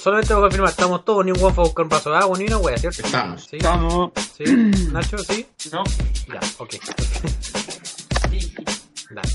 Solamente 0.00 0.32
voy 0.32 0.40
a 0.40 0.44
confirmar, 0.44 0.70
estamos 0.70 1.04
todos, 1.04 1.26
ni 1.26 1.30
un 1.30 1.38
a 1.38 1.50
buscar 1.50 1.82
un 1.82 1.90
vaso 1.90 2.10
de 2.10 2.16
agua, 2.16 2.38
ni 2.38 2.46
una 2.46 2.56
wea, 2.56 2.78
¿cierto? 2.78 3.02
Estamos. 3.04 3.46
¿Sí? 3.50 3.56
Estamos. 3.58 4.12
¿Sí? 4.34 4.44
¿Nacho? 4.92 5.18
¿Sí? 5.18 5.46
No. 5.70 5.84
Ya, 6.32 6.40
ok. 6.56 6.70
Sí. 8.30 8.54
Dale. 9.10 9.28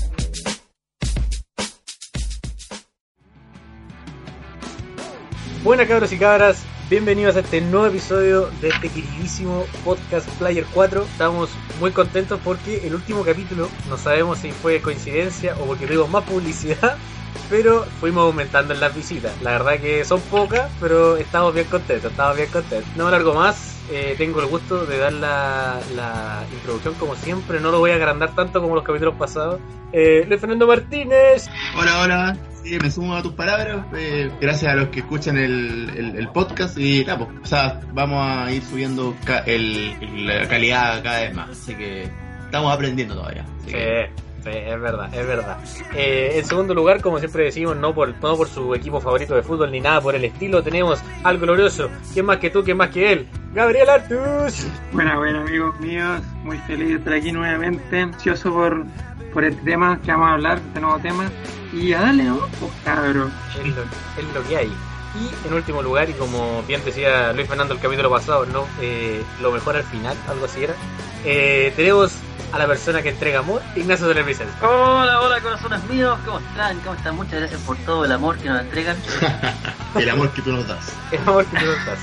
Buenas 5.62 5.86
cabros 5.86 6.12
y 6.12 6.18
cabras, 6.18 6.64
bienvenidos 6.90 7.36
a 7.36 7.40
este 7.40 7.60
nuevo 7.60 7.86
episodio 7.86 8.50
de 8.60 8.70
este 8.70 8.88
queridísimo 8.88 9.64
podcast 9.84 10.28
Player 10.30 10.66
4. 10.74 11.02
Estamos 11.04 11.50
muy 11.78 11.92
contentos 11.92 12.40
porque 12.42 12.84
el 12.84 12.96
último 12.96 13.22
capítulo, 13.22 13.68
no 13.88 13.96
sabemos 13.96 14.38
si 14.38 14.50
fue 14.50 14.82
coincidencia 14.82 15.56
o 15.60 15.66
porque 15.66 15.86
tuvimos 15.86 16.10
más 16.10 16.24
publicidad, 16.24 16.98
pero 17.50 17.84
fuimos 18.00 18.24
aumentando 18.24 18.74
en 18.74 18.80
las 18.80 18.94
visitas. 18.94 19.32
La 19.42 19.52
verdad 19.52 19.78
que 19.78 20.04
son 20.04 20.20
pocas, 20.22 20.70
pero 20.80 21.16
estamos 21.16 21.54
bien 21.54 21.66
contentos, 21.66 22.10
estamos 22.10 22.36
bien 22.36 22.48
contentos. 22.50 22.88
No 22.96 23.10
largo 23.10 23.34
más, 23.34 23.76
eh, 23.90 24.14
tengo 24.18 24.40
el 24.40 24.46
gusto 24.46 24.84
de 24.86 24.98
dar 24.98 25.12
la, 25.12 25.78
la 25.94 26.44
introducción 26.52 26.94
como 26.94 27.14
siempre, 27.16 27.60
no 27.60 27.70
lo 27.70 27.78
voy 27.78 27.92
a 27.92 27.94
agrandar 27.96 28.34
tanto 28.34 28.60
como 28.60 28.74
los 28.74 28.84
capítulos 28.84 29.14
pasados. 29.16 29.60
Eh, 29.92 30.24
Luis 30.28 30.40
Fernando 30.40 30.66
Martínez. 30.66 31.48
Hola, 31.78 32.00
hola. 32.00 32.36
Sí, 32.64 32.76
me 32.82 32.90
sumo 32.90 33.14
a 33.14 33.22
tus 33.22 33.32
palabras. 33.34 33.86
eh, 33.96 34.28
gracias 34.40 34.72
a 34.72 34.74
los 34.74 34.88
que 34.88 34.98
escuchan 34.98 35.38
el, 35.38 35.88
el- 35.96 36.16
el 36.18 36.28
podcast. 36.30 36.76
Y 36.76 37.04
nada, 37.04 37.18
pues, 37.24 37.30
o 37.44 37.46
sea, 37.46 37.80
vamos 37.92 38.26
a 38.28 38.50
ir 38.50 38.60
subiendo 38.64 39.14
ca- 39.24 39.44
el- 39.46 40.26
la 40.26 40.48
calidad 40.48 41.00
cada 41.04 41.20
vez 41.20 41.32
más. 41.34 41.50
Así 41.50 41.76
que 41.76 42.08
estamos 42.44 42.72
aprendiendo 42.74 43.14
todavía. 43.14 43.44
Así 43.62 43.70
que- 43.72 44.10
es 44.46 44.80
verdad, 44.80 45.12
es 45.12 45.26
verdad. 45.26 45.58
Eh, 45.94 46.32
en 46.34 46.44
segundo 46.44 46.74
lugar, 46.74 47.00
como 47.00 47.18
siempre 47.18 47.44
decimos, 47.44 47.76
no 47.76 47.94
por, 47.94 48.14
no 48.22 48.36
por 48.36 48.48
su 48.48 48.74
equipo 48.74 49.00
favorito 49.00 49.34
de 49.34 49.42
fútbol 49.42 49.70
ni 49.70 49.80
nada 49.80 50.00
por 50.00 50.14
el 50.14 50.24
estilo, 50.24 50.62
tenemos 50.62 51.00
al 51.22 51.38
glorioso. 51.38 51.90
¿Quién 52.12 52.26
más 52.26 52.38
que 52.38 52.50
tú? 52.50 52.62
¿Quién 52.62 52.76
más 52.76 52.90
que 52.90 53.12
él? 53.12 53.28
Gabriel 53.54 53.88
Artus. 53.88 54.66
Buena, 54.92 55.16
buena, 55.18 55.40
amigos 55.40 55.78
míos. 55.80 56.20
Muy 56.42 56.58
feliz 56.58 56.88
de 56.88 56.94
estar 56.94 57.12
aquí 57.14 57.32
nuevamente. 57.32 58.00
Ansioso 58.00 58.52
por, 58.52 58.84
por 59.32 59.44
este 59.44 59.62
tema 59.62 60.00
que 60.02 60.10
vamos 60.10 60.28
a 60.28 60.32
hablar, 60.34 60.58
este 60.58 60.80
nuevo 60.80 60.98
tema. 60.98 61.30
Y 61.72 61.92
a 61.92 62.00
darle, 62.00 62.24
¿no? 62.24 62.38
Pues 62.60 62.72
cabrón. 62.84 63.32
Es 63.58 63.66
lo, 63.68 63.82
es 63.82 64.34
lo 64.34 64.48
que 64.48 64.56
hay. 64.56 64.72
Y 65.16 65.48
en 65.48 65.54
último 65.54 65.82
lugar, 65.82 66.10
y 66.10 66.12
como 66.12 66.62
bien 66.64 66.84
decía 66.84 67.32
Luis 67.32 67.48
Fernando 67.48 67.72
el 67.72 67.80
capítulo 67.80 68.10
pasado, 68.10 68.44
no 68.44 68.66
eh, 68.80 69.22
lo 69.40 69.50
mejor 69.50 69.76
al 69.76 69.84
final, 69.84 70.14
algo 70.28 70.44
así 70.44 70.64
era, 70.64 70.74
eh, 71.24 71.72
tenemos 71.74 72.12
a 72.52 72.58
la 72.58 72.66
persona 72.66 73.02
que 73.02 73.10
entrega 73.10 73.40
amor, 73.40 73.62
Ignacio 73.74 74.08
de. 74.08 74.20
Hola, 74.62 75.20
hola, 75.20 75.40
corazones 75.40 75.82
míos. 75.88 76.18
¿Cómo 76.24 76.38
están? 76.38 76.78
¿Cómo 76.80 76.94
están? 76.94 77.16
Muchas 77.16 77.40
gracias 77.40 77.60
por 77.62 77.76
todo 77.78 78.04
el 78.04 78.12
amor 78.12 78.38
que 78.38 78.48
nos 78.48 78.60
entregan. 78.60 78.96
el 79.94 80.08
amor 80.08 80.30
que 80.32 80.42
tú 80.42 80.52
nos 80.52 80.66
das. 80.66 80.96
El 81.12 81.20
amor 81.20 81.44
que 81.46 81.58
tú 81.58 81.66
nos 81.66 81.86
das. 81.86 81.98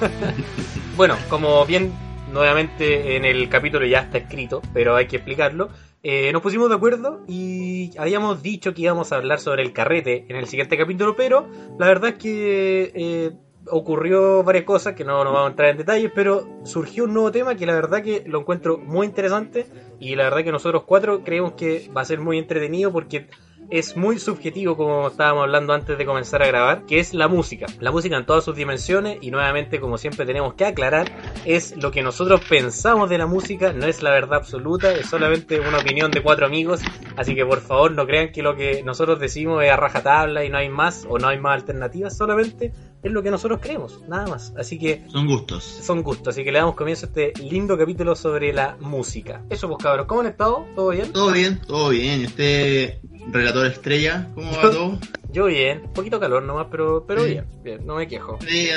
bueno, 0.96 1.16
como 1.28 1.64
bien 1.66 1.92
nuevamente 2.32 3.16
en 3.16 3.24
el 3.24 3.48
capítulo 3.48 3.86
ya 3.86 4.00
está 4.00 4.18
escrito, 4.18 4.62
pero 4.72 4.96
hay 4.96 5.06
que 5.06 5.16
explicarlo. 5.16 5.70
eh, 6.02 6.30
nos 6.32 6.42
pusimos 6.42 6.68
de 6.68 6.76
acuerdo 6.76 7.24
y 7.26 7.96
habíamos 7.98 8.42
dicho 8.42 8.74
que 8.74 8.82
íbamos 8.82 9.12
a 9.12 9.16
hablar 9.16 9.40
sobre 9.40 9.62
el 9.62 9.72
carrete 9.72 10.26
en 10.28 10.36
el 10.36 10.46
siguiente 10.46 10.76
capítulo, 10.76 11.16
pero 11.16 11.48
la 11.78 11.86
verdad 11.86 12.10
es 12.10 12.16
que 12.16 12.92
eh, 12.94 13.32
ocurrió 13.70 14.42
varias 14.42 14.64
cosas 14.64 14.94
que 14.94 15.04
no 15.04 15.24
nos 15.24 15.32
vamos 15.32 15.48
a 15.48 15.50
entrar 15.50 15.68
en 15.70 15.78
detalles, 15.78 16.12
pero 16.14 16.46
surgió 16.64 17.04
un 17.04 17.14
nuevo 17.14 17.30
tema 17.30 17.54
que 17.54 17.66
la 17.66 17.74
verdad 17.74 18.02
que 18.02 18.24
lo 18.26 18.40
encuentro 18.40 18.78
muy 18.78 19.06
interesante 19.06 19.66
y 19.98 20.14
la 20.16 20.24
verdad 20.24 20.44
que 20.44 20.52
nosotros 20.52 20.84
cuatro 20.84 21.24
creemos 21.24 21.52
que 21.52 21.90
va 21.96 22.02
a 22.02 22.04
ser 22.04 22.20
muy 22.20 22.38
entretenido 22.38 22.92
porque 22.92 23.28
es 23.70 23.96
muy 23.96 24.18
subjetivo 24.18 24.76
como 24.76 25.08
estábamos 25.08 25.42
hablando 25.42 25.74
antes 25.74 25.98
de 25.98 26.06
comenzar 26.06 26.42
a 26.42 26.46
grabar, 26.46 26.86
que 26.86 27.00
es 27.00 27.12
la 27.12 27.28
música. 27.28 27.66
La 27.80 27.90
música 27.90 28.16
en 28.16 28.24
todas 28.24 28.44
sus 28.44 28.56
dimensiones 28.56 29.18
y 29.20 29.30
nuevamente 29.30 29.78
como 29.78 29.98
siempre 29.98 30.24
tenemos 30.24 30.54
que 30.54 30.64
aclarar, 30.64 31.12
es 31.44 31.76
lo 31.76 31.90
que 31.90 32.02
nosotros 32.02 32.40
pensamos 32.48 33.10
de 33.10 33.18
la 33.18 33.26
música, 33.26 33.72
no 33.72 33.86
es 33.86 34.02
la 34.02 34.10
verdad 34.10 34.38
absoluta, 34.38 34.92
es 34.92 35.06
solamente 35.06 35.60
una 35.60 35.78
opinión 35.78 36.10
de 36.10 36.22
cuatro 36.22 36.46
amigos, 36.46 36.80
así 37.16 37.34
que 37.34 37.44
por 37.44 37.60
favor 37.60 37.92
no 37.92 38.06
crean 38.06 38.32
que 38.32 38.42
lo 38.42 38.56
que 38.56 38.82
nosotros 38.82 39.20
decimos 39.20 39.62
es 39.62 39.70
a 39.70 39.76
rajatabla 39.76 40.44
y 40.44 40.48
no 40.48 40.58
hay 40.58 40.70
más 40.70 41.06
o 41.08 41.18
no 41.18 41.28
hay 41.28 41.38
más 41.38 41.60
alternativas, 41.60 42.16
solamente 42.16 42.72
es 43.02 43.12
lo 43.12 43.22
que 43.22 43.30
nosotros 43.30 43.60
creemos, 43.62 44.00
nada 44.08 44.26
más. 44.26 44.52
Así 44.58 44.78
que 44.78 45.04
Son 45.08 45.26
gustos. 45.26 45.62
son 45.64 46.02
gustos, 46.02 46.28
así 46.34 46.44
que 46.44 46.52
le 46.52 46.58
damos 46.58 46.74
comienzo 46.74 47.06
a 47.06 47.08
este 47.08 47.32
lindo 47.50 47.76
capítulo 47.78 48.16
sobre 48.16 48.52
la 48.52 48.76
música. 48.80 49.42
Eso 49.50 49.68
pues 49.68 49.82
cabros, 49.82 50.06
¿cómo 50.06 50.20
han 50.22 50.26
estado? 50.28 50.66
¿Todo 50.74 50.90
bien? 50.90 51.12
Todo 51.12 51.32
bien, 51.32 51.60
todo 51.66 51.88
bien. 51.90 52.20
¿Y 52.22 52.26
usted, 52.26 52.98
relator 53.30 53.66
estrella, 53.66 54.28
cómo 54.34 54.50
va 54.52 54.62
todo? 54.62 54.98
Yo 55.30 55.46
bien, 55.46 55.82
un 55.84 55.92
poquito 55.92 56.18
calor 56.18 56.42
nomás, 56.42 56.66
pero, 56.70 57.04
pero 57.06 57.22
Sí. 57.22 57.30
bien, 57.30 57.44
bien, 57.62 57.86
no 57.86 57.96
me 57.96 58.08
quejo. 58.08 58.38
Sí. 58.46 58.68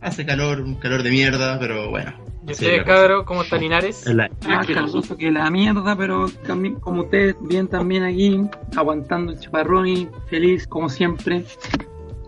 Hace 0.00 0.24
calor, 0.26 0.60
un 0.60 0.74
calor 0.76 1.02
de 1.02 1.10
mierda, 1.10 1.58
pero 1.58 1.90
bueno. 1.90 2.12
¿Y 2.46 2.52
ustedes, 2.52 2.84
cabros, 2.84 3.24
cómo 3.24 3.42
están 3.42 3.60
Linares? 3.60 4.04
Más 4.14 4.30
Asqueroso. 4.60 4.74
caluroso 4.92 5.16
que 5.16 5.30
la 5.32 5.50
mierda, 5.50 5.96
pero 5.96 6.28
también, 6.46 6.76
como 6.76 7.02
ustedes, 7.02 7.34
bien 7.40 7.66
también 7.66 8.04
aquí, 8.04 8.40
aguantando 8.76 9.32
el 9.32 9.40
chaparrón 9.40 9.88
y 9.88 10.08
feliz, 10.28 10.66
como 10.68 10.88
siempre, 10.88 11.44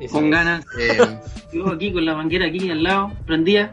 Eso 0.01 0.15
con 0.15 0.25
es. 0.27 0.31
ganas. 0.31 0.67
Eh, 0.79 0.99
Yo 1.53 1.67
aquí 1.73 1.93
con 1.93 2.05
la 2.05 2.15
manguera 2.15 2.47
aquí 2.47 2.71
al 2.71 2.83
lado, 2.83 3.11
prendía. 3.27 3.73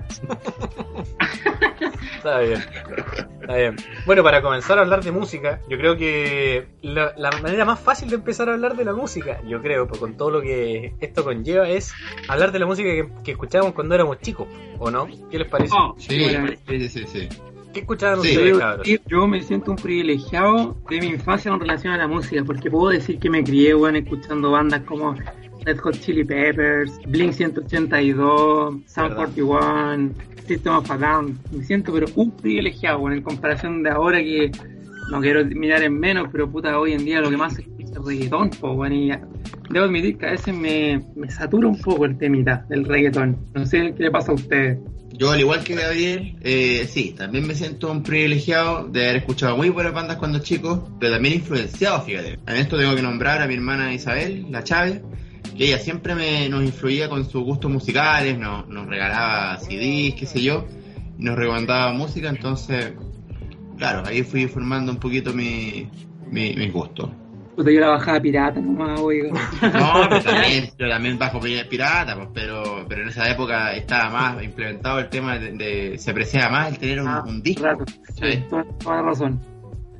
Está 2.17 2.39
bien, 2.39 2.63
está 3.41 3.55
bien. 3.55 3.75
Bueno, 4.05 4.23
para 4.23 4.41
comenzar 4.41 4.79
a 4.79 4.81
hablar 4.81 5.03
de 5.03 5.11
música, 5.11 5.59
yo 5.69 5.77
creo 5.77 5.95
que 5.97 6.67
la, 6.81 7.13
la 7.17 7.31
manera 7.41 7.65
más 7.65 7.79
fácil 7.79 8.09
de 8.09 8.15
empezar 8.15 8.49
a 8.49 8.53
hablar 8.53 8.75
de 8.75 8.85
la 8.85 8.93
música, 8.93 9.41
yo 9.47 9.61
creo, 9.61 9.87
pues 9.87 9.99
con 9.99 10.15
todo 10.17 10.31
lo 10.31 10.41
que 10.41 10.93
esto 11.01 11.23
conlleva, 11.23 11.67
es 11.69 11.93
hablar 12.27 12.51
de 12.51 12.59
la 12.59 12.65
música 12.65 12.89
que, 12.89 13.07
que 13.23 13.31
escuchábamos 13.31 13.73
cuando 13.73 13.93
éramos 13.93 14.19
chicos, 14.21 14.47
¿o 14.79 14.89
no? 14.89 15.07
¿Qué 15.29 15.37
les 15.37 15.47
parece? 15.47 15.73
Oh, 15.77 15.95
sí, 15.99 16.27
sí, 16.67 16.89
sí, 16.89 17.05
sí. 17.07 17.29
¿Qué 17.73 17.81
escuchaban 17.81 18.21
Sí. 18.21 18.29
ustedes, 18.29 18.57
cabros? 18.57 18.87
yo 19.05 19.27
me 19.27 19.43
siento 19.43 19.71
un 19.71 19.77
privilegiado 19.77 20.77
de 20.89 20.99
mi 21.01 21.07
infancia 21.07 21.51
en 21.51 21.59
relación 21.59 21.93
a 21.93 21.97
la 21.97 22.07
música, 22.07 22.41
porque 22.45 22.71
puedo 22.71 22.89
decir 22.89 23.19
que 23.19 23.29
me 23.29 23.43
crié, 23.43 23.73
bueno, 23.73 23.97
escuchando 23.97 24.51
bandas 24.51 24.81
como 24.83 25.13
Red 25.65 25.77
Hot 25.79 25.99
Chili 25.99 26.23
Peppers, 26.23 26.99
Blink 27.07 27.33
182, 27.33 28.83
Sound 28.85 29.09
Verdad. 29.09 29.33
41, 29.33 30.13
System 30.47 30.75
of 30.75 30.91
a 30.91 30.97
Down. 30.97 31.39
Me 31.51 31.63
siento, 31.63 31.91
pero 31.91 32.07
un 32.15 32.31
privilegiado, 32.31 32.99
bueno, 32.99 33.17
en 33.17 33.23
comparación 33.23 33.83
de 33.83 33.89
ahora 33.89 34.19
que 34.19 34.51
no 35.09 35.21
quiero 35.21 35.45
mirar 35.45 35.83
en 35.83 35.99
menos, 35.99 36.29
pero 36.31 36.49
puta, 36.49 36.79
hoy 36.79 36.93
en 36.93 37.05
día 37.05 37.21
lo 37.21 37.29
que 37.29 37.37
más 37.37 37.57
es 37.57 37.65
reggaetón, 38.03 38.49
po, 38.51 38.75
bueno, 38.75 38.95
y 38.95 39.11
debo 39.69 39.85
admitir 39.85 40.17
que 40.17 40.27
a 40.27 40.31
veces 40.31 40.53
me, 40.53 41.03
me 41.15 41.29
satura 41.29 41.67
un 41.67 41.79
poco 41.79 42.05
el 42.05 42.17
temita 42.17 42.65
del 42.69 42.85
reggaetón. 42.85 43.37
No 43.53 43.65
sé 43.65 43.93
qué 43.95 44.03
le 44.03 44.11
pasa 44.11 44.31
a 44.31 44.35
ustedes. 44.35 44.79
Yo, 45.17 45.31
al 45.31 45.39
igual 45.39 45.63
que 45.63 45.75
Gabriel, 45.75 46.37
eh, 46.41 46.85
sí, 46.89 47.15
también 47.17 47.47
me 47.47 47.55
siento 47.55 47.89
un 47.89 48.03
privilegiado 48.03 48.87
de 48.89 49.03
haber 49.05 49.15
escuchado 49.17 49.55
muy 49.55 49.69
buenas 49.69 49.93
bandas 49.93 50.17
cuando 50.17 50.39
chico, 50.39 50.89
pero 50.99 51.13
también 51.13 51.35
influenciado, 51.35 52.01
fíjate. 52.01 52.37
En 52.45 52.55
esto 52.57 52.77
tengo 52.77 52.95
que 52.95 53.01
nombrar 53.01 53.41
a 53.41 53.47
mi 53.47 53.53
hermana 53.53 53.93
Isabel, 53.93 54.45
la 54.49 54.63
Chávez, 54.63 55.01
que 55.55 55.65
ella 55.67 55.77
siempre 55.79 56.15
me, 56.15 56.49
nos 56.49 56.63
influía 56.63 57.07
con 57.09 57.23
sus 57.25 57.43
gustos 57.43 57.71
musicales, 57.71 58.37
nos, 58.37 58.67
nos 58.67 58.87
regalaba 58.87 59.57
CDs, 59.57 60.15
qué 60.15 60.25
sé 60.25 60.41
yo, 60.41 60.65
nos 61.17 61.35
recomendaba 61.37 61.93
música, 61.93 62.29
entonces, 62.29 62.93
claro, 63.77 64.03
ahí 64.05 64.23
fui 64.23 64.47
formando 64.47 64.91
un 64.91 64.97
poquito 64.99 65.33
mi, 65.33 65.87
mi, 66.29 66.53
mis 66.55 66.71
gustos. 66.73 67.09
Puta, 67.55 67.71
yo 67.71 67.79
la 67.79 67.87
bajaba 67.91 68.19
pirata 68.19 68.59
nomás, 68.59 68.99
oiga. 68.99 69.29
No, 69.31 69.93
pero 70.09 70.21
también, 70.23 70.69
yo 70.77 70.89
también 70.89 71.17
bajo 71.17 71.39
pi- 71.39 71.63
pirata, 71.69 72.13
pues, 72.17 72.27
pero, 72.33 72.85
pero 72.89 73.03
en 73.03 73.07
esa 73.07 73.29
época 73.31 73.73
estaba 73.73 74.09
más 74.09 74.43
implementado 74.43 74.99
el 74.99 75.07
tema 75.07 75.37
de, 75.39 75.53
de- 75.53 75.97
se 75.97 76.11
apreciaba 76.11 76.49
más 76.51 76.73
el 76.73 76.79
tener 76.79 76.99
un, 77.01 77.07
Ah, 77.07 77.23
un 77.25 77.41
disco. 77.41 77.63
¿cachai? 78.07 78.33
Sí, 78.33 78.43
toda, 78.49 78.65
toda 78.83 78.95
la 78.97 79.01
razón. 79.03 79.39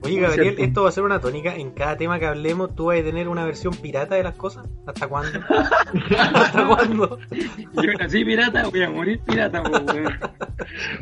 Oye, 0.02 0.20
Gabriel, 0.20 0.56
esto 0.60 0.84
va 0.84 0.90
a 0.90 0.92
ser 0.92 1.04
una 1.04 1.20
tónica. 1.20 1.56
En 1.56 1.72
cada 1.72 1.98
tema 1.98 2.20
que 2.20 2.26
hablemos, 2.28 2.76
¿tú 2.76 2.86
vas 2.86 3.00
a 3.00 3.04
tener 3.04 3.28
una 3.28 3.44
versión 3.46 3.74
pirata 3.76 4.16
de 4.16 4.24
las 4.24 4.36
cosas? 4.36 4.68
¿Hasta 4.86 5.08
cuándo? 5.08 5.40
¿Hasta 6.18 6.68
cuándo? 6.68 7.18
Yo 7.32 7.94
nací 8.00 8.24
pirata, 8.24 8.68
voy 8.68 8.84
a 8.84 8.90
morir 8.90 9.20
pirata, 9.26 9.64
po, 9.64 9.72
weón. 9.72 10.20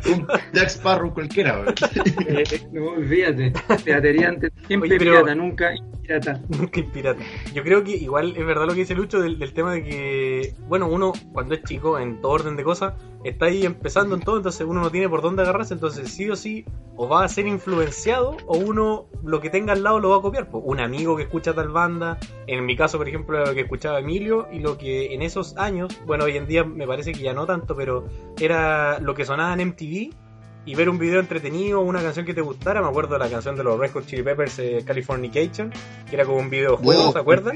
Un 0.08 0.28
Jack 0.54 0.68
Sparrow 0.70 1.14
cualquiera, 1.14 1.60
weón. 1.60 1.74
Eh, 2.28 2.44
No, 2.72 2.96
fíjate. 3.08 3.54
Piratería 3.84 4.30
antes, 4.30 4.52
siempre 4.68 4.90
Oye, 4.90 5.00
pero- 5.00 5.12
pirata, 5.12 5.36
nunca 5.36 5.72
pirata. 6.04 6.42
Pirata. 6.94 7.24
Yo 7.54 7.64
creo 7.64 7.84
que 7.84 7.92
igual 7.92 8.36
es 8.36 8.46
verdad 8.46 8.66
lo 8.66 8.74
que 8.74 8.82
dice 8.82 8.96
Lucho 8.96 9.22
del, 9.22 9.40
del 9.40 9.54
tema 9.54 9.74
de 9.74 9.84
que, 9.84 10.56
bueno, 10.68 10.88
uno 10.88 11.14
cuando 11.32 11.56
es 11.56 11.64
chico, 11.64 11.98
en 11.98 12.22
todo 12.22 12.34
orden 12.34 12.56
de 12.56 12.64
cosas, 12.64 12.94
está 13.24 13.46
ahí 13.46 13.66
empezando 13.66 14.16
en 14.16 14.22
todo, 14.22 14.38
entonces 14.38 14.66
uno 14.68 14.82
no 14.82 14.92
tiene 14.92 15.10
por 15.10 15.22
dónde 15.22 15.44
agarrarse, 15.44 15.74
entonces 15.74 16.12
sí 16.12 16.30
o 16.30 16.36
sí, 16.36 16.66
o 16.96 17.08
va 17.08 17.24
a 17.24 17.28
ser 17.30 17.48
influenciado, 17.48 18.38
o 18.46 18.58
uno 18.58 19.08
lo 19.24 19.40
que 19.40 19.50
tenga 19.50 19.74
al 19.74 19.84
lado 19.84 20.00
lo 20.00 20.10
va 20.10 20.18
a 20.18 20.22
copiar. 20.22 20.50
Pues, 20.50 20.64
un 20.66 20.80
amigo 20.80 21.16
que 21.16 21.24
escucha 21.24 21.54
tal 21.54 21.70
banda, 21.70 22.18
en 22.48 22.66
mi 22.66 22.76
caso, 22.76 22.98
por 22.98 23.08
ejemplo, 23.08 23.46
lo 23.46 23.54
que 23.54 23.62
escuchaba 23.62 24.00
Emilio, 24.00 24.48
y 24.52 24.60
lo 24.60 24.78
que 24.78 25.14
en 25.14 25.22
esos 25.22 25.58
años, 25.58 26.00
bueno, 26.06 26.26
hoy 26.26 26.38
en 26.38 26.48
día 26.48 26.64
me 26.64 26.86
parece 26.86 27.14
que 27.14 27.22
ya 27.22 27.34
no 27.34 27.46
tanto, 27.46 27.76
pero 27.76 28.06
era 28.40 29.00
lo 29.00 29.16
que 29.16 29.26
sonaba 29.26 29.54
en 29.54 29.70
MTV. 29.70 30.14
Y 30.66 30.76
ver 30.76 30.90
un 30.90 30.98
video 30.98 31.20
entretenido, 31.20 31.82
una 31.82 32.02
canción 32.02 32.26
que 32.26 32.34
te 32.34 32.40
gustara. 32.40 32.82
Me 32.82 32.88
acuerdo 32.88 33.14
de 33.14 33.20
la 33.20 33.30
canción 33.30 33.56
de 33.58 33.64
los 33.66 33.78
Red 33.78 33.92
Hot 33.92 34.06
Chili 34.06 34.24
Peppers, 34.24 34.60
eh, 34.60 34.82
Californication, 34.86 35.72
que 36.10 36.16
era 36.16 36.24
como 36.24 36.38
un 36.38 36.50
videojuego, 36.50 37.12
¿te 37.14 37.20
acuerdas? 37.20 37.54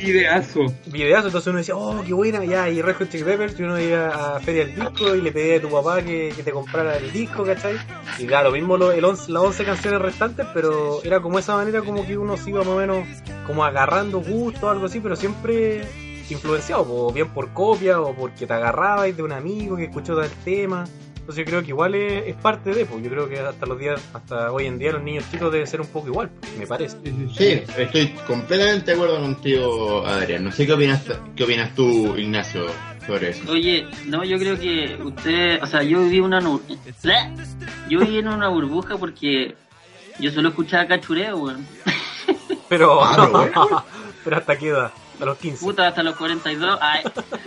Ideazo. 0.00 0.60
Videazo, 0.86 1.26
entonces 1.28 1.46
uno 1.48 1.58
decía, 1.58 1.76
oh, 1.76 2.02
qué 2.04 2.12
buena, 2.12 2.44
ya, 2.44 2.68
y 2.68 2.82
Red 2.82 2.96
Hot 2.96 3.08
Chili 3.10 3.22
Peppers, 3.22 3.60
y 3.60 3.62
uno 3.62 3.80
iba 3.80 4.36
a 4.36 4.40
Feria 4.40 4.66
del 4.66 4.74
Disco 4.74 5.14
y 5.14 5.20
le 5.20 5.30
pedía 5.30 5.58
a 5.58 5.60
tu 5.60 5.70
papá 5.70 6.02
que, 6.02 6.32
que 6.34 6.42
te 6.42 6.50
comprara 6.50 6.96
el 6.96 7.12
disco, 7.12 7.44
¿cachai? 7.44 7.76
Y 8.18 8.26
claro, 8.26 8.48
lo 8.50 8.56
mismo 8.56 8.76
lo, 8.76 8.90
el 8.90 9.04
once- 9.04 9.30
las 9.30 9.42
11 9.44 9.64
canciones 9.64 10.02
restantes, 10.02 10.44
pero 10.52 11.00
era 11.04 11.20
como 11.20 11.38
esa 11.38 11.54
manera 11.54 11.80
como 11.82 12.04
que 12.04 12.18
uno 12.18 12.36
se 12.36 12.50
iba 12.50 12.58
más 12.60 12.68
o 12.68 12.76
menos 12.76 13.06
como 13.46 13.64
agarrando 13.64 14.20
gusto 14.20 14.66
o 14.66 14.70
algo 14.70 14.86
así, 14.86 14.98
pero 14.98 15.14
siempre 15.14 15.82
influenciado, 16.28 16.86
o 16.88 17.12
bien 17.12 17.28
por 17.28 17.52
copia 17.52 18.00
o 18.00 18.14
porque 18.14 18.46
te 18.46 18.52
agarrabas 18.52 19.16
de 19.16 19.22
un 19.22 19.32
amigo 19.32 19.76
que 19.76 19.84
escuchó 19.84 20.16
tal 20.16 20.30
tema. 20.44 20.84
Entonces 21.22 21.44
yo 21.44 21.50
creo 21.50 21.62
que 21.62 21.68
igual 21.68 21.94
es, 21.94 22.26
es 22.26 22.34
parte 22.34 22.74
de, 22.74 22.84
pues 22.84 23.00
yo 23.02 23.08
creo 23.08 23.28
que 23.28 23.38
hasta 23.38 23.64
los 23.64 23.78
días, 23.78 24.02
hasta 24.12 24.50
hoy 24.50 24.66
en 24.66 24.76
día 24.76 24.90
los 24.90 25.02
niños 25.04 25.24
chicos 25.30 25.52
deben 25.52 25.68
ser 25.68 25.80
un 25.80 25.86
poco 25.86 26.08
igual, 26.08 26.30
me 26.58 26.66
parece. 26.66 26.96
Sí, 27.32 27.62
estoy 27.78 28.08
completamente 28.26 28.86
de 28.90 28.96
acuerdo 28.96 29.20
contigo, 29.20 30.04
Adrián. 30.04 30.42
No 30.42 30.50
sé 30.50 30.66
qué 30.66 30.72
opinas, 30.72 31.00
qué 31.36 31.44
opinas 31.44 31.72
tú, 31.76 32.16
Ignacio, 32.16 32.66
sobre 33.06 33.30
eso. 33.30 33.50
Oye, 33.52 33.86
no, 34.06 34.24
yo 34.24 34.36
creo 34.36 34.58
que 34.58 34.98
usted, 35.00 35.62
o 35.62 35.66
sea, 35.68 35.84
yo 35.84 36.02
viví 36.02 36.18
una 36.18 36.40
nu- 36.40 36.60
¡Bleh! 37.04 37.30
yo 37.88 38.00
viví 38.00 38.18
en 38.18 38.26
una 38.26 38.48
burbuja 38.48 38.96
porque 38.96 39.54
yo 40.18 40.30
solo 40.32 40.48
escuchaba 40.48 40.86
cachureo, 40.88 41.36
weón. 41.38 41.64
Pero, 42.68 43.00
Ah, 43.04 43.84
pero 44.24 44.36
hasta 44.38 44.56
qué 44.58 44.68
edad, 44.68 44.90
a 45.20 45.24
los 45.26 45.36
15. 45.38 45.62
Puta, 45.64 45.88
hasta 45.88 46.02
los 46.02 46.16
42. 46.16 46.78
Ay, 46.80 47.02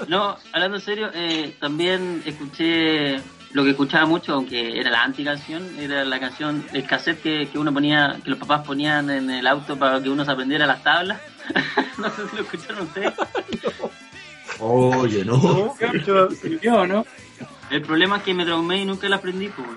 no, 0.08 0.38
hablando 0.54 0.78
en 0.78 0.84
serio, 0.84 1.10
eh, 1.16 1.56
también 1.60 2.22
escuché 2.28 3.16
lo 3.56 3.64
que 3.64 3.70
escuchaba 3.70 4.06
mucho, 4.06 4.34
aunque 4.34 4.78
era 4.78 4.92
la 4.92 5.04
anti-canción, 5.04 5.80
era 5.80 6.04
la 6.04 6.20
canción, 6.20 6.66
el 6.74 6.86
cassette 6.86 7.22
que, 7.22 7.48
que 7.50 7.58
uno 7.58 7.74
ponía, 7.74 8.20
que 8.22 8.30
los 8.30 8.38
papás 8.38 8.66
ponían 8.68 9.10
en 9.10 9.30
el 9.30 9.48
auto 9.48 9.80
para 9.80 10.04
que 10.04 10.10
uno 10.10 10.26
se 10.26 10.32
aprendiera 10.32 10.66
las 10.68 10.84
tablas. 10.84 11.22
no 11.98 12.10
sé 12.10 12.28
si 12.30 12.36
lo 12.36 12.42
escucharon 12.42 12.82
ustedes. 12.86 13.14
Oye, 14.60 15.24
no. 15.24 15.38
No, 15.38 15.76
yo- 16.62 16.88
¿no? 16.88 17.06
El 17.70 17.82
problema 17.82 18.18
es 18.18 18.24
que 18.24 18.34
me 18.34 18.44
traumé 18.46 18.82
y 18.82 18.86
nunca 18.86 19.08
la 19.08 19.16
aprendí, 19.16 19.50
pues. 19.50 19.68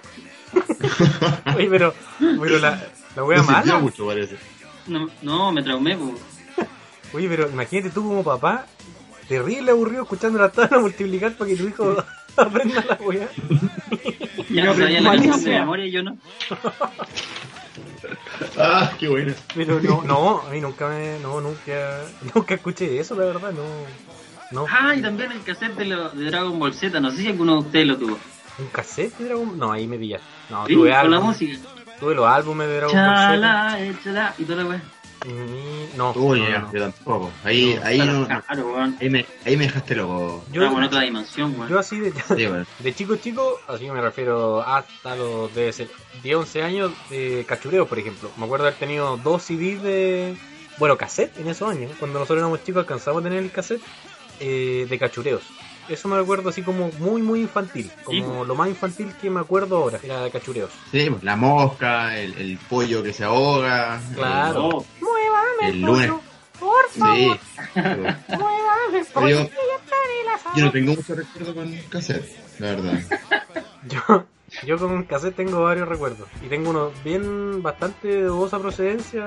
Oye, 1.56 1.68
pero, 1.70 1.94
pero 2.18 2.58
la, 2.58 2.82
la 3.14 3.24
wea 3.24 3.38
No 3.38 3.44
mala. 3.44 3.78
mucho, 3.78 4.06
parece. 4.06 4.36
No, 4.88 5.08
no, 5.22 5.52
me 5.52 5.62
traumé, 5.62 5.96
pues. 5.96 6.68
Oye, 7.12 7.28
pero 7.28 7.48
imagínate 7.48 7.90
tú 7.90 8.02
como 8.02 8.22
papá, 8.24 8.66
terrible 9.28 9.70
aburrido 9.70 10.02
escuchando 10.02 10.38
la 10.38 10.50
tabla 10.50 10.78
multiplicar 10.80 11.32
para 11.34 11.48
que 11.50 11.56
tu 11.56 11.68
hijo 11.68 11.96
aprenda 12.36 12.84
la 12.88 12.94
wea. 13.00 13.28
Ya 14.50 14.64
no 14.64 14.72
no 14.72 14.78
sabía 14.78 15.00
la 15.02 15.10
canción 15.12 15.44
de 15.44 15.50
memoria 15.50 15.86
y 15.86 15.90
yo 15.90 16.02
no. 16.02 16.16
Ah, 18.58 18.92
qué 18.98 19.08
bueno. 19.08 19.34
Pero 19.54 19.80
no, 19.80 20.02
no, 20.04 20.40
a 20.46 20.50
mí 20.50 20.60
nunca 20.60 20.88
me, 20.88 21.18
no, 21.20 21.40
nunca, 21.40 22.02
nunca 22.34 22.54
escuché 22.54 22.98
eso, 22.98 23.14
la 23.14 23.26
verdad, 23.26 23.52
no, 23.52 23.62
no. 24.52 24.66
Ah, 24.70 24.94
y 24.94 25.02
también 25.02 25.32
el 25.32 25.42
cassette 25.42 25.74
de, 25.76 25.84
lo- 25.86 26.10
de 26.10 26.24
Dragon 26.26 26.58
Ball 26.58 26.72
Z, 26.72 26.98
no 27.00 27.10
sé 27.10 27.18
si 27.18 27.26
alguno 27.28 27.54
de 27.54 27.58
ustedes 27.58 27.86
lo 27.88 27.96
tuvo. 27.98 28.18
¿Un 28.58 28.68
cassette 28.68 29.16
de 29.18 29.24
Dragon 29.26 29.58
No, 29.58 29.72
ahí 29.72 29.86
me 29.86 29.98
pillaste. 29.98 30.26
No, 30.50 30.66
Sí, 30.66 30.74
tuve, 30.74 30.90
con 30.90 31.10
la 31.10 31.16
álbum, 31.16 31.28
música. 31.28 31.58
tuve 32.00 32.14
los 32.14 32.26
álbumes 32.26 32.68
de 32.68 32.76
Dragon 32.76 32.96
Ball 32.96 33.16
Z. 33.16 33.16
Chala, 33.28 33.80
échala, 33.80 34.34
y 34.38 34.44
toda 34.44 34.62
la 34.62 34.68
wea. 34.70 34.82
Ni- 35.26 35.88
No, 35.96 36.12
Uy, 36.12 36.40
no, 36.40 36.72
yo 36.72 36.80
tampoco. 36.80 37.30
Ahí, 37.44 37.74
No, 37.74 37.84
ahí, 37.86 37.98
no, 37.98 38.26
Claro, 38.26 38.72
weón. 38.72 38.96
ahí, 39.00 39.10
me, 39.10 39.26
ahí 39.44 39.56
me 39.56 39.64
dejaste 39.64 39.96
loco. 39.96 40.44
Yo, 40.52 40.62
en 40.64 40.82
otra 40.84 41.00
dimensión, 41.02 41.54
weón. 41.58 41.68
yo 41.68 41.78
así 41.78 41.98
de, 41.98 42.12
Sí, 42.12 42.46
bueno. 42.46 42.64
de 42.78 42.94
chico 42.94 43.16
chico, 43.16 43.58
así 43.66 43.90
me 43.90 44.00
refiero 44.00 44.62
hasta 44.62 45.16
los 45.16 45.52
debe 45.54 45.72
ser 45.72 45.88
10, 46.22 46.36
11 46.36 46.62
años 46.62 46.92
de 47.10 47.44
cachureo, 47.48 47.86
por 47.86 47.98
ejemplo. 47.98 48.30
Me 48.36 48.44
acuerdo 48.44 48.66
haber 48.66 48.78
tenido 48.78 49.16
dos 49.16 49.42
CDs 49.42 49.82
de, 49.82 50.36
bueno, 50.78 50.96
cassette 50.96 51.36
en 51.38 51.48
esos 51.48 51.68
años. 51.70 51.90
Cuando 51.98 52.18
nosotros 52.20 52.38
éramos 52.38 52.62
chicos 52.64 52.80
alcanzamos 52.80 53.20
a 53.20 53.24
tener 53.24 53.42
el 53.42 53.50
cassette 53.50 53.82
eh, 54.40 54.86
de 54.88 54.98
cachureos. 54.98 55.42
Eso 55.88 56.08
me 56.08 56.16
recuerdo 56.18 56.50
así 56.50 56.62
como 56.62 56.90
muy, 56.98 57.22
muy 57.22 57.40
infantil. 57.40 57.90
Como 58.04 58.44
lo 58.44 58.54
más 58.54 58.68
infantil 58.68 59.12
que 59.20 59.30
me 59.30 59.40
acuerdo 59.40 59.78
ahora, 59.78 60.00
era 60.02 60.22
de 60.22 60.30
cachureos. 60.30 60.70
Sí, 60.90 61.08
pues, 61.10 61.22
la 61.22 61.36
mosca, 61.36 62.18
el, 62.18 62.34
el 62.34 62.58
pollo 62.58 63.02
que 63.02 63.12
se 63.12 63.24
ahoga. 63.24 64.00
Claro. 64.14 64.84
Muévame 65.00 65.68
El 65.68 65.80
lunes. 65.80 66.10
por 66.60 66.74
Sí. 66.92 67.30
Pero 67.74 67.96
Muévame 68.28 69.04
Pero 69.14 69.28
yo, 69.28 69.48
yo 70.56 70.64
no 70.64 70.72
tengo 70.72 70.94
mucho 70.94 71.14
recuerdo 71.14 71.54
con 71.54 71.72
cassette, 71.88 72.24
la 72.58 72.66
verdad. 72.66 73.00
Yo, 73.88 74.26
yo 74.66 74.76
con 74.76 75.04
cassette 75.04 75.36
tengo 75.36 75.62
varios 75.62 75.88
recuerdos. 75.88 76.28
Y 76.44 76.48
tengo 76.48 76.70
uno 76.70 76.90
bien 77.04 77.62
bastante 77.62 78.08
de 78.08 78.22
dudosa 78.24 78.58
procedencia 78.58 79.26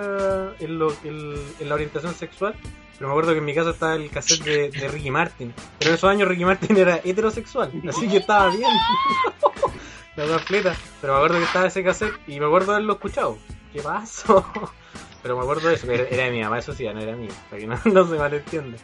en, 0.60 0.78
lo, 0.78 0.92
en, 1.04 1.34
en 1.60 1.70
la 1.70 1.76
orientación 1.76 2.14
sexual. 2.14 2.54
Pero 3.02 3.08
me 3.08 3.14
acuerdo 3.14 3.32
que 3.32 3.40
en 3.40 3.46
mi 3.46 3.56
casa 3.56 3.72
estaba 3.72 3.96
el 3.96 4.12
cassette 4.12 4.44
de, 4.44 4.70
de 4.70 4.88
Ricky 4.88 5.10
Martin. 5.10 5.52
Pero 5.80 5.90
en 5.90 5.96
esos 5.96 6.08
años 6.08 6.28
Ricky 6.28 6.46
Martin 6.46 6.78
era 6.78 6.98
heterosexual. 7.04 7.72
Así 7.90 8.08
que 8.08 8.18
estaba 8.18 8.50
bien. 8.56 8.70
La 10.16 10.28
completa. 10.28 10.76
Pero 11.02 11.14
me 11.14 11.18
acuerdo 11.18 11.38
que 11.40 11.46
estaba 11.46 11.66
ese 11.66 11.84
cassette 11.84 12.14
y 12.28 12.40
me 12.40 12.46
acuerdo 12.46 12.68
de 12.68 12.76
haberlo 12.76 12.94
escuchado. 12.94 13.40
¿Qué 13.74 13.82
pasó? 13.82 14.46
Pero 15.24 15.36
me 15.36 15.42
acuerdo 15.42 15.70
de 15.70 15.74
eso. 15.74 15.90
Era, 15.92 16.04
era 16.10 16.26
de 16.26 16.30
mi 16.32 16.44
mamá, 16.44 16.60
eso 16.60 16.74
sí, 16.76 16.84
ya 16.84 16.94
no 16.94 17.00
era 17.00 17.16
mío. 17.16 17.32
Para 17.50 17.60
que 17.60 17.66
no, 17.68 17.80
no 17.86 18.08
se 18.08 18.16
malentienda. 18.20 18.78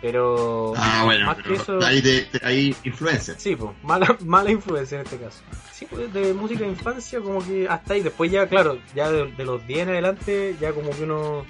Pero. 0.00 0.72
Ah, 0.76 1.02
bueno, 1.04 1.26
más 1.26 1.36
pero 1.38 1.48
que 1.48 1.54
eso. 1.56 1.78
ahí, 1.84 2.00
te, 2.00 2.20
te- 2.22 2.46
ahí 2.46 2.76
influencia. 2.84 3.34
Sí, 3.38 3.56
pues, 3.56 3.72
mala, 3.82 4.16
mala 4.24 4.52
influencia 4.52 5.00
en 5.00 5.04
este 5.04 5.18
caso. 5.18 5.40
Sí, 5.72 5.88
pues, 5.90 6.12
de 6.12 6.32
música 6.32 6.60
de 6.60 6.68
infancia, 6.70 7.20
como 7.20 7.44
que 7.44 7.66
hasta 7.68 7.94
ahí. 7.94 8.02
Después 8.02 8.30
ya, 8.30 8.46
claro, 8.46 8.78
ya 8.94 9.10
de, 9.10 9.32
de 9.32 9.44
los 9.44 9.66
10 9.66 9.80
en 9.80 9.88
adelante, 9.88 10.56
ya 10.60 10.72
como 10.72 10.90
que 10.90 11.02
uno... 11.02 11.44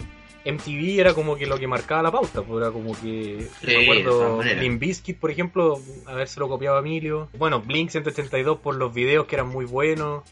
MTV 0.44 1.00
era 1.00 1.14
como 1.14 1.37
que 1.37 1.46
lo 1.46 1.58
que 1.58 1.67
marcaba 1.67 2.02
la 2.02 2.11
pauta, 2.12 2.43
pues 2.43 2.62
era 2.62 2.70
como 2.73 2.93
que... 3.00 3.49
Sí, 3.61 3.67
me 3.67 3.82
acuerdo. 3.82 4.43
Limp 4.43 4.81
Bizkit, 4.81 5.19
por 5.19 5.31
ejemplo, 5.31 5.81
habérselo 6.06 6.49
copiado 6.49 6.76
a 6.76 6.81
Emilio. 6.81 7.29
Bueno, 7.38 7.61
Blink 7.61 7.91
182 7.91 8.58
por 8.58 8.75
los 8.75 8.93
videos 8.93 9.26
que 9.26 9.37
eran 9.37 9.49
muy 9.49 9.64
buenos. 9.64 10.23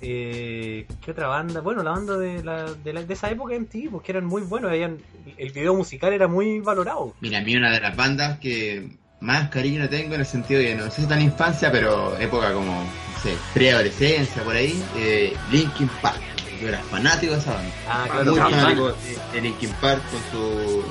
Eh, 0.00 0.86
¿Qué 1.04 1.12
otra 1.12 1.28
banda? 1.28 1.60
Bueno, 1.60 1.82
la 1.84 1.92
banda 1.92 2.18
de, 2.18 2.42
la, 2.42 2.74
de, 2.74 2.92
la- 2.92 3.04
de 3.04 3.14
esa 3.14 3.30
época 3.30 3.52
de 3.52 3.60
MTV, 3.60 3.90
porque 3.90 4.10
eran 4.12 4.24
muy 4.24 4.42
buenos. 4.42 4.70
habían- 4.72 4.98
el 5.38 5.50
video 5.52 5.74
musical 5.74 6.12
era 6.12 6.26
muy 6.26 6.58
valorado. 6.58 7.14
Mira, 7.20 7.38
a 7.38 7.42
mí 7.42 7.54
una 7.54 7.70
de 7.70 7.80
las 7.80 7.94
bandas 7.96 8.38
que 8.40 8.88
más 9.20 9.48
cariño 9.50 9.80
le 9.80 9.86
tengo 9.88 10.14
en 10.14 10.20
el 10.20 10.26
sentido 10.26 10.60
de, 10.60 10.74
no 10.74 10.90
sé 10.90 11.02
si 11.02 11.08
tan 11.08 11.20
infancia, 11.22 11.70
pero 11.70 12.18
época 12.18 12.52
como, 12.52 12.72
no 12.82 13.20
sé, 13.22 13.36
preadolescencia, 13.54 14.42
por 14.42 14.56
ahí, 14.56 14.82
eh, 14.96 15.32
Linkin 15.52 15.88
Park. 16.02 16.20
Yo 16.62 16.68
era 16.68 16.78
fanático 16.84 17.32
de 17.34 17.38
esa 17.40 17.54
banda. 17.54 17.72
Ah, 17.88 18.06
Ah, 18.10 18.14
Muy 18.24 18.24
no, 18.36 18.48
fanático 18.50 18.88
de, 18.88 19.18
de 19.32 19.40
Linkin 19.40 19.70
Park 19.80 20.02
con 20.10 20.20
su... 20.30 20.82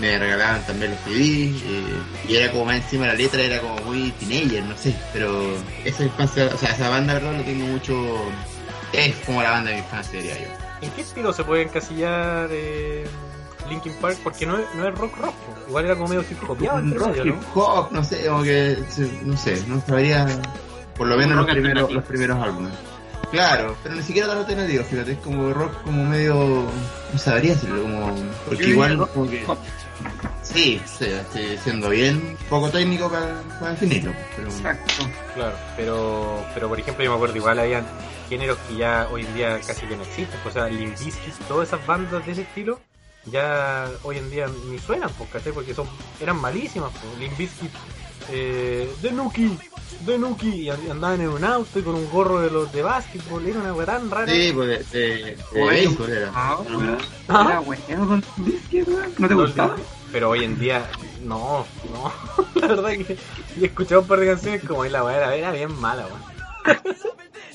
Me 0.00 0.18
regalaban 0.18 0.66
también 0.66 0.90
los 0.90 1.00
CDs 1.02 1.62
eh, 1.62 1.84
y 2.28 2.34
era 2.36 2.50
como 2.50 2.64
más 2.64 2.76
encima 2.76 3.06
la 3.06 3.14
letra, 3.14 3.40
era 3.40 3.60
como 3.60 3.76
muy 3.82 4.10
teenager, 4.18 4.64
no 4.64 4.76
sé, 4.76 4.92
pero 5.12 5.54
esa 5.84 6.02
infancia, 6.02 6.50
o 6.52 6.58
sea, 6.58 6.70
esa 6.72 6.88
banda, 6.88 7.14
verdad, 7.14 7.32
lo 7.36 7.42
tengo 7.44 7.64
mucho... 7.66 7.94
Es 8.92 9.14
como 9.24 9.40
la 9.42 9.50
banda 9.50 9.70
de 9.70 9.76
mi 9.76 9.82
infancia, 9.82 10.20
diría 10.20 10.36
yo. 10.40 10.46
¿En 10.82 10.90
qué 10.90 11.00
estilo 11.02 11.32
se 11.32 11.44
puede 11.44 11.62
encasillar 11.62 12.48
eh, 12.50 13.06
Linkin 13.70 13.92
Park? 13.94 14.18
Porque 14.24 14.44
no 14.46 14.58
es, 14.58 14.66
no 14.74 14.86
es 14.88 14.94
rock 14.98 15.16
rock. 15.16 15.34
po. 15.34 15.54
Igual 15.68 15.84
era 15.86 15.94
como 15.94 16.08
medio 16.08 16.22
hip 16.22 16.38
entre 16.50 16.98
rock, 16.98 17.16
hip 17.24 17.34
¿no? 17.54 17.62
hop, 17.62 17.92
no 17.92 18.02
sé, 18.04 18.26
como 18.26 18.42
que, 18.42 18.76
no 19.22 19.36
sé, 19.36 19.62
no 19.68 19.80
sabría, 19.86 20.26
por 20.96 21.06
lo 21.06 21.16
menos 21.16 21.36
los 21.36 21.46
primeros, 21.46 21.92
los 21.92 22.04
primeros 22.04 22.42
álbumes. 22.42 22.72
Claro, 23.34 23.76
pero 23.82 23.96
ni 23.96 24.02
siquiera 24.02 24.28
tan 24.28 24.38
alternativo, 24.38 24.84
fíjate, 24.84 25.12
es 25.12 25.18
como 25.18 25.52
rock 25.52 25.82
como 25.82 26.04
medio, 26.04 26.68
no 27.12 27.18
sabría 27.18 27.54
decirlo, 27.54 27.82
como, 27.82 28.14
porque 28.46 28.68
igual 28.68 28.96
rock 28.96 29.12
como 29.12 29.28
que, 29.28 29.44
sí, 30.42 30.80
sí, 30.86 31.06
estoy 31.06 31.58
siendo 31.58 31.90
bien 31.90 32.36
poco 32.48 32.70
técnico 32.70 33.10
para, 33.10 33.42
para 33.58 33.72
definirlo, 33.72 34.12
pero 34.36 34.48
Exacto. 34.48 35.04
Claro, 35.34 35.56
pero, 35.76 36.46
pero 36.54 36.68
por 36.68 36.78
ejemplo 36.78 37.02
yo 37.02 37.10
me 37.10 37.16
acuerdo, 37.16 37.36
igual 37.36 37.58
habían 37.58 37.84
géneros 38.28 38.56
que 38.68 38.76
ya 38.76 39.08
hoy 39.10 39.22
en 39.22 39.34
día 39.34 39.60
casi 39.66 39.86
que 39.86 39.96
no 39.96 40.02
existen. 40.02 40.40
O 40.46 40.50
sea, 40.50 40.68
Limp 40.68 40.96
todas 41.48 41.68
esas 41.68 41.84
bandas 41.86 42.24
de 42.24 42.32
ese 42.32 42.42
estilo, 42.42 42.80
ya 43.26 43.90
hoy 44.02 44.18
en 44.18 44.30
día 44.30 44.46
ni 44.70 44.78
suenan, 44.78 45.10
pues, 45.18 45.30
¿cachai? 45.30 45.52
Porque 45.52 45.74
son, 45.74 45.88
eran 46.20 46.40
malísimas. 46.40 46.92
Pues. 46.92 47.18
Limp 47.18 47.50
eh, 48.30 48.92
The 49.02 49.12
Nuki, 49.12 49.58
The 50.06 50.18
Nuki, 50.18 50.48
y 50.48 50.70
and- 50.70 50.90
andaban 50.90 51.20
en 51.20 51.28
un 51.28 51.44
auto 51.44 51.78
y 51.78 51.82
con 51.82 51.94
un 51.94 52.10
gorro 52.10 52.40
de 52.40 52.50
los 52.50 52.72
de 52.72 52.82
básquetbol, 52.82 53.46
era 53.46 53.60
una 53.60 53.72
weá 53.74 53.86
tan 53.86 54.10
rara. 54.10 54.30
sí, 54.32 54.50
pues 54.54 54.90
de, 54.90 54.98
de, 55.00 55.36
de 55.52 55.64
béisbol 55.66 56.10
era. 56.10 56.30
Ah. 56.34 56.58
Ah. 57.28 57.62
Era. 57.88 58.20
¿No 59.18 59.28
te 59.28 59.34
gustaba? 59.34 59.76
Pero 60.12 60.30
hoy 60.30 60.44
en 60.44 60.58
día, 60.58 60.88
no, 61.22 61.66
no. 61.92 62.12
La 62.60 62.66
verdad 62.68 62.90
que 62.90 63.16
y 63.56 63.62
he 63.62 63.66
escuchado 63.66 64.02
un 64.02 64.06
par 64.06 64.20
de 64.20 64.26
canciones 64.26 64.62
como 64.64 64.82
"Ay, 64.82 64.90
la 64.90 65.02
weá 65.04 65.16
era, 65.16 65.34
era 65.34 65.52
bien 65.52 65.72
mala, 65.80 66.06
weón. 66.06 66.22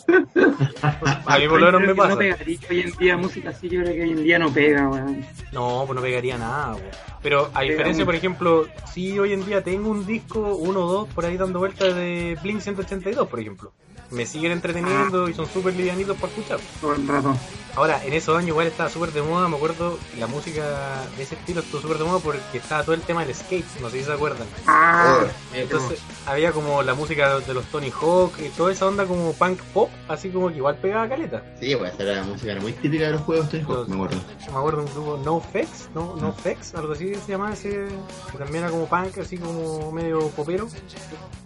A 1.25 1.37
mí 1.37 1.47
por 1.47 1.59
lo 1.59 1.65
menos 1.67 1.81
me 1.81 1.95
pasa. 1.95 2.09
No 2.09 2.17
pegaría 2.17 2.59
hoy 2.69 2.79
en 2.81 2.91
día 2.97 3.17
música 3.17 3.49
así, 3.49 3.69
yo 3.69 3.81
creo 3.81 3.93
que 3.93 4.01
hoy 4.01 4.11
en 4.11 4.23
día 4.23 4.39
no 4.39 4.51
pega, 4.51 4.89
weón. 4.89 5.25
No, 5.51 5.83
pues 5.85 5.95
no 5.95 6.01
pegaría 6.01 6.37
nada, 6.37 6.75
weón. 6.75 6.87
Pero 7.21 7.49
a 7.53 7.61
diferencia, 7.61 8.05
por 8.05 8.15
ejemplo, 8.15 8.67
si 8.91 9.19
hoy 9.19 9.33
en 9.33 9.45
día 9.45 9.63
tengo 9.63 9.89
un 9.89 10.05
disco, 10.05 10.55
uno 10.55 10.85
o 10.85 10.91
dos, 10.91 11.09
por 11.09 11.25
ahí 11.25 11.37
dando 11.37 11.59
vueltas 11.59 11.95
de 11.95 12.37
Blink 12.41 12.61
182, 12.61 13.27
por 13.27 13.39
ejemplo. 13.39 13.71
Me 14.11 14.25
siguen 14.25 14.51
entreteniendo 14.51 15.29
y 15.29 15.33
son 15.33 15.47
súper 15.47 15.75
livianitos 15.75 16.17
para 16.17 16.33
escuchar. 16.33 16.59
todo 16.81 16.93
el 16.95 17.07
rato. 17.07 17.35
Ahora, 17.75 18.03
en 18.03 18.13
esos 18.13 18.35
años 18.35 18.49
igual 18.49 18.67
estaba 18.67 18.89
súper 18.89 19.11
de 19.13 19.21
moda, 19.21 19.47
me 19.47 19.55
acuerdo, 19.55 19.97
la 20.17 20.25
música 20.27 21.05
de 21.15 21.23
ese 21.23 21.35
estilo 21.35 21.61
estuvo 21.61 21.79
súper 21.81 21.99
de 21.99 22.03
moda 22.03 22.19
porque 22.19 22.57
estaba 22.57 22.83
todo 22.83 22.95
el 22.95 23.01
tema 23.01 23.23
del 23.23 23.33
skate, 23.35 23.65
no 23.79 23.89
sé 23.89 23.99
si 23.99 24.05
se 24.05 24.11
acuerdan. 24.11 24.47
Ah, 24.67 25.19
Entonces 25.53 25.99
había 26.25 26.51
como 26.51 26.81
la 26.81 26.95
música 26.95 27.39
de 27.39 27.53
los 27.53 27.63
Tony 27.65 27.91
Hawk 27.91 28.33
y 28.39 28.49
toda 28.49 28.71
esa 28.71 28.87
onda 28.87 29.05
como 29.05 29.31
punk 29.33 29.61
pop, 29.73 29.89
así 30.07 30.29
como 30.29 30.49
que 30.49 30.57
igual 30.57 30.77
pegaba 30.77 31.07
caleta. 31.07 31.43
Sí, 31.59 31.75
pues 31.75 31.93
esa 31.93 32.03
era 32.03 32.15
la 32.15 32.23
música 32.23 32.51
era 32.53 32.61
muy 32.61 32.73
típica 32.73 33.05
de 33.05 33.11
los 33.11 33.21
juegos 33.21 33.49
Tony 33.49 33.63
Hawk, 33.63 33.87
me 33.87 33.95
acuerdo. 33.95 34.17
Me 34.51 34.57
acuerdo 34.57 34.77
de 34.81 34.85
un 34.87 34.93
grupo 34.93 35.21
No 35.23 35.39
Fex, 35.39 35.89
no, 35.93 36.15
no 36.15 36.33
Fex, 36.33 36.73
algo 36.75 36.93
así 36.93 37.13
se 37.15 37.31
llamaba 37.31 37.53
ese, 37.53 37.87
que 38.31 38.37
también 38.39 38.63
era 38.63 38.71
como 38.71 38.87
punk, 38.87 39.17
así 39.19 39.37
como 39.37 39.91
medio 39.91 40.27
popero. 40.29 40.67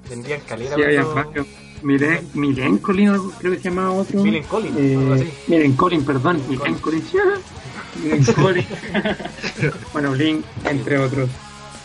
Vendían 0.09 0.41
caleta. 0.41 0.75
sí, 0.75 0.81
había 0.83 1.03
cuando- 1.03 1.29
varios. 1.29 1.47
Miren, 1.81 2.29
Miren 2.33 2.77
Colin, 2.77 3.11
creo 3.39 3.51
que 3.51 3.57
se 3.59 3.69
llamaba 3.69 3.91
otro. 3.91 4.21
Milen 4.23 4.43
Collins, 4.43 4.77
Eh, 4.79 4.95
algo 4.97 5.13
así. 5.15 5.29
Miren 5.47 5.73
Colin, 5.73 6.05
perdón. 6.05 6.41
Miren 6.47 6.75
Colin. 6.75 7.03
Miren 8.03 8.23
Colin. 8.23 8.65
bueno, 9.93 10.11
Blink, 10.11 10.45
entre 10.65 10.97
otros. 10.97 11.29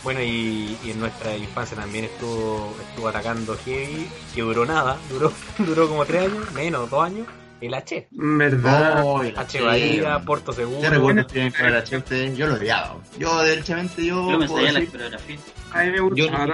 Bueno, 0.04 0.22
y, 0.22 0.76
y 0.84 0.90
en 0.92 1.00
nuestra 1.00 1.36
infancia 1.36 1.76
también 1.76 2.04
estuvo 2.04 2.72
estuvo 2.88 3.08
atacando 3.08 3.56
Heavy, 3.64 4.08
que 4.34 4.42
duró 4.42 4.64
nada, 4.64 4.96
duró 5.10 5.32
duró 5.58 5.88
como 5.88 6.04
tres 6.06 6.30
años, 6.30 6.52
menos, 6.52 6.88
dos 6.88 7.04
años, 7.04 7.26
el 7.60 7.74
H. 7.74 8.06
¿Verdad? 8.12 9.02
Oh, 9.04 9.22
el 9.24 9.36
H 9.36 9.60
Bahía. 9.60 10.20
Puerto 10.24 10.52
Seguro. 10.52 10.80
¿Qué 10.80 10.90
recuerdos 10.90 11.26
tienen 11.26 11.52
con 11.52 11.66
el 11.66 11.74
H? 11.74 12.34
Yo 12.36 12.46
lo 12.46 12.54
odiaba. 12.54 12.96
Yo, 13.18 13.42
derechamente, 13.42 14.06
yo. 14.06 14.30
Yo 14.30 14.38
me 14.38 14.46
sabía 14.46 14.72
la 14.72 14.86
coreografía. 14.86 15.36
A 15.72 15.82
mí 15.82 15.90
me 15.90 15.96
Yo 15.96 16.04
gusta. 16.04 16.46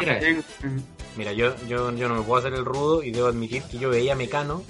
Mira, 1.17 1.33
yo, 1.33 1.55
yo, 1.67 1.93
yo 1.93 2.09
no 2.09 2.15
me 2.17 2.23
puedo 2.23 2.39
hacer 2.41 2.55
el 2.55 2.65
rudo 2.65 3.03
y 3.03 3.11
debo 3.11 3.29
admitir 3.29 3.63
que 3.65 3.79
yo 3.79 3.91
veía 3.91 4.15
Mecano 4.17 4.63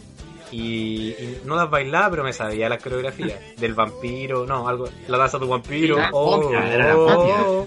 y, 0.50 1.08
y 1.10 1.40
no 1.44 1.56
las 1.56 1.68
bailaba, 1.68 2.10
pero 2.10 2.22
me 2.24 2.32
sabía 2.32 2.68
las 2.68 2.82
coreografías 2.82 3.38
del 3.56 3.74
vampiro, 3.74 4.46
no, 4.46 4.68
algo, 4.68 4.88
la 5.08 5.18
danza 5.18 5.38
de 5.38 5.44
tu 5.44 5.50
vampiro, 5.50 5.96
La 5.96 6.10
oh, 6.12 6.52
la 6.52 6.96
oh, 6.96 7.66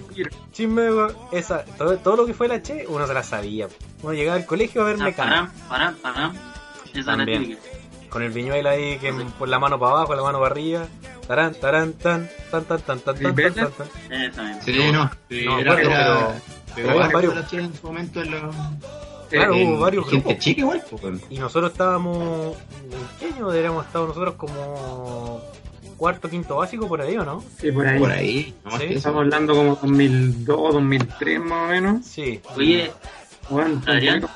esa, 1.32 1.64
todo, 1.64 1.96
todo 1.98 2.16
lo 2.16 2.26
que 2.26 2.34
fue 2.34 2.48
la 2.48 2.62
Che, 2.62 2.86
uno 2.88 3.06
se 3.06 3.14
la 3.14 3.22
sabía. 3.22 3.68
Uno 4.02 4.12
llegaba 4.14 4.36
al 4.36 4.46
colegio 4.46 4.82
a 4.82 4.84
ver 4.86 4.96
Ah, 5.00 5.04
Mecano. 5.04 5.50
Pará, 5.68 5.94
pará, 6.02 6.30
pará. 6.30 6.32
Esa 6.90 6.98
es 6.98 7.06
la 7.06 7.16
También. 7.16 7.58
Con 8.08 8.22
el 8.22 8.30
viñuelo 8.30 8.70
ahí 8.70 8.98
que 8.98 9.12
por 9.38 9.48
la 9.48 9.58
mano 9.58 9.78
para 9.78 9.92
abajo, 9.92 10.14
la 10.14 10.22
mano 10.22 10.38
para 10.40 10.52
arriba. 10.52 10.86
Tarán, 11.26 11.54
tarán, 11.54 11.92
tan, 11.92 12.26
tan, 12.50 12.64
tan, 12.64 12.80
tan, 12.80 13.00
tan, 13.00 13.16
tan, 13.18 13.18
tan, 13.18 13.34
tan, 13.34 13.34
misma. 13.34 13.70
Sí, 14.64 14.92
no. 14.92 15.10
Pero- 15.28 16.34
varios- 16.86 17.36
H 17.36 17.56
en 17.58 17.74
su 17.74 17.86
momento 17.86 18.20
en 18.22 18.30
los. 18.30 18.54
Claro, 19.30 19.54
en- 19.54 19.68
hubo 19.68 19.80
varios 19.80 20.04
gente 20.08 20.24
grupos. 20.28 20.44
chica 20.44 20.60
igual, 20.62 20.82
pues. 20.90 21.20
Y 21.30 21.38
nosotros 21.38 21.72
estábamos. 21.72 22.56
¿En 22.84 23.18
qué 23.28 23.34
año 23.34 23.48
deberíamos 23.50 23.86
estar 23.86 24.02
nosotros 24.02 24.34
como 24.36 25.40
cuarto, 25.96 26.30
quinto 26.30 26.56
básico 26.56 26.88
por 26.88 27.00
ahí 27.02 27.16
o 27.18 27.24
no? 27.24 27.44
Sí, 27.60 27.70
por 27.72 27.86
ahí. 27.86 27.98
Por 27.98 28.10
ahí, 28.12 28.54
Sí. 28.78 28.84
Estamos 28.94 29.20
hablando 29.20 29.54
como 29.54 29.74
2002, 29.76 30.72
2003 30.74 31.40
más 31.40 31.64
o 31.64 31.68
menos. 31.68 32.06
Sí. 32.06 32.40
Oye, 32.56 32.90
Bueno, 33.50 33.80
Adrián. 33.86 34.26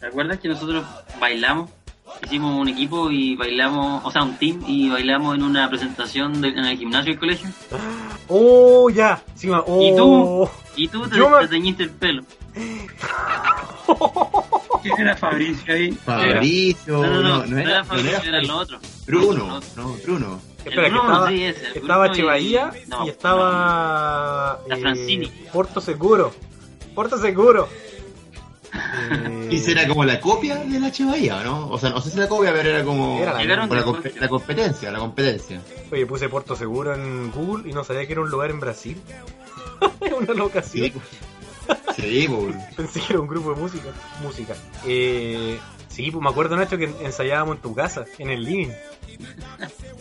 ¿te 0.00 0.06
acuerdas 0.06 0.38
que 0.40 0.48
nosotros 0.48 0.84
bailamos? 1.20 1.70
Hicimos 2.24 2.60
un 2.60 2.68
equipo 2.68 3.10
y 3.10 3.34
bailamos, 3.36 4.04
o 4.04 4.10
sea, 4.10 4.22
un 4.22 4.36
team 4.38 4.62
y 4.66 4.88
bailamos 4.90 5.34
en 5.34 5.42
una 5.42 5.68
presentación 5.68 6.40
de- 6.40 6.48
en 6.48 6.64
el 6.64 6.78
gimnasio 6.78 7.12
del 7.12 7.18
colegio. 7.20 7.48
Oh, 8.34 8.88
ya. 8.88 9.20
Sí, 9.34 9.50
oh. 9.50 9.82
¿Y 9.82 9.96
tú? 9.96 10.48
Y 10.76 10.88
tú 10.88 11.06
te, 11.08 11.16
Yo 11.18 11.28
me- 11.28 11.40
te 11.40 11.48
teñiste 11.48 11.82
el 11.82 11.90
pelo. 11.90 12.22
¿Quién 14.82 14.98
era 15.00 15.16
Fabricio 15.16 15.74
ahí? 15.74 15.92
Fabricio, 15.92 16.98
No, 16.98 17.06
no, 17.06 17.22
no, 17.22 17.22
no, 17.38 17.46
no 17.46 17.58
era 17.58 17.70
era, 17.70 17.78
no 17.80 17.84
Fabricio, 17.84 18.10
era 18.18 18.28
era 18.28 18.38
el 18.38 18.50
otro. 18.50 18.78
Bruno, 19.06 19.60
no, 19.76 19.92
Bruno. 20.04 20.40
Espera, 20.64 20.86
El 20.86 20.92
que 20.92 20.98
Bruno, 20.98 21.12
estaba, 21.12 21.28
sí, 21.28 21.44
ese, 21.44 21.66
el 21.66 21.76
estaba 21.76 22.04
Bruno 22.06 22.18
y- 22.18 22.26
Bahía 22.26 22.72
no, 22.88 23.06
y 23.06 23.08
estaba. 23.10 24.60
La 24.68 24.76
Francini. 24.76 25.26
Puerto 25.52 25.80
Seguro. 25.80 26.32
Puerto 26.94 27.18
Seguro. 27.18 27.68
Eh, 28.74 29.48
Y 29.50 29.58
será 29.58 29.86
como 29.86 30.04
la 30.04 30.20
copia 30.20 30.56
de 30.56 30.80
la 30.80 30.86
H 30.88 31.04
Bahía, 31.04 31.42
¿no? 31.42 31.68
O 31.68 31.78
sea, 31.78 31.90
no 31.90 32.00
sé 32.00 32.10
si 32.10 32.18
la 32.18 32.28
copia, 32.28 32.52
pero 32.52 32.70
era 32.70 32.84
como 32.84 33.18
Era 33.20 33.32
la 33.34 33.66
la, 33.66 33.82
competencia, 34.28 34.90
la 34.90 34.98
competencia. 34.98 35.60
Oye, 35.90 36.06
puse 36.06 36.28
Puerto 36.28 36.56
Seguro 36.56 36.94
en 36.94 37.30
Google 37.30 37.68
y 37.68 37.72
no 37.72 37.84
sabía 37.84 38.06
que 38.06 38.12
era 38.12 38.22
un 38.22 38.30
lugar 38.30 38.50
en 38.50 38.60
Brasil. 38.60 39.00
Es 40.00 40.12
una 40.12 40.32
locación. 40.34 40.86
Sí, 40.86 40.92
sí, 41.96 42.26
pues. 42.28 42.56
Pensé 42.76 43.00
que 43.00 43.12
era 43.12 43.20
un 43.20 43.28
grupo 43.28 43.54
de 43.54 43.60
música. 43.60 43.88
Música. 44.22 44.54
Eh, 44.86 45.58
sí, 45.88 46.10
pues 46.10 46.22
me 46.22 46.30
acuerdo, 46.30 46.56
Nacho, 46.56 46.76
que 46.78 46.92
ensayábamos 47.02 47.56
en 47.56 47.62
tu 47.62 47.74
casa, 47.74 48.04
en 48.18 48.30
el 48.30 48.44
living. 48.44 48.68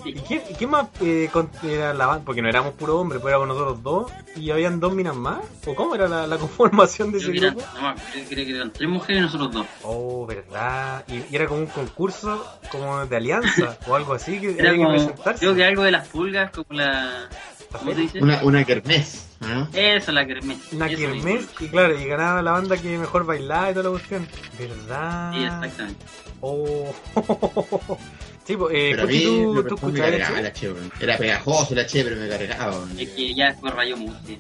¿Y 0.03 0.13
qué, 0.13 0.44
y 0.50 0.53
qué 0.56 0.65
más 0.65 0.88
eh, 1.01 1.30
con- 1.32 1.51
era 1.63 1.94
la 1.94 2.08
banda? 2.08 2.24
Porque 2.25 2.41
no 2.41 2.50
éramos 2.50 2.74
puro 2.74 3.00
hombres, 3.00 3.22
pues 3.22 3.32
éramos 3.32 3.50
nosotros 3.50 3.84
dos 3.84 4.12
y 4.36 4.50
habían 4.50 4.80
dos 4.80 4.94
minas 4.96 5.15
más. 5.15 5.39
¿O 5.68 5.75
cómo 5.75 5.94
era 5.94 6.08
la, 6.08 6.25
la 6.25 6.38
conformación 6.39 7.12
de 7.12 7.20
Creo 7.20 7.30
ese 7.32 7.39
que, 7.39 7.46
eran, 7.46 7.56
grupo? 7.56 7.70
no, 7.82 7.96
creo 8.30 8.46
que 8.46 8.56
eran 8.56 8.72
tres 8.74 8.89
mujeres 8.89 9.18
y 9.20 9.22
nosotros 9.25 9.51
dos. 9.51 9.68
Oh, 9.84 10.25
verdad. 10.25 11.03
Y, 11.08 11.18
y 11.32 11.36
era 11.36 11.46
como 11.46 11.60
un 11.60 11.68
concurso 11.68 12.44
como 12.72 13.06
de 13.06 13.15
alianza 13.15 13.77
o 13.88 13.94
algo 13.96 14.13
así 14.13 14.39
que 14.39 14.51
Era 14.58 14.72
había 14.72 14.88
que 14.88 14.91
presentarse. 14.94 15.39
creo 15.39 15.56
que 15.56 15.65
algo 15.65 15.84
de 15.84 15.91
las 15.91 16.08
pulgas, 16.08 16.50
como 16.50 16.65
la... 16.80 17.30
¿Cómo 17.72 17.94
se 17.94 18.01
dice? 18.01 18.20
Una, 18.22 18.44
una 18.44 18.63
kermés, 18.66 19.28
¿no? 19.40 19.68
Eso, 19.74 20.12
la 20.12 20.25
kermés. 20.25 20.58
Una 20.72 20.88
Eso 20.88 20.98
kermés 20.98 21.46
y 21.60 21.68
claro, 21.70 22.00
y 22.00 22.06
ganaba 22.06 22.42
la 22.42 22.51
banda 22.51 22.78
que 22.78 22.98
mejor 22.98 23.25
bailaba 23.25 23.72
y 23.72 23.74
toda 23.74 23.84
la 23.86 23.90
cuestión. 23.92 24.28
¿Verdad? 24.60 25.34
Sí, 25.34 25.44
exactamente. 25.44 26.06
Oh. 26.42 26.94
sí, 28.46 28.56
pues, 28.58 28.74
eh, 28.75 28.90
Pero 28.92 29.04
a 29.04 29.06
Puchi, 29.06 29.18
mí 29.18 29.24
¿tú, 29.24 29.54
lo 29.54 29.63
tú 29.75 29.88
me 29.88 30.00
cargaba 30.00 30.42
la. 30.42 30.54
Era 31.00 31.18
pegajoso 31.18 31.75
la 31.75 31.82
H, 31.84 32.04
pero 32.04 32.16
me 32.16 32.28
cargaba. 32.28 32.84
Es 32.98 33.10
que 33.10 33.34
ya 33.34 33.48
después 33.51 33.74
rayó 33.74 33.98
mucho. 33.98 34.18
sí. 34.25 34.40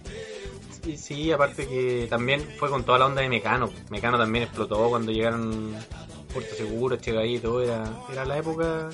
Sí, 0.83 0.97
sí, 0.97 1.31
aparte 1.31 1.67
que 1.67 2.07
también 2.09 2.41
fue 2.57 2.67
con 2.71 2.83
toda 2.83 2.97
la 2.97 3.05
onda 3.05 3.21
de 3.21 3.29
Mecano. 3.29 3.69
Mecano 3.91 4.17
también 4.17 4.45
explotó 4.45 4.89
cuando 4.89 5.11
llegaron 5.11 5.75
Puerto 6.33 6.55
Seguro, 6.55 6.95
Chegaí, 6.95 7.37
todo. 7.37 7.61
Era, 7.61 7.83
era 8.11 8.25
la 8.25 8.37
época. 8.39 8.89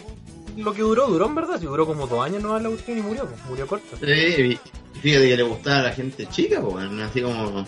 Lo 0.57 0.73
que 0.73 0.81
duró, 0.81 1.07
duró 1.07 1.25
en 1.27 1.35
verdad. 1.35 1.59
Si 1.59 1.65
duró 1.65 1.85
como 1.85 2.07
dos 2.07 2.25
años 2.25 2.41
no 2.43 2.59
la 2.59 2.67
cuestión 2.69 2.97
y 2.97 3.01
murió, 3.01 3.25
pues, 3.27 3.39
murió 3.45 3.67
corto. 3.67 3.95
Sí, 3.99 4.05
y 4.11 4.59
fíjate 4.99 5.29
que 5.29 5.37
le 5.37 5.43
gustaba 5.43 5.79
a 5.79 5.83
la 5.83 5.91
gente 5.93 6.27
chica, 6.27 6.61
pues, 6.61 6.85
así 7.01 7.21
como 7.21 7.65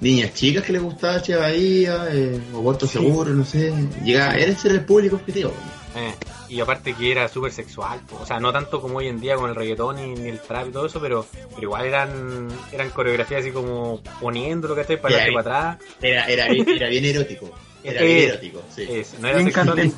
niñas 0.00 0.34
chicas 0.34 0.64
que 0.64 0.72
le 0.72 0.78
gustaba 0.80 1.14
H 1.16 1.34
Bahía, 1.36 2.08
eh, 2.10 2.38
o 2.52 2.62
Puerto 2.62 2.86
Sí. 2.86 2.94
Seguro, 2.94 3.30
no 3.32 3.44
sé. 3.44 3.72
Llegaba, 4.04 4.34
era 4.36 4.52
ese 4.52 4.68
era 4.68 4.76
el 4.78 4.84
público 4.84 5.16
objetivo. 5.16 5.52
Eh, 5.96 6.12
y 6.48 6.60
aparte 6.60 6.92
que 6.92 7.12
era 7.12 7.28
súper 7.28 7.52
sexual, 7.52 8.00
po. 8.08 8.18
o 8.22 8.26
sea, 8.26 8.40
no 8.40 8.52
tanto 8.52 8.80
como 8.80 8.98
hoy 8.98 9.06
en 9.06 9.20
día 9.20 9.36
con 9.36 9.48
el 9.48 9.54
reggaetón 9.54 9.94
ni, 9.96 10.14
ni 10.20 10.28
el 10.28 10.40
trap 10.40 10.68
y 10.68 10.72
todo 10.72 10.86
eso, 10.86 11.00
pero, 11.00 11.24
pero 11.50 11.62
igual 11.62 11.84
eran 11.86 12.48
eran 12.72 12.90
coreografías 12.90 13.42
así 13.42 13.52
como 13.52 14.02
poniéndolo, 14.20 14.74
¿cachai? 14.74 15.00
Para 15.00 15.14
adelante 15.14 15.30
y 15.30 15.34
Ya, 15.36 15.42
para 15.44 15.70
atrás. 15.72 15.88
Era, 16.02 16.24
era, 16.26 16.48
bien- 16.48 16.68
era 16.68 16.88
bien 16.88 17.04
erótico. 17.04 17.50
Era 17.84 18.00
Eh, 18.02 18.04
bien 18.06 18.28
erótico, 18.30 18.62
sí. 18.74 18.82
Es, 18.88 19.18
no 19.20 19.28
era 19.28 19.40
sexual. 19.44 19.92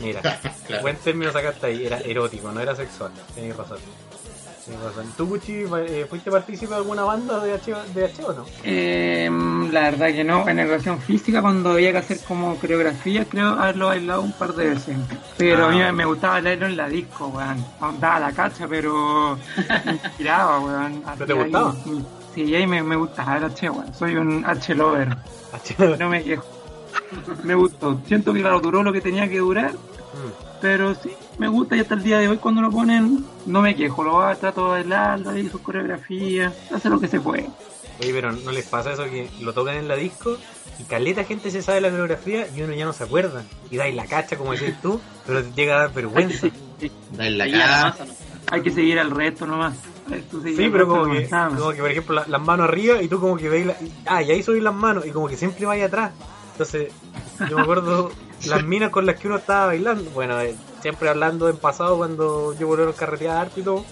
Mira, 0.00 0.20
Claro. 0.66 0.82
buen 0.82 0.96
término 0.96 1.32
sacaste 1.32 1.66
ahí, 1.66 1.86
era 1.86 1.98
erótico, 1.98 2.50
no 2.52 2.60
era 2.60 2.74
sexual. 2.76 3.10
Tenéis 3.34 3.56
razón. 3.56 3.78
Tenéis 4.64 4.84
razón. 4.84 5.06
¿Tú, 5.16 5.26
Gucci, 5.26 5.64
eh, 5.78 6.06
fuiste 6.08 6.30
partícipe 6.30 6.70
de 6.70 6.76
alguna 6.76 7.02
banda 7.04 7.40
de 7.40 7.54
H, 7.54 7.74
de 7.94 8.04
H 8.04 8.22
o 8.24 8.32
no? 8.34 8.44
Eh, 8.64 9.30
la 9.72 9.80
verdad 9.90 10.08
que 10.08 10.24
no, 10.24 10.46
en 10.46 10.58
educación 10.58 11.00
física 11.00 11.40
cuando 11.40 11.70
había 11.70 11.90
que 11.92 11.98
hacer 11.98 12.18
como 12.28 12.54
coreografía 12.56 13.24
creo 13.24 13.48
haberlo 13.50 13.86
bailado 13.88 14.20
un 14.20 14.32
par 14.32 14.52
de 14.54 14.70
veces. 14.70 14.96
Pero 15.38 15.66
a 15.66 15.70
mí 15.70 15.80
Ah. 15.82 15.90
me 15.92 16.04
gustaba 16.04 16.34
bailarlo 16.34 16.66
en 16.66 16.76
la 16.76 16.88
disco, 16.88 17.28
weón. 17.28 17.64
Daba 17.98 18.20
la 18.20 18.32
cacha, 18.32 18.66
pero 18.68 19.38
me 19.86 19.92
inspiraba, 19.92 20.60
weón. 20.60 21.02
¿Pero 21.02 21.16
te 21.16 21.32
Hacía 21.32 21.34
ahí- 21.34 21.42
gustaba? 21.50 21.74
Sí, 22.34 22.54
ahí 22.54 22.66
me, 22.66 22.82
me 22.82 22.96
gustaba 22.96 23.38
el 23.38 23.44
H, 23.44 23.70
weón. 23.70 23.94
Soy 23.94 24.16
un 24.16 24.44
H 24.46 24.74
lover, 24.74 25.16
H. 25.54 25.96
no 25.98 26.08
me 26.10 26.22
quejo. 26.22 26.44
Me 27.44 27.54
gustó. 27.54 28.00
Siento 28.06 28.32
que 28.32 28.40
claro, 28.40 28.60
duró 28.60 28.82
lo 28.82 28.92
que 28.92 29.00
tenía 29.00 29.28
que 29.28 29.38
durar, 29.38 29.72
Mm. 29.72 30.58
pero 30.60 30.94
sí, 30.94 31.10
me 31.38 31.48
gusta 31.48 31.76
y 31.76 31.80
hasta 31.80 31.94
el 31.94 32.02
día 32.02 32.18
de 32.18 32.28
hoy 32.28 32.38
cuando 32.38 32.60
lo 32.62 32.70
ponen, 32.70 33.24
no 33.46 33.60
me 33.62 33.74
quejo. 33.76 34.02
Lo 34.04 34.22
hago, 34.22 34.38
trato 34.38 34.64
de 34.64 34.70
bailarlo 34.82 35.30
ahí, 35.30 35.48
sus 35.48 35.60
coreografías, 35.60 36.52
hace 36.74 36.88
lo 36.88 36.98
que 37.00 37.08
se 37.08 37.20
puede. 37.20 37.46
Oye, 38.00 38.12
pero 38.12 38.32
¿no 38.32 38.50
les 38.52 38.66
pasa 38.66 38.92
eso 38.92 39.04
que 39.04 39.28
lo 39.40 39.52
tocan 39.52 39.76
en 39.76 39.88
la 39.88 39.96
disco 39.96 40.36
y 40.78 40.84
caleta 40.84 41.24
gente 41.24 41.50
se 41.50 41.62
sabe 41.62 41.80
la 41.80 41.90
coreografía 41.90 42.46
y 42.56 42.62
uno 42.62 42.72
ya 42.74 42.84
no 42.84 42.92
se 42.92 43.04
acuerda? 43.04 43.42
Y 43.70 43.76
dais 43.76 43.94
la 43.94 44.06
cacha, 44.06 44.36
como 44.36 44.52
decís 44.52 44.74
tú, 44.80 45.00
pero 45.26 45.42
te 45.42 45.50
llega 45.52 45.76
a 45.76 45.78
dar 45.80 45.92
vergüenza. 45.92 46.48
Dale 47.12 47.30
la 47.36 47.94
¿no? 47.98 48.06
Hay 48.50 48.62
que 48.62 48.70
seguir 48.70 48.98
al 48.98 49.10
resto 49.10 49.46
nomás. 49.46 49.74
Tú 50.30 50.40
Sí, 50.42 50.68
pero 50.72 50.88
como 50.88 51.12
que, 51.12 51.28
como 51.28 51.70
que, 51.72 51.80
por 51.80 51.90
ejemplo, 51.90 52.14
la- 52.14 52.24
las 52.28 52.40
manos 52.40 52.66
arriba 52.68 53.02
y 53.02 53.08
tú 53.08 53.20
como 53.20 53.36
que 53.36 53.48
veis 53.50 53.66
la... 53.66 53.76
Ah, 54.06 54.22
y 54.22 54.30
ahí 54.30 54.42
subís 54.42 54.62
las 54.62 54.74
manos 54.74 55.04
y 55.04 55.10
como 55.10 55.28
que 55.28 55.36
siempre 55.36 55.66
vais 55.66 55.84
atrás. 55.84 56.12
Entonces, 56.58 56.92
yo 57.48 57.54
me 57.56 57.62
acuerdo 57.62 58.10
las 58.46 58.64
minas 58.64 58.90
con 58.90 59.06
las 59.06 59.16
que 59.16 59.28
uno 59.28 59.36
estaba 59.36 59.66
bailando. 59.66 60.10
Bueno, 60.10 60.40
eh, 60.40 60.56
siempre 60.82 61.08
hablando 61.08 61.48
en 61.48 61.56
pasado 61.56 61.96
cuando 61.96 62.52
yo 62.58 62.66
volví 62.66 62.82
a 62.82 62.92
carretear 62.92 63.36
harto 63.36 63.60
y 63.60 63.62
todo. 63.62 63.84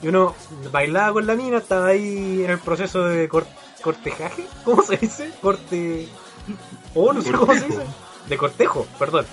Y 0.00 0.06
uno 0.06 0.32
bailaba 0.70 1.12
con 1.14 1.26
la 1.26 1.34
mina, 1.34 1.58
estaba 1.58 1.88
ahí 1.88 2.42
en 2.44 2.50
el 2.52 2.60
proceso 2.60 3.02
de 3.04 3.28
cor- 3.28 3.48
cortejaje. 3.82 4.46
¿Cómo 4.64 4.82
se 4.84 4.96
dice? 4.96 5.32
Corte... 5.42 6.08
Oh, 6.94 7.12
no 7.12 7.20
sé 7.20 7.32
cómo 7.32 7.52
se 7.52 7.66
dice. 7.66 7.82
De 8.28 8.36
cortejo, 8.36 8.86
perdón. 8.98 9.26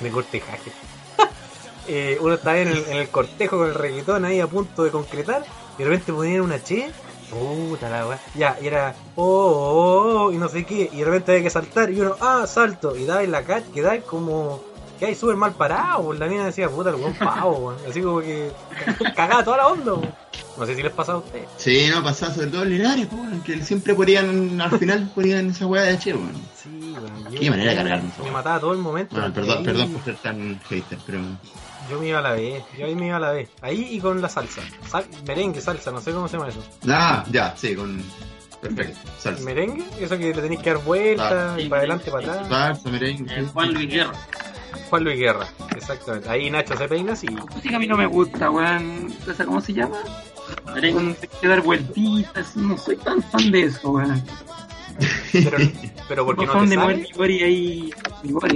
de 0.00 0.10
cortejaje. 0.10 0.72
Eh, 1.88 2.18
uno 2.20 2.34
está 2.34 2.58
en 2.58 2.66
el, 2.66 2.78
en 2.88 2.96
el 2.96 3.08
cortejo 3.10 3.58
con 3.58 3.68
el 3.68 3.74
reggaetón 3.74 4.24
ahí 4.24 4.40
a 4.40 4.48
punto 4.48 4.82
de 4.82 4.90
concretar 4.90 5.44
y 5.78 5.84
de 5.84 5.88
repente 5.88 6.12
ponían 6.12 6.40
una 6.40 6.60
che. 6.60 6.90
Puta 7.30 7.88
la 7.90 8.06
weá. 8.06 8.18
Ya, 8.34 8.56
y 8.60 8.66
era 8.66 8.94
oh, 9.16 9.24
oh, 9.24 10.24
oh, 10.26 10.32
y 10.32 10.38
no 10.38 10.48
sé 10.48 10.64
qué. 10.64 10.88
Y 10.92 10.98
de 10.98 11.04
repente 11.04 11.32
había 11.32 11.44
que 11.44 11.50
saltar 11.50 11.90
y 11.90 12.00
uno, 12.00 12.16
ah, 12.20 12.44
salto. 12.46 12.96
Y 12.96 13.04
daba 13.04 13.22
en 13.22 13.32
la 13.32 13.42
cat, 13.42 13.64
que 13.72 13.82
da 13.82 13.98
como. 14.00 14.62
Que 14.98 15.06
hay 15.06 15.14
súper 15.14 15.36
mal 15.36 15.52
parado. 15.52 16.04
pues, 16.04 16.18
La 16.18 16.26
mina 16.26 16.46
decía, 16.46 16.70
puta, 16.70 16.90
el 16.90 16.96
buen 16.96 17.14
pavo, 17.14 17.56
weón. 17.58 17.76
Así 17.88 18.00
como 18.00 18.20
que 18.20 18.50
cagaba 19.16 19.44
toda 19.44 19.56
la 19.58 19.66
onda, 19.68 19.92
weón. 19.94 20.14
No 20.56 20.64
sé 20.64 20.74
si 20.74 20.82
les 20.82 20.92
pasa 20.92 21.12
a 21.12 21.16
ustedes. 21.18 21.46
Sí, 21.58 21.88
no, 21.90 22.02
pasaba 22.02 22.32
sobre 22.32 22.46
todo 22.46 22.62
en 22.62 22.70
Linares, 22.70 23.06
po, 23.08 23.16
weón, 23.16 23.42
que 23.42 23.62
siempre 23.62 23.94
ponían, 23.94 24.58
al 24.58 24.78
final 24.78 25.10
ponían 25.14 25.50
esa 25.50 25.66
weá 25.66 25.82
de 25.82 25.98
che, 25.98 26.14
weón. 26.14 26.32
Sí, 26.62 26.94
weón. 26.98 27.24
Qué 27.38 27.50
manera 27.50 27.72
de 27.72 27.76
cargarnos, 27.76 28.18
Me 28.20 28.30
mataba 28.30 28.58
todo 28.60 28.72
el 28.72 28.78
momento. 28.78 29.14
Bueno, 29.16 29.34
perdón, 29.34 29.64
perdón 29.64 29.92
por 29.92 30.02
ser 30.04 30.16
tan 30.16 30.58
hater, 30.68 30.98
pero. 31.04 31.18
Yo 31.90 32.00
me 32.00 32.08
iba 32.08 32.18
a 32.18 32.22
la 32.22 32.32
vez, 32.32 32.62
yo 32.78 32.86
ahí 32.86 32.94
me 32.94 33.06
iba 33.06 33.16
a 33.16 33.20
la 33.20 33.30
vez. 33.32 33.48
Ahí 33.62 33.88
y 33.92 34.00
con 34.00 34.20
la 34.20 34.28
salsa. 34.28 34.62
Sal- 34.88 35.06
merengue, 35.26 35.60
salsa, 35.60 35.90
no 35.92 36.00
sé 36.00 36.12
cómo 36.12 36.26
se 36.28 36.36
llama 36.36 36.48
eso. 36.48 36.62
Ah, 36.88 37.24
ya, 37.30 37.54
sí, 37.56 37.74
con. 37.74 38.02
Perfecto, 38.60 38.98
salsa. 39.18 39.44
Merengue, 39.44 39.84
eso 40.00 40.16
que 40.18 40.34
le 40.34 40.42
tenéis 40.42 40.60
que 40.60 40.70
dar 40.74 40.82
vuelta 40.82 41.54
Ah, 41.54 41.58
y 41.60 41.64
sí, 41.64 41.68
para 41.68 41.80
adelante, 41.80 42.10
para 42.10 42.32
atrás. 42.32 42.48
Salsa, 42.48 42.90
merengue. 42.90 43.40
Eh, 43.40 43.46
Juan 43.52 43.72
Luis 43.74 43.88
Guerra. 43.90 44.12
Juan 44.90 45.04
Luis 45.04 45.18
Guerra, 45.18 45.46
exactamente. 45.76 46.28
Ahí 46.28 46.50
Nacho 46.50 46.76
se 46.76 46.88
peina 46.88 47.12
así. 47.12 47.26
La 47.28 47.44
música 47.44 47.76
a 47.76 47.78
mí 47.78 47.86
no 47.86 47.96
me 47.96 48.06
gusta, 48.06 48.50
weón. 48.50 49.12
¿Esa 49.28 49.44
cómo 49.44 49.60
se 49.60 49.72
llama? 49.74 49.98
Merengue. 50.74 51.16
Que 51.40 51.48
dar 51.48 51.60
vueltitas. 51.62 52.56
No 52.56 52.76
soy 52.78 52.96
tan 52.96 53.22
fan 53.22 53.50
de 53.50 53.62
eso, 53.64 53.90
weón. 53.90 54.22
Pero, 55.32 55.58
pero 56.08 56.24
porque 56.24 56.46
no 56.46 56.52
fan 56.52 56.68
te 56.68 56.74
sale, 56.74 57.44
ahí. 57.44 57.90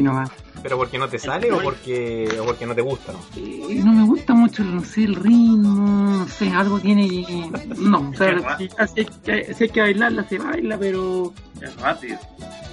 Nomás. 0.02 0.30
Pero 0.62 0.76
porque 0.76 0.98
no 0.98 1.08
te 1.08 1.18
sale 1.18 1.50
o 1.52 1.62
porque, 1.62 2.28
o 2.40 2.44
porque 2.44 2.66
no 2.66 2.74
te 2.74 2.82
gusta, 2.82 3.12
¿no? 3.12 3.20
Eh, 3.36 3.80
no 3.84 3.92
me 3.92 4.04
gusta 4.04 4.34
mucho, 4.34 4.62
no 4.64 4.84
sé, 4.84 5.04
el 5.04 5.14
ritmo, 5.14 6.18
no 6.18 6.28
sé, 6.28 6.50
algo 6.50 6.78
tiene 6.80 7.08
que... 7.08 7.50
No, 7.78 8.10
o 8.10 8.14
sea, 8.14 8.58
si, 8.58 9.00
hay, 9.00 9.06
que, 9.06 9.54
si 9.54 9.64
hay 9.64 9.70
que 9.70 9.80
bailarla, 9.80 10.28
se 10.28 10.38
baila, 10.38 10.78
pero 10.78 11.32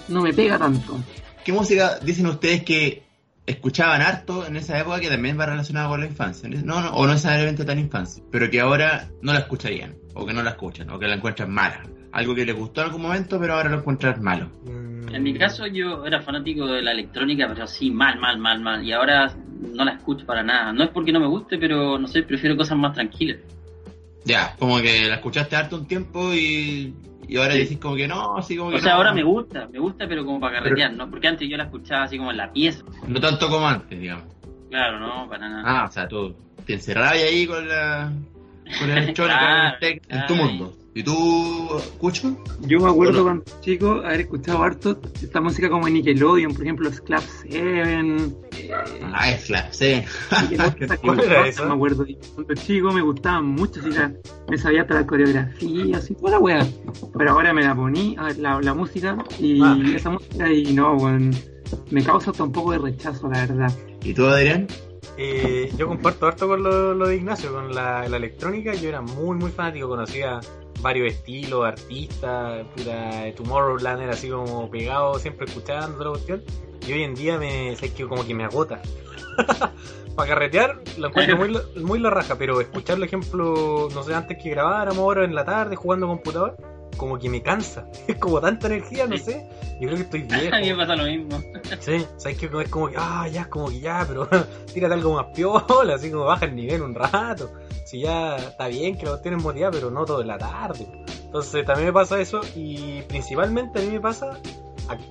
no 0.08 0.22
me 0.22 0.34
pega 0.34 0.58
tanto. 0.58 0.98
¿Qué 1.44 1.52
música 1.52 2.00
dicen 2.02 2.28
ustedes 2.28 2.64
que 2.64 3.04
escuchaban 3.46 4.02
harto 4.02 4.46
en 4.46 4.58
esa 4.58 4.78
época 4.80 5.00
que 5.00 5.10
también 5.10 5.40
va 5.40 5.46
relacionada 5.46 5.88
con 5.90 6.02
la 6.02 6.08
infancia? 6.08 6.50
No, 6.50 6.82
no, 6.82 6.90
o 6.92 7.06
no 7.06 7.14
necesariamente 7.14 7.66
tan 7.66 7.80
infancia, 7.80 8.24
pero 8.32 8.50
que 8.50 8.60
ahora 8.60 9.10
no 9.22 9.34
la 9.34 9.40
escucharían, 9.40 9.96
o 10.14 10.26
que 10.26 10.34
no 10.34 10.44
la 10.44 10.52
escuchan, 10.52 10.90
o 10.90 11.00
que 11.00 11.08
la 11.08 11.16
encuentran 11.16 11.52
mala. 11.52 11.84
Algo 12.12 12.34
que 12.36 12.46
les 12.46 12.56
gustó 12.56 12.82
en 12.82 12.88
algún 12.88 13.02
momento, 13.04 13.40
pero 13.40 13.54
ahora 13.56 13.70
lo 13.70 13.78
encuentran 13.80 14.22
malo. 14.24 14.50
Mm, 14.66 15.14
En 15.16 15.24
mi 15.24 15.34
caso 15.34 15.68
yo 15.68 16.06
era 16.06 16.22
fanático 16.22 16.66
de 16.68 16.82
la 16.82 16.92
electrónica, 16.92 17.48
pero 17.48 17.68
sí, 17.68 17.92
mal, 17.92 18.20
mal, 18.20 18.38
mal, 18.40 18.60
mal. 18.62 18.84
Y 18.84 18.92
ahora 18.94 19.32
no 19.74 19.84
la 19.86 19.92
escucho 19.94 20.26
para 20.26 20.44
nada. 20.44 20.72
No 20.74 20.84
es 20.84 20.90
porque 20.90 21.12
no 21.12 21.20
me 21.20 21.28
guste, 21.28 21.58
pero 21.58 21.98
no 22.00 22.08
sé, 22.08 22.24
prefiero 22.24 22.56
cosas 22.58 22.78
más 22.78 22.94
tranquilas. 22.94 23.38
Ya, 24.26 24.56
como 24.60 24.78
que 24.82 25.08
la 25.08 25.16
escuchaste 25.16 25.56
harto 25.56 25.78
un 25.78 25.86
tiempo 25.88 26.34
y, 26.34 26.94
y 27.28 27.38
ahora 27.38 27.54
Sí. 27.54 27.60
decís 27.60 27.78
como 27.78 27.96
que 27.96 28.08
no, 28.08 28.38
así 28.38 28.58
como 28.58 28.72
que 28.72 28.78
O 28.78 28.80
sea, 28.80 28.92
no. 28.94 28.98
ahora 28.98 29.14
me 29.14 29.24
gusta, 29.24 29.68
me 29.72 29.80
gusta, 29.80 30.06
pero 30.08 30.26
como 30.26 30.40
para 30.40 30.58
carretear, 30.60 30.94
¿no? 30.94 31.10
Porque 31.10 31.28
antes 31.28 31.48
yo 31.50 31.56
la 31.58 31.64
escuchaba 31.64 32.04
así 32.04 32.18
como 32.18 32.32
en 32.32 32.38
la 32.38 32.52
pieza. 32.52 32.84
No 33.08 33.20
tanto 33.22 33.50
como 33.50 33.68
antes, 33.68 33.98
digamos. 34.00 34.26
Claro, 34.70 35.00
no, 35.00 35.30
para 35.30 35.48
nada. 35.48 35.64
Ah, 35.66 35.86
o 35.88 35.92
sea, 35.92 36.08
tú 36.10 36.36
te 36.66 36.74
encerrabas 36.74 37.14
ahí 37.14 37.48
con 37.48 37.66
la, 37.70 38.12
con 38.80 38.90
la 38.90 38.98
electrónica 39.00 39.40
Claro, 39.40 39.56
con 39.58 39.66
el 39.74 39.80
tech 39.80 40.04
en 40.10 40.26
tu 40.28 40.34
claro. 40.34 40.44
mundo. 40.44 40.74
¿Y 40.98 41.04
tú, 41.04 41.14
Cucho? 42.00 42.36
Yo 42.62 42.80
me 42.80 42.90
acuerdo 42.90 43.24
Bueno. 43.24 43.44
cuando 43.44 43.62
chico 43.62 43.92
haber 44.04 44.22
escuchado 44.22 44.64
harto 44.64 45.00
esta 45.22 45.40
música 45.40 45.70
como 45.70 45.86
en 45.88 45.94
Nickelodeon, 45.94 46.52
por 46.56 46.64
ejemplo, 46.64 46.90
Club 46.90 47.22
7. 47.44 47.60
Eh, 47.60 48.74
Ah, 49.14 49.30
es 49.30 49.48
la, 49.52 49.72
sí. 49.72 50.02
Nickelodeon, 50.50 50.98
¿Cuál 51.04 51.20
era 51.20 51.48
esa? 51.48 51.66
Me 51.68 51.76
acuerdo. 51.76 52.04
Cuando 52.34 52.54
chico 52.56 52.92
me 52.92 53.02
gustaban 53.02 53.46
mucho, 53.46 53.80
así 53.80 53.92
la- 53.92 54.12
me 54.50 54.58
sabía 54.58 54.82
hasta 54.82 54.96
la 54.96 55.06
coreografía, 55.06 55.98
así 55.98 56.16
toda 56.16 56.32
la 56.32 56.40
wea. 56.40 56.68
Pero 57.16 57.32
ahora 57.32 57.54
me 57.54 57.62
la 57.64 57.76
poní, 57.76 58.16
a 58.18 58.24
ver, 58.24 58.40
la, 58.40 58.60
la 58.60 58.74
música, 58.74 59.16
y 59.40 59.62
Ah. 59.62 59.78
esa 59.96 60.10
música, 60.10 60.52
y 60.52 60.74
no, 60.74 60.94
weón, 60.96 61.30
me 61.92 62.04
causa 62.04 62.32
hasta 62.32 62.44
un 62.44 62.52
poco 62.52 62.72
de 62.72 62.80
rechazo, 62.80 63.30
la 63.30 63.46
verdad. 63.46 63.72
¿Y 64.02 64.16
tú, 64.16 64.26
Adrián? 64.26 64.66
Eh, 65.20 65.72
yo 65.78 65.88
comparto 65.88 66.28
harto 66.28 66.48
con 66.48 66.62
lo, 66.62 66.94
lo 66.94 67.08
de 67.08 67.16
Ignacio, 67.18 67.52
con 67.52 67.74
la, 67.74 68.08
la 68.08 68.18
electrónica. 68.18 68.74
Yo 68.76 68.90
era 68.90 69.02
muy, 69.02 69.36
muy 69.38 69.50
fanático, 69.52 69.88
conocía 69.88 70.40
varios 70.82 71.14
estilos, 71.14 71.66
artistas, 71.66 72.66
puta, 72.76 73.34
Tomorrowland 73.36 74.02
era 74.02 74.14
así 74.14 74.30
como 74.30 74.70
pegado, 74.70 75.20
siempre 75.20 75.46
escuchando 75.46 75.98
toda 75.98 76.06
la 76.06 76.12
cuestión. 76.12 76.44
Y 76.88 76.94
hoy 76.94 77.04
en 77.04 77.16
día 77.16 77.38
me 77.38 77.76
sé 77.76 77.94
que 77.94 78.08
como 78.08 78.26
que 78.26 78.34
me 78.34 78.46
agota. 78.46 78.82
Para 80.16 80.30
carretear 80.30 80.82
lo 80.98 81.10
encuentro 81.10 81.38
muy, 81.38 81.58
muy 81.84 82.00
la 82.00 82.10
raja, 82.10 82.36
pero 82.38 82.60
escuchar, 82.60 82.98
por 82.98 83.06
ejemplo, 83.06 83.88
no 83.94 84.04
sé, 84.04 84.16
antes 84.16 84.42
que 84.42 84.50
grabáramos 84.50 85.00
ahora 85.00 85.24
en 85.26 85.36
la 85.36 85.46
tarde 85.46 85.76
jugando 85.76 86.08
computador, 86.08 86.58
como 86.98 87.18
que 87.20 87.30
me 87.30 87.42
cansa. 87.42 87.88
Es 88.08 88.16
como 88.18 88.42
tanta 88.42 88.68
energía, 88.68 89.06
no 89.08 89.18
sé. 89.18 89.48
Yo 89.80 89.88
creo 89.88 89.96
que 89.96 90.04
estoy 90.04 90.22
viejo. 90.24 90.56
A 90.56 90.60
mí 90.60 90.72
me 90.72 90.76
pasa 90.76 90.96
lo 90.96 91.04
mismo. 91.04 91.40
Sí, 91.80 92.06
sabes 92.18 92.38
que 92.38 92.46
es 92.48 92.70
como 92.70 92.90
que, 92.90 92.96
ah, 92.98 93.28
ya, 93.28 93.50
como 93.50 93.70
que 93.70 93.80
ya, 93.80 94.06
pero 94.08 94.28
tírate 94.74 94.94
algo 94.94 95.14
más 95.14 95.28
piola, 95.36 95.96
así 95.96 96.10
como 96.10 96.26
baja 96.26 96.46
el 96.46 96.56
nivel 96.56 96.82
un 96.82 96.96
rato. 96.96 97.52
Si 97.88 98.02
ya 98.02 98.36
está 98.36 98.68
bien 98.68 98.98
que 98.98 99.06
lo 99.06 99.20
tienes 99.20 99.42
motivado, 99.42 99.72
pero 99.72 99.92
no 99.92 100.04
toda 100.04 100.26
la 100.26 100.38
tarde. 100.38 100.88
Entonces 101.26 101.66
también 101.66 101.88
me 101.88 101.94
pasa 101.94 102.20
eso 102.20 102.42
y 102.56 103.02
principalmente 103.04 103.80
a 103.80 103.82
mí 103.82 103.92
me 103.92 104.02
pasa, 104.02 104.40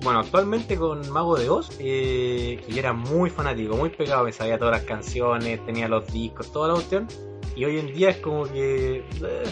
bueno, 0.03 0.19
actualmente 0.19 0.77
con 0.77 1.09
Mago 1.09 1.37
de 1.37 1.49
Oz, 1.49 1.71
eh, 1.79 2.61
que 2.65 2.71
yo 2.73 2.79
era 2.79 2.93
muy 2.93 3.29
fanático, 3.31 3.75
muy 3.75 3.89
pegado, 3.89 4.23
me 4.25 4.31
sabía 4.31 4.59
todas 4.59 4.73
las 4.73 4.83
canciones, 4.83 5.65
tenía 5.65 5.87
los 5.87 6.05
discos, 6.13 6.51
toda 6.51 6.67
la 6.67 6.73
cuestión. 6.75 7.07
Y 7.55 7.65
hoy 7.65 7.79
en 7.79 7.87
día 7.93 8.11
es 8.11 8.17
como 8.17 8.43
que... 8.43 8.97
eh, 8.97 9.43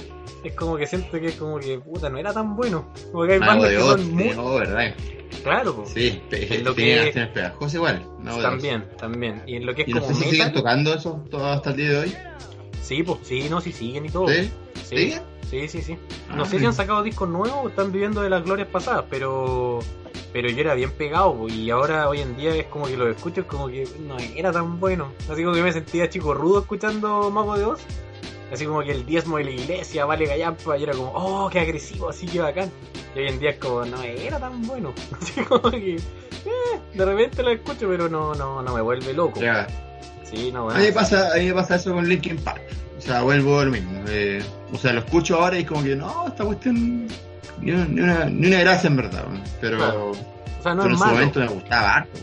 es 0.44 0.54
como 0.54 0.78
que 0.78 0.86
siento 0.86 1.10
que 1.20 1.26
es 1.26 1.36
como 1.36 1.58
que, 1.60 1.80
puta, 1.80 2.08
no 2.12 2.20
era 2.20 2.32
tan 2.32 2.56
bueno. 2.56 2.92
Como 3.12 3.26
que 3.26 3.34
hay 3.34 3.40
Mago 3.40 3.54
bandas 3.64 3.70
de 3.72 3.78
que 3.78 3.82
Oz, 3.84 4.02
son 4.02 4.14
muy... 4.14 4.60
¿verdad? 4.60 4.96
Claro, 5.44 5.76
po. 5.78 5.86
Sí, 5.88 6.22
En 6.32 6.64
lo 6.64 6.76
que- 6.76 7.30
pegajosas 7.34 7.74
igual. 7.74 8.06
Mago 8.20 8.38
de 8.38 8.46
Oz. 8.46 8.52
También, 8.52 8.86
también. 9.00 9.42
Y 9.48 9.56
en 9.56 9.66
lo 9.66 9.74
que 9.74 9.82
es 9.82 9.88
¿Y 9.88 9.94
no 9.94 10.02
como 10.02 10.14
sé 10.14 10.24
si 10.24 10.30
siguen 10.30 10.54
tocando 10.54 10.94
eso 10.94 11.24
todo 11.32 11.48
hasta 11.48 11.72
el 11.72 11.78
día 11.78 11.90
de 11.90 11.98
hoy? 11.98 12.16
Sí, 12.86 13.04
pues, 13.04 13.19
sí, 13.24 13.48
no, 13.50 13.62
sí 13.62 13.71
siguen 13.71 14.06
y 14.06 14.10
todo. 14.10 14.28
¿Sí? 14.28 14.52
Sí, 14.84 14.98
¿Siguen? 14.98 15.21
sí, 15.50 15.67
sí, 15.67 15.82
sí. 15.82 15.98
Ah, 16.30 16.36
No 16.38 16.45
sé 16.45 16.60
si 16.60 16.65
han 16.65 16.74
sacado 16.74 17.04
discos 17.04 17.28
nuevos 17.30 17.60
o 17.63 17.69
están 17.69 17.91
viviendo 17.91 18.21
de 18.21 18.30
las 18.30 18.43
glorias 18.43 18.67
pasadas, 18.67 19.06
pero 19.10 19.80
pero 20.32 20.50
yo 20.50 20.60
era 20.60 20.74
bien 20.74 20.91
pegado 20.91 21.34
po, 21.34 21.48
y 21.48 21.69
ahora 21.69 22.10
hoy 22.10 22.19
en 22.19 22.36
día 22.36 22.54
es 22.54 22.65
como 22.65 22.88
que 22.88 22.98
lo 22.98 23.10
escucho 23.10 23.39
es 23.41 23.48
como 23.48 23.67
que 23.67 23.88
no 24.06 24.17
era 24.36 24.52
tan 24.52 24.80
bueno. 24.82 25.13
Así 25.30 25.43
como 25.43 25.56
que 25.56 25.63
me 25.63 25.71
sentía 25.71 26.10
chico 26.10 26.34
rudo 26.34 26.60
escuchando 26.60 27.32
Mago 27.32 27.58
de 27.58 27.63
Oz. 27.65 27.80
Así 28.52 28.65
como 28.65 28.82
que 28.84 28.91
el 28.91 29.06
diezmo 29.06 29.38
de 29.38 29.45
la 29.45 29.52
iglesia 29.52 30.06
vale 30.06 30.26
gallampa 30.26 30.78
y 30.78 30.84
era 30.84 30.93
como, 30.93 31.12
oh, 31.15 31.50
qué 31.50 31.62
agresivo, 31.62 32.10
así 32.10 32.28
que 32.28 32.41
bacán. 32.41 32.69
Y 33.15 33.19
hoy 33.19 33.28
en 33.30 33.39
día 33.39 33.52
es 33.52 33.58
como, 33.58 33.86
no 33.86 34.02
era 34.04 34.38
tan 34.39 34.62
bueno. 34.67 34.93
Así 35.21 35.41
como 35.41 35.71
que, 35.71 35.95
eh, 35.95 36.80
de 36.93 37.06
repente 37.06 37.41
lo 37.41 37.50
escucho, 37.52 37.88
pero 37.88 38.10
no, 38.10 38.36
no, 38.36 38.62
no 38.62 38.74
me 38.76 38.82
vuelve 38.82 39.13
loco. 39.13 39.39
Ya. 39.39 39.65
Sí, 40.36 40.52
no, 40.52 40.69
A 40.69 40.76
mí, 40.76 40.84
me 40.86 40.91
pasa, 40.91 41.34
a 41.34 41.38
mí 41.38 41.45
me 41.45 41.54
pasa 41.54 41.76
eso 41.76 41.93
con 41.93 42.08
Linkin 42.08 42.38
Park. 42.38 42.62
O 42.98 43.02
sea, 43.02 43.21
vuelvo 43.24 43.60
a 43.60 43.65
lo 43.65 43.71
mismo. 43.71 44.04
eh, 44.08 44.43
o 44.74 44.78
sea, 44.78 44.93
lo 44.93 45.00
escucho 45.00 45.36
ahora 45.41 45.58
y 45.58 45.62
es 45.62 45.67
como 45.67 45.84
que 45.84 45.95
no, 45.95 46.28
esta 46.28 46.43
cuestión 46.45 47.08
ni 47.62 47.71
una, 47.71 47.86
ni 47.86 48.02
una, 48.02 48.26
ni 48.26 48.48
una 48.48 48.60
gracia 48.60 48.88
en 48.88 48.95
verdad. 48.98 49.26
Pero, 49.62 49.78
Claro. 49.78 50.12
O 50.12 50.63
sea, 50.63 50.74
no 50.74 50.82
pero 50.84 50.93
en 50.95 51.00
su 51.00 51.06
momento 51.06 51.39
me 51.39 51.48
gustaba 51.48 51.95
harto. 51.95 52.19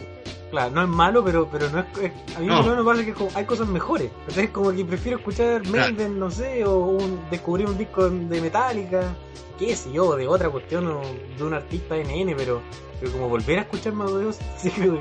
Claro, 0.50 0.70
no 0.72 0.82
es 0.82 0.88
malo, 0.88 1.24
pero, 1.24 1.48
pero 1.50 1.70
no 1.70 1.78
es, 1.80 1.86
es- 2.02 2.36
a 2.36 2.40
mí 2.40 2.46
No. 2.46 2.62
me 2.76 2.84
parece 2.84 3.06
que 3.06 3.14
como- 3.14 3.30
hay 3.34 3.44
cosas 3.46 3.68
mejores. 3.68 4.10
Entonces 4.20 4.50
como 4.50 4.72
que 4.72 4.84
prefiero 4.84 5.18
escuchar 5.18 5.62
Claro. 5.62 5.92
Maiden, 5.94 6.18
no 6.18 6.30
sé, 6.30 6.64
o 6.66 6.76
un- 6.78 7.20
descubrir 7.30 7.66
un 7.66 7.78
disco 7.78 8.10
de 8.10 8.40
Metallica, 8.40 9.14
qué 9.58 9.74
sé 9.76 9.92
yo, 9.92 10.14
de 10.16 10.26
otra 10.28 10.50
cuestión 10.50 10.86
o 10.88 11.00
de 11.38 11.44
un 11.44 11.54
artista 11.54 11.96
NN, 11.96 12.34
pero, 12.36 12.60
pero 13.00 13.12
como 13.12 13.28
volver 13.30 13.60
a 13.60 13.62
escuchar 13.62 13.92
Mago 13.94 14.18
de 14.18 14.26
Oz, 14.26 14.38
sí 14.58 14.70
que 14.70 14.86
no, 14.88 15.00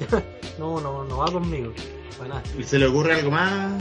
no, 0.58 0.80
no, 0.80 1.04
no 1.04 1.16
va 1.18 1.30
conmigo, 1.30 1.72
para 2.22 2.34
nada. 2.34 2.42
¿Y 2.58 2.62
se 2.62 2.78
le 2.78 2.86
ocurre 2.86 3.14
algo 3.14 3.30
más, 3.30 3.72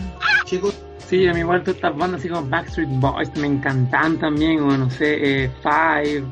chicos? 0.46 0.76
Sí, 1.08 1.28
a 1.28 1.34
mí 1.34 1.40
igual 1.42 1.62
todas 1.64 1.76
estas 1.76 1.98
bandas 1.98 2.20
así 2.22 2.30
como 2.30 2.48
Backstreet 2.48 2.90
Boys 3.00 3.30
me 3.36 3.48
encantan 3.48 4.18
también, 4.18 4.62
o 4.62 4.78
no 4.78 4.90
sé, 4.90 5.44
eh, 5.44 5.52
Five, 5.62 6.24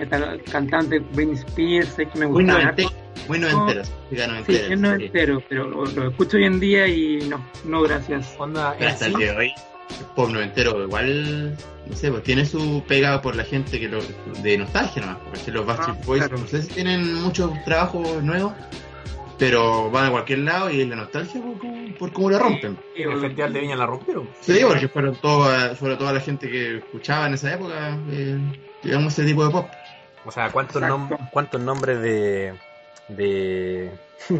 esta 0.00 0.36
cantante 0.50 0.98
Britney 0.98 1.36
Spears, 1.36 1.98
es 1.98 2.08
que 2.08 2.18
me 2.18 2.26
Muy 2.26 2.44
gusta. 2.44 2.58
noventero. 2.60 2.90
Muy 3.28 3.38
noventero. 3.38 3.82
música 3.82 4.24
Sí, 4.24 4.28
noventera, 4.28 4.74
es 4.74 4.80
noventero, 4.80 5.42
pero 5.48 5.68
lo, 5.68 5.84
lo 5.86 6.08
escucho 6.08 6.36
hoy 6.36 6.44
en 6.44 6.58
día 6.60 6.86
y 6.88 7.28
no, 7.28 7.44
no 7.64 7.82
gracias. 7.82 8.34
Onda, 8.38 8.74
Pero 8.78 8.90
hasta 8.90 9.06
el 9.06 9.14
día 9.14 9.32
de 9.32 9.38
hoy, 9.38 9.52
el 10.00 10.06
pop 10.16 10.30
noventero 10.30 10.82
igual, 10.82 11.56
no 11.88 11.96
sé, 11.96 12.10
pues 12.10 12.22
tiene 12.24 12.44
su 12.46 12.82
pegado 12.88 13.20
por 13.22 13.36
la 13.36 13.44
gente 13.44 13.78
que 13.78 13.88
lo, 13.88 13.98
de 14.42 14.58
nostalgia 14.58 15.02
nomás, 15.02 15.18
porque 15.30 15.52
los 15.52 15.64
Backstreet 15.66 15.98
Ah, 16.00 16.04
Boys, 16.06 16.22
claro. 16.26 16.38
no 16.38 16.46
sé 16.48 16.62
si 16.62 16.68
tienen 16.68 17.14
muchos 17.22 17.52
trabajos 17.64 18.22
nuevos, 18.22 18.52
pero 19.38 19.90
van 19.90 20.06
a 20.06 20.10
cualquier 20.10 20.40
lado 20.40 20.70
y 20.70 20.80
es 20.82 20.88
la 20.88 20.96
nostalgia 20.96 21.40
por, 21.40 21.58
cómo- 21.58 21.94
por 21.98 22.12
cómo 22.12 22.30
lo 22.30 22.38
rompen. 22.38 22.78
en 22.96 23.12
el 23.12 23.20
Festival 23.20 23.52
de 23.52 23.60
Viña 23.60 23.76
la 23.76 23.86
rompieron. 23.86 24.28
Sí, 24.40 24.58
porque 24.66 24.88
fueron 24.88 25.16
toda, 25.16 25.74
fueron 25.76 25.98
toda 25.98 26.12
la 26.12 26.20
gente 26.20 26.50
que 26.50 26.78
escuchaba 26.78 27.26
en 27.26 27.34
esa 27.34 27.54
época, 27.54 27.96
eh, 28.10 28.38
digamos, 28.82 29.12
ese 29.12 29.24
tipo 29.26 29.44
de 29.44 29.50
pop. 29.50 29.68
O 30.24 30.30
sea, 30.30 30.50
¿cuántos, 30.50 30.82
nom- 30.82 31.30
cuántos 31.30 31.60
nombres 31.60 32.00
de... 32.02 32.54
de... 33.08 33.90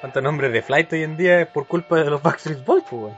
¿Cuántos 0.00 0.22
nombres 0.22 0.52
de 0.52 0.62
flight 0.62 0.92
hoy 0.92 1.02
en 1.02 1.16
día 1.16 1.40
es 1.40 1.46
por 1.48 1.66
culpa 1.66 1.96
de 1.96 2.10
los 2.10 2.22
Backstreet 2.22 2.64
Boys, 2.64 2.84
pues. 2.90 3.14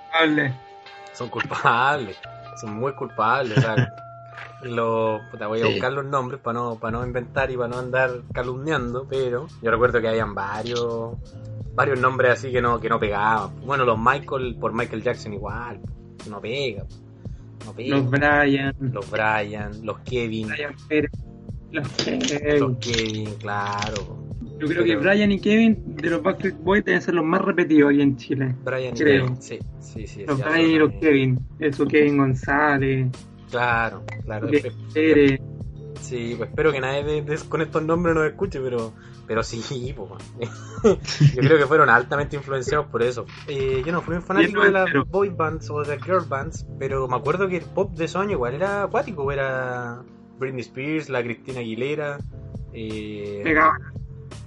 Son 1.12 1.28
culpables, 1.28 2.16
son 2.61 2.74
muy 2.74 2.92
culpables. 2.92 3.59
O 3.59 3.61
sea, 3.62 3.74
lo, 4.62 5.21
puta, 5.31 5.47
voy 5.47 5.61
a 5.61 5.64
Sí. 5.66 5.73
buscar 5.73 5.92
los 5.92 6.05
nombres 6.07 6.40
para 6.40 6.59
no, 6.59 6.79
para 6.79 6.99
no 6.99 7.07
inventar 7.07 7.51
y 7.51 7.57
para 7.57 7.69
no 7.69 7.79
andar 7.79 8.23
calumniando, 8.33 9.07
pero 9.09 9.47
yo 9.62 9.71
recuerdo 9.71 10.01
que 10.01 10.09
habían 10.09 10.35
varios 10.35 11.14
varios 11.75 12.01
nombres 12.01 12.33
así 12.33 12.51
que 12.51 12.62
no, 12.62 12.81
que 12.81 12.88
no 12.88 12.99
pegaban. 12.99 13.51
Bueno, 13.66 13.85
los 13.85 13.99
Michael 13.99 14.57
por 14.59 14.73
Michael 14.73 15.03
Jackson 15.03 15.35
igual, 15.35 15.79
no 16.31 16.40
pega, 16.40 16.85
no 17.66 17.73
pega. 17.75 17.97
Los 17.99 18.11
Brian. 18.11 18.75
Los 18.81 19.11
Brian, 19.11 19.73
los 19.85 19.99
Kevin, 20.01 20.49
Brian 20.49 20.75
Pérez. 20.88 21.11
Los 21.73 21.88
Kevin. 21.88 22.61
los 22.61 22.79
Kevin, 22.79 23.35
claro. 23.38 24.25
Yo 24.59 24.66
creo 24.69 24.85
que 24.85 24.97
Brian 24.97 25.31
y 25.33 25.38
Kevin 25.38 25.97
de 25.97 26.09
los 26.09 26.23
Backstreet 26.23 26.57
Boys 26.62 26.83
deben 26.83 27.03
ser 27.03 27.12
los 27.14 27.25
más 27.27 27.42
repetidos 27.42 27.90
aquí 27.90 28.01
en 28.01 28.16
Chile. 28.16 28.55
Brian 28.64 28.95
y 28.97 28.99
Creo. 28.99 29.25
Kevin, 29.27 29.42
sí, 29.42 29.59
sí, 29.81 30.07
sí. 30.07 30.25
Los 30.27 30.38
Brian 30.42 30.71
y 30.71 30.79
los. 30.79 30.92
Kevin. 30.95 31.38
Eso, 31.59 31.85
Kevin 31.87 32.16
González. 32.16 33.09
Claro, 33.50 34.02
claro. 34.24 34.48
Sí, 36.00 36.35
pues 36.37 36.50
espero 36.50 36.72
que 36.72 36.80
nadie 36.80 37.02
de- 37.04 37.22
de- 37.22 37.38
con 37.48 37.61
estos 37.62 37.82
nombres 37.82 38.14
nos 38.14 38.26
escuche, 38.26 38.61
pero 38.61 38.92
pero 39.26 39.42
sí, 39.42 39.92
pues, 39.96 40.22
yo 41.35 41.42
creo 41.42 41.59
que 41.59 41.66
fueron 41.66 41.88
altamente 41.90 42.37
influenciados 42.37 42.87
por 42.87 43.02
eso. 43.02 43.26
Eh, 43.48 43.82
yo 43.85 43.90
no 43.92 44.00
fui 44.00 44.14
un 44.14 44.22
fanático 44.22 44.61
de 44.62 44.70
las 44.70 44.88
boy 45.11 45.30
bands 45.30 45.68
o 45.70 45.80
de 45.82 45.96
las 45.96 46.04
girl 46.04 46.24
bands, 46.28 46.64
pero 46.78 47.09
me 47.09 47.16
acuerdo 47.16 47.48
que 47.48 47.56
el 47.56 47.64
pop 47.64 47.92
de 47.94 48.04
esos 48.04 48.20
años 48.22 48.32
igual 48.32 48.54
era 48.54 48.85
acuático, 48.85 49.32
era 49.32 50.00
Britney 50.38 50.61
Spears, 50.61 51.09
la 51.09 51.22
Cristina 51.24 51.59
Aguilera, 51.59 52.18
eh. 52.72 53.40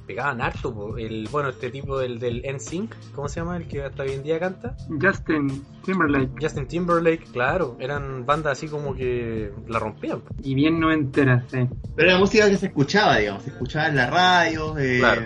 Pegaban 0.10 0.41
harto, 0.41 0.74
po. 0.74 0.98
el 0.98 1.28
bueno 1.32 1.50
este 1.50 1.69
tipo 1.69 2.00
del 2.00 2.17
del 2.17 2.41
NSYNC, 2.43 2.95
¿cómo 3.13 3.30
se 3.30 3.41
llama? 3.41 3.58
El 3.58 3.67
que 3.67 3.84
hasta 3.84 4.02
hoy 4.02 4.13
en 4.13 4.24
día 4.24 4.39
canta. 4.39 4.76
Justin 5.00 5.63
Timberlake. 5.86 6.32
Justin 6.41 6.67
Timberlake, 6.67 7.26
claro, 7.32 7.78
eran 7.80 8.26
bandas 8.26 8.54
así 8.54 8.67
como 8.67 8.95
que 8.95 9.52
la 9.67 9.78
rompían. 9.78 10.22
po. 10.22 10.34
Y 10.41 10.56
bien 10.56 10.80
no 10.80 10.91
enteras, 10.91 11.43
sí. 11.52 11.60
Pero 11.95 12.10
era 12.10 12.17
música 12.17 12.50
que 12.50 12.58
se 12.58 12.65
escuchaba, 12.67 13.17
digamos, 13.17 13.43
se 13.43 13.52
escuchaba 13.52 13.88
en 13.89 13.95
la 13.98 14.10
radio, 14.10 14.76
eh, 14.80 14.98
Claro. 15.00 15.22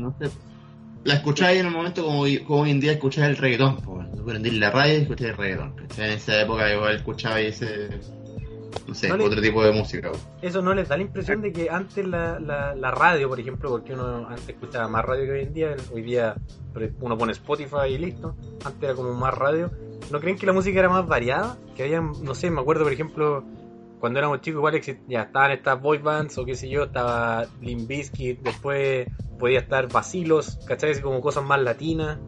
no 0.00 0.14
sé, 0.20 0.30
la 1.04 1.14
escuchaba 1.14 1.52
en 1.52 1.66
un 1.66 1.72
momento 1.72 2.04
como, 2.04 2.24
como 2.46 2.60
hoy 2.62 2.70
en 2.70 2.80
día 2.80 2.92
escuchaba 2.92 3.26
el 3.28 3.38
reggaetón, 3.38 3.76
pues, 3.78 4.06
prendí 4.26 4.50
la 4.50 4.70
radio 4.70 4.98
y 4.98 5.02
escuché 5.02 5.28
el 5.28 5.36
reggaetón. 5.38 5.74
En 5.96 6.04
esa 6.10 6.42
época 6.42 6.70
igual 6.74 6.96
escuchaba 6.96 7.40
ese, 7.40 7.88
no 8.86 8.94
sé, 8.94 9.08
No 9.08 9.16
le- 9.16 9.24
otro 9.24 9.40
tipo 9.40 9.62
de 9.64 9.72
música. 9.72 10.10
Eso 10.42 10.62
no 10.62 10.74
les 10.74 10.88
da 10.88 10.96
la 10.96 11.02
impresión 11.02 11.40
de 11.42 11.52
que 11.52 11.68
antes 11.70 12.06
la, 12.06 12.38
la, 12.40 12.74
la 12.74 12.90
radio, 12.90 13.28
por 13.28 13.38
ejemplo, 13.40 13.70
porque 13.70 13.94
uno 13.94 14.26
antes 14.28 14.48
escuchaba 14.48 14.88
más 14.88 15.04
radio 15.04 15.24
que 15.24 15.30
hoy 15.32 15.40
en 15.42 15.52
día, 15.54 15.76
hoy 15.92 16.02
día 16.02 16.34
uno 17.00 17.16
pone 17.16 17.32
Spotify 17.32 17.88
y 17.90 17.98
listo, 17.98 18.36
antes 18.64 18.82
era 18.82 18.94
como 18.94 19.14
más 19.14 19.32
radio, 19.34 19.70
¿no 20.10 20.20
creen 20.20 20.36
que 20.36 20.46
la 20.46 20.52
música 20.52 20.78
era 20.78 20.88
más 20.88 21.06
variada? 21.06 21.56
Que 21.74 21.84
habían, 21.84 22.12
no 22.22 22.34
sé, 22.34 22.50
me 22.50 22.60
acuerdo, 22.60 22.84
por 22.84 22.92
ejemplo, 22.92 23.44
cuando 23.98 24.18
éramos 24.18 24.40
chicos 24.42 24.58
igual 24.58 24.80
ya 25.08 25.22
estaban 25.22 25.52
estas 25.52 25.80
boy 25.80 25.98
bands 25.98 26.36
o 26.38 26.44
qué 26.44 26.54
sé 26.54 26.68
yo, 26.68 26.84
estaba 26.84 27.46
Limp 27.62 27.88
Bizkit, 27.88 28.40
después 28.40 29.08
podía 29.38 29.58
estar 29.60 29.90
Vacilos, 29.90 30.58
¿cachai? 30.66 31.00
Como 31.00 31.20
cosas 31.20 31.44
más 31.44 31.60
latinas. 31.62 32.18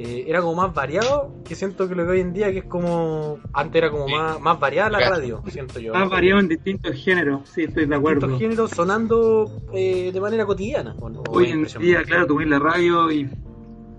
Eh, 0.00 0.26
era 0.28 0.40
como 0.40 0.54
más 0.54 0.72
variado 0.72 1.34
que 1.44 1.56
siento 1.56 1.88
que 1.88 1.96
lo 1.96 2.04
que 2.04 2.10
hoy 2.12 2.20
en 2.20 2.32
día 2.32 2.52
que 2.52 2.58
es 2.58 2.64
como 2.66 3.40
antes 3.52 3.74
era 3.82 3.90
como 3.90 4.06
Sí. 4.06 4.14
más, 4.14 4.40
más 4.40 4.60
variada 4.60 4.90
la 4.90 5.00
radio 5.10 5.42
siento 5.48 5.80
yo 5.80 5.92
Más 5.92 6.08
variado 6.08 6.38
en 6.38 6.46
distintos 6.48 6.94
géneros. 6.94 7.48
Sí, 7.48 7.64
estoy 7.64 7.86
de 7.86 7.96
acuerdo. 7.96 8.28
distintos 8.28 8.38
géneros 8.40 8.70
sonando 8.70 9.50
eh, 9.74 10.10
de 10.12 10.20
manera 10.20 10.46
cotidiana. 10.46 10.94
¿o 11.00 11.08
no? 11.10 11.20
¿O 11.22 11.32
Hoy 11.32 11.50
en 11.50 11.64
día, 11.80 12.04
claro, 12.04 12.28
tú 12.28 12.36
ves 12.36 12.46
la 12.46 12.60
radio 12.60 13.10
y 13.10 13.28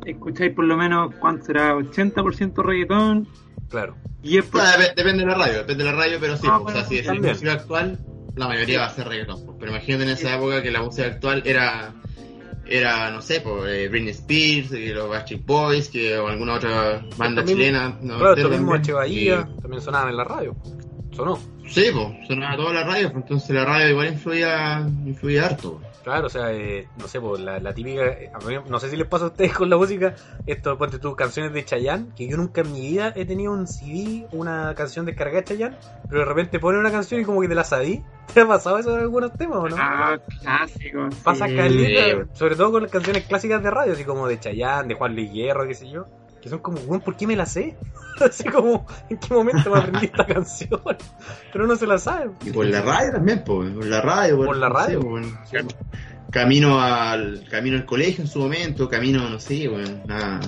escucháis 0.06 0.54
por 0.54 0.64
lo 0.66 0.78
menos, 0.78 1.14
¿cuánto 1.20 1.46
será? 1.48 1.76
80% 1.76 2.64
reggaetón, 2.64 3.28
Claro. 3.70 3.96
10% 4.24 4.50
Bueno, 4.52 4.70
dep- 4.80 4.96
depende 4.96 5.24
de 5.24 5.30
la 5.30 5.36
radio, 5.36 5.58
depende 5.60 5.84
de 5.84 5.92
la 5.92 5.96
radio, 5.98 6.18
pero 6.22 6.38
sí, 6.38 6.48
Ah, 6.50 6.60
po, 6.60 6.66
o 6.66 6.72
sea, 6.72 6.86
si 6.86 6.98
es 7.00 7.06
también. 7.06 7.34
música 7.34 7.54
actual, 7.54 8.00
la 8.36 8.48
mayoría 8.48 8.80
va 8.80 8.86
a 8.86 8.90
ser 8.90 9.08
reggaetón. 9.08 9.46
po. 9.46 9.58
Pero 9.60 9.72
imagínate 9.72 10.04
en 10.06 10.10
esa 10.12 10.36
época 10.36 10.64
que 10.64 10.72
la 10.72 10.82
música 10.82 11.08
actual 11.08 11.44
era, 11.46 11.94
era 12.70 13.12
no 13.12 13.22
sé, 13.22 13.42
pues 13.42 13.90
Britney 13.90 14.12
Spears, 14.12 14.70
que 14.70 14.94
los 14.94 15.10
Backstreet 15.10 15.46
Boys, 15.46 15.90
que 15.90 16.18
o 16.18 16.28
alguna 16.28 16.56
otra 16.56 17.04
banda 17.18 17.42
También- 17.42 17.58
chilena. 17.58 17.98
no, 18.02 18.18
claro, 18.18 18.36
esto 18.36 18.50
mismo 18.50 18.72
también. 18.74 18.82
H. 18.82 18.94
Bahía 18.94 19.48
Y- 19.58 19.62
también 19.62 19.82
sonaban 19.82 20.10
en 20.10 20.18
la 20.18 20.24
radio. 20.24 20.56
Sonó. 21.12 21.40
Sí, 21.68 21.86
pues, 21.94 22.28
sonaba 22.28 22.56
toda 22.56 22.74
la 22.74 22.84
radio, 22.84 23.12
entonces 23.14 23.50
la 23.52 23.64
radio 23.66 23.90
igual 23.90 24.08
influía, 24.08 24.88
influía 25.06 25.46
harto. 25.46 25.80
Claro, 26.04 26.28
o 26.28 26.30
sea, 26.30 26.52
eh, 26.54 26.88
no 26.98 27.08
sé, 27.08 27.20
pues, 27.20 27.42
la, 27.42 27.60
la 27.60 27.74
típica. 27.74 28.06
eh, 28.06 28.32
a 28.34 28.40
mí- 28.48 28.56
no 28.68 28.80
sé 28.80 28.90
si 28.90 28.96
les 28.98 29.08
pasa 29.08 29.26
a 29.26 29.28
ustedes 29.28 29.54
con 29.54 29.70
la 29.70 29.78
música. 29.78 30.16
Esto, 30.48 30.78
ponte 30.78 30.98
tus 30.98 31.16
canciones 31.16 31.54
de 31.54 31.66
Chayanne. 31.66 32.14
Que 32.16 32.28
yo 32.28 32.38
nunca 32.38 32.62
en 32.62 32.72
mi 32.72 32.82
vida 32.82 33.14
he 33.16 33.26
tenido 33.26 33.52
un 33.52 33.68
CD, 33.68 34.26
una 34.32 34.74
canción 34.76 35.06
descargada 35.06 35.42
de 35.42 35.46
Chayanne. 35.46 35.78
Pero 36.08 36.22
de 36.22 36.26
repente 36.26 36.60
pone 36.60 36.80
una 36.80 36.92
canción 36.92 37.20
y 37.22 37.26
como 37.26 37.42
que 37.42 37.48
te 37.50 37.56
la 37.56 37.64
sabí. 37.64 38.04
¿Te 38.34 38.42
ha 38.42 38.48
pasado 38.48 38.78
eso 38.78 38.94
en 38.96 39.02
algunos 39.02 39.34
temas 39.34 39.58
o 39.58 39.70
no? 39.70 39.76
Ah, 39.80 40.18
clásicos. 40.42 41.16
Pasa 41.24 41.48
sí. 41.48 41.56
caleta, 41.56 42.28
sobre 42.34 42.56
todo 42.56 42.72
con 42.72 42.84
las 42.84 42.92
canciones 42.92 43.26
clásicas 43.26 43.62
de 43.64 43.72
radio, 43.72 43.94
así 43.94 44.04
como 44.06 44.28
de 44.28 44.40
Chayanne, 44.40 44.88
de 44.88 44.94
Juan 44.96 45.16
Luis 45.16 45.34
Guerra, 45.34 45.68
qué 45.68 45.74
sé 45.74 45.90
yo, 45.90 46.06
que 46.42 46.50
son 46.50 46.60
como, 46.60 46.80
weón, 46.82 47.02
¿por 47.02 47.16
qué 47.16 47.28
me 47.28 47.36
la 47.36 47.46
sé? 47.46 47.76
así 48.20 48.44
como, 48.46 48.86
¿en 49.10 49.18
qué 49.18 49.34
momento 49.34 49.70
me 49.72 49.80
aprendí 49.80 50.06
esta 50.06 50.26
canción? 50.26 50.82
Pero 51.54 51.68
no 51.68 51.76
se 51.76 51.88
la 51.88 51.98
sabe. 51.98 52.32
Y 52.46 52.52
por 52.52 52.66
la 52.66 52.82
radio 52.82 53.14
también, 53.14 53.44
pues, 53.46 53.72
por 53.72 53.86
la 53.86 54.02
radio. 54.02 54.38
Por 54.38 54.58
la 54.58 54.70
no 54.70 54.76
sé, 54.76 54.82
radio. 54.82 55.02
bueno, 55.02 55.28
camino 56.32 56.80
al 56.80 57.48
camino 57.50 57.78
al 57.78 57.86
colegio 57.86 58.24
en 58.24 58.30
su 58.30 58.40
momento, 58.40 58.88
camino, 58.88 59.30
no 59.30 59.40
sé, 59.40 59.68
bueno, 59.68 60.02
a, 60.10 60.40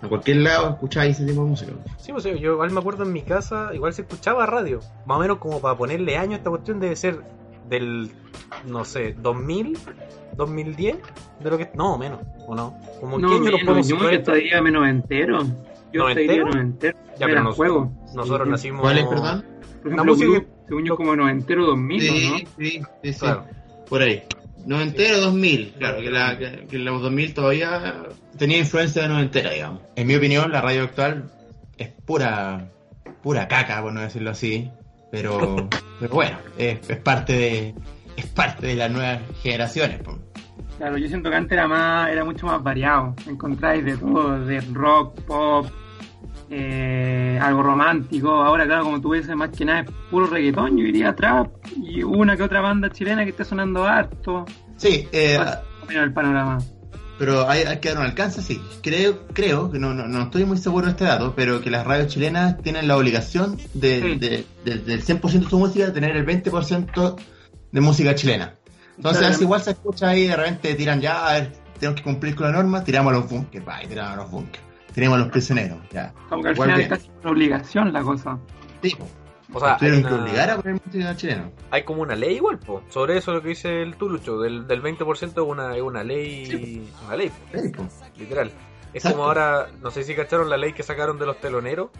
a 0.00 0.08
cualquier 0.08 0.38
lado 0.38 0.70
escucháis 0.70 1.16
ese 1.16 1.26
tipo 1.26 1.42
de 1.42 1.50
música. 1.50 1.72
Sí, 1.98 2.12
pues 2.12 2.24
yo 2.24 2.52
igual 2.52 2.70
me 2.70 2.80
acuerdo 2.80 3.04
en 3.04 3.12
mi 3.12 3.22
casa, 3.22 3.70
igual 3.74 3.92
se 3.92 4.02
escuchaba 4.02 4.46
radio, 4.46 4.80
más 5.06 5.18
o 5.18 5.20
menos 5.20 5.38
como 5.38 5.60
para 5.60 5.76
ponerle 5.76 6.16
año 6.16 6.32
a 6.32 6.36
esta 6.38 6.50
cuestión 6.50 6.80
debe 6.80 6.96
ser 6.96 7.22
del, 7.68 8.10
no 8.66 8.84
sé, 8.84 9.14
2000, 9.20 9.78
2010, 10.36 10.96
de 11.40 11.50
lo 11.50 11.58
que, 11.58 11.70
no, 11.74 11.98
menos, 11.98 12.20
o 12.46 12.54
no, 12.54 12.76
como 13.00 13.18
No, 13.18 13.28
qué 13.28 13.34
año 13.34 13.44
nos 13.44 13.44
menos, 13.44 13.60
podemos 13.64 13.88
yo 13.88 13.96
situar 13.96 14.10
que 14.10 14.16
estaría 14.18 14.62
menos 14.62 14.88
entero. 14.88 15.38
Yo 15.92 16.00
¿Noventero? 16.02 16.32
estaría 16.32 16.44
noventero. 16.44 16.98
Ya, 16.98 17.16
pero 17.20 17.32
Era 17.32 17.42
nos- 17.42 17.56
juego. 17.56 17.92
Nosotros 18.14 18.46
Sí. 18.46 18.50
nacimos... 18.50 18.80
¿Cuál 18.82 18.98
es, 18.98 19.06
perdón? 19.06 19.44
Por 19.82 19.92
ejemplo, 19.92 20.04
música- 20.04 20.28
Blue, 20.30 20.46
según 20.68 20.84
yo, 20.84 20.96
como 20.96 21.16
noventero 21.16 21.66
2000, 21.66 22.00
Sí, 22.00 22.08
¿no? 22.30 22.38
sí, 22.38 22.46
sí, 22.58 22.82
sí, 23.12 23.18
Claro. 23.20 23.44
por 23.88 24.02
ahí. 24.02 24.22
Noventero, 24.66 25.20
2000, 25.20 25.74
claro, 25.78 26.00
que, 26.00 26.10
la, 26.10 26.36
que, 26.36 26.66
que 26.66 26.78
los 26.78 27.00
2000 27.00 27.32
todavía 27.32 28.04
tenía 28.36 28.58
influencia 28.58 29.02
de 29.02 29.08
noventera, 29.08 29.50
digamos. 29.50 29.80
En 29.96 30.06
mi 30.06 30.14
opinión, 30.16 30.50
la 30.52 30.60
radio 30.60 30.82
actual 30.82 31.30
es 31.78 31.88
pura 32.04 32.68
pura 33.22 33.48
caca, 33.48 33.80
por 33.82 33.92
no 33.92 34.00
decirlo 34.00 34.30
así, 34.30 34.70
pero, 35.10 35.68
pero 36.00 36.14
bueno, 36.14 36.38
es, 36.56 36.88
es 36.88 36.98
parte 36.98 37.32
de 37.32 37.74
es 38.16 38.26
parte 38.26 38.66
de 38.66 38.74
las 38.74 38.90
nuevas 38.90 39.20
generaciones. 39.42 40.00
po. 40.02 40.18
Claro, 40.78 40.96
yo 40.98 41.08
siento 41.08 41.30
que 41.30 41.36
antes 41.36 41.52
era 41.52 41.68
más, 41.68 42.10
era 42.10 42.24
mucho 42.24 42.46
más 42.46 42.62
variado. 42.62 43.14
Encontráis 43.28 43.84
de 43.84 43.96
todo, 43.96 44.44
de 44.44 44.60
rock, 44.72 45.20
pop, 45.22 45.66
eh, 46.50 47.38
algo 47.40 47.62
romántico. 47.62 48.30
Ahora, 48.30 48.64
claro, 48.64 48.84
como 48.84 49.00
tú 49.00 49.10
ves, 49.10 49.28
más 49.34 49.50
que 49.50 49.64
nada 49.64 49.80
es 49.80 49.90
puro 50.10 50.26
reggaetón, 50.26 50.76
yo 50.76 50.84
diría 50.84 51.14
trap, 51.14 51.48
y 51.76 52.02
una 52.02 52.36
que 52.36 52.42
otra 52.42 52.60
banda 52.60 52.90
chilena 52.90 53.24
que 53.24 53.30
está 53.30 53.44
sonando 53.44 53.84
harto. 53.84 54.44
Sí, 54.76 55.08
eh, 55.12 55.38
el 55.88 56.12
panorama. 56.12 56.58
Pero 57.18 57.48
hay, 57.48 57.62
hay 57.62 57.78
que 57.78 57.88
dar 57.90 57.98
un 57.98 58.04
alcance, 58.04 58.40
sí. 58.42 58.60
Creo, 58.82 59.26
creo, 59.32 59.70
que 59.70 59.78
no, 59.78 59.92
no, 59.94 60.06
no 60.06 60.22
estoy 60.24 60.44
muy 60.44 60.56
seguro 60.58 60.86
de 60.86 60.92
este 60.92 61.04
dato, 61.04 61.34
pero 61.36 61.60
que 61.60 61.70
las 61.70 61.86
radios 61.86 62.08
chilenas 62.12 62.60
tienen 62.62 62.86
la 62.88 62.96
obligación 62.96 63.58
de, 63.74 64.00
Sí. 64.02 64.18
de- 64.18 64.46
de- 64.64 64.78
del 64.78 65.02
100% 65.02 65.44
de 65.46 65.50
su 65.50 65.58
música 65.58 65.92
tener 65.92 66.16
el 66.16 66.24
20% 66.24 67.16
de 67.72 67.80
música 67.80 68.14
chilena. 68.14 68.54
Entonces, 68.96 69.26
Claro. 69.26 69.42
igual 69.42 69.60
se 69.62 69.70
escucha 69.72 70.08
ahí, 70.08 70.26
de 70.26 70.36
repente 70.36 70.74
tiran 70.74 71.00
ya, 71.00 71.28
a 71.28 71.32
ver, 71.34 71.52
tenemos 71.78 72.00
que 72.00 72.04
cumplir 72.04 72.34
con 72.34 72.46
la 72.46 72.52
norma, 72.52 72.82
tiramos 72.82 73.12
a 73.12 73.16
los 73.18 73.28
bunkers, 73.30 73.66
va, 73.66 73.82
y 73.82 73.86
tiramos 73.86 74.12
a 74.12 74.16
los 74.16 74.30
bunkers. 74.30 74.64
Tiramos 74.94 75.16
a 75.16 75.20
los 75.20 75.28
prisioneros, 75.30 75.78
ya. 75.92 76.12
Como 76.28 76.42
que 76.42 76.48
al 76.48 76.56
final 76.56 76.80
es 76.80 76.88
casi 76.88 77.08
una 77.20 77.30
obligación 77.30 77.92
la 77.92 78.02
cosa. 78.02 78.38
Sí, 78.82 78.96
O 79.52 79.60
sea, 79.60 79.72
hay, 79.72 79.78
tuvieron 79.78 80.02
que 80.04 80.12
obligar 80.14 80.50
a 80.50 80.56
poner 80.56 80.80
música 80.84 81.16
chilena. 81.16 81.50
hay 81.70 81.82
como 81.84 82.02
una 82.02 82.14
ley 82.14 82.36
igual, 82.36 82.58
po. 82.58 82.82
sobre 82.90 83.16
eso 83.16 83.32
lo 83.32 83.40
que 83.42 83.48
dice 83.48 83.82
el 83.82 83.96
Tulucho, 83.96 84.38
del, 84.40 84.66
del 84.66 84.82
20% 84.82 85.22
es 85.30 85.36
una, 85.38 85.74
es 85.76 85.82
una 85.82 86.04
ley, 86.04 86.86
una 87.06 87.16
ley, 87.16 87.30
po, 87.30 87.58
Sí, 87.60 87.68
po. 87.70 87.84
literal. 88.18 88.48
Es 88.92 89.04
Exacto. 89.04 89.16
como 89.16 89.28
ahora, 89.28 89.68
no 89.82 89.90
sé 89.90 90.02
si 90.04 90.14
cacharon 90.14 90.48
la 90.50 90.56
ley 90.56 90.72
que 90.72 90.82
sacaron 90.82 91.18
de 91.18 91.26
los 91.26 91.40
teloneros, 91.40 91.90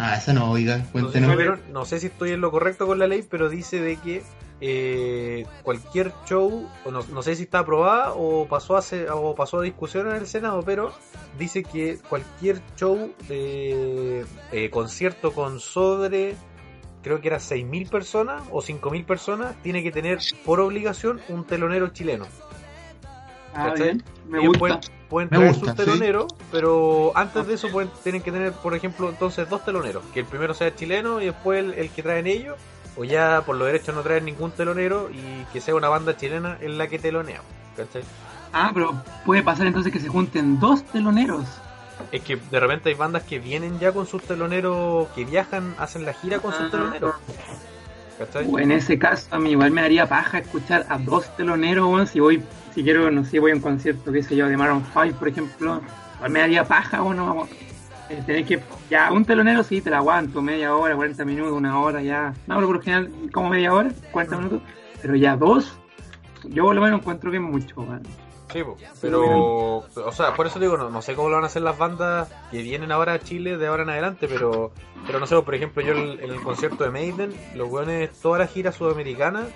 Ah, 0.00 0.14
esa 0.16 0.32
no, 0.32 0.52
oiga, 0.52 0.76
No 0.94 1.08
sé, 1.10 1.18
si 1.18 1.24
cuéntenos. 1.24 1.58
no 1.72 1.84
sé 1.84 1.98
si 1.98 2.06
estoy 2.06 2.30
en 2.30 2.40
lo 2.40 2.52
correcto 2.52 2.86
con 2.86 3.00
la 3.00 3.08
ley, 3.08 3.24
pero 3.28 3.48
dice 3.48 3.80
de 3.80 3.96
que 3.96 4.22
eh, 4.60 5.44
cualquier 5.64 6.12
show, 6.24 6.68
o 6.84 6.90
no, 6.92 7.00
no 7.12 7.22
sé 7.22 7.34
si 7.34 7.42
está 7.44 7.60
aprobada 7.60 8.12
o 8.14 8.46
pasó 8.46 8.76
a 8.76 8.82
o 9.14 9.34
pasó 9.34 9.58
a 9.58 9.62
discusión 9.62 10.08
en 10.08 10.14
el 10.16 10.28
Senado, 10.28 10.62
pero 10.62 10.92
dice 11.36 11.64
que 11.64 11.98
cualquier 12.08 12.60
show 12.76 13.12
de 13.28 14.24
eh, 14.52 14.70
concierto 14.70 15.32
con 15.32 15.58
sobre 15.58 16.36
creo 17.02 17.20
que 17.20 17.28
era 17.28 17.38
6.000 17.38 17.88
personas 17.88 18.42
o 18.50 18.62
5.000 18.62 19.04
personas 19.04 19.54
tiene 19.62 19.82
que 19.82 19.90
tener 19.90 20.18
por 20.44 20.60
obligación 20.60 21.20
un 21.28 21.44
telonero 21.44 21.88
chileno. 21.88 22.26
Ah, 23.54 23.68
¿cachai? 23.70 23.82
bien. 23.84 24.04
Me 24.28 24.40
gusta. 24.40 24.58
pueden, 24.58 24.80
pueden 25.08 25.28
Me 25.30 25.36
traer 25.38 25.52
gusta, 25.52 25.66
sus 25.66 25.76
sí. 25.78 25.84
teloneros, 25.84 26.26
pero 26.52 27.12
antes 27.14 27.46
de 27.46 27.54
eso 27.54 27.70
pueden, 27.70 27.90
tienen 28.02 28.22
que 28.22 28.30
tener, 28.30 28.52
por 28.52 28.74
ejemplo, 28.74 29.08
entonces 29.08 29.48
dos 29.48 29.64
teloneros. 29.64 30.04
Que 30.12 30.20
el 30.20 30.26
primero 30.26 30.54
sea 30.54 30.74
chileno 30.74 31.20
y 31.22 31.26
después 31.26 31.64
el, 31.64 31.74
el 31.74 31.90
que 31.90 32.02
traen 32.02 32.26
ellos. 32.26 32.56
O 32.96 33.04
ya 33.04 33.42
por 33.46 33.54
los 33.54 33.66
derechos 33.68 33.94
no 33.94 34.02
traen 34.02 34.24
ningún 34.24 34.50
telonero 34.50 35.08
y 35.10 35.44
que 35.52 35.60
sea 35.60 35.76
una 35.76 35.88
banda 35.88 36.16
chilena 36.16 36.58
en 36.60 36.78
la 36.78 36.88
que 36.88 36.98
telonea. 36.98 37.42
¿cachai? 37.76 38.02
Ah, 38.52 38.70
pero 38.74 39.02
puede 39.24 39.42
pasar 39.42 39.66
entonces 39.66 39.92
que 39.92 40.00
se 40.00 40.08
junten 40.08 40.58
dos 40.58 40.82
teloneros. 40.84 41.44
Es 42.10 42.22
que 42.22 42.36
de 42.36 42.60
repente 42.60 42.88
hay 42.88 42.94
bandas 42.94 43.22
que 43.24 43.38
vienen 43.38 43.78
ya 43.78 43.92
con 43.92 44.06
sus 44.06 44.22
teloneros, 44.22 45.08
que 45.08 45.24
viajan, 45.24 45.74
hacen 45.78 46.04
la 46.06 46.14
gira 46.14 46.38
con 46.38 46.52
sus 46.52 46.62
Ah. 46.62 46.68
teloneros. 46.70 47.14
O 48.50 48.58
en 48.58 48.72
ese 48.72 48.98
caso, 48.98 49.28
a 49.30 49.38
mí 49.38 49.50
igual 49.52 49.70
me 49.70 49.82
daría 49.82 50.06
paja 50.06 50.38
escuchar 50.38 50.86
a 50.88 50.98
dos 50.98 51.34
teloneros, 51.36 52.10
si 52.10 52.18
voy, 52.18 52.42
si 52.74 52.82
quiero, 52.82 53.10
no 53.12 53.24
sé, 53.24 53.38
voy 53.38 53.52
a 53.52 53.54
un 53.54 53.60
concierto, 53.60 54.10
qué 54.10 54.22
sé 54.24 54.34
yo, 54.34 54.48
de 54.48 54.56
Maroon 54.56 54.84
5, 54.92 55.16
por 55.18 55.28
ejemplo, 55.28 55.80
igual 56.16 56.30
me 56.32 56.40
daría 56.40 56.64
paja, 56.64 57.00
bueno, 57.00 57.46
eh, 58.08 58.20
tener 58.26 58.44
que, 58.44 58.58
ya, 58.90 59.12
un 59.12 59.24
telonero 59.24 59.62
sí 59.62 59.80
te 59.80 59.90
la 59.90 59.98
aguanto, 59.98 60.42
media 60.42 60.74
hora, 60.74 60.96
40 60.96 61.24
minutos, 61.24 61.52
una 61.52 61.78
hora, 61.78 62.02
ya, 62.02 62.34
no, 62.48 62.56
pero 62.56 62.66
por 62.66 62.76
lo 62.76 62.82
general, 62.82 63.08
como 63.32 63.50
media 63.50 63.72
hora, 63.72 63.90
40 64.10 64.36
minutos, 64.36 64.62
pero 65.00 65.14
ya 65.14 65.36
dos, 65.36 65.78
yo 66.48 66.64
por 66.64 66.74
lo 66.74 66.80
menos 66.80 66.98
encuentro 67.00 67.30
que 67.30 67.36
es 67.36 67.42
mucho, 67.42 67.74
weón. 67.82 68.02
Sí, 68.52 68.62
pero, 69.00 69.78
o 69.78 70.12
sea, 70.12 70.34
por 70.34 70.46
eso 70.46 70.58
digo, 70.58 70.76
no, 70.76 70.90
no 70.90 71.02
sé 71.02 71.14
cómo 71.14 71.28
lo 71.28 71.34
van 71.36 71.44
a 71.44 71.48
hacer 71.48 71.62
las 71.62 71.76
bandas 71.78 72.28
que 72.50 72.62
vienen 72.62 72.90
ahora 72.92 73.14
a 73.14 73.18
Chile 73.20 73.56
de 73.58 73.66
ahora 73.66 73.82
en 73.82 73.90
adelante, 73.90 74.26
pero, 74.28 74.72
pero 75.06 75.20
no 75.20 75.26
sé, 75.26 75.40
por 75.42 75.54
ejemplo, 75.54 75.82
yo 75.82 75.92
el- 75.92 76.20
en 76.20 76.30
el 76.30 76.40
concierto 76.42 76.84
de 76.84 76.90
Maiden, 76.90 77.34
los 77.54 77.68
weones, 77.70 78.10
toda 78.20 78.38
la 78.38 78.46
gira 78.46 78.72
sudamericana, 78.72 79.46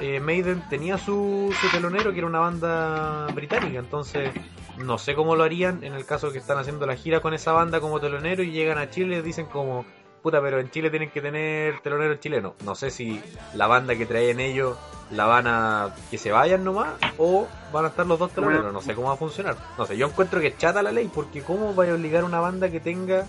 eh, 0.00 0.20
Maiden 0.20 0.62
tenía 0.70 0.96
su, 0.98 1.54
su 1.60 1.68
telonero, 1.68 2.12
que 2.12 2.18
era 2.18 2.26
una 2.26 2.40
banda 2.40 3.26
británica, 3.34 3.78
entonces 3.78 4.32
no 4.78 4.96
sé 4.96 5.14
cómo 5.14 5.34
lo 5.34 5.42
harían 5.42 5.82
en 5.82 5.92
el 5.94 6.04
caso 6.06 6.30
que 6.30 6.38
están 6.38 6.56
haciendo 6.58 6.86
la 6.86 6.94
gira 6.94 7.20
con 7.20 7.34
esa 7.34 7.50
banda 7.52 7.80
como 7.80 7.98
telonero 8.00 8.42
y 8.44 8.52
llegan 8.52 8.78
a 8.78 8.90
Chile 8.90 9.16
y 9.18 9.22
dicen 9.22 9.46
como, 9.46 9.84
puta, 10.18 10.40
pero 10.40 10.60
en 10.60 10.70
Chile 10.70 10.90
tienen 10.90 11.10
que 11.10 11.20
tener 11.20 11.80
telonero 11.80 12.14
chileno. 12.16 12.54
No 12.64 12.74
sé 12.74 12.90
si 12.90 13.20
la 13.54 13.66
banda 13.66 13.94
que 13.96 14.06
traen 14.06 14.40
ellos 14.40 14.76
la 15.10 15.24
van 15.26 15.46
a 15.46 15.94
que 16.10 16.18
se 16.18 16.30
vayan 16.30 16.64
nomás 16.64 16.88
o 17.16 17.46
van 17.72 17.86
a 17.86 17.88
estar 17.88 18.06
los 18.06 18.18
dos 18.18 18.30
teloneros. 18.32 18.72
No 18.72 18.82
sé 18.82 18.94
cómo 18.94 19.08
va 19.08 19.14
a 19.14 19.16
funcionar. 19.16 19.56
No 19.78 19.86
sé, 19.86 19.96
yo 19.96 20.06
encuentro 20.06 20.40
que 20.40 20.48
es 20.48 20.58
chata 20.58 20.82
la 20.82 20.92
ley 20.92 21.10
porque 21.12 21.42
cómo 21.42 21.74
vaya 21.74 21.92
a 21.92 21.94
obligar 21.94 22.22
a 22.22 22.26
una 22.26 22.40
banda 22.40 22.68
que 22.70 22.80
tenga 22.80 23.24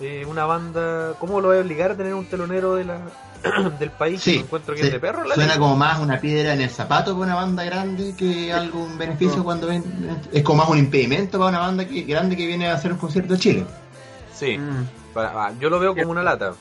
eh, 0.00 0.24
una 0.28 0.44
banda, 0.44 1.14
cómo 1.18 1.40
lo 1.40 1.48
va 1.48 1.56
a 1.56 1.60
obligar 1.60 1.92
a 1.92 1.96
tener 1.96 2.14
un 2.14 2.26
telonero 2.26 2.74
de 2.74 2.84
la 2.84 3.00
del 3.78 3.90
país. 3.90 4.20
Sí, 4.20 4.34
Yo 4.36 4.40
encuentro 4.42 4.74
que 4.74 4.80
sí. 4.82 4.86
es 4.88 4.92
de 4.92 5.00
perro 5.00 5.24
la 5.24 5.34
Suena 5.34 5.52
ley. 5.54 5.58
como 5.60 5.76
más 5.76 5.98
una 6.00 6.20
piedra 6.20 6.52
en 6.54 6.60
el 6.60 6.70
zapato 6.70 7.12
para 7.14 7.24
una 7.26 7.34
banda 7.36 7.64
grande 7.64 8.14
que 8.16 8.52
algún 8.52 8.98
beneficio 8.98 9.42
cuando 9.44 9.68
ven. 9.68 9.82
Es 10.32 10.42
como 10.42 10.62
más 10.62 10.70
un 10.70 10.78
impedimento 10.78 11.38
para 11.38 11.50
una 11.50 11.60
banda 11.60 11.86
que, 11.86 12.02
grande 12.02 12.36
que 12.36 12.46
viene 12.46 12.68
a 12.68 12.74
hacer 12.74 12.92
un 12.92 12.98
concierto 12.98 13.32
de 13.34 13.38
Chile. 13.38 13.64
Sí, 14.34 14.58
Mm. 14.58 14.86
Para- 15.26 15.46
ah, 15.46 15.52
yo 15.60 15.68
lo 15.70 15.78
veo 15.78 15.94
como 15.94 16.10
una 16.10 16.22
lata. 16.22 16.52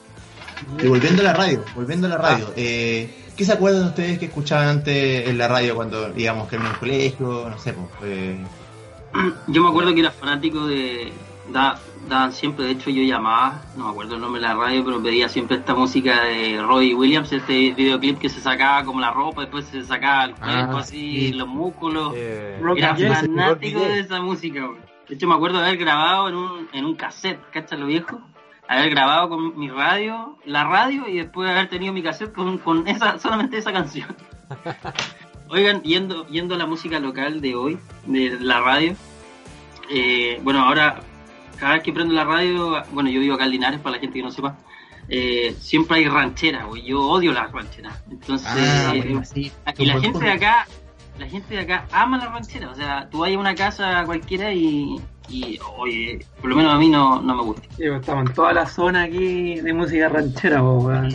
Y 0.84 0.88
volviendo 0.88 1.22
a 1.22 1.26
la 1.26 1.34
radio, 1.34 1.64
volviendo 1.76 2.08
a 2.08 2.10
la 2.10 2.18
radio, 2.18 2.52
eh, 2.56 3.26
¿qué 3.36 3.46
se 3.46 3.54
acuerdan 3.54 3.86
ustedes 3.88 4.18
que 4.18 4.26
escuchaban 4.26 4.68
antes 4.70 5.28
en 5.30 5.38
la 5.38 5.48
radio 5.48 5.76
cuando 5.76 6.12
íbamos 6.18 6.50
que 6.50 6.56
en 6.56 6.66
el 6.66 6.74
colegio? 6.78 7.48
No 7.50 7.58
sé, 7.60 7.74
pues, 7.74 7.90
eh, 8.04 8.44
Yo 9.48 9.64
me 9.64 9.70
acuerdo 9.70 9.94
que 9.94 10.00
era 10.02 10.12
fanático 10.12 10.66
de. 10.68 11.12
Da, 11.50 11.80
daban 12.10 12.34
siempre, 12.34 12.66
de 12.66 12.72
hecho, 12.72 12.90
yo 12.90 13.04
llamaba, 13.04 13.62
no 13.78 13.86
me 13.86 13.92
acuerdo 13.92 14.16
el 14.16 14.22
nombre 14.22 14.42
de 14.42 14.48
la 14.48 14.54
radio, 14.56 14.84
pero 14.84 15.02
pedía 15.02 15.30
siempre 15.30 15.58
esta 15.58 15.74
música 15.74 16.24
de 16.24 16.62
Roy 16.62 16.94
Williams, 16.94 17.32
este 17.32 17.72
videoclip 17.72 18.18
que 18.20 18.28
se 18.30 18.42
sacaba 18.42 18.84
como 18.84 19.00
la 19.00 19.12
ropa, 19.12 19.42
después 19.42 19.66
se 19.66 19.84
sacaba 19.86 20.26
el 20.26 20.36
cuerpo 20.36 20.78
Ah, 20.78 20.80
así, 20.80 21.28
sí. 21.30 21.34
los 21.34 21.48
músculos. 21.48 22.14
Eh, 22.16 22.60
Era 22.76 22.96
fanático 22.96 23.80
de 23.80 24.00
esa 24.00 24.20
música. 24.22 24.68
De 25.08 25.16
hecho, 25.16 25.26
me 25.28 25.36
acuerdo 25.36 25.60
de 25.60 25.68
haber 25.68 25.78
grabado 25.78 26.28
en 26.30 26.36
un, 26.36 26.68
en 26.74 26.84
un 26.86 26.96
cassette, 26.96 27.40
¿cachai 27.52 27.80
lo 27.80 27.86
viejo? 27.86 28.20
Haber 28.68 28.90
grabado 28.90 29.30
con 29.30 29.58
mi 29.58 29.70
radio, 29.70 30.38
la 30.46 30.66
radio, 30.66 31.08
y 31.08 31.18
después 31.18 31.50
haber 31.50 31.70
tenido 31.70 31.94
mi 31.94 32.04
cassette 32.04 32.34
con, 32.34 32.58
con 32.58 32.88
esa, 32.88 33.18
solamente 33.20 33.58
esa 33.58 33.72
canción. 33.72 34.16
Oigan, 35.50 35.82
yendo, 35.84 36.28
yendo 36.28 36.56
a 36.56 36.58
la 36.58 36.66
música 36.66 37.00
local 37.00 37.40
de 37.40 37.56
hoy, 37.56 37.80
de 38.06 38.38
la 38.40 38.60
radio, 38.60 38.96
eh, 39.90 40.40
bueno, 40.44 40.60
ahora, 40.66 41.00
cada 41.58 41.76
vez 41.76 41.84
que 41.84 41.94
prendo 41.94 42.14
la 42.14 42.26
radio, 42.26 42.84
bueno, 42.92 43.10
yo 43.10 43.22
vivo 43.22 43.36
acá 43.36 43.46
en 43.46 43.52
Linares, 43.52 43.80
para 43.80 43.96
la 43.96 44.02
gente 44.02 44.18
que 44.20 44.24
no 44.24 44.32
sepa, 44.32 44.58
eh, 45.08 45.56
siempre 45.60 46.00
hay 46.00 46.08
rancheras, 46.08 46.66
güey. 46.66 46.84
Yo 46.84 47.02
odio 47.02 47.32
las 47.32 47.52
rancheras. 47.52 48.04
Entonces, 48.12 48.48
ah, 48.50 48.94
eh, 48.94 49.04
bueno, 49.06 49.24
sí, 49.24 49.52
y 49.78 49.86
la 49.86 50.02
gente 50.02 50.20
de 50.20 50.32
acá 50.32 50.68
la 51.20 51.28
gente 51.28 51.56
de 51.56 51.62
acá 51.62 51.88
ama 51.92 52.18
la 52.18 52.28
ranchera 52.28 52.70
o 52.70 52.76
sea 52.76 53.10
tú 53.10 53.20
vas 53.20 53.34
a 53.34 53.40
una 53.40 53.56
casa 53.56 54.04
cualquiera 54.06 54.54
y, 54.54 55.02
y 55.30 55.60
oye 55.78 56.26
por 56.40 56.50
lo 56.50 56.56
menos 56.56 56.74
a 56.74 56.78
mí 56.78 56.90
no, 56.90 57.22
no 57.22 57.36
me 57.36 57.44
gusta 57.44 57.62
Sí, 57.76 57.84
pues, 57.88 58.00
estamos 58.02 58.30
en 58.30 58.34
toda 58.36 58.54
la 58.54 58.66
zona 58.66 59.04
aquí 59.04 59.56
de 59.60 59.74
música 59.74 60.10
ranchera, 60.10 60.60
po, 60.62 60.74
weón. 60.80 61.10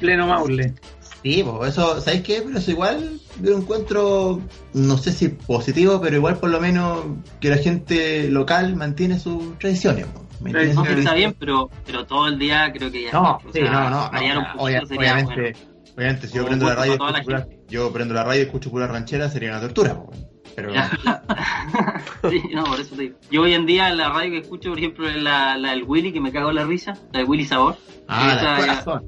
Pleno 0.00 0.26
Maule. 0.26 0.74
Sí, 1.22 1.42
pues 1.44 1.70
eso, 1.72 2.00
¿sabéis 2.00 2.22
qué? 2.22 2.42
Pero 2.44 2.58
eso 2.58 2.70
igual 2.70 3.18
yo 3.42 3.50
lo 3.50 3.56
encuentro, 3.58 4.40
no 4.74 4.96
sé 4.98 5.10
si 5.12 5.28
positivo, 5.30 6.00
pero 6.00 6.16
igual 6.16 6.36
por 6.38 6.50
lo 6.50 6.60
menos 6.60 7.00
que 7.40 7.48
la 7.50 7.56
gente 7.56 8.28
local 8.28 8.76
mantiene 8.76 9.18
sus 9.18 9.58
tradiciones. 9.58 10.06
pues. 10.06 10.24
Mantiene 10.40 10.74
no 10.74 10.84
sus 10.84 10.94
está 10.98 11.14
bien 11.14 11.34
pero 11.38 11.70
pero 11.86 12.04
todo 12.06 12.28
el 12.28 12.38
día 12.38 12.70
creo 12.72 12.92
que 12.92 13.04
ya 13.04 13.12
No, 13.12 13.36
o 13.36 13.52
sí, 13.52 13.60
sea, 13.60 13.70
no, 13.70 13.90
no, 13.90 13.90
no, 13.90 14.04
un 14.04 14.10
poquito 14.12 14.58
obvia- 14.58 14.86
sería 14.86 14.98
obviamente, 14.98 15.40
bueno. 15.42 15.58
obviamente 15.96 16.26
si 16.28 16.34
yo 16.36 16.44
prendo 16.46 16.66
la 16.68 16.74
radio, 16.74 16.98
la 16.98 17.46
yo 17.68 17.92
prendo 17.92 18.14
la 18.14 18.22
radio 18.24 18.40
y 18.42 18.44
escucho 18.44 18.70
pura 18.70 18.86
ranchera 18.86 19.28
sería 19.30 19.50
una 19.50 19.60
tortura, 19.62 20.00
pues. 20.04 20.18
Pero 20.56 20.72
sí, 22.30 22.42
no, 22.54 22.64
por 22.64 22.80
eso 22.80 22.94
te 22.96 23.02
digo. 23.02 23.18
Yo 23.30 23.42
hoy 23.42 23.54
en 23.54 23.66
día 23.66 23.90
la 23.94 24.08
radio 24.08 24.30
que 24.32 24.38
escucho, 24.38 24.70
por 24.70 24.78
ejemplo, 24.78 25.08
es 25.08 25.16
la, 25.22 25.56
la 25.56 25.70
del 25.70 25.84
Willy, 25.84 26.12
que 26.12 26.20
me 26.20 26.32
cago 26.32 26.48
en 26.50 26.56
la 26.56 26.64
risa, 26.64 26.94
la 27.12 27.20
de 27.20 27.24
Willy 27.24 27.44
Sabor. 27.44 27.76
ah, 28.08 28.34
Esa- 28.36 28.52
la 28.52 28.58
corazón. 28.84 29.06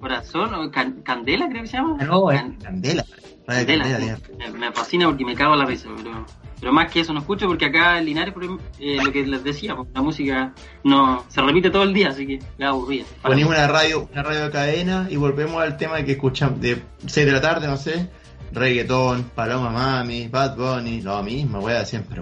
Corazón, 0.00 0.54
o 0.54 0.70
Can- 0.70 1.02
Candela 1.02 1.46
creo 1.48 1.62
que 1.62 1.68
se 1.68 1.76
llama. 1.76 1.96
No, 2.04 2.30
es 2.30 2.40
Can- 2.40 2.56
Candela. 2.56 3.04
Candela, 3.46 4.18
me, 4.38 4.50
me 4.52 4.72
fascina 4.72 5.06
porque 5.06 5.24
me 5.24 5.34
cago 5.34 5.54
en 5.54 5.58
la 5.58 5.66
risa, 5.66 5.88
pero, 5.96 6.24
pero 6.60 6.72
más 6.72 6.90
que 6.90 7.00
eso 7.00 7.12
no 7.12 7.18
escucho 7.20 7.46
porque 7.48 7.64
acá 7.66 7.98
en 7.98 8.04
Linares, 8.06 8.32
por 8.32 8.44
ejemplo, 8.44 8.64
eh, 8.78 8.98
lo 9.02 9.10
que 9.12 9.26
les 9.26 9.42
decía, 9.42 9.74
pues, 9.74 9.88
la 9.92 10.00
música 10.02 10.54
no 10.84 11.24
se 11.28 11.42
repite 11.42 11.68
todo 11.70 11.82
el 11.82 11.92
día, 11.92 12.10
así 12.10 12.26
que 12.26 12.38
me 12.58 12.64
aburrida. 12.64 13.04
Ponemos 13.22 13.52
una 13.52 13.66
radio, 13.66 14.08
una 14.12 14.22
radio 14.22 14.44
de 14.44 14.50
cadena 14.50 15.06
y 15.10 15.16
volvemos 15.16 15.60
al 15.60 15.76
tema 15.76 16.02
que 16.04 16.12
escuchamos 16.12 16.60
de 16.60 16.80
6 17.06 17.26
de 17.26 17.32
la 17.32 17.40
tarde, 17.40 17.66
no 17.66 17.76
sé, 17.76 18.08
reggaetón, 18.52 19.24
Paloma 19.34 19.70
Mami, 19.70 20.28
Bad 20.28 20.56
Bunny, 20.56 21.00
lo 21.02 21.22
mismo, 21.22 21.60
wea, 21.60 21.84
siempre. 21.84 22.20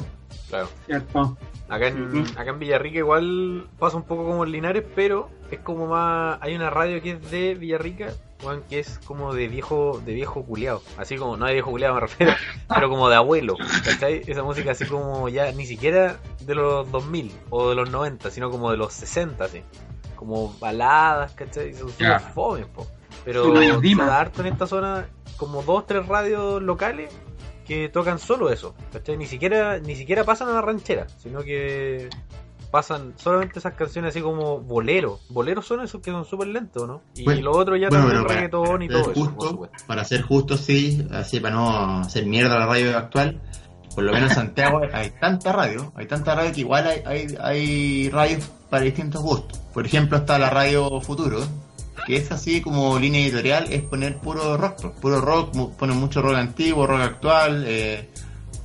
claro. 0.49 0.69
¿Cierto? 0.87 1.37
Acá 1.69 1.89
en, 1.89 2.25
acá 2.39 2.51
en 2.51 2.59
Villarrica 2.59 2.99
igual 2.99 3.67
pasa 3.79 3.99
un 3.99 4.05
poco 4.05 4.25
como 4.25 4.45
en 4.45 4.53
Linares, 4.53 4.85
pero 4.95 5.29
es 5.51 5.59
como 5.61 5.87
más... 5.87 6.39
Hay 6.41 6.55
una 6.55 6.71
radio 6.71 7.03
que 7.03 7.11
es 7.13 7.31
de 7.31 7.55
Villarrica, 7.57 8.09
weón, 8.43 8.63
que 8.71 8.79
es 8.79 8.99
como 9.05 9.35
de 9.35 9.49
viejo 9.49 10.01
de 10.03 10.15
viejo 10.15 10.43
culiado. 10.47 10.81
Así 10.97 11.17
como, 11.17 11.37
no 11.37 11.45
de 11.45 11.53
viejo 11.53 11.71
culiado 11.71 11.95
me 11.97 12.01
refiero, 12.01 12.33
pero 12.75 12.89
como 12.89 13.11
de 13.11 13.17
abuelo, 13.17 13.55
¿cachai? 13.85 14.23
Esa 14.27 14.43
música 14.43 14.71
así 14.71 14.87
como 14.87 15.29
ya 15.29 15.53
ni 15.53 15.67
siquiera 15.67 16.17
de 16.41 16.55
los 16.55 16.91
2000 16.91 17.33
o 17.51 17.69
de 17.69 17.75
los 17.75 17.91
90, 17.91 18.31
sino 18.31 18.51
como 18.51 18.71
de 18.71 18.79
los 18.79 18.95
60, 18.95 19.45
así. 19.45 19.61
Como 20.17 20.55
baladas, 20.59 21.33
¿cachai? 21.33 21.75
Son 21.75 21.91
Ya. 21.99 22.19
fomes, 22.19 22.65
po. 22.67 22.87
Pero 23.29 23.43
Como 23.43 23.61
se 23.61 23.81
Dima. 23.83 24.07
da 24.07 24.21
harto 24.21 24.41
en 24.41 24.47
esta 24.47 24.67
zona 24.67 25.07
como 25.37 25.63
dos, 25.63 25.87
tres 25.87 26.07
radios 26.09 26.63
locales 26.63 27.11
que 27.67 27.91
tocan 27.91 28.19
solo 28.19 28.49
eso, 28.51 28.75
¿cachai? 28.91 29.19
Ni 29.19 29.27
siquiera, 29.27 29.79
ni 29.81 29.95
siquiera 29.97 30.25
pasan 30.25 30.49
a 30.49 30.53
la 30.55 30.63
ranchera, 30.63 31.07
sino 31.19 31.41
que 31.43 32.09
pasan 32.71 33.13
solamente 33.17 33.59
esas 33.59 33.75
canciones 33.75 34.11
así 34.15 34.23
como 34.23 34.61
bolero. 34.61 35.21
Boleros 35.29 35.67
son 35.67 35.83
esos 35.83 36.01
que 36.01 36.11
son 36.11 36.25
súper 36.25 36.49
lentos, 36.49 36.89
¿no? 36.89 37.03
Y 37.17 37.25
Bueno, 37.25 37.43
lo 37.43 37.51
otro 37.53 37.77
ya 37.77 37.91
bueno, 37.91 38.05
también 38.05 38.23
para- 38.23 38.35
reggaetón 38.37 38.83
y 38.83 38.89
todo 38.89 39.13
eso, 39.13 39.35
por 39.37 39.71
para 39.87 40.05
ser 40.05 40.23
justo, 40.23 40.57
sí, 40.57 41.07
así 41.11 41.39
para 41.39 41.55
no 41.55 41.99
hacer 42.01 42.25
mierda 42.25 42.59
la 42.59 42.65
radio 42.67 42.97
actual, 42.97 43.43
por 43.95 44.05
lo 44.05 44.13
menos 44.15 44.31
en 44.31 44.37
Santiago 44.37 44.81
hay 44.95 45.11
tanta 45.21 45.53
radio, 45.53 45.93
hay 45.95 46.07
tanta 46.07 46.35
radio 46.35 46.51
que 46.53 46.61
igual 46.61 46.87
hay, 46.87 47.03
hay, 47.05 47.37
hay 47.43 48.09
radios 48.11 48.51
para 48.71 48.85
distintos 48.85 49.23
gustos. 49.23 49.59
Por 49.75 49.85
ejemplo, 49.85 50.17
está 50.17 50.39
la 50.39 50.49
radio 50.49 51.01
Futuro, 51.03 51.41
que 52.09 52.17
es 52.17 52.33
así 52.33 52.63
como 52.63 52.99
línea 52.99 53.21
editorial, 53.21 53.67
es 53.71 53.83
poner 53.83 54.17
puro 54.17 54.57
rock, 54.57 54.81
pues, 54.81 54.95
puro 54.95 55.21
rock, 55.21 55.55
ponen 55.77 55.97
mucho 55.99 56.23
rock 56.23 56.37
antiguo, 56.37 56.87
rock 56.87 57.03
actual. 57.03 57.65
Eh, 57.69 58.09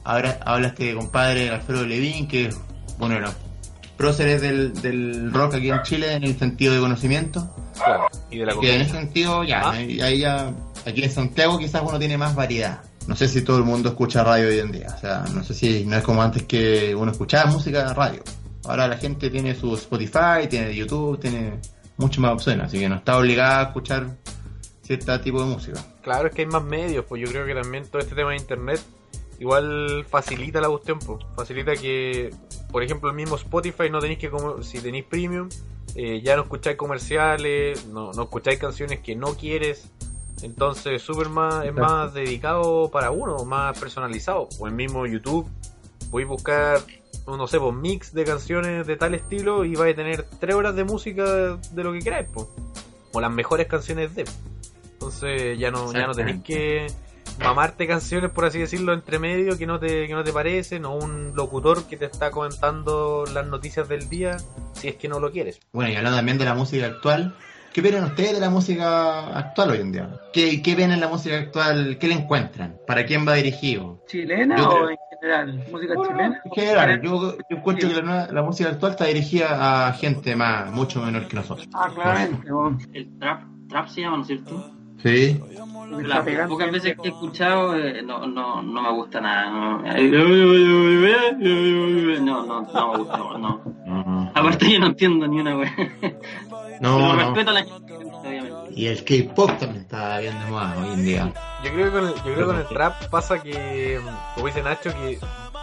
ahora 0.06 0.40
habla 0.46 0.68
este 0.70 0.96
compadre 0.96 1.50
Alfredo 1.50 1.86
Levin, 1.86 2.26
que 2.28 2.46
es 2.46 2.58
uno 3.00 3.16
de 3.16 3.20
los 3.20 3.34
próceres 3.98 4.42
del, 4.42 4.74
del 4.82 5.32
rock 5.34 5.56
aquí 5.56 5.70
en 5.70 5.82
Chile 5.84 6.14
en 6.14 6.24
el 6.24 6.40
sentido 6.40 6.74
de 6.74 6.80
conocimiento. 6.80 7.54
Claro, 7.76 8.08
y 8.32 8.38
de 8.38 8.46
la 8.46 8.54
Que 8.60 8.76
en 8.76 8.82
ese 8.82 8.92
sentido, 8.92 9.44
ya, 9.44 9.60
Ah. 9.62 9.72
ahí 9.72 10.20
ya, 10.20 10.54
aquí 10.86 11.04
en 11.04 11.12
Santiago 11.12 11.60
quizás 11.60 11.82
uno 11.86 12.00
tiene 12.00 12.18
más 12.18 12.34
variedad. 12.34 12.80
No 13.08 13.16
sé 13.18 13.28
si 13.28 13.42
todo 13.42 13.58
el 13.58 13.66
mundo 13.66 13.90
escucha 13.90 14.24
radio 14.24 14.48
hoy 14.48 14.60
en 14.60 14.72
día. 14.72 14.88
O 14.96 15.00
sea, 15.02 15.26
no 15.34 15.44
sé 15.44 15.54
si 15.54 15.84
no 15.86 15.98
es 15.98 16.04
como 16.04 16.24
antes 16.24 16.44
que 16.44 16.96
uno 16.96 17.12
escuchaba 17.12 17.52
música 17.52 17.86
de 17.90 17.94
radio. 17.94 18.24
Ahora 18.64 18.88
la 18.88 18.96
gente 18.98 19.30
tiene 19.30 19.54
su 19.54 19.74
Spotify, 19.76 20.48
tiene 20.50 20.74
YouTube, 20.74 21.20
tiene 21.20 21.60
muchas 21.98 22.20
más 22.20 22.34
opciones. 22.34 22.68
Así 22.68 22.80
que 22.80 22.90
no 22.90 22.96
está 22.96 23.18
obligada 23.18 23.60
a 23.60 23.64
escuchar 23.64 24.08
cierto 24.82 25.20
tipo 25.22 25.42
de 25.42 25.46
música. 25.46 25.80
Claro, 26.02 26.28
es 26.28 26.36
que 26.36 26.42
hay 26.42 26.48
más 26.48 26.64
medios, 26.64 27.06
pues 27.06 27.22
yo 27.22 27.30
creo 27.30 27.46
que 27.46 27.56
también 27.56 27.88
todo 27.88 28.02
este 28.02 28.16
tema 28.16 28.32
de 28.32 28.38
internet 28.38 28.82
igual 29.40 30.06
facilita 30.10 30.62
la 30.62 30.70
cuestión, 30.70 31.00
po. 31.00 31.20
facilita 31.36 31.76
que, 31.76 32.34
por 32.72 32.84
ejemplo, 32.84 33.10
el 33.10 33.16
mismo 33.16 33.36
Spotify 33.36 33.90
no 33.90 34.00
tenéis 34.00 34.20
que, 34.20 34.32
si 34.62 34.80
tenéis 34.80 35.06
premium, 35.06 35.50
eh, 35.96 36.22
ya 36.24 36.36
no 36.36 36.44
escucháis 36.44 36.78
comerciales, 36.78 37.86
no, 37.88 38.12
no 38.14 38.24
escucháis 38.24 38.60
canciones 38.60 39.00
que 39.00 39.16
no 39.16 39.36
quieres, 39.36 39.90
entonces 40.42 41.02
super 41.02 41.30
más, 41.30 41.66
es 41.66 41.74
más 41.74 42.14
dedicado 42.14 42.90
para 42.92 43.12
uno, 43.12 43.44
más 43.46 43.78
personalizado, 43.80 44.50
o 44.60 44.68
el 44.68 44.74
mismo 44.74 45.06
YouTube, 45.06 45.48
voy 46.10 46.24
a 46.24 46.28
buscar, 46.28 46.80
no 47.28 47.48
sé, 47.48 47.60
pues 47.60 47.74
mix 47.74 48.14
de 48.14 48.24
canciones 48.26 48.86
de 48.88 48.96
tal 48.98 49.14
estilo 49.16 49.64
y 49.66 49.76
vais 49.76 49.94
a 49.94 49.96
tener 49.96 50.24
tres 50.40 50.56
horas 50.56 50.76
de 50.76 50.84
música 50.84 51.58
de 51.72 51.84
lo 51.84 51.94
que 51.94 52.00
queráis, 52.00 52.28
po. 52.30 52.50
o 53.14 53.22
las 53.22 53.32
mejores 53.32 53.68
canciones 53.68 54.14
de. 54.16 54.26
Entonces 54.94 55.58
ya 55.60 55.72
no, 55.72 55.92
ya 55.92 56.08
no 56.08 56.14
tenéis 56.14 56.42
que 56.44 56.88
mamarte 57.40 57.88
canciones, 57.88 58.32
por 58.32 58.46
así 58.46 58.60
decirlo, 58.60 58.94
entre 58.94 59.20
medio 59.20 59.58
que 59.58 59.66
no 59.66 59.80
te, 59.80 60.08
que 60.08 60.14
no 60.14 60.24
te 60.24 60.32
parecen, 60.32 60.86
o 60.86 60.96
un 60.96 61.36
locutor 61.36 61.86
que 61.86 61.98
te 61.98 62.06
está 62.06 62.32
comentando 62.32 63.26
las 63.34 63.46
noticias 63.48 63.88
del 63.90 64.08
día, 64.10 64.38
si 64.74 64.88
es 64.88 64.96
que 64.96 65.08
no 65.08 65.20
lo 65.20 65.32
quieres. 65.32 65.60
Bueno, 65.72 65.92
y 65.92 65.96
hablando 65.96 66.18
también 66.18 66.38
de 66.38 66.46
la 66.46 66.54
música 66.54 66.86
actual, 66.86 67.36
¿qué 67.74 67.82
opinan 67.82 68.04
ustedes 68.06 68.34
de 68.34 68.40
la 68.40 68.50
música 68.50 69.36
actual 69.38 69.72
hoy 69.72 69.80
en 69.80 69.92
día? 69.92 70.10
¿Qué, 70.32 70.62
qué 70.62 70.76
ven 70.76 70.92
en 70.92 71.00
la 71.00 71.08
música 71.08 71.38
actual? 71.38 71.98
¿Qué 72.00 72.08
le 72.08 72.14
encuentran? 72.16 72.78
¿Para 72.88 73.06
quién 73.06 73.28
va 73.28 73.34
dirigido? 73.34 74.04
¿Chilena 74.08 74.58
Yo 74.58 74.68
o 74.68 74.70
creo- 74.70 74.90
en 74.92 74.98
general? 75.24 75.64
¿Música 75.72 75.94
Bueno, 75.96 76.12
chilena? 76.12 76.42
En 76.44 76.52
general, 76.52 77.02
yo, 77.02 77.38
yo 77.38 77.58
encuentro 77.58 77.90
que 77.90 78.02
la, 78.02 78.28
la 78.28 78.44
música 78.44 78.70
actual 78.70 78.92
está 78.92 79.06
dirigida 79.06 79.88
a 79.88 79.94
gente 79.94 80.36
más, 80.36 80.72
mucho 80.72 81.02
menor 81.02 81.28
que 81.28 81.36
nosotros. 81.36 81.68
Ah, 81.74 81.90
claramente. 81.94 82.48
El 82.94 83.18
trap, 83.20 83.44
trap 83.70 83.88
se 83.88 84.02
llama, 84.02 84.18
¿no 84.18 84.22
es 84.24 84.28
cierto? 84.28 84.72
Sí. 85.02 85.42
Las 86.06 86.26
pocas 86.48 86.72
veces 86.72 86.96
que 87.02 87.08
he 87.08 87.12
escuchado 87.12 87.78
eh, 87.78 88.02
no, 88.02 88.26
no, 88.26 88.64
no 88.64 88.82
me 88.82 88.92
gusta 88.92 89.22
nada. 89.22 89.52
No, 89.52 89.78
no, 89.78 89.88
no, 92.46 92.62
no 92.62 92.92
me 92.92 92.98
gusta, 92.98 93.18
no. 93.18 93.62
No, 93.86 94.32
Aparte 94.34 94.72
yo 94.72 94.80
no 94.80 94.88
entiendo 94.88 95.28
ni 95.28 95.40
una 95.40 95.58
wea. 95.58 95.76
No, 96.80 97.16
respeto 97.16 97.50
a 97.50 97.54
la 97.54 97.64
gente, 97.64 97.94
obviamente. 97.94 98.74
Y 98.76 98.88
el 98.88 99.04
K-pop 99.04 99.58
también 99.60 99.84
está 99.84 100.20
bien 100.20 100.38
de 100.40 100.46
moda 100.46 100.76
hoy 100.80 100.94
en 100.94 101.06
día. 101.06 101.34
Yo 101.64 101.72
creo 101.74 101.86
que 101.86 101.92
con 101.92 102.08
el, 102.08 102.16
yo 102.16 102.24
creo 102.24 102.36
que 102.36 102.46
con 102.46 102.58
el 102.58 102.68
trap 102.68 103.06
pasa 103.10 103.42
que, 103.42 104.00
como 104.36 104.48
dice 104.48 104.64
Nacho, 104.64 104.92
que 104.94 105.20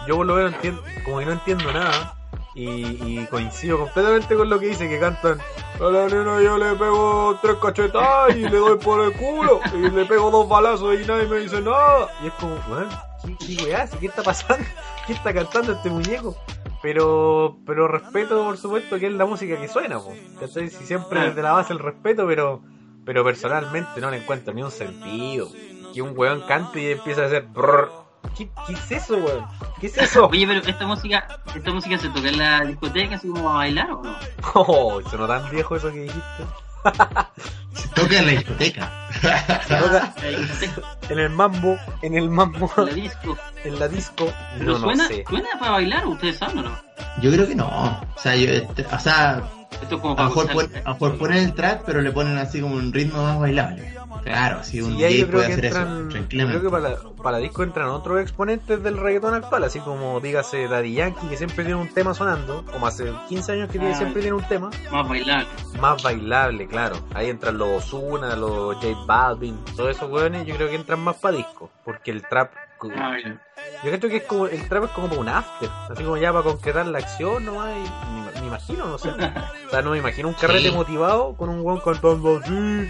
yo 0.07 0.15
por 0.15 0.25
lo 0.25 0.35
veo 0.35 0.47
entiendo, 0.47 0.83
como 1.05 1.19
que 1.19 1.25
no 1.25 1.31
entiendo 1.33 1.71
nada. 1.71 2.17
Y, 2.53 3.21
y 3.21 3.25
coincido 3.27 3.79
completamente 3.79 4.35
con 4.35 4.49
lo 4.49 4.59
que 4.59 4.67
dice, 4.67 4.89
que 4.89 4.99
cantan 4.99 5.39
a 5.79 5.89
la 5.89 6.07
nena 6.07 6.41
yo 6.41 6.57
le 6.57 6.75
pego 6.75 7.39
tres 7.41 7.55
cachetadas 7.61 8.35
y 8.35 8.41
le 8.41 8.57
doy 8.57 8.77
por 8.77 9.01
el 9.01 9.13
culo 9.13 9.61
y 9.73 9.89
le 9.89 10.05
pego 10.05 10.29
dos 10.29 10.47
balazos 10.47 10.99
y 10.99 11.05
nadie 11.05 11.27
me 11.27 11.37
dice 11.37 11.61
nada. 11.61 12.09
Y 12.21 12.27
es 12.27 12.33
como, 12.33 12.55
weón, 12.69 12.89
¿qué, 13.39 13.55
qué 13.55 13.63
weá? 13.63 13.87
¿Qué 13.87 14.07
está 14.07 14.21
pasando? 14.21 14.65
¿Qué 15.07 15.13
está 15.13 15.33
cantando 15.33 15.73
este 15.73 15.89
muñeco? 15.89 16.35
Pero, 16.81 17.57
pero 17.65 17.87
respeto 17.87 18.43
por 18.43 18.57
supuesto 18.57 18.97
que 18.97 19.07
es 19.07 19.13
la 19.13 19.25
música 19.25 19.59
que 19.59 19.67
suena, 19.67 19.99
po. 19.99 20.13
Si 20.47 20.69
siempre 20.69 21.21
desde 21.29 21.41
la 21.41 21.51
base 21.51 21.73
el 21.73 21.79
respeto, 21.79 22.25
pero, 22.25 22.61
pero 23.05 23.23
personalmente 23.23 24.01
no 24.01 24.09
le 24.09 24.17
encuentro 24.17 24.53
ni 24.53 24.63
un 24.63 24.71
sentido. 24.71 25.49
Que 25.93 26.01
un 26.01 26.17
weón 26.17 26.41
cante 26.47 26.81
y 26.81 26.91
empieza 26.91 27.23
a 27.23 27.25
hacer 27.25 27.43
brrr. 27.43 27.91
¿Qué, 28.37 28.49
qué 28.65 28.73
es 28.73 28.91
eso, 28.91 29.17
weón? 29.17 29.45
¿Qué 29.79 29.87
es 29.87 29.97
eso? 29.97 30.27
Oye, 30.27 30.47
pero 30.47 30.61
esta 30.61 30.87
música, 30.87 31.27
esta 31.53 31.71
música 31.71 31.97
se 31.97 32.09
toca 32.09 32.29
en 32.29 32.37
la 32.37 32.61
discoteca 32.61 33.15
así 33.15 33.27
como 33.27 33.49
a 33.49 33.55
bailar 33.55 33.91
o 33.91 34.01
no? 34.03 34.15
Oh, 34.53 35.01
sonó 35.09 35.27
tan 35.27 35.49
viejo 35.49 35.75
eso 35.75 35.91
que 35.91 36.01
dijiste. 36.01 36.43
Se 37.73 37.87
toca 37.95 38.19
en 38.19 38.25
la 38.25 38.31
discoteca. 38.33 38.91
Se 39.67 39.75
toca 39.75 40.13
En 40.23 40.31
la 40.31 40.37
discoteca, 40.39 40.97
en 41.09 41.19
el 41.19 41.29
mambo, 41.29 41.77
en 42.01 42.15
el 42.15 42.29
mambo, 42.29 42.71
en 42.77 42.85
la 42.85 42.93
disco. 42.93 43.37
en 43.63 43.79
la 43.79 43.87
disco. 43.87 44.33
Pero 44.57 44.65
No, 44.73 44.79
no 44.79 44.85
suena, 44.85 45.07
sé. 45.07 45.23
suena 45.27 45.49
para 45.59 45.71
bailar, 45.73 46.05
ustedes 46.07 46.37
saben 46.37 46.59
o 46.59 46.63
no? 46.63 46.77
Yo 47.21 47.31
creo 47.31 47.47
que 47.47 47.55
no. 47.55 47.67
O 47.67 48.19
sea, 48.19 48.35
yo, 48.35 48.49
o 48.91 48.99
sea 48.99 49.41
Esto 49.71 49.95
es 49.95 50.01
como 50.01 50.13
a 50.13 50.15
para 50.17 50.29
lo 50.29 50.35
mejor, 50.35 50.53
gozar. 50.53 50.69
pon- 50.69 50.81
a 50.85 50.87
lo 50.89 50.93
mejor 50.93 51.17
ponen 51.17 51.37
el 51.43 51.53
trap, 51.53 51.83
pero 51.85 52.01
le 52.01 52.11
ponen 52.11 52.37
así 52.37 52.61
como 52.61 52.75
un 52.75 52.91
ritmo 52.93 53.23
más 53.23 53.39
bailable. 53.39 53.93
Claro, 54.23 54.59
así 54.59 54.81
un 54.81 54.91
Sí, 54.97 55.03
DJ 55.03 55.25
puede 55.25 55.45
hacer 55.47 55.65
entran, 55.65 55.87
eso, 55.87 56.01
yo 56.03 56.09
tranquilamente. 56.09 56.59
creo 56.69 56.71
que 56.71 57.01
para 57.23 57.37
disco 57.39 57.63
entran 57.63 57.87
otros 57.89 58.21
exponentes 58.21 58.83
del 58.83 58.97
reggaetón 58.97 59.33
actual, 59.33 59.63
así 59.63 59.79
como 59.79 60.19
dígase 60.19 60.67
Daddy 60.67 60.93
Yankee, 60.93 61.27
que 61.27 61.37
siempre 61.37 61.65
tiene 61.65 61.79
un 61.79 61.87
tema 61.87 62.13
sonando, 62.13 62.63
como 62.71 62.85
hace 62.85 63.11
15 63.29 63.53
años 63.53 63.67
que 63.71 63.79
tiene- 63.79 63.93
Ah. 63.93 63.97
siempre 63.97 64.21
tiene 64.21 64.37
un 64.37 64.43
tema, 64.43 64.69
Más 64.91 65.07
bailar. 65.09 65.45
más 65.79 66.03
bailable, 66.03 66.67
claro. 66.67 66.97
Ahí 67.15 67.29
entran 67.29 67.57
los 67.57 67.69
Ozuna, 67.85 68.35
los 68.35 68.75
J 68.75 68.87
Balvin, 69.07 69.57
todos 69.75 69.95
esos 69.95 70.09
weones, 70.11 70.45
yo 70.45 70.55
creo 70.55 70.69
que 70.69 70.75
entran 70.75 70.99
más 70.99 71.15
para 71.15 71.37
disco, 71.37 71.71
porque 71.83 72.11
el 72.11 72.21
trap, 72.21 72.51
Ah, 72.95 73.15
yo 73.83 73.91
creo 73.91 74.09
que 74.09 74.17
es 74.17 74.23
como, 74.23 74.47
el 74.47 74.67
trap 74.67 74.85
es 74.85 74.89
como 74.91 75.15
un 75.15 75.29
after, 75.29 75.69
así 75.89 76.03
como 76.03 76.17
ya 76.17 76.31
para 76.31 76.43
concretar 76.43 76.85
la 76.87 76.97
acción 76.99 77.45
nomás, 77.45 77.71
y 77.77 78.35
me, 78.35 78.41
me 78.41 78.47
imagino, 78.47 78.85
no 78.87 78.97
sé. 78.97 79.09
O 79.67 79.69
sea, 79.69 79.81
no 79.83 79.91
me 79.91 79.99
imagino 79.99 80.27
un 80.27 80.33
carrete 80.33 80.69
Sí. 80.69 80.75
motivado 80.75 81.33
con 81.37 81.49
un 81.49 81.61
weón 81.61 81.79
cantando 81.79 82.39
así, 82.43 82.51
no, 82.51 82.89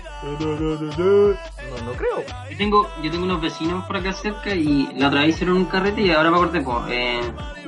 no 1.85 1.91
creo. 1.97 2.23
Yo 2.49 2.57
tengo, 2.57 2.89
yo 3.03 3.11
tengo 3.11 3.23
unos 3.25 3.41
vecinos 3.41 3.85
por 3.85 3.97
acá 3.97 4.13
cerca 4.13 4.53
y 4.55 4.87
la 4.97 5.07
otra 5.07 5.21
vez 5.21 5.29
hicieron 5.35 5.57
un 5.57 5.65
carrete 5.65 6.01
y 6.01 6.11
ahora 6.11 6.31
me 6.31 6.37
acordé, 6.37 6.61
pues, 6.61 6.77
eh, 6.89 7.21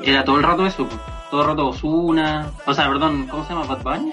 era 0.03 0.23
todo 0.23 0.37
el 0.37 0.43
rato 0.43 0.65
eso, 0.65 0.85
pues, 0.87 0.99
todo 1.29 1.41
el 1.41 1.47
rato 1.47 1.67
Osuna, 1.67 2.51
o 2.65 2.73
sea, 2.73 2.87
perdón, 2.87 3.27
¿cómo 3.27 3.43
se 3.45 3.53
llama? 3.53 3.65
Bad 3.65 3.83
Bunny. 3.83 4.11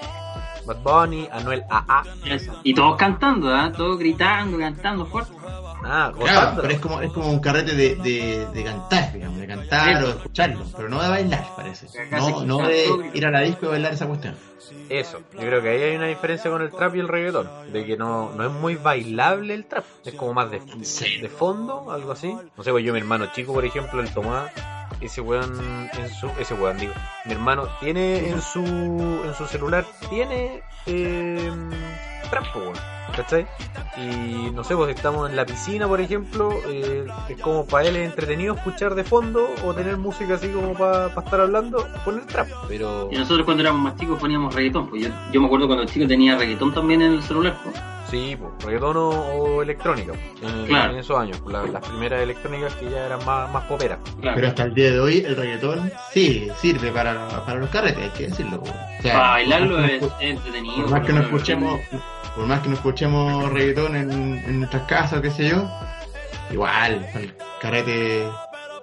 Bad 0.65 0.77
Bunny, 0.83 1.27
Anuel 1.31 1.63
AA. 1.69 2.03
Eso. 2.25 2.53
Y 2.63 2.73
todos 2.73 2.95
cantando, 2.97 3.53
¿ah? 3.53 3.71
Todos 3.75 3.97
gritando, 3.97 4.57
cantando 4.59 5.05
fuerte. 5.07 5.33
Ah, 5.83 6.11
Claro, 6.17 6.61
pero 6.61 6.73
es 6.73 6.79
como, 6.79 7.01
es 7.01 7.11
como 7.11 7.29
un 7.29 7.39
carrete 7.39 7.73
de, 7.75 7.95
de, 7.95 8.47
de 8.53 8.63
cantar, 8.63 9.11
digamos, 9.13 9.39
de 9.39 9.47
cantar 9.47 10.03
o 10.03 10.07
de 10.07 10.11
escucharlo, 10.13 10.63
pero 10.75 10.89
no 10.89 11.01
de 11.01 11.09
bailar, 11.09 11.45
parece. 11.55 11.87
No, 12.11 12.45
no 12.45 12.67
de 12.67 12.85
ir 13.13 13.25
a 13.25 13.31
la 13.31 13.41
disco 13.41 13.65
y 13.65 13.69
bailar 13.69 13.93
esa 13.93 14.05
cuestión. 14.07 14.35
Eso, 14.89 15.19
yo 15.33 15.39
creo 15.39 15.61
que 15.61 15.69
ahí 15.69 15.83
hay 15.83 15.95
una 15.95 16.07
diferencia 16.07 16.49
con 16.51 16.61
el 16.61 16.69
trap 16.71 16.95
y 16.95 16.99
el 16.99 17.07
reggaetón. 17.07 17.49
De 17.73 17.85
que 17.85 17.97
no, 17.97 18.31
no 18.35 18.45
es 18.45 18.51
muy 18.51 18.75
bailable 18.75 19.53
el 19.53 19.65
trap. 19.65 19.83
Es 20.05 20.13
como 20.13 20.33
más 20.33 20.51
de, 20.51 20.61
Sí. 20.83 21.17
de 21.19 21.29
fondo, 21.29 21.91
algo 21.91 22.11
así. 22.11 22.31
No 22.55 22.63
sé, 22.63 22.71
pues 22.71 22.83
yo, 22.85 22.93
mi 22.93 22.99
hermano 22.99 23.27
chico, 23.33 23.53
por 23.53 23.65
ejemplo, 23.65 24.01
el 24.01 24.09
Tomás, 24.13 24.51
ese 25.01 25.21
weón 25.21 25.89
en 25.97 26.09
su. 26.09 26.29
Ese 26.39 26.53
weón, 26.53 26.77
digo. 26.77 26.93
Mi 27.25 27.33
hermano 27.33 27.67
tiene 27.79 28.29
en 28.29 28.41
su. 28.41 28.63
En 28.63 29.33
su 29.35 29.45
celular, 29.47 29.85
tiene. 30.09 30.61
Eh, 30.85 31.51
trap, 32.29 32.51
po, 32.53 32.59
weón. 32.59 32.75
¿Cachai? 33.15 33.45
Y 33.97 34.51
no 34.51 34.63
sé, 34.63 34.75
pues 34.75 34.95
estamos 34.95 35.29
en 35.29 35.35
la 35.35 35.45
piscina, 35.45 35.85
por 35.85 35.99
ejemplo, 35.99 36.53
eh, 36.69 37.05
es 37.27 37.41
como 37.41 37.65
para 37.65 37.89
él 37.89 37.97
es 37.97 38.09
entretenido 38.09 38.55
escuchar 38.55 38.95
de 38.95 39.03
fondo 39.03 39.53
o 39.65 39.73
tener 39.73 39.97
música 39.97 40.35
así 40.35 40.47
como 40.47 40.73
para 40.73 41.07
estar 41.07 41.41
hablando, 41.41 41.85
poner 42.05 42.25
trap. 42.25 42.47
Pero. 42.69 43.09
Y 43.11 43.17
nosotros 43.17 43.43
cuando 43.43 43.63
éramos 43.63 43.81
más 43.81 43.95
chicos 43.97 44.19
poníamos 44.19 44.55
reggaetón, 44.55 44.89
pues 44.89 45.03
yo, 45.03 45.09
yo 45.31 45.41
me 45.41 45.47
acuerdo 45.47 45.67
cuando 45.67 45.85
chico 45.85 46.07
tenía 46.07 46.37
reggaetón 46.37 46.73
también 46.73 47.01
en 47.01 47.13
el 47.13 47.23
celular, 47.23 47.57
pues. 47.63 47.75
Sí, 48.11 48.37
pues, 48.37 48.51
reggaetón 48.65 48.97
o, 48.97 49.09
o 49.09 49.61
electrónica, 49.63 50.11
en, 50.43 50.65
Claro. 50.67 50.91
en 50.93 50.99
esos 50.99 51.17
años, 51.17 51.41
la- 51.47 51.63
las 51.63 51.87
primeras 51.87 52.21
electrónicas 52.21 52.75
que 52.75 52.89
ya 52.89 53.05
eran 53.05 53.25
más, 53.25 53.49
más 53.51 53.63
poperas. 53.63 53.99
Claro. 54.19 54.35
Pero 54.35 54.47
hasta 54.49 54.63
el 54.63 54.73
día 54.75 54.91
de 54.91 54.99
hoy 54.99 55.23
el 55.25 55.35
reggaetón 55.37 55.89
sí 56.11 56.49
sirve 56.57 56.91
para, 56.91 57.27
para 57.45 57.59
los 57.59 57.69
carretes, 57.69 58.03
hay 58.03 58.09
que 58.09 58.27
decirlo. 58.27 58.61
O 58.61 59.01
sea, 59.01 59.13
para 59.13 59.29
bailarlo 59.31 59.75
por 59.77 59.85
es, 59.89 60.03
entretenido. 60.19 60.75
Por 60.75 60.89
más 60.91 61.05
que 61.07 61.13
no 61.13 61.21
escuchemos, 61.21 61.79
por 62.35 62.45
más 62.47 62.59
que 62.59 62.67
no 62.69 62.75
escuchemos 62.75 63.49
reggaetón 63.53 63.95
en, 63.95 64.11
en 64.11 64.59
nuestras 64.59 64.83
casas 64.83 65.19
o 65.19 65.21
qué 65.21 65.31
sé 65.31 65.47
yo, 65.49 65.69
igual, 66.51 67.07
el 67.15 67.33
carrete, 67.61 68.27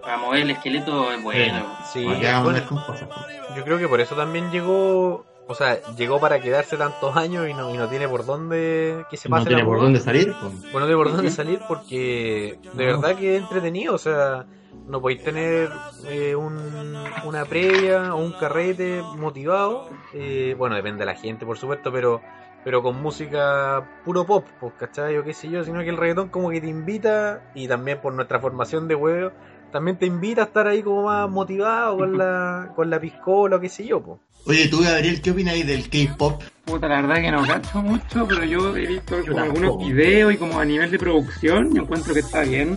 Para 0.02 0.16
mover 0.16 0.40
el 0.42 0.50
esqueleto 0.52 1.12
es 1.12 1.22
bueno. 1.22 1.66
Sí, 1.92 2.04
bueno, 2.04 2.44
cosas. 2.86 3.08
pues. 3.14 3.56
yo 3.56 3.64
creo 3.64 3.78
que 3.78 3.88
por 3.88 4.00
eso 4.00 4.14
también 4.14 4.50
llegó, 4.50 5.26
o 5.48 5.54
sea, 5.54 5.82
llegó 5.96 6.20
para 6.20 6.40
quedarse 6.40 6.76
tantos 6.76 7.16
años 7.16 7.48
y 7.48 7.54
no, 7.54 7.70
y 7.70 7.78
no 7.78 7.88
tiene 7.88 8.06
por 8.08 8.24
dónde 8.26 9.06
que 9.10 9.16
se 9.16 9.28
No 9.28 9.36
pase 9.36 9.48
tiene 9.48 9.62
la 9.62 9.68
por 9.68 9.80
dónde 9.80 9.98
salir, 10.00 10.34
pues. 10.40 10.52
Bueno, 10.70 10.80
no 10.80 10.86
tiene 10.86 11.02
por 11.02 11.12
dónde 11.12 11.30
salir 11.30 11.62
porque 11.66 12.58
de 12.72 12.86
No. 12.86 13.00
verdad 13.00 13.16
que 13.16 13.36
es 13.36 13.42
entretenido, 13.42 13.94
o 13.94 13.98
sea, 13.98 14.46
no 14.86 15.00
podéis 15.00 15.22
tener 15.22 15.70
eh, 16.08 16.34
un, 16.36 16.96
una 17.24 17.44
previa 17.46 18.14
o 18.14 18.18
un 18.18 18.32
carrete 18.32 19.02
motivado, 19.02 19.88
eh, 20.14 20.54
bueno, 20.58 20.76
depende 20.76 21.00
de 21.00 21.06
la 21.06 21.14
gente, 21.14 21.46
por 21.46 21.56
supuesto, 21.58 21.90
pero 21.92 22.20
pero 22.64 22.82
con 22.82 23.00
música 23.00 23.82
puro 24.04 24.26
pop, 24.26 24.44
pues, 24.60 24.74
¿cachai? 24.78 25.16
O 25.16 25.24
qué 25.24 25.32
sé 25.32 25.48
yo, 25.48 25.64
sino 25.64 25.80
que 25.80 25.88
el 25.88 25.96
reggaetón 25.96 26.28
como 26.28 26.50
que 26.50 26.60
te 26.60 26.66
invita, 26.66 27.40
y 27.54 27.68
también 27.68 28.00
por 28.00 28.12
nuestra 28.12 28.40
formación 28.40 28.88
de 28.88 28.94
huevo, 28.94 29.32
también 29.72 29.96
te 29.98 30.06
invita 30.06 30.42
a 30.42 30.44
estar 30.46 30.66
ahí 30.66 30.82
como 30.82 31.04
más 31.04 31.30
motivado 31.30 31.96
con 31.96 32.18
la, 32.18 32.72
con 32.74 32.90
la 32.90 33.00
piscola 33.00 33.56
o 33.56 33.60
qué 33.60 33.68
sé 33.68 33.86
yo, 33.86 34.02
pues. 34.02 34.18
Oye, 34.48 34.66
tú, 34.68 34.80
Gabriel, 34.82 35.20
¿qué 35.20 35.30
ahí 35.50 35.62
del 35.62 35.88
K-pop? 35.90 36.42
Puta, 36.64 36.88
la 36.88 37.02
verdad 37.02 37.16
que 37.16 37.30
no 37.30 37.46
cacho 37.46 37.82
mucho, 37.82 38.26
pero 38.26 38.44
yo 38.44 38.76
he 38.76 38.86
visto 38.86 39.18
Yo 39.18 39.32
como 39.32 39.36
tampoco. 39.36 39.60
algunos 39.66 39.88
videos 39.88 40.32
y 40.32 40.36
como 40.38 40.58
a 40.58 40.64
nivel 40.64 40.90
de 40.90 40.98
producción, 40.98 41.74
yo 41.74 41.82
encuentro 41.82 42.14
que 42.14 42.20
está 42.20 42.42
bien, 42.42 42.76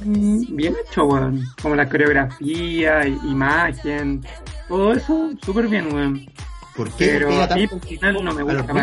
bien 0.56 0.76
hecho, 0.86 1.06
weón. 1.06 1.44
Como 1.62 1.76
la 1.76 1.88
coreografía, 1.90 3.08
imagen, 3.08 4.22
todo 4.68 4.94
eso, 4.94 5.32
súper 5.46 5.68
bien, 5.70 5.94
weón. 5.94 6.26
¿Por 6.76 6.90
qué 6.92 7.06
Pero 7.08 7.28
pega 7.30 7.44
a 7.46 7.56
mí 7.56 7.68
tanto 7.68 7.76
al 7.76 7.82
final 7.90 8.14
no 8.24 8.34
me 8.34 8.42
a 8.42 8.54
los 8.54 8.64
gusta 8.68 8.74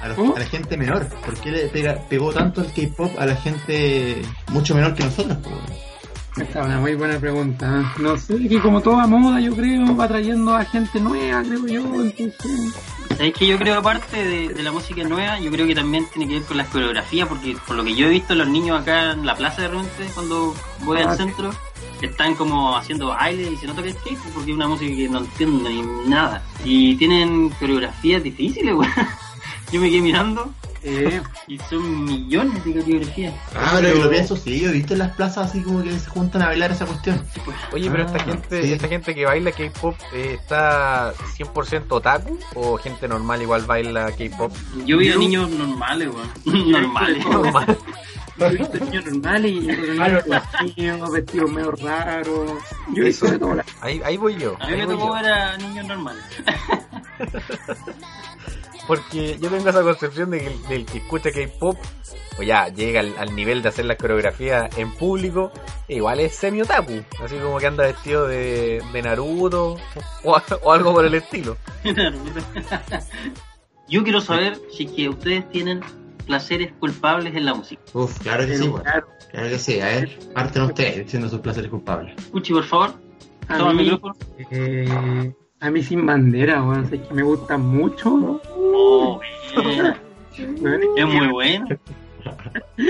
a, 0.00 0.08
los- 0.08 0.36
a 0.36 0.38
la 0.38 0.46
gente 0.46 0.76
menor? 0.76 1.06
¿Por 1.24 1.34
qué 1.40 1.50
le 1.50 1.66
pega, 1.68 1.98
pegó 2.08 2.32
tanto 2.32 2.60
el 2.62 2.72
K-pop 2.72 3.12
a 3.18 3.24
la 3.26 3.36
gente 3.36 4.22
mucho 4.52 4.74
menor 4.74 4.94
que 4.94 5.04
nosotros? 5.04 5.38
weón? 5.44 5.87
Esta 6.40 6.60
es 6.60 6.66
una 6.66 6.78
muy 6.80 6.94
buena 6.94 7.18
pregunta. 7.18 7.92
No 7.98 8.16
sé, 8.16 8.48
que 8.48 8.60
como 8.60 8.80
toda 8.80 9.06
moda, 9.06 9.40
yo 9.40 9.54
creo, 9.54 9.96
va 9.96 10.08
trayendo 10.08 10.54
a 10.54 10.64
gente 10.64 11.00
nueva, 11.00 11.42
creo 11.42 11.66
yo. 11.66 11.82
Entonces, 12.04 12.74
¿Sabes 13.16 13.32
que 13.34 13.46
yo 13.48 13.58
creo, 13.58 13.78
aparte 13.78 14.16
de, 14.24 14.48
de 14.54 14.62
la 14.62 14.70
música 14.70 15.02
nueva, 15.02 15.40
yo 15.40 15.50
creo 15.50 15.66
que 15.66 15.74
también 15.74 16.06
tiene 16.12 16.28
que 16.28 16.38
ver 16.38 16.48
con 16.48 16.56
las 16.56 16.68
coreografías, 16.68 17.26
porque 17.26 17.56
por 17.66 17.74
lo 17.76 17.82
que 17.84 17.94
yo 17.96 18.06
he 18.06 18.10
visto, 18.10 18.34
los 18.36 18.46
niños 18.48 18.80
acá 18.80 19.12
en 19.12 19.26
la 19.26 19.34
plaza 19.34 19.62
de 19.62 19.68
repente, 19.68 20.06
cuando 20.14 20.54
voy 20.84 20.98
Ah, 21.00 21.10
al 21.10 21.16
sí. 21.16 21.24
centro, 21.24 21.50
están 22.00 22.36
como 22.36 22.76
haciendo 22.76 23.08
baile 23.08 23.50
y 23.50 23.56
se 23.56 23.66
nota 23.66 23.82
que 23.82 23.88
es 23.88 23.96
skate, 23.96 24.18
porque 24.32 24.52
es 24.52 24.56
una 24.56 24.68
música 24.68 24.94
que 24.94 25.08
no 25.08 25.18
entiendo 25.18 25.68
ni 25.68 25.82
nada. 26.08 26.42
Y 26.64 26.94
tienen 26.94 27.48
coreografías 27.58 28.22
difíciles, 28.22 28.72
weón. 28.74 28.92
Yo 29.72 29.80
me 29.80 29.90
quedé 29.90 30.00
mirando 30.00 30.52
eh, 30.88 31.22
y 31.46 31.58
son 31.58 32.04
millones 32.04 32.64
de 32.64 32.72
coreografías. 32.80 33.34
Ah, 33.54 33.72
pero 33.80 33.94
que 33.94 34.00
lo 34.04 34.10
pienso, 34.10 34.36
sí, 34.36 34.60
yo 34.60 34.70
he 34.70 34.72
visto 34.72 34.94
en 34.94 35.00
las 35.00 35.14
plazas 35.14 35.48
así 35.50 35.62
como 35.62 35.82
que 35.82 35.98
se 35.98 36.08
juntan 36.10 36.42
a 36.42 36.46
bailar 36.46 36.70
esa 36.72 36.86
cuestión. 36.86 37.20
Oye, 37.72 37.90
pero 37.90 38.04
Ah, 38.04 38.06
esta 38.06 38.18
gente 38.24 38.62
sí. 38.62 38.72
esta 38.72 38.88
gente 38.88 39.14
que 39.14 39.24
baila 39.26 39.52
K-pop 39.52 39.94
eh, 40.14 40.36
está 40.40 41.12
100% 41.36 41.84
otaku 41.90 42.38
o 42.54 42.76
gente 42.78 43.06
normal 43.08 43.42
igual 43.42 43.62
baila 43.66 44.10
K-pop. 44.12 44.52
Yo 44.86 44.98
vi 44.98 45.08
a 45.08 45.12
Yo- 45.12 45.18
niños 45.18 45.50
normales, 45.50 46.08
weón. 46.08 46.70
normales. 46.72 47.24
Normal. 47.28 47.78
yo 48.38 48.46
he 48.46 48.56
visto 48.56 48.78
niños 48.84 49.04
normales 49.06 49.50
y 49.50 49.54
niños 49.60 49.76
vestidos, 51.10 51.10
vestidos 51.12 51.50
medio 51.50 51.70
raros. 51.72 52.50
Yo 52.94 53.02
he 53.02 53.06
visto 53.06 53.26
de 53.30 53.38
todo. 53.38 53.54
la- 53.54 53.64
Ahí, 53.80 54.00
ahí 54.04 54.16
voy 54.16 54.36
yo. 54.38 54.54
A 54.60 54.66
mí 54.68 54.72
ahí 54.74 54.78
me 54.78 54.86
voy 54.86 54.94
tocó 54.94 55.06
yo. 55.08 55.12
ver 55.14 55.32
a 55.32 55.56
niños 55.56 55.86
normales. 55.86 56.22
Porque 58.88 59.38
yo 59.38 59.50
tengo 59.50 59.68
esa 59.68 59.82
concepción 59.82 60.30
de 60.30 60.40
que 60.40 60.46
el, 60.48 60.62
del 60.68 60.86
que 60.86 60.98
escucha 60.98 61.30
K-pop, 61.30 61.76
o 62.38 62.42
ya 62.42 62.68
llega 62.68 63.00
al, 63.00 63.14
al 63.18 63.36
nivel 63.36 63.62
de 63.62 63.68
hacer 63.68 63.84
la 63.84 63.96
coreografía 63.96 64.68
en 64.76 64.92
público, 64.94 65.52
e 65.86 65.96
igual 65.96 66.18
es 66.18 66.34
semi-otaku. 66.34 67.04
Así 67.22 67.36
como 67.36 67.58
que 67.58 67.66
anda 67.66 67.84
vestido 67.84 68.26
de, 68.26 68.82
de 68.92 69.02
Naruto 69.02 69.76
o, 70.24 70.42
o 70.62 70.72
algo 70.72 70.92
por 70.92 71.04
el 71.04 71.14
estilo. 71.14 71.56
Yo 73.88 74.02
quiero 74.02 74.20
saber 74.20 74.58
si 74.70 74.84
es 74.84 74.92
que 74.92 75.08
ustedes 75.08 75.48
tienen 75.50 75.80
placeres 76.26 76.72
culpables 76.78 77.34
en 77.34 77.46
la 77.46 77.54
música. 77.54 77.80
Uf, 77.94 78.18
claro 78.18 78.46
que 78.46 78.58
sí, 78.58 78.70
claro, 78.82 79.08
Claro 79.30 79.48
que 79.48 79.58
sí, 79.58 79.80
a 79.80 79.86
ver, 79.86 80.18
parten 80.34 80.62
ustedes 80.62 81.04
diciendo 81.04 81.28
sus 81.28 81.40
placeres 81.40 81.70
culpables. 81.70 82.14
Cuchi, 82.30 82.52
por 82.52 82.64
favor, 82.64 82.94
toma 83.46 83.70
el 83.70 83.76
micrófono. 83.78 84.14
eh, 84.50 85.32
a 85.60 85.70
mí 85.70 85.82
sin 85.82 86.06
bandera, 86.06 86.60
bueno, 86.62 86.84
es 86.90 87.00
que 87.00 87.14
me 87.14 87.22
gusta 87.22 87.58
mucho. 87.58 88.40
Oh, 88.56 89.20
bien. 89.56 89.94
weón, 90.60 90.80
Es 90.96 91.06
muy 91.06 91.26
bueno. 91.28 91.66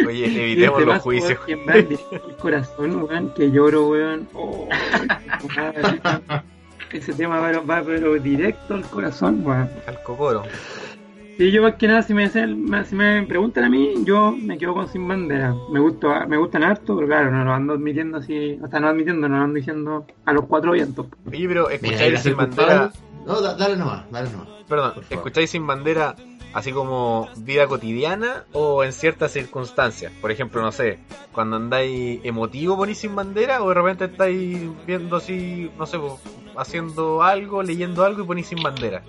Oye, 0.06 0.26
evitemos 0.44 0.80
este 0.80 0.92
los 0.92 1.02
juicios. 1.02 1.38
weón, 1.38 1.46
que 1.46 1.56
me 1.56 1.66
va 1.66 1.72
directo 1.74 2.24
al 2.26 2.36
corazón, 2.36 3.02
weón, 3.02 3.34
que 3.34 3.50
lloro, 3.50 3.88
weón. 3.88 4.28
Oh, 4.34 4.68
madre. 5.56 6.00
Ese 6.92 7.12
tema 7.12 7.38
va, 7.40 7.52
va 7.60 7.82
pero 7.82 8.14
directo 8.14 8.74
al 8.74 8.84
corazón, 8.84 9.42
weón. 9.44 9.70
Al 9.86 10.02
cocoro. 10.02 10.42
Sí, 11.38 11.52
yo 11.52 11.62
más 11.62 11.76
que 11.76 11.86
nada, 11.86 12.02
si 12.02 12.12
me, 12.14 12.24
hacen- 12.24 12.66
si 12.84 12.96
me 12.96 13.22
preguntan 13.22 13.62
a 13.64 13.70
mí, 13.70 13.94
yo 14.04 14.32
me 14.32 14.58
quedo 14.58 14.74
con 14.74 14.88
Sin 14.88 15.06
Bandera. 15.06 15.54
Me 15.72 15.78
gusta, 15.78 16.26
me 16.26 16.36
gustan 16.36 16.64
harto, 16.64 16.96
pero 16.96 17.06
claro, 17.06 17.30
no 17.30 17.44
lo 17.44 17.52
ando 17.54 17.74
admitiendo 17.74 18.18
así, 18.18 18.58
hasta 18.62 18.80
no 18.80 18.88
admitiendo, 18.88 19.28
no 19.28 19.36
lo 19.38 19.44
ando 19.44 19.54
diciendo 19.54 20.04
a 20.24 20.32
los 20.32 20.46
cuatro 20.46 20.72
vientos. 20.72 21.06
Oye, 21.30 21.46
pero 21.46 21.70
escucháis 21.70 22.20
sin 22.22 22.36
bandera, 22.36 22.90
No, 23.24 23.40
da- 23.40 23.54
dale 23.54 23.76
nomás, 23.76 24.10
dale 24.10 24.30
nomás. 24.30 24.48
perdón, 24.68 24.92
escucháis 25.10 25.50
sin 25.50 25.64
bandera 25.66 26.16
así 26.54 26.72
como 26.72 27.28
vida 27.36 27.68
cotidiana 27.68 28.44
o 28.52 28.82
en 28.82 28.92
ciertas 28.92 29.30
circunstancias. 29.30 30.10
Por 30.20 30.32
ejemplo, 30.32 30.60
no 30.60 30.72
sé, 30.72 30.98
cuando 31.32 31.54
andáis 31.56 32.20
emotivo 32.24 32.76
ponís 32.76 32.98
sin 32.98 33.14
bandera 33.14 33.62
o 33.62 33.68
de 33.68 33.74
repente 33.76 34.06
estáis 34.06 34.58
viendo 34.86 35.16
así, 35.16 35.70
no 35.78 35.86
sé, 35.86 35.98
haciendo 36.56 37.22
algo, 37.22 37.62
leyendo 37.62 38.04
algo 38.04 38.22
y 38.24 38.26
ponís 38.26 38.46
sin 38.48 38.60
bandera. 38.60 39.02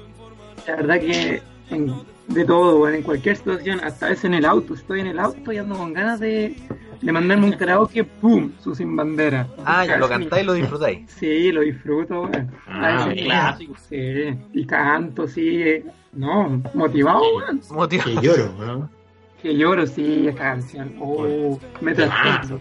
La 0.67 0.75
verdad 0.75 0.99
que 0.99 1.41
en- 1.71 2.18
de 2.29 2.45
todo, 2.45 2.79
weón, 2.79 2.95
en 2.95 3.03
cualquier 3.03 3.35
situación, 3.35 3.81
hasta 3.83 4.05
a 4.05 4.09
veces 4.09 4.25
en 4.25 4.35
el 4.35 4.45
auto, 4.45 4.75
estoy 4.75 5.01
en 5.01 5.07
el 5.07 5.19
auto 5.19 5.51
y 5.51 5.57
ando 5.57 5.75
con 5.75 5.93
ganas 5.93 6.19
de, 6.19 6.55
de 7.01 7.11
mandarme 7.11 7.47
un 7.47 7.53
karaoke, 7.53 8.03
¡pum! 8.03 8.51
Su 8.59 8.75
Sin 8.75 8.95
Bandera. 8.95 9.47
Ah, 9.65 9.85
ya 9.85 9.97
lo 9.97 10.07
cantáis 10.07 10.43
y 10.43 10.45
lo 10.45 10.53
disfrutáis. 10.53 11.11
Sí, 11.19 11.51
lo 11.51 11.61
disfruto, 11.61 12.21
weón. 12.21 12.51
Ah, 12.67 13.07
veces-. 13.07 13.23
Clásico. 13.25 13.75
Sí, 13.89 14.37
y 14.53 14.65
canto, 14.65 15.27
sí, 15.27 15.61
eh, 15.61 15.85
no, 16.13 16.61
motivado, 16.73 17.21
weón. 17.35 17.61
Motivo. 17.71 18.03
Que 18.03 18.15
lloro, 18.15 18.53
¿no? 18.59 18.89
Que 19.41 19.55
lloro, 19.55 19.87
sí, 19.87 20.27
esta 20.27 20.41
canción. 20.41 20.95
Oh, 20.99 21.59
me 21.81 21.95
trastorno. 21.95 22.59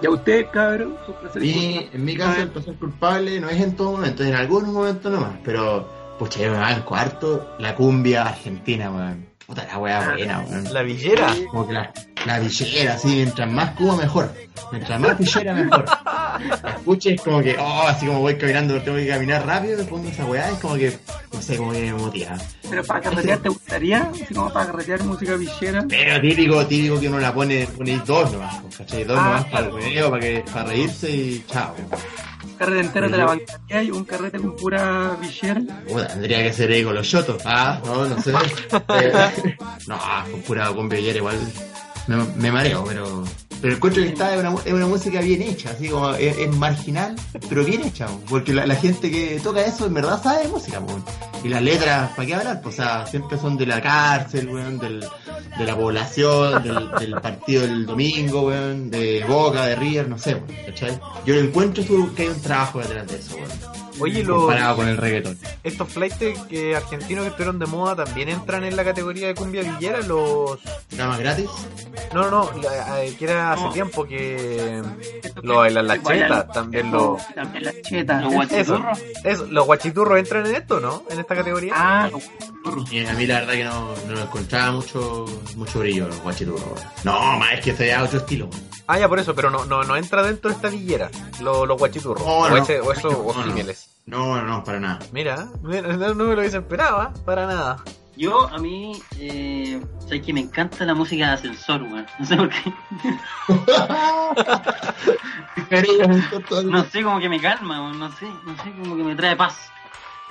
¿Y 0.00 0.06
a 0.06 0.10
usted, 0.10 0.46
cabrón? 0.52 0.96
¿Sus 1.04 1.14
placeres 1.16 1.48
Y 1.48 1.88
en 1.92 2.04
mi 2.04 2.16
caso 2.16 2.40
el 2.40 2.48
placer 2.48 2.74
culpable 2.74 3.40
no 3.40 3.48
es 3.48 3.60
en 3.60 3.76
todo 3.76 3.92
momento, 3.92 4.22
es 4.22 4.30
en 4.30 4.36
algunos 4.36 4.72
momentos 4.72 5.12
nomás, 5.12 5.36
pero 5.44 5.97
pucha, 6.18 6.40
yo 6.40 6.50
me 6.50 6.58
va 6.58 6.68
al 6.68 6.84
cuarto, 6.84 7.54
la 7.58 7.74
cumbia 7.74 8.22
argentina, 8.28 8.90
weón. 8.90 9.26
Puta 9.46 9.64
la 9.64 9.78
weá 9.78 10.12
buena, 10.12 10.40
weón. 10.40 10.72
La 10.72 10.82
villera. 10.82 11.34
Como 11.50 11.66
que 11.66 11.72
la, 11.72 11.92
la 12.26 12.38
villera, 12.38 12.94
así, 12.94 13.08
mientras 13.08 13.50
más 13.50 13.70
cuba 13.70 13.96
mejor. 13.96 14.30
Mientras 14.72 15.00
más 15.00 15.16
villera 15.16 15.54
mejor. 15.54 15.84
La 15.86 16.70
escuches 16.76 17.14
es 17.14 17.20
como 17.22 17.40
que, 17.40 17.56
oh, 17.58 17.82
así 17.88 18.06
como 18.06 18.20
voy 18.20 18.36
caminando, 18.36 18.80
tengo 18.82 18.98
que 18.98 19.08
caminar 19.08 19.46
rápido, 19.46 19.78
me 19.78 19.84
pongo 19.84 20.08
esa 20.08 20.24
weá, 20.26 20.50
es 20.50 20.58
como 20.58 20.74
que, 20.74 20.98
no 21.32 21.40
sé, 21.40 21.56
como 21.56 21.72
que 21.72 21.80
me 21.80 21.94
motiva. 21.94 22.36
Pero 22.70 22.84
para 22.84 23.00
carretear, 23.00 23.38
¿te 23.38 23.48
gustaría? 23.48 24.10
Así 24.12 24.34
como 24.34 24.52
para 24.52 24.66
carretear 24.66 25.02
música 25.04 25.36
villera. 25.36 25.84
Pero 25.88 26.20
típico, 26.20 26.66
típico 26.66 27.00
que 27.00 27.08
uno 27.08 27.18
la 27.18 27.32
pone, 27.32 27.66
ponéis 27.76 28.04
dos 28.04 28.32
nomás, 28.32 28.56
¿cachai? 28.76 29.04
Dos 29.04 29.18
Ah, 29.18 29.24
nomás 29.24 29.44
para 29.46 29.66
el 29.66 29.70
claro. 29.72 29.86
video, 29.86 30.10
para, 30.10 30.20
que, 30.22 30.44
para 30.52 30.64
reírse 30.68 31.10
y 31.10 31.44
chao. 31.50 31.74
Un 32.44 32.52
carrete 32.56 32.80
entero 32.80 33.08
de 33.08 33.16
la 33.16 33.24
bancaría 33.26 33.82
y 33.82 33.90
un 33.90 34.04
carrete 34.04 34.38
con 34.38 34.56
pura 34.56 35.16
villera. 35.20 35.60
Puta, 35.88 36.08
tendría 36.08 36.42
que 36.42 36.52
ser 36.52 36.70
ahí 36.70 36.84
con 36.84 36.94
los 36.94 37.06
shotos. 37.06 37.42
Ah, 37.44 37.80
no, 37.84 38.04
no 38.06 38.20
sé. 38.22 38.32
Eh, 38.32 39.56
no, 39.86 39.98
con 40.30 40.42
pura 40.42 40.68
con 40.72 40.88
villera 40.88 41.18
igual 41.18 41.36
me, 42.08 42.52
mareo, 42.52 42.84
pero. 42.86 43.24
Pero 43.60 43.74
encuentro 43.74 44.02
que 44.04 44.10
está 44.10 44.34
es 44.34 44.72
una, 44.72 44.86
música 44.86 45.20
bien 45.20 45.42
hecha, 45.42 45.70
así 45.70 45.88
como 45.88 46.12
es, 46.14 46.48
marginal, 46.56 47.16
pero 47.48 47.64
bien 47.64 47.82
hecha, 47.82 48.06
po, 48.06 48.20
porque 48.28 48.54
la, 48.54 48.72
gente 48.76 49.10
que 49.10 49.40
toca 49.42 49.64
eso 49.64 49.86
en 49.86 49.94
verdad 49.94 50.22
sabe 50.22 50.44
de 50.44 50.48
música, 50.48 50.78
po. 50.78 50.96
y 51.42 51.48
las 51.48 51.60
letras, 51.60 52.12
¿para 52.14 52.26
qué 52.26 52.34
hablar? 52.36 52.60
Pues, 52.62 52.78
o 52.78 52.82
sea, 52.82 53.04
siempre 53.06 53.36
son 53.36 53.56
de 53.56 53.66
la 53.66 53.82
cárcel, 53.82 54.48
weón, 54.48 54.78
del, 54.78 55.04
de 55.58 55.64
la 55.64 55.76
población, 55.76 56.62
del, 56.62 57.20
partido 57.20 57.62
del 57.62 57.84
domingo, 57.84 58.42
weón, 58.42 58.90
de 58.90 59.24
Boca, 59.26 59.66
de 59.66 59.74
River, 59.74 60.08
no 60.08 60.18
sé, 60.18 60.34
weón, 60.34 60.46
¿cachai? 60.66 61.00
Yo 61.26 61.34
encuentro 61.34 61.82
que 62.14 62.22
hay 62.22 62.28
un 62.28 62.40
trabajo 62.40 62.78
detrás 62.78 63.08
de 63.08 63.16
eso, 63.16 63.34
weón, 63.34 63.77
Oye, 64.00 64.22
los, 64.24 64.38
comparado 64.38 64.76
con 64.76 64.88
el 64.88 64.96
reggaetón. 64.96 65.38
estos 65.64 65.88
flights 65.88 66.18
que 66.48 66.76
argentinos 66.76 67.24
que 67.24 67.28
estuvieron 67.30 67.58
de 67.58 67.66
moda 67.66 68.04
también 68.04 68.28
entran 68.28 68.64
en 68.64 68.76
la 68.76 68.84
categoría 68.84 69.28
de 69.28 69.34
cumbia 69.34 69.62
villera. 69.62 70.00
Los. 70.02 70.58
¿Nada 70.96 71.10
más 71.10 71.18
gratis? 71.20 71.48
No, 72.14 72.30
no, 72.30 72.50
no, 72.52 72.62
la- 72.62 73.04
eh, 73.04 73.14
que 73.18 73.24
era 73.24 73.52
hace 73.52 73.62
No. 73.64 73.72
tiempo 73.72 74.04
que 74.06 74.82
lo 75.42 75.56
bailan 75.56 75.86
las 75.86 76.02
chetas, 76.02 76.48
también 76.52 76.90
los. 76.90 77.20
También 77.34 77.64
la 77.64 77.72
cheta. 77.82 78.20
Los 78.20 78.32
guachiturros. 78.34 78.98
Eso, 79.24 79.46
los 79.50 79.66
guachiturros 79.66 80.18
entran 80.18 80.46
en 80.46 80.54
esto, 80.56 80.80
¿no? 80.80 81.02
En 81.10 81.20
esta 81.20 81.34
categoría. 81.34 81.72
Ah, 81.76 82.08
los 82.10 82.22
guachiturros. 82.24 82.92
Y 82.92 83.04
a 83.06 83.12
mí 83.14 83.26
la 83.26 83.40
verdad 83.40 83.52
que 83.54 83.64
no, 83.64 83.94
no 84.08 84.20
encontraba 84.20 84.72
mucho, 84.72 85.24
mucho 85.56 85.78
brillo 85.80 86.06
los 86.08 86.20
guachiturros. 86.22 86.62
No, 87.04 87.38
más 87.38 87.52
es 87.54 87.60
que 87.60 87.90
es 87.90 87.98
otro 88.02 88.18
estilo. 88.18 88.48
Ah, 88.86 88.98
ya 88.98 89.06
por 89.08 89.18
eso, 89.18 89.34
pero 89.34 89.50
no, 89.50 89.66
no, 89.66 89.82
no 89.84 89.96
entra 89.96 90.22
dentro 90.22 90.48
de 90.48 90.56
esta 90.56 90.68
villera, 90.70 91.10
los, 91.42 91.68
los 91.68 91.76
guachiturros. 91.76 92.24
No, 92.24 92.32
o, 92.38 92.48
no. 92.48 92.56
ese- 92.56 92.80
o 92.80 92.90
eso, 92.92 93.08
o 93.08 93.34
No, 93.34 93.44
no. 94.08 94.42
No, 94.42 94.64
para 94.64 94.80
nada. 94.80 94.98
Mira, 95.12 95.48
mira, 95.62 95.96
no, 95.96 96.14
no 96.14 96.24
me 96.24 96.34
lo 96.34 96.40
hubiese 96.40 96.58
esperaba, 96.58 97.12
para 97.24 97.46
nada. 97.46 97.82
Yo, 98.16 98.48
a 98.48 98.58
mí, 98.58 99.00
eh, 99.20 99.80
sabes 100.00 100.22
que 100.22 100.32
me 100.32 100.40
encanta 100.40 100.84
la 100.84 100.94
música 100.94 101.26
de 101.28 101.32
ascensor, 101.34 101.82
weón. 101.82 102.06
No 102.18 102.26
sé 102.26 102.36
por 102.36 102.48
qué. 102.48 102.72
No 106.64 106.84
sé, 106.84 107.02
como 107.02 107.20
que 107.20 107.28
me 107.28 107.40
calma, 107.40 107.80
weón. 107.80 107.98
No 107.98 108.10
sé, 108.12 108.26
no 108.44 108.56
sé, 108.56 108.72
como 108.82 108.96
que 108.96 109.04
me 109.04 109.14
trae 109.14 109.36
paz. 109.36 109.70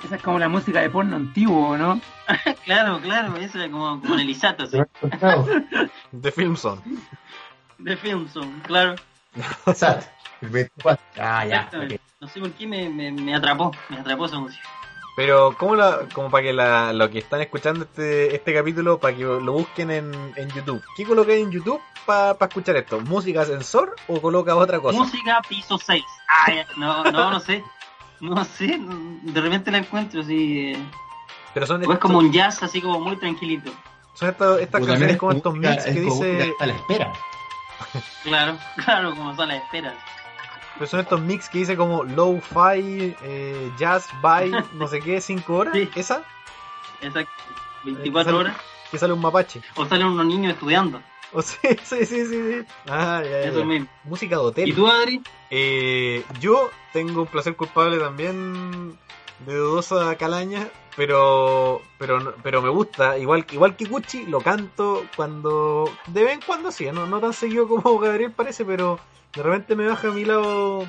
Esa 0.04 0.16
es 0.16 0.22
como 0.22 0.38
la 0.38 0.48
música 0.48 0.80
de 0.80 0.90
porno 0.90 1.16
antiguo, 1.16 1.76
¿no? 1.76 2.00
Claro, 2.64 3.00
claro, 3.00 3.36
eso 3.36 3.58
es 3.60 3.70
como, 3.70 4.00
como 4.00 4.14
en 4.14 4.20
el 4.20 4.30
Isato, 4.30 4.64
así. 4.64 4.78
De 6.12 6.30
Filmson. 6.30 6.82
De 7.78 7.96
Filmson, 7.96 8.60
claro. 8.66 8.96
Exacto. 9.66 10.06
El 10.42 10.48
24. 10.50 11.04
Ah, 11.20 11.44
ya. 11.46 11.56
Exactamente. 11.56 11.94
ok. 11.96 12.00
No 12.20 12.28
sé 12.28 12.40
por 12.40 12.50
qué 12.52 12.66
me, 12.66 12.88
me, 12.88 13.12
me 13.12 13.34
atrapó, 13.34 13.70
me 13.88 13.98
atrapó 13.98 14.26
esa 14.26 14.38
música. 14.38 14.62
Pero, 15.16 15.54
¿cómo 15.58 15.74
la, 15.74 16.00
como 16.12 16.30
para 16.30 16.44
que 16.44 16.52
la, 16.52 16.92
lo 16.92 17.10
que 17.10 17.18
están 17.18 17.40
escuchando 17.40 17.84
este, 17.84 18.34
este 18.36 18.54
capítulo, 18.54 18.98
para 19.00 19.16
que 19.16 19.24
lo 19.24 19.52
busquen 19.52 19.90
en, 19.90 20.32
en 20.36 20.48
YouTube? 20.50 20.80
¿Qué 20.96 21.04
colocáis 21.04 21.42
en 21.44 21.50
YouTube 21.50 21.80
para 22.06 22.36
escuchar 22.40 22.76
esto? 22.76 23.00
¿Música 23.00 23.40
ascensor 23.42 23.96
o 24.06 24.20
coloca 24.20 24.54
otra 24.54 24.78
cosa? 24.78 24.96
Música 24.98 25.40
piso 25.48 25.76
6. 25.76 26.04
Ah, 26.28 26.52
ya. 26.52 26.66
no, 26.76 27.02
no, 27.04 27.30
no 27.32 27.40
sé. 27.40 27.64
No 28.20 28.44
sé, 28.44 28.78
de 29.22 29.40
repente 29.40 29.70
la 29.72 29.78
encuentro 29.78 30.20
así. 30.20 30.70
eh, 30.72 30.86
Pero 31.54 31.66
son, 31.66 31.76
O 31.76 31.82
es 31.82 31.88
estos- 31.88 31.98
como 32.00 32.18
un 32.18 32.32
jazz 32.32 32.62
así 32.62 32.80
como 32.80 33.00
muy 33.00 33.16
tranquilito. 33.16 33.72
son 34.14 34.28
estas, 34.30 34.58
canciones 34.70 35.10
es 35.12 35.16
como 35.18 35.32
estos 35.32 35.54
mix 35.54 35.84
que 35.84 35.90
es 35.90 36.00
dice... 36.04 36.52
A 36.60 36.66
la 36.66 36.74
espera. 36.74 37.12
Claro, 38.22 38.56
claro, 38.84 39.10
como 39.14 39.34
son 39.36 39.48
las 39.48 39.62
esperas. 39.62 39.94
Pero 40.78 40.86
son 40.88 41.00
estos 41.00 41.20
mix 41.20 41.48
que 41.48 41.58
dice 41.58 41.76
como 41.76 42.04
low-fi, 42.04 43.14
eh, 43.22 43.70
jazz, 43.78 44.08
by, 44.22 44.50
no 44.74 44.86
sé 44.86 45.00
qué, 45.00 45.20
5 45.20 45.54
horas. 45.54 45.74
Sí. 45.74 45.88
¿Esa? 45.96 46.22
Eh, 47.00 47.10
24 47.84 48.24
sale- 48.32 48.36
horas. 48.44 48.56
Que 48.90 48.98
sale 48.98 49.12
un 49.12 49.20
mapache. 49.20 49.60
O 49.76 49.84
salen 49.86 50.06
unos 50.06 50.24
niños 50.26 50.54
estudiando. 50.54 51.02
O 51.32 51.42
sí, 51.42 51.58
sí, 51.82 52.06
sí, 52.06 52.26
sí. 52.26 52.26
sí. 52.26 52.64
Ah, 52.88 53.20
ya, 53.22 53.30
ya, 53.30 53.40
Eso 53.50 53.64
mismo. 53.64 53.86
Música 54.04 54.36
de 54.36 54.42
hotel. 54.42 54.68
¿Y 54.68 54.72
tú, 54.72 54.86
Adri? 54.88 55.20
Eh, 55.50 56.24
yo 56.40 56.70
tengo 56.92 57.22
un 57.22 57.26
placer 57.28 57.54
culpable 57.56 57.98
también 57.98 58.96
de 59.46 59.54
dudosa 59.56 60.16
calaña, 60.16 60.68
pero 60.98 61.80
pero 61.96 62.18
no- 62.20 62.32
pero 62.42 62.60
me 62.60 62.68
gusta, 62.68 63.16
igual 63.18 63.46
igual 63.52 63.76
que 63.76 63.84
Gucci, 63.86 64.26
lo 64.26 64.40
canto 64.40 65.04
cuando 65.16 65.88
de 66.08 66.24
vez 66.24 66.34
en 66.34 66.40
cuando 66.44 66.72
sí, 66.72 66.86
no, 66.92 67.06
no 67.06 67.20
tan 67.20 67.32
seguido 67.32 67.68
como 67.68 67.98
Gabriel 68.00 68.32
parece, 68.32 68.64
pero 68.64 68.98
de 69.34 69.42
repente 69.44 69.76
me 69.76 69.86
baja 69.86 70.10
mi 70.10 70.24
lado 70.24 70.84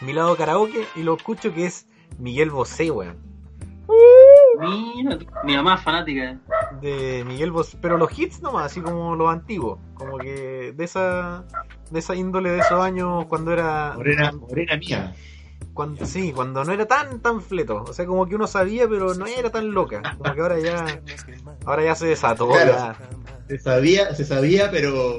mi 0.00 0.12
lado 0.12 0.36
karaoke 0.36 0.86
y 0.96 1.04
lo 1.04 1.14
escucho 1.14 1.54
que 1.54 1.66
es 1.66 1.86
Miguel 2.18 2.50
Bosé, 2.50 2.90
weón. 2.90 3.16
Mira, 4.60 5.18
mi 5.44 5.56
mamá 5.56 5.74
es 5.74 5.82
fanática. 5.82 6.38
De 6.80 7.22
Miguel 7.26 7.50
Bosé, 7.52 7.76
pero 7.80 7.96
los 7.96 8.16
hits 8.18 8.40
nomás, 8.42 8.66
así 8.66 8.80
como 8.80 9.14
los 9.14 9.28
antiguos, 9.30 9.78
como 9.94 10.18
que 10.18 10.72
de 10.76 10.84
esa 10.84 11.44
de 11.90 11.98
esa 12.00 12.14
índole 12.16 12.50
de 12.50 12.58
esos 12.58 12.80
años 12.80 13.26
cuando 13.26 13.52
era 13.52 13.92
Morena, 13.96 14.32
morena 14.32 14.76
mía. 14.76 15.14
Cuando 15.74 16.06
sí, 16.06 16.32
cuando 16.32 16.64
no 16.64 16.72
era 16.72 16.86
tan 16.86 17.20
tan 17.20 17.42
fleto, 17.42 17.84
o 17.86 17.92
sea, 17.92 18.06
como 18.06 18.26
que 18.26 18.34
uno 18.36 18.46
sabía 18.46 18.88
pero 18.88 19.12
no 19.14 19.26
era 19.26 19.50
tan 19.50 19.72
loca, 19.72 20.00
como 20.16 20.32
que 20.34 20.40
ahora 20.40 20.58
ya 20.60 21.00
ahora 21.66 21.84
ya 21.84 21.94
se 21.94 22.06
desató, 22.06 22.48
Claro. 22.48 22.70
ya. 22.72 22.96
Se 23.48 23.58
sabía, 23.58 24.14
se 24.14 24.24
sabía, 24.24 24.70
pero 24.70 25.18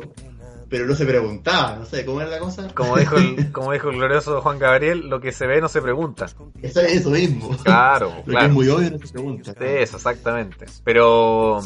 pero 0.68 0.88
no 0.88 0.96
se 0.96 1.06
preguntaba, 1.06 1.76
no 1.76 1.86
sé 1.86 2.04
cómo 2.06 2.22
era 2.22 2.30
la 2.32 2.40
cosa. 2.40 2.68
como 2.74 2.98
dijo 2.98 3.18
el 3.18 3.52
como 3.52 3.72
dijo 3.74 3.90
el 3.92 3.98
glorioso 3.98 4.42
Juan 4.42 4.58
Gabriel, 4.58 5.10
lo 5.10 5.20
que 5.22 5.32
se 5.32 5.46
ve 5.46 5.62
no 5.62 5.68
se 5.70 5.82
pregunta. 5.82 6.26
Eso 6.62 6.82
es 6.82 6.94
eso 7.02 7.12
mismo. 7.12 7.56
Claro, 7.64 8.12
Lo 8.26 8.40
que 8.40 8.46
es 8.46 8.52
muy 8.52 8.68
obvio 8.70 8.90
no 8.92 8.98
se 8.98 9.14
pregunta. 9.14 9.52
Sí, 9.54 9.58
eso, 9.60 9.98
exactamente. 9.98 10.66
Pero 10.84 11.62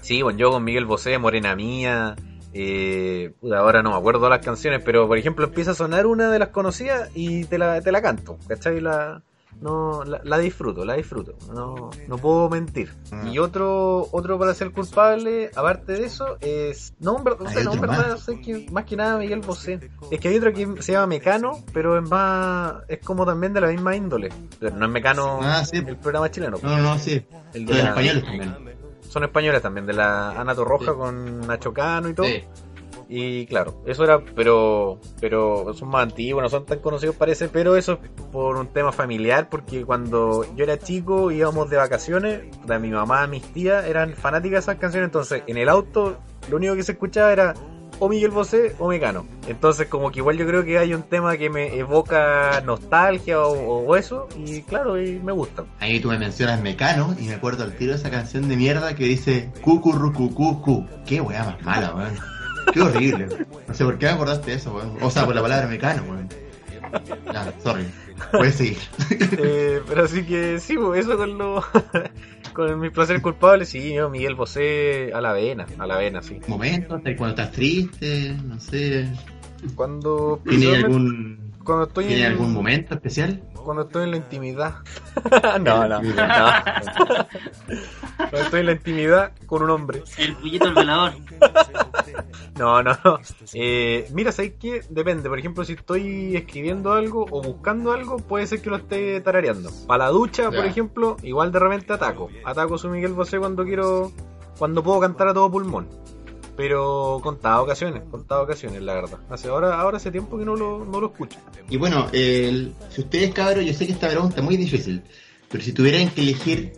sí, 0.00 0.22
bueno, 0.22 0.38
yo 0.38 0.50
con 0.50 0.64
Miguel 0.64 0.86
Bosé, 0.86 1.18
Morena 1.18 1.54
Mía, 1.54 2.16
eh, 2.52 3.32
ahora 3.54 3.82
no 3.82 3.90
me 3.90 3.96
acuerdo 3.96 4.28
las 4.28 4.44
canciones, 4.44 4.82
pero 4.84 5.06
por 5.06 5.18
ejemplo 5.18 5.44
empieza 5.46 5.72
a 5.72 5.74
sonar 5.74 6.06
una 6.06 6.30
de 6.30 6.38
las 6.38 6.48
conocidas 6.48 7.10
y 7.14 7.44
te 7.44 7.58
la, 7.58 7.80
te 7.80 7.92
la 7.92 8.02
canto, 8.02 8.38
¿cachai? 8.48 8.80
La, 8.80 9.22
no, 9.60 10.04
la, 10.04 10.20
la 10.24 10.38
disfruto, 10.38 10.84
la 10.84 10.94
disfruto, 10.94 11.34
no, 11.52 11.90
no 12.08 12.18
puedo 12.18 12.48
mentir. 12.48 12.94
Ah. 13.12 13.24
Y 13.30 13.38
otro, 13.38 14.08
otro 14.12 14.38
para 14.38 14.54
ser 14.54 14.70
culpable, 14.72 15.50
aparte 15.54 15.92
de 15.92 16.04
eso, 16.04 16.38
es, 16.40 16.94
no, 16.98 17.18
en 17.18 17.24
verdad, 17.24 17.46
no, 17.64 17.74
en 17.74 17.80
verdad, 17.80 18.10
más. 18.12 18.26
que 18.42 18.66
más 18.72 18.84
que 18.84 18.96
nada 18.96 19.18
Miguel 19.18 19.40
Bosé. 19.40 19.90
Es 20.10 20.18
que 20.18 20.28
hay 20.28 20.38
otro 20.38 20.52
que 20.52 20.80
se 20.82 20.92
llama 20.92 21.08
Mecano, 21.08 21.62
pero 21.74 21.98
es 21.98 22.08
más, 22.08 22.74
es 22.88 23.00
como 23.00 23.26
también 23.26 23.52
de 23.52 23.60
la 23.60 23.68
misma 23.68 23.94
índole. 23.94 24.30
Pero 24.58 24.76
no 24.76 24.86
es 24.86 24.92
Mecano 24.92 25.40
Ah, 25.42 25.64
sí. 25.64 25.76
el 25.76 25.96
programa 25.96 26.30
chileno. 26.30 26.56
No, 26.62 26.78
no, 26.78 26.98
sí. 26.98 27.22
El 27.52 27.66
de 27.66 27.80
españoles 27.80 28.24
también. 28.24 28.69
Son 29.10 29.24
españoles 29.24 29.60
también, 29.60 29.86
de 29.86 29.92
la 29.92 30.30
Ana 30.40 30.54
Torroja 30.54 30.92
Sí. 30.92 30.96
con 30.96 31.40
Nacho 31.46 31.72
Cano 31.74 32.08
y 32.08 32.14
todo. 32.14 32.26
Sí. 32.26 32.44
Y 33.12 33.46
claro, 33.46 33.82
eso 33.86 34.04
era, 34.04 34.20
pero 34.36 35.00
pero 35.20 35.74
son 35.74 35.88
más 35.88 36.04
antiguos, 36.04 36.44
no 36.44 36.48
son 36.48 36.64
tan 36.64 36.78
conocidos 36.78 37.16
parece, 37.16 37.48
pero 37.48 37.74
eso 37.74 37.98
es 38.02 38.10
por 38.30 38.56
un 38.56 38.68
tema 38.68 38.92
familiar, 38.92 39.48
porque 39.50 39.84
cuando 39.84 40.46
yo 40.54 40.62
era 40.62 40.78
chico 40.78 41.32
íbamos 41.32 41.68
de 41.70 41.76
vacaciones, 41.76 42.42
de 42.64 42.78
mi 42.78 42.90
mamá, 42.90 43.26
mis 43.26 43.42
tías 43.52 43.84
eran 43.86 44.14
fanáticas 44.14 44.64
de 44.64 44.72
esas 44.72 44.76
canciones, 44.80 45.08
entonces 45.08 45.42
en 45.48 45.56
el 45.56 45.68
auto 45.68 46.18
lo 46.48 46.56
único 46.58 46.76
que 46.76 46.84
se 46.84 46.92
escuchaba 46.92 47.32
era 47.32 47.54
o 48.00 48.08
Miguel 48.08 48.30
Bosé 48.30 48.74
o 48.78 48.88
Mecano. 48.88 49.26
Entonces 49.46 49.86
como 49.86 50.10
que 50.10 50.18
igual 50.18 50.36
yo 50.36 50.46
creo 50.46 50.64
que 50.64 50.78
hay 50.78 50.92
un 50.94 51.02
tema 51.04 51.36
que 51.36 51.50
me 51.50 51.76
evoca 51.76 52.60
nostalgia 52.64 53.40
o, 53.40 53.86
o 53.86 53.96
eso, 53.96 54.26
y 54.36 54.62
claro, 54.62 55.00
y 55.00 55.20
me 55.20 55.32
gusta. 55.32 55.64
Ahí 55.78 56.00
tú 56.00 56.08
me 56.08 56.18
mencionas 56.18 56.60
Mecano 56.60 57.14
y 57.20 57.26
me 57.26 57.34
acuerdo 57.34 57.62
al 57.62 57.76
tiro 57.76 57.92
de 57.92 57.98
esa 57.98 58.10
canción 58.10 58.48
de 58.48 58.56
mierda 58.56 58.94
que 58.96 59.04
dice 59.04 59.50
Cucurrucucucu. 59.60 60.86
Qué 61.06 61.20
weá 61.20 61.44
más 61.44 61.62
mala, 61.62 61.94
weón. 61.94 62.14
Qué 62.72 62.80
horrible. 62.80 63.28
No 63.68 63.74
sé 63.74 63.84
por 63.84 63.98
qué 63.98 64.06
me 64.06 64.12
acordaste 64.12 64.50
de 64.50 64.56
eso, 64.56 64.74
weón. 64.74 64.96
O 65.00 65.10
sea, 65.10 65.26
por 65.26 65.34
la 65.34 65.42
palabra 65.42 65.68
Mecano, 65.68 66.02
weón. 66.02 66.28
Ya, 67.32 67.52
sorry. 67.62 67.86
Puedes 68.32 68.54
seguir. 68.54 68.78
Eh, 69.38 69.80
pero 69.88 70.04
así 70.04 70.24
que 70.24 70.58
sí, 70.58 70.76
pues, 70.76 71.04
eso 71.04 71.16
con 71.16 71.38
lo 71.38 71.64
con 72.52 72.80
mis 72.80 72.90
placeres 72.90 73.22
culpables, 73.22 73.68
sí, 73.68 73.94
yo, 73.94 74.10
Miguel 74.10 74.34
Bosé 74.34 75.10
a 75.14 75.20
la 75.20 75.32
vena, 75.32 75.66
a 75.78 75.86
la 75.86 75.96
vena, 75.96 76.22
sí. 76.22 76.40
Momentos, 76.46 77.00
cuando 77.16 77.28
estás 77.28 77.52
triste, 77.52 78.34
no 78.44 78.58
sé. 78.60 79.08
Cuando 79.74 80.40
¿Tiene 80.48 80.76
algún, 80.76 81.52
cuando 81.64 81.84
estoy 81.84 82.06
¿tiene 82.06 82.26
en 82.26 82.32
algún 82.32 82.52
momento 82.52 82.94
especial? 82.94 83.42
Cuando 83.64 83.82
estoy 83.82 84.04
en 84.04 84.10
la 84.12 84.16
intimidad. 84.16 84.74
no, 85.60 85.88
no, 85.88 86.02
no. 86.02 86.10
Cuando 88.16 88.38
estoy 88.38 88.60
en 88.60 88.66
la 88.66 88.72
intimidad 88.72 89.32
con 89.46 89.62
un 89.62 89.70
hombre. 89.70 90.02
El 90.18 90.36
pollito 90.36 90.68
el 90.68 90.74
velador. 90.74 91.12
No, 92.58 92.82
no, 92.82 92.96
no. 93.04 93.20
Eh, 93.54 94.08
mira, 94.12 94.32
¿sabes 94.32 94.52
qué? 94.60 94.82
Depende. 94.90 95.28
Por 95.28 95.38
ejemplo, 95.38 95.64
si 95.64 95.72
estoy 95.74 96.36
escribiendo 96.36 96.92
algo 96.92 97.26
o 97.30 97.42
buscando 97.42 97.92
algo, 97.92 98.18
puede 98.18 98.46
ser 98.46 98.60
que 98.60 98.70
lo 98.70 98.76
esté 98.76 99.20
tarareando. 99.20 99.70
Para 99.86 100.04
la 100.04 100.10
ducha, 100.10 100.50
por 100.50 100.64
ejemplo, 100.64 101.16
igual 101.22 101.52
de 101.52 101.58
repente 101.58 101.92
ataco. 101.92 102.28
Ataco 102.44 102.78
su 102.78 102.88
Miguel 102.88 103.12
Bosé 103.14 103.38
cuando 103.38 103.64
quiero, 103.64 104.12
cuando 104.58 104.82
puedo 104.82 105.00
cantar 105.00 105.28
a 105.28 105.34
todo 105.34 105.50
pulmón. 105.50 105.88
Pero 106.60 107.20
contadas 107.22 107.60
ocasiones, 107.60 108.02
contadas 108.10 108.44
ocasiones, 108.44 108.82
la 108.82 108.92
verdad. 108.92 109.18
Hace 109.30 109.48
ahora, 109.48 109.80
ahora 109.80 109.96
hace 109.96 110.10
tiempo 110.10 110.38
que 110.38 110.44
no 110.44 110.54
lo, 110.56 110.84
no 110.84 111.00
lo 111.00 111.06
escucho. 111.06 111.38
Y 111.70 111.78
bueno, 111.78 112.06
el- 112.12 112.74
si 112.90 113.00
ustedes 113.00 113.32
cabros, 113.32 113.64
yo 113.64 113.72
sé 113.72 113.86
que 113.86 113.92
esta 113.92 114.08
pregunta 114.10 114.36
es 114.36 114.42
muy 114.42 114.58
difícil, 114.58 115.02
pero 115.50 115.64
si 115.64 115.72
tuvieran 115.72 116.10
que 116.10 116.20
elegir 116.20 116.74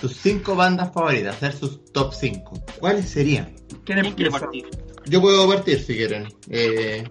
sus 0.00 0.16
cinco 0.18 0.54
bandas 0.54 0.92
favoritas, 0.94 1.34
hacer 1.34 1.52
sus 1.52 1.84
top 1.92 2.14
5, 2.14 2.62
¿cuáles 2.78 3.08
serían? 3.08 3.52
¿Quién 3.84 4.02
¿Quién 4.02 4.14
quiere 4.14 4.30
partir? 4.30 4.66
Yo 5.06 5.20
puedo 5.20 5.48
partir 5.48 5.80
si 5.80 5.96
quieren. 5.96 6.32
Eh, 6.48 7.02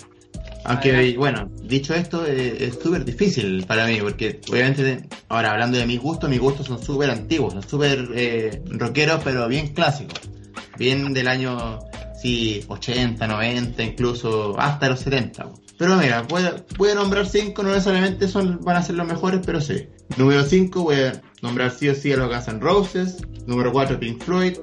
aunque, 0.63 1.17
bueno, 1.17 1.51
dicho 1.61 1.93
esto, 1.93 2.25
eh, 2.25 2.67
es 2.67 2.79
súper 2.81 3.03
difícil 3.03 3.65
para 3.67 3.85
mí, 3.85 3.99
porque 4.01 4.39
obviamente, 4.49 5.09
ahora 5.27 5.51
hablando 5.51 5.77
de 5.77 5.85
mis 5.85 5.99
gustos, 5.99 6.29
mis 6.29 6.39
gustos 6.39 6.67
son 6.67 6.81
súper 6.81 7.09
antiguos, 7.09 7.51
son 7.51 7.67
súper 7.67 8.07
eh, 8.15 8.61
rockeros, 8.69 9.19
pero 9.25 9.45
bien 9.49 9.73
clásicos. 9.73 10.21
Bien 10.77 11.13
del 11.13 11.27
año, 11.27 11.79
sí, 12.23 12.63
80, 12.69 13.27
90, 13.27 13.83
incluso 13.83 14.57
hasta 14.57 14.89
los 14.89 15.01
70. 15.01 15.49
Pero 15.77 15.97
mira, 15.97 16.21
voy 16.21 16.43
a, 16.43 16.95
nombrar 16.95 17.25
cinco, 17.25 17.63
no 17.63 17.69
necesariamente 17.69 18.29
son, 18.29 18.61
van 18.61 18.77
a 18.77 18.81
ser 18.81 18.95
los 18.95 19.05
mejores, 19.05 19.41
pero 19.45 19.59
sí. 19.59 19.87
Número 20.17 20.43
5 20.43 20.83
voy 20.83 20.95
a 20.95 21.21
nombrar 21.41 21.71
sí 21.71 21.89
o 21.89 21.95
sí 21.95 22.13
a 22.13 22.17
los 22.17 22.29
Guns 22.29 22.47
N' 22.47 22.59
Roses. 22.59 23.17
Número 23.47 23.71
4 23.73 23.99
Pink 23.99 24.23
Floyd. 24.23 24.57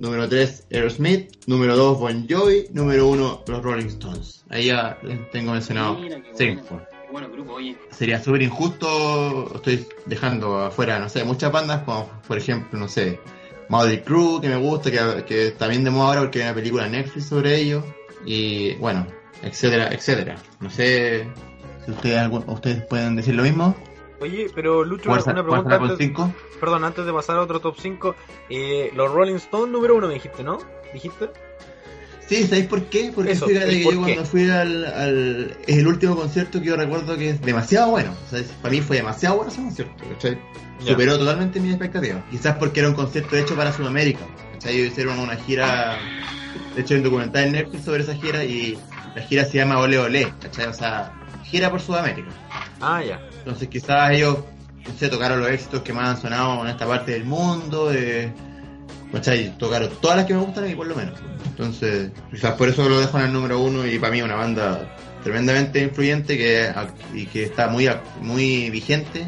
Número 0.00 0.28
3, 0.28 0.66
Aerosmith. 0.72 1.30
Número 1.46 1.76
2, 1.76 2.00
Bon 2.00 2.26
Jovi. 2.28 2.64
Número 2.72 3.06
1, 3.06 3.44
los 3.46 3.62
Rolling 3.62 3.86
Stones. 3.86 4.44
Ahí 4.48 4.66
ya 4.66 4.98
tengo 5.30 5.52
mencionado 5.52 5.98
Mira, 5.98 6.20
qué 6.20 6.30
5. 6.34 6.62
bueno. 6.68 6.86
Qué 6.90 7.12
bueno 7.12 7.30
grupo, 7.30 7.52
oye. 7.52 7.76
Sería 7.92 8.20
súper 8.20 8.42
injusto, 8.42 9.54
estoy 9.54 9.86
dejando 10.06 10.58
afuera, 10.58 10.98
no 10.98 11.08
sé, 11.08 11.22
muchas 11.22 11.52
bandas 11.52 11.84
como, 11.84 12.10
por 12.26 12.36
ejemplo, 12.36 12.78
no 12.78 12.88
sé, 12.88 13.20
Motley 13.68 14.00
Crue, 14.00 14.40
que 14.40 14.48
me 14.48 14.56
gusta, 14.56 14.90
que, 14.90 15.24
que 15.24 15.48
está 15.48 15.68
bien 15.68 15.84
de 15.84 15.90
moda 15.90 16.08
ahora 16.08 16.20
porque 16.22 16.38
hay 16.38 16.44
una 16.44 16.54
película 16.54 16.86
en 16.86 16.92
Netflix 16.92 17.26
sobre 17.26 17.56
ello. 17.56 17.82
Y 18.24 18.74
bueno, 18.76 19.06
etcétera, 19.42 19.88
etcétera. 19.92 20.36
No 20.60 20.70
sé 20.70 21.28
si 21.84 21.90
ustedes, 21.90 22.28
ustedes 22.46 22.84
pueden 22.86 23.16
decir 23.16 23.34
lo 23.34 23.42
mismo. 23.42 23.76
Oye, 24.20 24.50
pero 24.54 24.82
Lucho, 24.82 25.10
¿Cuál, 25.10 25.22
una 25.26 25.44
pregunta 25.44 25.76
antes, 25.76 25.98
5? 25.98 26.32
perdón, 26.58 26.84
antes 26.84 27.04
de 27.04 27.12
pasar 27.12 27.36
a 27.36 27.42
otro 27.42 27.60
top 27.60 27.76
5. 27.78 28.14
Eh, 28.48 28.90
los 28.94 29.12
Rolling 29.12 29.34
Stones 29.34 29.70
número 29.70 29.94
uno 29.94 30.08
me 30.08 30.14
dijiste, 30.14 30.42
¿no? 30.42 30.58
¿Dijiste? 30.92 31.30
Sí, 32.28 32.44
¿sabéis 32.46 32.66
por 32.66 32.84
qué? 32.86 33.12
Porque 33.14 33.32
Eso, 33.32 33.46
fíjate 33.46 33.68
¿el 33.68 33.84
que 33.84 33.84
yo 33.84 34.00
cuando 34.00 34.24
fui 34.24 34.50
al, 34.50 34.84
al... 34.84 35.56
Es 35.66 35.76
el 35.78 35.86
último 35.86 36.16
concierto 36.16 36.60
que 36.60 36.66
yo 36.66 36.76
recuerdo 36.76 37.16
que 37.16 37.30
es 37.30 37.40
demasiado 37.40 37.90
bueno. 37.90 38.14
O 38.26 38.30
sea, 38.30 38.42
para 38.60 38.72
mí 38.72 38.80
fue 38.80 38.96
demasiado 38.96 39.36
bueno 39.36 39.52
ese 39.52 39.62
concierto, 39.62 40.04
¿cachai? 40.12 40.38
Superó 40.80 41.18
totalmente 41.18 41.60
mis 41.60 41.70
expectativas. 41.70 42.22
Quizás 42.30 42.56
porque 42.56 42.80
era 42.80 42.88
un 42.88 42.94
concierto 42.94 43.36
hecho 43.36 43.54
para 43.54 43.72
Sudamérica. 43.72 44.26
¿cachai? 44.52 44.76
Ellos 44.76 44.92
hicieron 44.92 45.18
una 45.18 45.36
gira... 45.36 45.98
De 46.74 46.82
hecho, 46.82 46.94
hay 46.94 46.98
un 46.98 47.04
documental 47.04 47.44
en 47.44 47.52
Netflix 47.52 47.84
sobre 47.84 48.02
esa 48.02 48.14
gira 48.14 48.44
y 48.44 48.76
la 49.14 49.22
gira 49.22 49.44
se 49.44 49.58
llama 49.58 49.78
Ole 49.78 49.98
Ole, 49.98 50.32
¿cachai? 50.40 50.66
O 50.66 50.74
sea, 50.74 51.12
gira 51.44 51.70
por 51.70 51.80
Sudamérica. 51.80 52.28
Ah, 52.80 53.02
ya. 53.02 53.20
Entonces 53.38 53.68
quizás 53.68 54.10
ellos, 54.10 54.38
no 54.86 54.98
sé, 54.98 55.08
tocaron 55.08 55.40
los 55.40 55.50
éxitos 55.50 55.82
que 55.82 55.92
más 55.92 56.08
han 56.08 56.20
sonado 56.20 56.62
en 56.62 56.68
esta 56.68 56.86
parte 56.86 57.12
del 57.12 57.24
mundo, 57.24 57.92
eh, 57.92 58.32
¿cachai? 59.12 59.56
Tocaron 59.58 59.90
todas 60.00 60.16
las 60.18 60.26
que 60.26 60.34
me 60.34 60.40
gustan 60.40 60.64
a 60.64 60.66
mí 60.66 60.74
por 60.74 60.86
lo 60.86 60.94
menos. 60.94 61.18
Entonces, 61.46 62.10
quizás 62.30 62.54
por 62.54 62.68
eso 62.68 62.88
lo 62.88 63.00
dejo 63.00 63.18
en 63.18 63.24
el 63.26 63.32
número 63.32 63.60
uno 63.60 63.86
y 63.86 63.98
para 63.98 64.12
mí 64.12 64.22
una 64.22 64.34
banda 64.36 64.94
tremendamente 65.22 65.82
influyente 65.82 66.36
que, 66.36 66.70
y 67.14 67.26
que 67.26 67.44
está 67.44 67.68
muy, 67.68 67.88
muy 68.20 68.70
vigente 68.70 69.26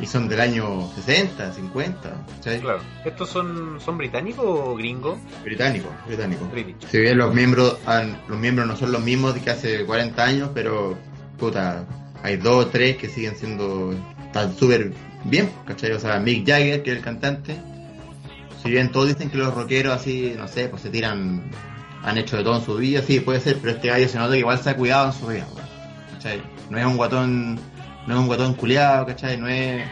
y 0.00 0.06
son 0.06 0.28
del 0.28 0.40
año 0.40 0.90
60, 0.96 1.52
50, 1.52 2.26
¿cachai? 2.36 2.60
Claro. 2.60 2.80
¿Estos 3.04 3.28
son, 3.30 3.78
son 3.80 3.96
británicos 3.98 4.44
o 4.46 4.74
gringos? 4.74 5.18
Británico, 5.44 5.88
británico. 6.06 6.48
British. 6.50 6.88
Si 6.90 6.98
bien 6.98 7.18
los 7.18 7.32
miembros, 7.34 7.76
han- 7.86 8.20
los 8.28 8.38
miembros 8.38 8.66
no 8.66 8.76
son 8.76 8.90
los 8.92 9.02
mismos 9.02 9.34
de 9.34 9.40
que 9.42 9.50
hace 9.50 9.84
40 9.84 10.24
años, 10.24 10.50
pero 10.54 10.96
puta, 11.38 11.84
hay 12.22 12.36
dos 12.36 12.64
o 12.64 12.68
tres 12.68 12.96
que 12.96 13.08
siguen 13.08 13.36
siendo, 13.36 13.94
están 14.26 14.56
súper 14.56 14.92
bien, 15.24 15.50
¿cachai? 15.66 15.92
O 15.92 16.00
sea, 16.00 16.18
Mick 16.18 16.46
Jagger, 16.46 16.82
que 16.82 16.90
es 16.92 16.96
el 16.96 17.02
cantante, 17.02 17.56
si 18.64 18.70
bien 18.70 18.90
todos 18.90 19.06
dicen 19.08 19.30
que 19.30 19.36
los 19.38 19.54
rockeros 19.54 19.94
así, 19.94 20.34
no 20.36 20.48
sé, 20.48 20.68
pues 20.68 20.82
se 20.82 20.90
tiran, 20.90 21.42
han 22.02 22.18
hecho 22.18 22.36
de 22.36 22.42
todo 22.42 22.56
en 22.58 22.64
su 22.64 22.74
vida, 22.76 23.00
sí, 23.02 23.20
puede 23.20 23.38
ser, 23.40 23.58
pero 23.60 23.74
este 23.74 23.88
gallo 23.88 24.08
se 24.08 24.18
nota 24.18 24.32
que 24.32 24.38
igual 24.40 24.58
se 24.58 24.70
ha 24.70 24.76
cuidado 24.76 25.06
en 25.06 25.12
su 25.12 25.26
vida, 25.28 25.46
¿cachai? 26.12 26.42
No 26.70 26.78
es 26.78 26.84
un 26.86 26.96
guatón, 26.96 27.54
no 28.06 28.14
es 28.14 28.20
un 28.20 28.26
guatón 28.26 28.54
culiado, 28.54 29.06
¿cachai? 29.06 29.36
No 29.36 29.46
es, 29.48 29.84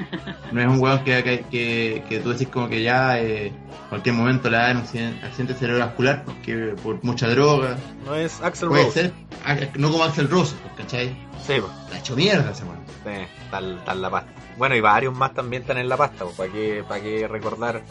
no 0.52 0.60
es 0.60 0.66
un 0.66 0.80
weón 0.80 1.04
que, 1.04 1.22
que, 1.22 1.44
que, 1.50 2.02
que 2.08 2.18
tú 2.20 2.30
decís 2.32 2.48
como 2.48 2.68
que 2.68 2.82
ya, 2.82 3.18
eh, 3.20 3.52
cualquier 3.90 4.14
momento 4.14 4.48
le 4.50 4.56
dan 4.56 4.76
un 4.78 4.82
accidente 5.22 5.54
cerebrovascular 5.54 6.24
porque 6.24 6.74
por 6.82 7.02
mucha 7.04 7.28
droga, 7.28 7.76
No 8.06 8.14
es 8.14 8.40
Axel 8.42 8.68
puede 8.70 8.84
Rose. 8.84 9.12
ser, 9.46 9.70
no 9.78 9.90
como 9.90 10.04
Axel 10.04 10.28
Rose, 10.30 10.54
¿cachai? 10.78 11.08
Sí, 11.46 11.54
pues. 11.60 11.72
Ha 11.94 11.98
hecho 11.98 12.16
mierda 12.16 12.50
ese 12.52 12.64
weón. 12.64 12.80
Sí, 13.04 13.26
está, 13.52 13.58
en- 13.58 13.78
está 13.78 13.92
en 13.92 14.02
la 14.02 14.10
pasta. 14.10 14.30
Bueno, 14.56 14.74
y 14.76 14.80
varios 14.80 15.14
más 15.14 15.34
también 15.34 15.62
están 15.62 15.78
en 15.78 15.88
la 15.88 15.96
pasta, 15.96 16.24
pues, 16.24 16.36
para 16.36 16.52
que, 16.52 16.84
para 16.86 17.02
que 17.02 17.28
recordar 17.28 17.82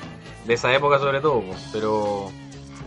de 0.46 0.54
esa 0.54 0.74
época 0.74 1.00
sobre 1.00 1.20
todo, 1.22 1.42
pues. 1.42 1.70
pero 1.72 2.32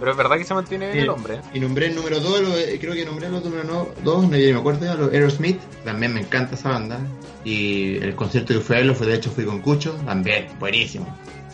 pero 0.00 0.10
es 0.10 0.16
verdad 0.16 0.36
que 0.36 0.44
se 0.44 0.54
mantiene 0.54 0.86
bien 0.86 0.98
Sí. 0.98 1.02
el 1.04 1.08
hombre. 1.08 1.34
¿eh? 1.36 1.40
Y 1.54 1.60
nombré 1.60 1.86
el 1.86 1.94
número 1.94 2.18
2, 2.18 2.40
creo 2.80 2.94
que 2.94 3.04
nombré 3.04 3.28
los 3.30 3.44
número 3.44 3.62
2, 4.02 4.22
no, 4.24 4.28
me 4.28 4.52
acuerdo, 4.52 4.84
ya, 4.84 4.94
los 4.96 5.12
Aerosmith, 5.12 5.60
también 5.84 6.12
me 6.12 6.20
encanta 6.20 6.56
esa 6.56 6.70
banda. 6.70 6.98
Y 7.44 7.98
el 7.98 8.14
concierto 8.16 8.52
que 8.54 8.60
fui 8.60 8.74
a 8.74 8.78
verlo 8.80 8.94
fue, 8.96 9.06
de 9.06 9.14
hecho, 9.14 9.30
fui 9.30 9.44
con 9.44 9.60
Cucho, 9.60 9.92
también, 10.04 10.48
buenísimo. 10.58 11.06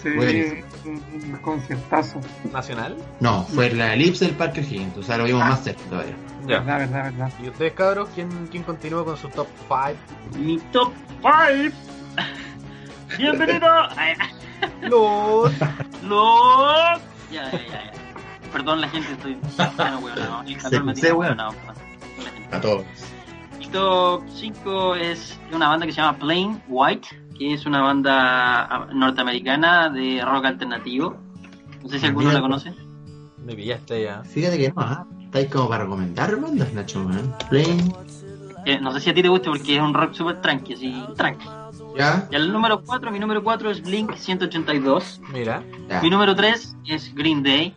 Sí, 0.03 0.09
Buenísimo. 0.17 0.63
un, 0.87 1.39
conciertazo. 1.43 2.19
Nacional. 2.51 2.97
No, 3.21 3.45
fue 3.45 3.67
en 3.67 3.77
la 3.79 3.93
elipse 3.93 4.25
del 4.25 4.35
Parque 4.35 4.61
O'Higgins, 4.61 4.97
o 4.97 5.03
sea, 5.03 5.19
lo 5.19 5.25
vimos 5.25 5.43
Ah. 5.45 5.51
más 5.51 5.63
cerca 5.63 5.83
todavía. 5.91 6.15
Ya. 6.47 6.61
Verdad, 6.61 6.79
verdad, 6.79 7.05
verdad. 7.05 7.33
¿Y 7.43 7.49
ustedes, 7.49 7.73
cabros? 7.75 8.09
¿Quién, 8.15 8.49
quién 8.51 8.63
continúa 8.63 9.05
con 9.05 9.17
su 9.17 9.29
top 9.29 9.47
5? 9.69 10.39
Mi 10.39 10.59
top 10.73 10.93
5. 11.23 11.77
Bienvenido 13.19 13.67
a 13.69 14.15
Los. 14.83 15.53
los. 16.03 17.01
Ya, 17.31 17.51
ya, 17.51 17.53
ya. 17.53 17.93
Perdón 18.53 18.81
la 18.81 18.89
gente, 18.89 19.13
estoy. 19.13 19.37
Ah, 19.59 19.91
no, 19.93 19.99
weón, 20.01 20.19
no. 20.19 20.43
El 20.43 20.57
calor 20.57 20.85
me 20.85 20.95
Se- 20.95 21.01
tiene 21.03 21.09
se, 21.09 21.13
weón, 21.13 21.37
no. 21.37 21.51
A 22.53 22.61
todos. 22.61 22.85
Mi 23.59 23.67
top 23.69 24.23
5 24.35 24.95
es 24.97 25.39
de 25.51 25.57
una 25.57 25.69
banda 25.69 25.87
que 25.87 25.93
se 25.93 26.01
llama 26.01 26.19
Plain 26.19 26.63
White, 26.69 27.09
que 27.39 27.55
es 27.55 27.67
una 27.67 27.83
banda 27.83 28.65
ah, 28.65 28.87
norteamericana 28.93 29.89
de 29.91 30.23
rock 30.25 30.47
alternativo. 30.47 31.17
No 31.83 31.89
sé 31.89 31.99
si 32.01 32.07
alguno 32.07 32.33
la 32.33 32.41
conoce. 32.41 32.73
Me 33.39 33.55
pillaste 33.55 34.03
ya. 34.03 34.23
Fíjate 34.25 34.59
que 34.59 34.69
no, 34.69 34.83
¿ah? 34.83 35.07
Estáis 35.31 35.49
como 35.49 35.69
para 35.69 35.85
recomendar 35.85 36.37
bandas, 36.41 36.73
Nacho, 36.73 37.05
man. 37.05 37.33
Plain, 37.49 37.93
Eh, 38.67 38.79
no 38.81 38.93
sé 38.93 38.99
si 39.01 39.11
a 39.11 39.15
ti 39.15 39.23
te 39.23 39.29
guste 39.29 39.49
porque 39.49 39.77
es 39.77 39.81
un 39.81 39.95
rock 39.95 40.13
super 40.13 40.41
tranqui, 40.43 40.75
así, 40.75 41.05
tranqui. 41.17 41.47
ya, 41.97 42.27
Y 42.31 42.35
el 42.35 42.53
número 42.53 42.83
4, 42.83 43.11
mi 43.13 43.19
número 43.21 43.43
4 43.45 43.71
es 43.71 43.81
Blink 43.83 44.17
182. 44.17 45.21
Mira. 45.33 45.63
ya. 45.89 46.03
Mi 46.03 46.11
número 46.11 46.35
3 46.35 46.77
es 46.87 47.15
Green 47.15 47.45
Day. 47.45 47.73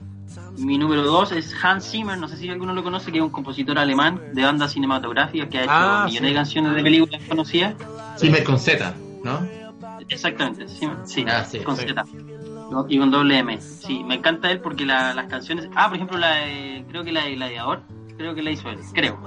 Mi 0.57 0.77
número 0.79 1.03
2 1.03 1.31
es 1.33 1.53
Hans 1.63 1.89
Zimmer, 1.91 2.17
no 2.17 2.27
sé 2.27 2.37
si 2.37 2.49
alguno 2.49 2.73
lo 2.73 2.83
conoce, 2.83 3.11
que 3.11 3.19
es 3.19 3.23
un 3.23 3.29
compositor 3.29 3.77
alemán 3.77 4.19
de 4.33 4.43
bandas 4.43 4.71
cinematográficas 4.73 5.47
que 5.49 5.59
ha 5.59 5.63
hecho 5.63 5.71
Ah, 5.71 6.03
millones 6.07 6.21
sí. 6.29 6.33
de 6.33 6.33
canciones 6.33 6.75
de 6.75 6.83
películas 6.83 7.21
conocidas. 7.29 7.75
Zimmer 8.17 8.43
con 8.43 8.57
Z, 8.59 8.93
¿no? 9.23 9.47
Exactamente, 10.09 10.67
sí, 10.67 10.89
sí, 11.05 11.25
Ah, 11.27 11.45
sí, 11.45 11.59
con 11.59 11.77
sí. 11.77 11.85
Z. 11.87 12.03
¿no? 12.71 12.85
Y 12.89 12.97
con 12.99 13.11
doble 13.11 13.37
M. 13.39 13.59
Sí, 13.61 14.03
me 14.03 14.15
encanta 14.15 14.51
él 14.51 14.59
porque 14.59 14.85
la- 14.85 15.13
las 15.13 15.27
canciones. 15.27 15.69
Ah, 15.75 15.87
por 15.87 15.95
ejemplo, 15.95 16.17
la 16.17 16.35
de- 16.35 16.85
creo 16.89 17.03
que 17.03 17.11
la 17.11 17.25
de 17.25 17.35
Gladiador, 17.35 17.81
creo 18.17 18.33
que 18.35 18.43
la 18.43 18.51
hizo 18.51 18.69
él, 18.69 18.79
creo. 18.93 19.19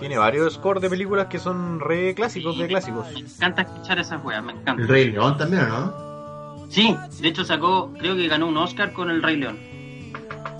Tiene 0.00 0.18
varios 0.18 0.54
scores 0.54 0.82
de 0.82 0.90
películas 0.90 1.26
que 1.26 1.38
son 1.38 1.80
re 1.80 2.14
clásicos 2.14 2.58
de 2.58 2.66
clásicos. 2.66 3.06
Me 3.12 3.20
encanta 3.20 3.62
escuchar 3.62 3.98
esas 3.98 4.22
weas, 4.24 4.42
me 4.42 4.52
encanta. 4.52 4.82
El 4.82 4.88
Rey 4.88 5.10
León 5.10 5.36
también, 5.38 5.62
¿o 5.64 5.68
no? 5.68 6.66
Sí, 6.70 6.96
de 7.20 7.28
hecho 7.28 7.44
sacó, 7.44 7.92
creo 7.98 8.16
que 8.16 8.26
ganó 8.28 8.46
un 8.48 8.56
Oscar 8.56 8.92
con 8.92 9.10
El 9.10 9.22
Rey 9.22 9.36
León. 9.36 9.58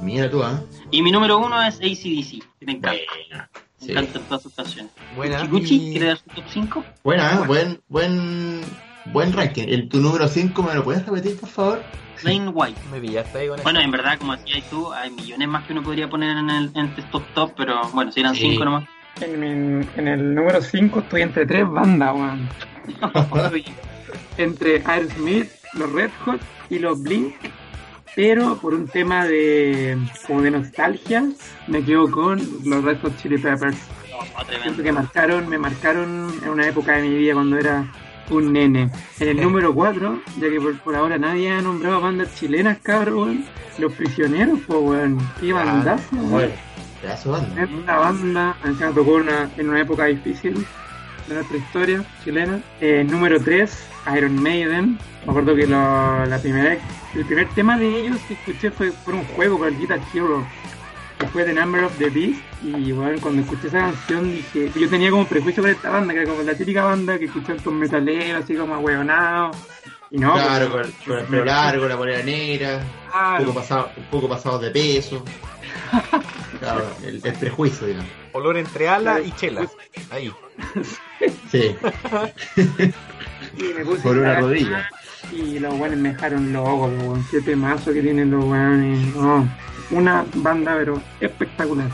Mira 0.02 0.30
tú, 0.30 0.42
¿ah? 0.42 0.60
Y 0.90 1.02
mi 1.02 1.10
número 1.10 1.38
uno 1.38 1.60
es 1.62 1.76
ACDC, 1.76 2.42
que 2.60 2.66
me 2.66 2.72
encanta. 2.72 2.98
Buena. 3.28 3.50
Me 3.80 3.86
Sí. 3.86 3.92
encantan 3.92 4.22
todas 4.22 4.42
sus 4.42 4.54
canciones. 4.54 4.92
Buena. 5.16 5.44
Gucci, 5.46 5.74
y- 5.88 5.90
¿quiere 5.92 6.06
dar 6.08 6.18
su 6.18 6.24
top 6.30 6.44
5? 6.48 6.84
Buena, 7.02 7.32
¿eh? 7.34 7.46
buen, 7.46 7.80
buen, 7.88 8.60
buen 9.12 9.32
ranking. 9.32 9.64
El, 9.68 9.88
tu 9.88 10.00
número 10.00 10.26
5, 10.28 10.62
¿me 10.62 10.74
lo 10.74 10.84
puedes 10.84 11.04
repetir, 11.06 11.38
por 11.38 11.48
favor? 11.48 11.82
Plain 12.22 12.50
White. 12.54 12.80
Me 12.92 13.00
pillaste 13.00 13.38
ahí 13.38 13.48
con 13.48 13.56
eso. 13.56 13.62
Bueno, 13.64 13.80
en 13.80 13.90
verdad, 13.90 14.18
como 14.18 14.36
decías 14.36 14.62
tú, 14.70 14.92
hay 14.92 15.10
millones 15.10 15.48
más 15.48 15.64
que 15.66 15.72
uno 15.72 15.82
podría 15.82 16.08
poner 16.08 16.36
en 16.36 16.48
el 16.50 16.70
en 16.74 16.94
top 17.10 17.22
top, 17.34 17.52
pero 17.56 17.80
bueno, 17.92 18.10
si 18.12 18.20
eran 18.20 18.34
Sí. 18.34 18.50
5 18.52 18.64
nomás. 18.64 18.84
En, 19.20 19.38
mi- 19.40 19.86
en 19.96 20.08
el 20.08 20.34
número 20.34 20.60
5 20.60 21.00
estoy 21.00 21.22
entre 21.22 21.46
tres 21.46 21.68
bandas, 21.68 22.14
weón. 22.14 22.48
Entre 24.38 24.82
Aerosmith, 24.84 25.48
los 25.74 25.92
Red 25.92 26.10
Hot 26.24 26.40
y 26.70 26.78
los 26.78 27.02
Blink. 27.02 27.34
Pero 28.16 28.56
por 28.58 28.74
un 28.74 28.86
tema 28.86 29.26
de 29.26 29.98
como 30.26 30.42
de 30.42 30.50
nostalgia, 30.52 31.24
me 31.66 31.84
quedo 31.84 32.08
con 32.10 32.40
los 32.64 32.84
Red 32.84 32.98
Hot 33.02 33.16
Chili 33.20 33.38
Peppers. 33.38 33.76
Oh, 34.16 34.82
que 34.82 34.92
marcaron, 34.92 35.48
me 35.48 35.58
marcaron 35.58 36.32
en 36.42 36.48
una 36.48 36.68
época 36.68 36.92
de 36.96 37.02
mi 37.02 37.14
vida 37.16 37.34
cuando 37.34 37.58
era 37.58 37.84
un 38.30 38.52
nene. 38.52 38.90
En 39.20 39.28
el 39.28 39.40
número 39.40 39.74
4, 39.74 40.20
ya 40.40 40.48
que 40.48 40.60
por, 40.60 40.78
por 40.80 40.94
ahora 40.96 41.18
nadie 41.18 41.50
ha 41.50 41.60
nombrado 41.60 42.00
bandas 42.00 42.34
chilenas, 42.34 42.78
cabrón. 42.82 43.44
Los 43.78 43.92
prisioneros, 43.94 44.60
pues, 44.66 44.78
weón. 44.80 45.18
Qué 45.40 45.52
bandazo, 45.52 46.04
weón. 46.16 46.30
Bueno, 46.30 46.52
pedazo 47.02 47.32
de 47.34 47.40
banda. 47.40 47.62
Es 47.62 47.70
una 47.70 47.96
banda, 47.96 48.56
tocó 48.94 49.14
una, 49.14 49.50
en 49.56 49.68
una 49.68 49.80
época 49.80 50.04
difícil 50.06 50.64
de 51.28 51.34
nuestra 51.34 51.56
historia 51.56 52.04
chilena. 52.22 52.60
Eh, 52.80 53.04
número 53.08 53.40
3, 53.40 53.86
Iron 54.16 54.42
Maiden. 54.42 54.98
Me 55.24 55.30
acuerdo 55.30 55.54
que 55.56 55.66
lo- 55.66 56.26
la 56.26 56.38
primera, 56.38 56.76
el 57.14 57.24
primer 57.24 57.48
tema 57.50 57.78
de 57.78 58.00
ellos 58.06 58.18
que 58.28 58.34
escuché 58.34 58.70
fue 58.70 58.92
por 59.04 59.14
un 59.14 59.24
juego, 59.24 59.56
por 59.58 59.68
el 59.68 59.78
Guitar 59.78 60.00
Hero, 60.12 60.44
fue 61.32 61.44
The 61.44 61.52
Number 61.54 61.84
of 61.84 61.96
the 61.98 62.10
Beast. 62.10 62.40
Y 62.62 62.92
bueno, 62.92 63.18
cuando 63.20 63.42
escuché 63.42 63.68
esa 63.68 63.80
canción 63.80 64.30
dije, 64.32 64.70
yo 64.74 64.88
tenía 64.88 65.10
como 65.10 65.26
prejuicio 65.26 65.62
con 65.62 65.70
esta 65.72 65.90
banda, 65.90 66.12
que 66.14 66.20
era 66.20 66.30
como 66.30 66.42
la 66.42 66.54
típica 66.54 66.84
banda 66.84 67.18
que 67.18 67.24
escuchan 67.26 67.58
con 67.58 67.78
metaleros, 67.78 68.44
así 68.44 68.54
como 68.54 68.74
ahueonados. 68.74 69.56
Y 70.10 70.18
no, 70.18 70.32
Claro, 70.34 70.70
pues, 70.70 70.86
con, 70.88 71.06
con 71.06 71.18
el 71.18 71.24
pelo 71.26 71.44
largo, 71.44 71.88
la 71.88 71.96
polera 71.96 72.22
negra, 72.22 72.80
un 73.38 73.44
poco 73.46 73.54
pasado, 73.54 73.90
un 73.96 74.04
poco 74.04 74.28
pasado 74.28 74.58
de 74.58 74.70
peso. 74.70 75.24
Claro, 76.60 76.84
el, 77.04 77.20
el 77.22 77.32
prejuicio, 77.34 77.86
digamos. 77.86 78.10
Olor 78.32 78.56
entre 78.56 78.88
ala 78.88 79.20
y 79.20 79.30
chela. 79.32 79.66
Ahí. 80.10 80.32
Sí, 81.50 81.74
y 83.58 83.62
me 83.76 83.84
puse 83.84 84.02
por 84.02 84.16
una 84.16 84.38
a- 84.38 84.40
rodilla. 84.40 84.88
Y 85.32 85.58
los 85.58 85.74
weones 85.74 85.98
me 85.98 86.10
dejaron 86.12 86.52
loco. 86.52 87.18
Qué 87.30 87.40
temazo 87.40 87.92
que 87.92 88.00
tienen 88.02 88.30
los 88.30 88.44
weones. 88.44 89.14
No, 89.16 89.48
una 89.90 90.24
banda, 90.36 90.74
pero 90.76 91.00
espectacular. 91.20 91.88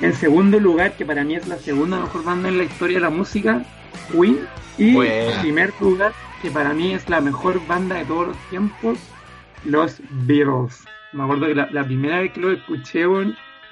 En 0.00 0.14
segundo 0.14 0.58
lugar, 0.58 0.92
que 0.92 1.04
para 1.04 1.22
mí 1.24 1.36
es 1.36 1.46
la 1.46 1.58
segunda 1.58 2.00
mejor 2.00 2.24
banda 2.24 2.48
en 2.48 2.58
la 2.58 2.64
historia 2.64 2.96
de 2.96 3.02
la 3.02 3.10
música, 3.10 3.64
Queen. 4.10 4.40
Y 4.78 4.94
Buena. 4.94 5.34
en 5.34 5.40
primer 5.42 5.72
lugar, 5.80 6.12
que 6.40 6.50
para 6.50 6.72
mí 6.72 6.92
es 6.92 7.08
la 7.08 7.20
mejor 7.20 7.64
banda 7.66 7.96
de 7.96 8.04
todos 8.06 8.28
los 8.28 8.36
tiempos, 8.48 8.98
los 9.64 10.00
Beatles. 10.26 10.84
Me 11.12 11.22
acuerdo 11.22 11.46
que 11.46 11.54
la, 11.54 11.68
la 11.70 11.84
primera 11.84 12.20
vez 12.20 12.32
que 12.32 12.40
lo 12.40 12.52
escuché, 12.52 13.04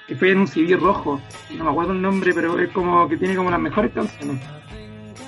que 0.06 0.14
fue 0.14 0.30
en 0.30 0.38
un 0.38 0.46
CD 0.46 0.76
rojo. 0.76 1.20
No 1.56 1.64
me 1.64 1.70
acuerdo 1.70 1.92
el 1.92 2.02
nombre, 2.02 2.32
pero 2.34 2.58
es 2.58 2.68
como 2.70 3.08
que 3.08 3.16
tiene 3.16 3.34
como 3.34 3.50
las 3.50 3.60
mejores 3.60 3.92
canciones. 3.92 4.40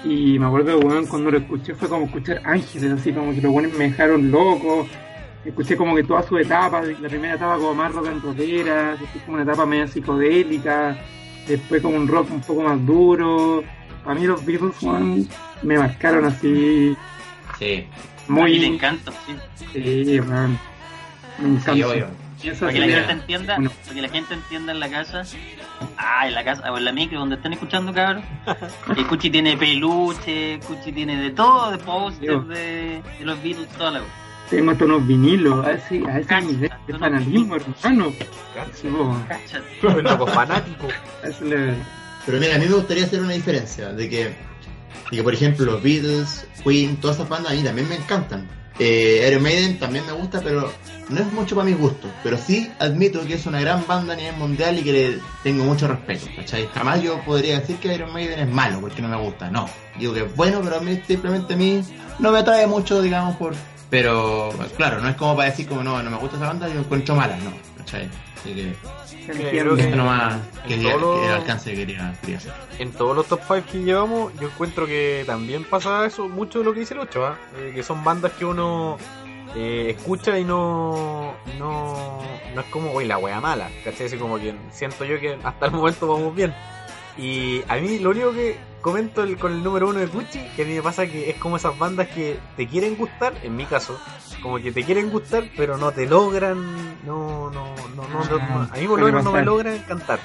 Y 0.05 0.39
me 0.39 0.47
acuerdo, 0.47 0.79
weón, 0.79 1.07
cuando 1.07 1.31
lo 1.31 1.39
escuché 1.39 1.75
fue 1.75 1.89
como 1.89 2.07
escuchar 2.07 2.43
Ángeles, 2.45 2.93
así 2.93 3.13
como 3.13 3.33
que 3.33 3.41
los 3.41 3.53
weones 3.53 3.77
me 3.79 3.85
dejaron 3.85 4.31
loco. 4.31 4.87
Escuché 5.45 5.77
como 5.77 5.95
que 5.97 6.05
toda 6.05 6.23
su 6.23 6.39
etapa, 6.39 6.83
la 6.83 7.09
primera 7.09 7.35
etapa 7.35 7.57
como 7.57 7.75
más 7.75 7.93
rock 7.93 8.07
and 8.09 8.23
rockera, 8.23 8.91
después 8.97 9.25
como 9.25 9.35
una 9.35 9.43
etapa 9.43 9.67
media 9.67 9.89
psicodélica, 9.89 10.97
después 11.49 11.83
como 11.83 11.97
un 11.97 12.07
rock 12.07 12.31
un 12.31 12.41
poco 12.41 12.63
más 12.63 12.85
duro. 12.87 13.65
Para 14.05 14.19
mí 14.19 14.27
los 14.27 14.45
Beatles, 14.45 14.77
me 15.63 15.79
marcaron 15.79 16.25
así 16.27 16.97
Sí, 17.59 17.87
Muy 18.29 18.59
le 18.59 18.67
muy... 18.69 18.77
encanta, 18.77 19.13
sí. 19.27 19.35
Sí, 19.73 20.21
weón. 20.21 20.59
Me 21.39 21.49
encanta. 21.49 21.75
sí, 21.75 21.83
obvio. 21.83 22.07
Para 22.59 22.73
que 22.73 22.81
la 22.81 22.87
gente 22.89 23.13
entienda, 23.13 23.55
Bueno. 23.55 23.71
para 23.83 23.95
que 23.95 24.03
la 24.03 24.09
gente 24.09 24.35
entienda 24.35 24.73
en 24.73 24.81
la 24.81 24.91
casa, 24.91 25.23
ah, 25.97 26.27
en 26.27 26.35
la 26.35 26.43
casa, 26.45 26.73
o 26.73 26.79
en 26.79 26.85
la 26.85 26.93
micro 26.93 27.21
donde 27.21 27.37
están 27.37 27.53
escuchando, 27.53 27.93
cabrón. 27.93 28.25
que 28.97 29.07
Cuchi 29.07 29.31
tiene 29.31 29.57
peluche, 29.57 30.59
Cuchi 30.67 30.91
tiene 30.93 31.17
de 31.21 31.31
todo, 31.31 31.71
de 31.71 31.79
pósters 31.79 32.49
de, 32.49 33.03
de 33.19 33.25
los 33.25 33.41
Beatles, 33.43 33.69
toda 33.79 33.93
la 33.93 33.99
cosa. 34.01 34.13
Tengo 34.53 34.71
hasta 34.71 34.85
unos 34.85 35.07
vinilos, 35.07 35.65
a 35.65 35.73
ese, 35.73 36.07
a 36.07 36.19
ese 36.19 36.29
Cacha, 36.29 36.47
nivel 36.47 36.71
de 36.87 36.99
fanatismo, 36.99 37.57
hermano. 37.57 38.13
Cacha. 39.27 39.63
Tremendo 39.81 40.27
fanático. 40.27 40.89
Pero 42.27 42.39
mira, 42.39 42.57
a 42.57 42.59
mí 42.59 42.67
me 42.67 42.75
gustaría 42.75 43.07
hacer 43.07 43.21
una 43.21 43.33
diferencia, 43.33 43.95
de 43.95 44.11
que 44.11 44.37
Y 45.11 45.17
que, 45.17 45.23
por 45.23 45.33
ejemplo, 45.33 45.65
los 45.65 45.83
Beatles, 45.83 46.47
Queen, 46.63 46.99
todas 46.99 47.17
esas 47.17 47.31
bandas 47.31 47.53
a 47.53 47.55
mí 47.55 47.63
también 47.63 47.89
me 47.89 47.95
encantan. 47.97 48.47
Eh, 48.79 49.27
Iron 49.27 49.43
Maiden 49.43 49.79
también 49.79 50.05
me 50.05 50.13
gusta, 50.13 50.43
pero 50.43 50.71
no 51.09 51.21
es 51.21 51.33
mucho 51.33 51.57
para 51.57 51.65
mi 51.65 51.75
gusto. 51.75 52.09
Pero 52.23 52.37
sí 52.37 52.71
admito 52.79 53.27
que 53.27 53.35
es 53.35 53.47
una 53.47 53.59
gran 53.59 53.87
banda 53.87 54.13
a 54.13 54.17
nivel 54.17 54.37
mundial 54.37 54.79
y 54.79 54.83
que 54.83 54.93
le 54.93 55.19
tengo 55.43 55.65
mucho 55.65 55.89
respeto, 55.89 56.27
¿cachai? 56.37 56.69
Jamás 56.75 57.03
yo 57.03 57.25
podría 57.25 57.61
decir 57.61 57.77
que 57.77 57.95
Iron 57.95 58.13
Maiden 58.13 58.41
es 58.41 58.49
malo 58.49 58.83
porque 58.83 59.01
no 59.01 59.09
me 59.09 59.17
gusta, 59.17 59.51
no. 59.51 59.67
Digo 59.99 60.13
que 60.13 60.25
es 60.25 60.37
bueno, 60.37 60.61
pero 60.63 60.77
a 60.77 60.81
mí 60.81 61.01
simplemente 61.07 61.55
a 61.55 61.57
mí 61.57 61.83
no 62.19 62.33
me 62.33 62.39
atrae 62.39 62.67
mucho, 62.67 63.01
digamos, 63.01 63.37
por... 63.37 63.55
Pero, 63.93 64.49
claro, 64.79 65.01
no 65.03 65.09
es 65.11 65.17
como 65.17 65.37
para 65.37 65.51
decir 65.51 65.69
como 65.69 65.83
no, 65.85 66.03
no 66.03 66.11
me 66.11 66.17
gusta 66.17 66.37
esa 66.39 66.47
banda, 66.47 66.67
yo 66.67 66.81
encuentro 66.81 67.15
mala, 67.15 67.37
no, 67.37 67.53
¿cachai? 67.77 68.09
Así 68.41 68.55
que... 68.55 68.75
Que- 69.27 69.91
nomás 69.95 70.37
quería, 70.67 70.95
el 70.95 71.31
alcance 71.31 71.71
que 71.73 71.77
quería, 71.77 72.15
quería 72.23 72.39
hacer. 72.39 72.53
en 72.79 72.91
todos 72.93 73.15
los 73.15 73.27
top 73.27 73.41
5 73.47 73.65
que 73.71 73.79
llevamos, 73.83 74.33
yo 74.41 74.49
encuentro 74.49 74.87
que 74.87 75.25
también 75.27 75.65
pasa 75.65 76.07
eso, 76.07 76.27
mucho 76.27 76.61
de 76.61 76.65
lo 76.65 76.73
que 76.73 76.81
dice 76.81 76.95
el 76.95 77.01
8, 77.01 77.27
¿ah? 77.27 77.37
Eh, 77.59 77.73
que 77.75 77.83
son 77.83 78.03
bandas 78.03 78.33
que 78.33 78.47
uno 78.47 78.97
eh, 79.55 79.95
escucha 79.97 80.39
y 80.39 80.45
no, 80.45 81.35
no 81.59 82.19
no 82.55 82.61
es 82.63 82.67
como, 82.69 82.93
oye, 82.93 83.07
la 83.07 83.19
wea 83.19 83.41
mala, 83.43 83.69
¿cachai? 83.85 84.07
Así 84.07 84.17
como 84.17 84.39
que 84.39 84.55
siento 84.71 85.05
yo 85.05 85.21
que 85.21 85.39
hasta 85.45 85.67
el 85.67 85.73
momento 85.73 86.07
vamos 86.09 86.35
bien. 86.35 86.55
Y 87.17 87.63
a 87.69 87.77
mí 87.77 87.99
lo 87.99 88.11
único 88.11 88.33
que 88.33 88.57
comento 88.81 89.23
el- 89.23 89.37
con 89.39 89.53
el 89.53 89.63
número 89.63 89.89
uno 89.89 89.99
de 90.01 90.07
Gucci, 90.07 90.41
que 90.57 90.63
a 90.63 90.65
mí 90.65 90.75
me 90.75 90.83
pasa 90.83 91.07
que 91.07 91.31
es 91.31 91.37
como 91.37 91.57
esas 91.57 91.79
bandas 91.79 92.09
que 92.09 92.39
te 92.57 92.67
quieren 92.67 92.97
gustar, 92.97 93.35
en 93.43 93.55
mi 93.55 93.65
caso, 93.67 93.99
como 94.43 94.57
que 94.59 94.73
te 94.73 94.83
quieren 94.83 95.11
gustar, 95.11 95.45
pero 95.57 95.77
no 95.77 95.93
te 95.93 96.07
logran, 96.07 96.59
no, 97.05 97.51
no, 97.51 97.75
no, 97.97 98.09
no, 98.09 98.25
no- 98.25 98.63
a 98.63 98.77
mí 98.77 98.87
por 98.89 98.99
lo 98.99 99.07
menos 99.07 99.25
no 99.25 99.33
me 99.33 99.39
logran 99.45 99.79
cantar. 99.81 100.19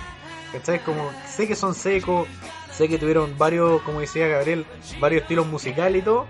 ¿Cachai? 0.54 0.80
Como, 0.84 1.12
sé 1.28 1.46
que 1.46 1.56
son 1.56 1.76
secos, 1.76 2.26
sé 2.72 2.88
que 2.88 2.98
tuvieron 2.98 3.38
varios, 3.38 3.82
como 3.82 4.00
decía 4.00 4.28
Gabriel, 4.28 4.66
varios 5.00 5.24
estilos 5.24 5.46
musicales 5.46 6.02
y 6.02 6.06
todo, 6.06 6.26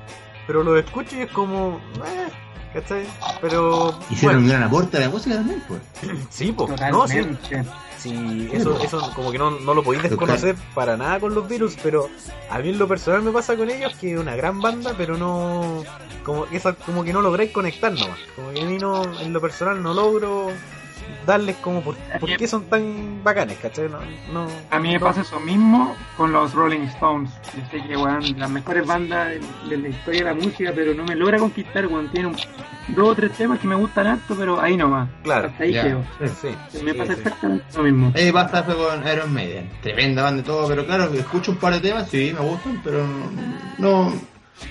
pero 0.48 0.64
los 0.64 0.78
escucho 0.84 1.16
y 1.18 1.22
es 1.22 1.32
como, 1.32 1.80
eh, 2.04 2.28
¿cachai? 2.74 3.06
Pero, 3.42 3.98
Hicieron 4.10 4.38
bueno, 4.38 4.40
un 4.40 4.48
gran 4.48 4.64
aporte 4.64 4.98
a 4.98 5.00
la 5.02 5.10
música 5.10 5.36
también, 5.36 5.64
pues. 5.68 5.82
sí, 6.30 6.52
po, 6.52 6.68
no, 6.92 7.08
sí, 7.08 8.50
eso, 8.54 8.80
eso 8.82 9.12
como 9.16 9.32
que 9.32 9.38
no, 9.38 9.52
no 9.52 9.74
lo 9.74 9.84
podéis 9.84 10.04
desconocer 10.04 10.56
para 10.74 10.98
nada 10.98 11.20
con 11.20 11.34
los 11.34 11.48
virus, 11.48 11.76
pero 11.82 12.10
a 12.50 12.60
mí 12.60 12.70
en 12.70 12.78
lo 12.78 12.88
personal 12.88 13.22
me 13.22 13.32
pasa 13.32 13.56
con 13.56 13.70
ellos 13.70 13.96
que 13.98 14.14
es 14.14 14.20
una 14.20 14.36
gran 14.36 14.62
banda, 14.62 14.94
pero 14.98 15.18
no, 15.18 15.84
como 16.24 16.46
que 16.46 16.58
esa, 16.58 16.74
como 16.74 17.04
que 17.04 17.14
no 17.14 17.22
lográis 17.22 17.52
conectar 17.52 17.92
nomás, 17.92 18.20
como 18.36 18.52
que 18.52 18.62
a 18.62 18.66
mí 18.66 18.78
no, 18.78 19.04
en 19.20 19.34
lo 19.34 19.42
personal 19.42 19.82
no 19.82 19.94
logro 19.94 20.52
darles 21.26 21.56
como 21.58 21.82
por, 21.82 21.96
por 22.20 22.36
qué 22.38 22.48
son 22.48 22.64
tan 22.66 23.22
bacanes, 23.24 23.58
¿cachai? 23.62 23.90
No, 23.90 24.00
no, 24.34 24.48
A 24.72 24.80
mí 24.80 24.90
me 24.90 25.00
no- 25.00 25.06
pasa 25.06 25.22
eso 25.22 25.40
mismo 25.40 25.96
con 26.16 26.32
los 26.32 26.54
Rolling 26.54 26.82
Stones. 26.88 27.30
Yo 27.56 27.62
sé 27.72 27.88
que, 27.88 27.98
weón, 27.98 28.38
las 28.40 28.50
mejores 28.50 28.86
bandas 28.86 29.30
de, 29.30 29.40
de 29.70 29.78
la 29.78 29.88
historia 29.90 30.20
de 30.22 30.26
la 30.26 30.34
música, 30.34 30.72
pero 30.74 30.94
no 30.94 31.04
me 31.04 31.16
logra 31.16 31.38
conquistar, 31.38 31.86
weón. 31.88 32.10
Tiene 32.12 32.28
un, 32.30 32.36
dos 32.90 33.10
o 33.10 33.16
tres 33.16 33.32
temas 33.34 33.60
que 33.60 33.68
me 33.68 33.76
gustan 33.76 34.08
harto, 34.08 34.36
pero 34.38 34.62
ahí 34.62 34.78
nomás. 34.78 35.10
Claro, 35.24 35.48
Hasta 35.50 35.64
ahí 35.64 35.74
quedo. 35.74 36.04
sí, 36.42 36.48
Me 36.84 36.92
sí, 36.94 36.98
pasa 36.98 37.14
sí. 37.14 37.20
exactamente 37.22 37.66
lo 37.76 37.84
mismo. 37.84 38.12
Eh, 38.16 38.32
pasa 38.32 38.64
con 38.64 39.08
Iron 39.08 39.34
Maiden. 39.34 39.70
Tremenda 39.82 40.24
banda 40.24 40.42
y 40.42 40.46
todo, 40.46 40.68
pero 40.68 40.86
claro, 40.86 41.06
escucho 41.14 41.52
un 41.52 41.58
par 41.58 41.74
de 41.74 41.80
temas, 41.82 42.10
sí, 42.10 42.32
me 42.34 42.46
gustan, 42.46 42.80
pero 42.84 43.06
no, 43.78 44.14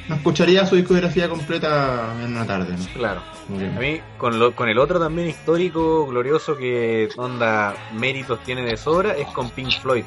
no 0.08 0.14
escucharía 0.16 0.66
su 0.66 0.76
discografía 0.76 1.28
completa 1.28 2.14
en 2.22 2.32
una 2.32 2.46
tarde. 2.46 2.76
¿no? 2.76 2.84
Claro. 2.94 3.20
Que- 3.56 3.66
A 3.66 3.78
mí, 3.80 4.00
con, 4.18 4.38
lo, 4.38 4.54
con 4.54 4.68
el 4.68 4.78
otro 4.78 4.98
también 4.98 5.28
histórico, 5.28 6.06
glorioso, 6.06 6.56
que 6.56 7.08
onda 7.16 7.74
méritos 7.94 8.40
tiene 8.44 8.62
de 8.62 8.76
sobra, 8.76 9.12
es 9.16 9.26
con 9.28 9.50
Pink 9.50 9.80
Floyd. 9.80 10.04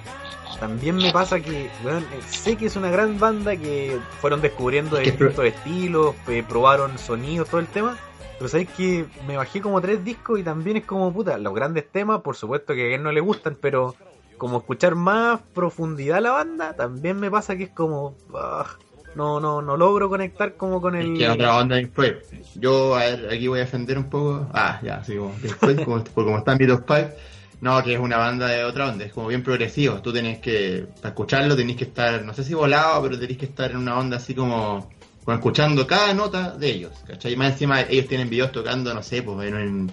También 0.59 0.97
me 0.97 1.11
pasa 1.13 1.39
que, 1.39 1.69
weón, 1.85 2.03
eh, 2.03 2.19
sé 2.27 2.57
que 2.57 2.65
es 2.65 2.75
una 2.75 2.89
gran 2.89 3.17
banda 3.17 3.55
que 3.55 3.97
fueron 4.19 4.41
descubriendo 4.41 4.97
distintos 4.97 5.45
estilos, 5.45 6.15
eh, 6.27 6.43
probaron 6.47 6.97
sonidos, 6.97 7.47
todo 7.47 7.61
el 7.61 7.67
tema. 7.67 7.97
Pero 8.37 8.49
sabéis 8.49 8.69
que 8.75 9.05
me 9.27 9.37
bajé 9.37 9.61
como 9.61 9.79
tres 9.81 10.03
discos 10.03 10.39
y 10.39 10.43
también 10.43 10.77
es 10.77 10.85
como, 10.85 11.11
puta, 11.13 11.37
los 11.37 11.53
grandes 11.53 11.89
temas, 11.89 12.21
por 12.21 12.35
supuesto 12.35 12.73
que 12.73 12.91
a 12.91 12.95
él 12.95 13.03
no 13.03 13.11
le 13.11 13.19
gustan, 13.21 13.57
pero 13.59 13.95
como 14.37 14.59
escuchar 14.59 14.95
más 14.95 15.41
profundidad 15.53 16.17
a 16.17 16.21
la 16.21 16.31
banda, 16.31 16.73
también 16.73 17.19
me 17.19 17.29
pasa 17.29 17.57
que 17.57 17.63
es 17.63 17.69
como, 17.71 18.15
ah, 18.33 18.65
no, 19.15 19.39
no, 19.39 19.61
no 19.61 19.77
logro 19.77 20.09
conectar 20.09 20.55
como 20.55 20.81
con 20.81 20.95
el... 20.95 21.13
Es 21.13 21.19
que 21.19 21.29
otra 21.29 21.57
onda 21.57 21.75
de 21.75 21.83
Pink 21.83 21.93
Floyd. 21.93 22.13
Yo, 22.55 22.95
a 22.95 22.99
ver, 22.99 23.29
aquí 23.31 23.47
voy 23.47 23.59
a 23.59 23.63
defender 23.63 23.97
un 23.97 24.09
poco. 24.09 24.47
Ah, 24.53 24.79
ya, 24.83 25.03
sí, 25.03 25.15
como 25.15 25.33
Floyd, 25.33 25.79
como, 25.83 26.03
por 26.15 26.25
como 26.25 26.37
está 26.37 26.53
en 26.53 26.67
top 26.67 26.87
five. 26.87 27.15
No, 27.61 27.83
que 27.83 27.93
es 27.93 27.99
una 27.99 28.17
banda 28.17 28.47
de 28.47 28.63
otra 28.63 28.87
onda, 28.87 29.03
es 29.03 29.11
como 29.11 29.27
bien 29.27 29.43
progresivo. 29.43 30.01
Tú 30.01 30.13
tenés 30.13 30.39
que, 30.39 30.85
para 30.97 31.09
escucharlo, 31.09 31.55
tenés 31.55 31.75
que 31.75 31.83
estar, 31.83 32.23
no 32.23 32.33
sé 32.33 32.43
si 32.43 32.53
volado, 32.53 33.01
pero 33.03 33.19
tenés 33.19 33.37
que 33.37 33.45
estar 33.45 33.71
en 33.71 33.77
una 33.77 33.97
onda 33.97 34.17
así 34.17 34.33
como, 34.33 34.89
como 35.25 35.35
escuchando 35.35 35.85
cada 35.85 36.13
nota 36.13 36.51
de 36.51 36.69
ellos, 36.69 36.93
¿cachai? 37.05 37.33
Y 37.33 37.35
más 37.35 37.53
encima, 37.53 37.81
ellos 37.81 38.07
tienen 38.07 38.29
videos 38.29 38.53
tocando, 38.53 38.93
no 38.93 39.03
sé, 39.03 39.23
pues 39.23 39.51
en, 39.51 39.91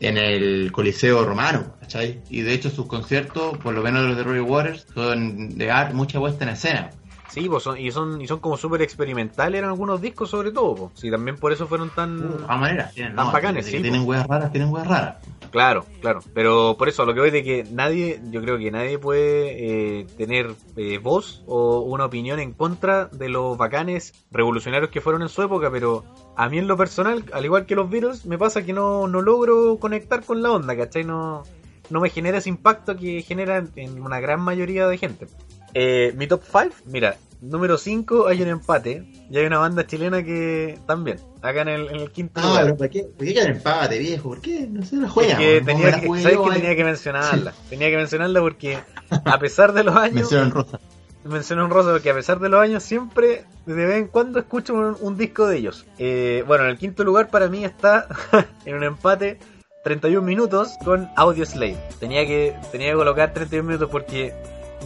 en 0.00 0.16
el 0.16 0.72
Coliseo 0.72 1.22
Romano, 1.24 1.76
¿cachai? 1.80 2.22
Y 2.30 2.40
de 2.40 2.54
hecho, 2.54 2.70
sus 2.70 2.86
conciertos, 2.86 3.58
por 3.58 3.74
lo 3.74 3.82
menos 3.82 4.06
los 4.06 4.16
de 4.16 4.22
Roy 4.22 4.40
Waters, 4.40 4.86
son 4.94 5.58
de 5.58 5.70
art, 5.70 5.92
mucha 5.92 6.18
puesta 6.18 6.44
en 6.44 6.50
escena. 6.50 6.90
Sí, 7.32 7.48
pues 7.48 7.62
son, 7.62 7.78
y 7.78 7.90
son 7.90 8.20
y 8.20 8.26
son 8.26 8.40
como 8.40 8.58
súper 8.58 8.82
experimentales 8.82 9.58
en 9.58 9.64
algunos 9.64 10.02
discos 10.02 10.28
sobre 10.28 10.50
todo, 10.50 10.74
pues. 10.74 10.90
Sí, 11.00 11.10
también 11.10 11.38
por 11.38 11.50
eso 11.50 11.66
fueron 11.66 11.88
tan... 11.88 12.46
Maneras, 12.46 12.92
tienen, 12.92 13.16
Tan 13.16 13.32
bacanes, 13.32 13.64
sí, 13.64 13.80
tienen 13.80 14.06
weas 14.06 14.26
raras, 14.26 14.52
tienen 14.52 14.68
weas 14.68 14.86
raras. 14.86 15.16
Claro, 15.50 15.86
claro. 16.02 16.20
Pero 16.34 16.76
por 16.78 16.90
eso, 16.90 17.04
a 17.04 17.06
lo 17.06 17.14
que 17.14 17.20
voy 17.20 17.30
de 17.30 17.42
que 17.42 17.64
nadie, 17.72 18.20
yo 18.30 18.42
creo 18.42 18.58
que 18.58 18.70
nadie 18.70 18.98
puede 18.98 20.00
eh, 20.00 20.06
tener 20.18 20.50
eh, 20.76 20.98
voz 20.98 21.42
o 21.46 21.80
una 21.80 22.04
opinión 22.04 22.38
en 22.38 22.52
contra 22.52 23.06
de 23.06 23.30
los 23.30 23.56
bacanes 23.56 24.12
revolucionarios 24.30 24.90
que 24.90 25.00
fueron 25.00 25.22
en 25.22 25.30
su 25.30 25.40
época, 25.40 25.70
pero 25.70 26.04
a 26.36 26.50
mí 26.50 26.58
en 26.58 26.68
lo 26.68 26.76
personal, 26.76 27.24
al 27.32 27.46
igual 27.46 27.64
que 27.64 27.74
los 27.74 27.88
Beatles, 27.88 28.26
me 28.26 28.36
pasa 28.36 28.62
que 28.62 28.74
no, 28.74 29.08
no 29.08 29.22
logro 29.22 29.78
conectar 29.78 30.22
con 30.22 30.42
la 30.42 30.52
onda, 30.52 30.76
¿cachai? 30.76 31.04
No, 31.04 31.44
no 31.88 32.00
me 32.00 32.10
genera 32.10 32.38
ese 32.38 32.50
impacto 32.50 32.94
que 32.94 33.22
genera 33.22 33.64
en 33.76 34.02
una 34.02 34.20
gran 34.20 34.40
mayoría 34.40 34.86
de 34.86 34.98
gente. 34.98 35.28
Eh, 35.74 36.12
mi 36.16 36.26
top 36.26 36.42
5, 36.44 36.74
mira, 36.86 37.16
número 37.40 37.78
5 37.78 38.28
hay 38.28 38.42
un 38.42 38.48
empate 38.48 39.04
y 39.30 39.36
hay 39.38 39.46
una 39.46 39.58
banda 39.58 39.86
chilena 39.86 40.22
que 40.22 40.78
también, 40.86 41.18
acá 41.40 41.62
en 41.62 41.68
el, 41.68 41.88
en 41.88 41.96
el 41.96 42.10
quinto 42.12 42.40
Ah, 42.42 42.46
lugar. 42.46 42.64
pero 42.64 42.76
¿para 42.76 42.90
qué? 42.90 43.02
¿Por 43.04 43.26
qué 43.26 43.34
quedar 43.34 43.50
empate, 43.50 43.98
viejo? 43.98 44.28
¿Por 44.28 44.40
qué? 44.40 44.66
No 44.68 44.84
se 44.84 44.96
la 44.96 45.08
juega. 45.08 45.32
Es 45.32 45.38
que 45.38 45.60
tenía 45.64 46.00
que, 46.00 46.06
¿sabes 46.20 46.38
que 46.38 46.50
tenía 46.60 46.76
que 46.76 46.84
mencionarla? 46.84 47.52
Tenía 47.70 47.90
que 47.90 47.96
mencionarla 47.96 48.40
porque 48.40 48.78
a 49.24 49.38
pesar 49.38 49.72
de 49.72 49.84
los 49.84 49.96
años, 49.96 50.14
Mención 50.14 50.50
rosa. 50.50 50.78
menciono 51.24 51.64
un 51.64 51.70
rosa 51.70 51.90
porque 51.92 52.10
a 52.10 52.14
pesar 52.14 52.38
de 52.38 52.48
los 52.48 52.60
años 52.60 52.82
siempre 52.82 53.44
de 53.66 53.74
vez 53.74 53.96
en 53.96 54.08
cuando 54.08 54.38
escucho 54.40 54.74
un, 54.74 54.96
un 55.00 55.16
disco 55.16 55.46
de 55.46 55.56
ellos. 55.58 55.86
Eh, 55.98 56.44
bueno, 56.46 56.64
en 56.64 56.70
el 56.70 56.78
quinto 56.78 57.02
lugar 57.02 57.28
para 57.30 57.48
mí 57.48 57.64
está 57.64 58.06
en 58.66 58.74
un 58.76 58.84
empate 58.84 59.38
31 59.84 60.24
minutos 60.24 60.74
con 60.84 61.08
Audio 61.16 61.44
Slave. 61.46 61.76
Tenía 61.98 62.24
que 62.26 62.54
tenía 62.70 62.90
que 62.90 62.96
colocar 62.96 63.32
31 63.32 63.66
minutos 63.66 63.88
porque 63.90 64.32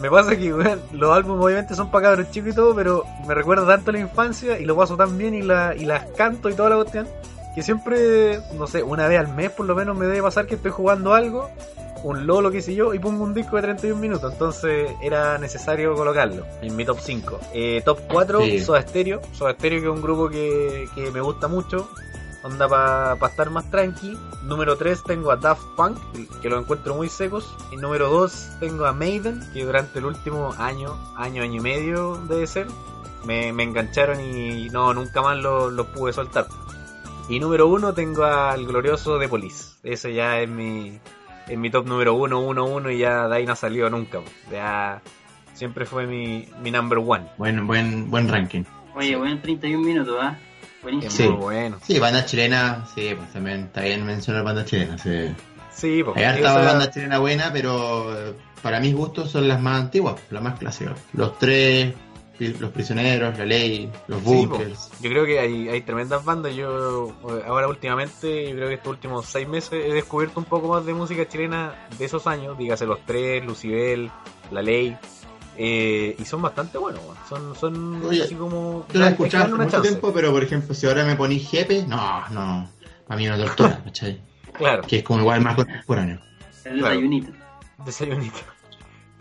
me 0.01 0.09
pasa 0.09 0.35
que 0.35 0.53
weón, 0.53 0.81
los 0.91 1.15
álbumes 1.15 1.45
obviamente 1.45 1.75
son 1.75 1.89
para 1.91 2.09
cabros 2.09 2.31
chicos 2.31 2.51
y 2.51 2.55
todo, 2.55 2.75
pero 2.75 3.03
me 3.27 3.33
recuerda 3.33 3.65
tanto 3.65 3.91
a 3.91 3.93
la 3.93 3.99
infancia 3.99 4.59
y 4.59 4.65
lo 4.65 4.75
paso 4.75 4.95
tan 4.97 5.17
bien 5.17 5.33
y, 5.33 5.41
la, 5.41 5.75
y 5.75 5.85
las 5.85 6.05
canto 6.15 6.49
y 6.49 6.53
toda 6.53 6.69
la 6.69 6.75
cuestión 6.77 7.07
que 7.55 7.63
siempre, 7.63 8.39
no 8.55 8.67
sé, 8.67 8.83
una 8.83 9.07
vez 9.07 9.19
al 9.19 9.33
mes 9.33 9.49
por 9.49 9.65
lo 9.65 9.73
menos 9.75 9.97
me 9.97 10.05
debe 10.05 10.21
pasar 10.21 10.45
que 10.45 10.55
estoy 10.55 10.69
jugando 10.69 11.15
algo, 11.15 11.49
un 12.03 12.27
lolo 12.27 12.51
qué 12.51 12.61
sé 12.61 12.75
yo, 12.75 12.93
y 12.93 12.99
pongo 12.99 13.23
un 13.23 13.33
disco 13.33 13.55
de 13.55 13.63
31 13.63 13.99
minutos, 13.99 14.31
entonces 14.31 14.91
era 15.01 15.39
necesario 15.39 15.95
colocarlo 15.95 16.45
en 16.61 16.75
mi 16.75 16.85
top 16.85 16.99
5. 17.01 17.39
Eh, 17.55 17.81
top 17.83 17.99
4, 18.11 18.41
Sí. 18.41 18.59
Soda 18.59 18.83
Stereo, 18.83 19.21
Soda 19.33 19.53
Stereo 19.53 19.81
que 19.81 19.87
es 19.87 19.91
un 19.91 20.03
grupo 20.03 20.29
que, 20.29 20.85
que 20.93 21.09
me 21.09 21.19
gusta 21.19 21.47
mucho, 21.47 21.89
onda 22.47 22.67
para 22.67 23.13
estar 23.27 23.49
más 23.49 23.69
tranqui. 23.69 24.17
Número 24.43 24.77
3 24.77 25.03
tengo 25.03 25.31
a 25.31 25.35
Daft 25.35 25.63
Punk, 25.75 25.97
que 26.41 26.49
lo 26.49 26.59
encuentro 26.59 26.95
muy 26.95 27.09
secos. 27.09 27.55
Y 27.71 27.77
número 27.77 28.09
2 28.09 28.57
tengo 28.59 28.85
a 28.85 28.93
Maiden, 28.93 29.41
que 29.53 29.65
durante 29.65 29.99
el 29.99 30.05
último 30.05 30.53
año, 30.57 30.95
año, 31.15 31.43
año 31.43 31.55
y 31.55 31.59
medio 31.59 32.17
debe 32.27 32.47
ser, 32.47 32.67
me, 33.25 33.53
me 33.53 33.63
engancharon 33.63 34.19
y 34.21 34.69
no, 34.69 34.93
nunca 34.93 35.21
más 35.21 35.37
los 35.37 35.71
lo 35.71 35.85
pude 35.91 36.13
soltar. 36.13 36.47
Y 37.29 37.39
número 37.39 37.67
1 37.67 37.93
tengo 37.93 38.23
al 38.23 38.65
glorioso 38.65 39.19
de 39.19 39.27
Police. 39.27 39.75
Ese 39.83 40.13
ya 40.13 40.39
es 40.39 40.49
mi, 40.49 40.99
es 41.47 41.57
mi 41.57 41.69
top 41.69 41.85
número 41.85 42.13
1, 42.13 42.39
1, 42.39 42.65
1 42.65 42.91
y 42.91 42.97
ya 42.99 43.27
de 43.27 43.35
ahí 43.35 43.45
no 43.45 43.53
ha 43.53 43.57
salido 43.57 43.89
nunca. 43.89 44.21
Ya 44.51 45.01
siempre 45.53 45.85
fue 45.85 46.07
mi, 46.07 46.47
mi 46.63 46.71
number 46.71 46.99
one. 46.99 47.25
Buen, 47.37 47.67
buen, 47.67 48.09
buen 48.09 48.29
ranking. 48.29 48.63
Oye, 48.95 49.15
bueno, 49.15 49.39
31 49.41 49.85
minutos, 49.85 50.17
¿ah? 50.19 50.37
Buenísimo. 50.91 51.11
Sí. 51.11 51.23
muy 51.29 51.41
bueno. 51.43 51.77
Sí, 51.85 51.99
banda 51.99 52.25
chilena, 52.25 52.85
sí, 52.95 53.13
pues 53.15 53.31
también 53.33 53.65
está 53.65 53.81
bien 53.81 54.05
mencionar 54.05 54.43
banda 54.43 54.63
chilena. 54.65 54.97
Sí. 54.97 55.35
Sí, 55.73 56.01
porque 56.03 56.25
Hay 56.25 56.39
esa- 56.39 56.57
banda 56.57 56.89
chilena 56.89 57.19
buena, 57.19 57.51
pero 57.53 58.15
eh, 58.29 58.33
para 58.61 58.79
mis 58.79 58.95
gustos 58.95 59.29
son 59.29 59.47
las 59.47 59.61
más 59.61 59.81
antiguas, 59.81 60.15
las 60.31 60.41
más 60.41 60.57
clásicas. 60.57 60.97
Los 61.13 61.37
tres, 61.37 61.93
los 62.39 62.71
prisioneros, 62.71 63.37
la 63.37 63.45
ley, 63.45 63.89
los 64.07 64.19
Sí, 64.19 64.25
po. 64.25 64.57
bunkers. 64.57 64.89
Yo 65.01 65.09
creo 65.09 65.25
que 65.25 65.39
hay, 65.39 65.69
hay 65.69 65.81
tremendas 65.81 66.23
bandas. 66.23 66.55
Yo 66.55 67.09
eh, 67.29 67.43
ahora 67.47 67.67
últimamente, 67.67 68.49
yo 68.49 68.55
creo 68.55 68.67
que 68.69 68.75
estos 68.75 68.89
últimos 68.91 69.25
seis 69.25 69.47
meses 69.47 69.73
he 69.73 69.93
descubierto 69.93 70.39
un 70.39 70.45
poco 70.45 70.67
más 70.69 70.85
de 70.85 70.93
música 70.93 71.27
chilena 71.27 71.87
de 71.97 72.05
esos 72.05 72.25
años. 72.27 72.57
Dígase 72.57 72.85
los 72.85 72.99
tres, 73.05 73.45
Lucibel, 73.45 74.09
La 74.51 74.61
Ley. 74.61 74.97
Eh, 75.57 76.15
y 76.19 76.25
son 76.25 76.41
bastante 76.41 76.77
buenos. 76.77 77.01
Son, 77.27 77.55
son 77.55 78.05
Oye, 78.05 78.23
así 78.23 78.35
como. 78.35 78.85
Yo 78.93 78.99
la 78.99 79.11
darle 79.11 79.25
hace 79.27 79.53
una 79.53 79.63
mucho 79.63 79.69
chance. 79.77 79.89
tiempo, 79.89 80.13
pero 80.13 80.31
por 80.31 80.43
ejemplo, 80.43 80.73
si 80.75 80.85
ahora 80.87 81.03
me 81.05 81.15
ponís 81.15 81.49
Jepe, 81.49 81.85
no, 81.87 82.27
no. 82.29 82.69
A 83.09 83.15
mí 83.15 83.25
no 83.25 83.37
tortura, 83.37 83.81
¿cachai? 83.85 84.21
Claro, 84.53 84.83
Que 84.83 84.97
es 84.97 85.03
como 85.03 85.19
igual 85.21 85.41
más 85.41 85.55
contemporáneo. 85.55 86.19
El 86.65 86.79
Claro. 86.79 86.95
desayunito. 86.95 87.31
desayunito. 87.85 88.37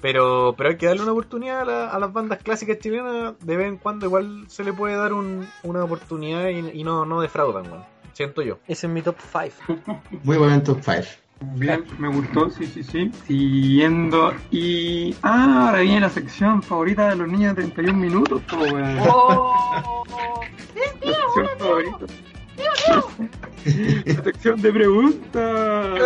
Pero, 0.02 0.54
pero 0.56 0.70
hay 0.70 0.76
que 0.76 0.86
darle 0.86 1.02
una 1.02 1.12
oportunidad 1.12 1.60
a, 1.62 1.64
la- 1.64 1.88
a 1.88 1.98
las 1.98 2.12
bandas 2.12 2.38
clásicas 2.42 2.78
chilenas. 2.78 3.34
De 3.40 3.56
vez 3.56 3.66
en 3.68 3.76
cuando, 3.78 4.06
igual 4.06 4.44
se 4.48 4.62
le 4.62 4.72
puede 4.72 4.94
dar 4.96 5.12
un- 5.12 5.48
una 5.62 5.84
oportunidad 5.84 6.48
y, 6.48 6.80
y 6.80 6.84
no, 6.84 7.04
no 7.06 7.20
defraudan, 7.20 7.66
weón. 7.70 7.84
Siento 8.12 8.42
yo. 8.42 8.58
Ese 8.66 8.86
es 8.86 8.92
mi 8.92 9.02
top 9.02 9.16
5. 9.20 9.98
Muy 10.22 10.36
buen 10.36 10.62
top 10.62 10.80
5. 10.82 11.02
Bien, 11.40 11.84
me 11.98 12.08
gustó, 12.08 12.50
sí, 12.50 12.66
sí, 12.66 12.82
sí. 12.82 13.10
Siguiendo 13.26 14.34
y... 14.50 15.14
Ah, 15.22 15.68
ahora 15.68 15.80
viene 15.80 16.00
la 16.00 16.10
sección 16.10 16.62
favorita 16.62 17.10
de 17.10 17.16
los 17.16 17.28
niños 17.28 17.54
de 17.56 17.62
31 17.62 17.98
minutos, 17.98 18.42
po, 18.42 18.56
weón. 18.56 18.96
La 21.02 21.14
sección 21.34 21.48
favorita. 21.58 22.06
La 24.06 24.24
sección 24.24 24.62
de 24.62 24.72
preguntas. 24.72 26.00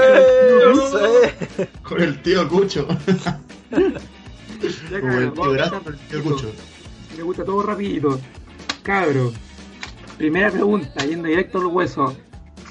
Con 1.82 2.02
el 2.02 2.20
tío 2.22 2.48
Cucho. 2.48 2.88
Ya, 4.90 5.00
Como 5.00 5.12
el 5.14 5.32
cabrón, 5.32 5.70
tío 5.82 5.92
el 5.92 5.98
tío. 5.98 6.22
Cucho. 6.22 6.52
Me 7.16 7.22
gusta 7.22 7.44
todo 7.44 7.62
rapidito. 7.62 8.20
Cabro. 8.82 9.32
Primera 10.18 10.50
pregunta, 10.50 11.04
yendo 11.04 11.28
directo 11.28 11.58
al 11.58 11.66
hueso. 11.66 12.16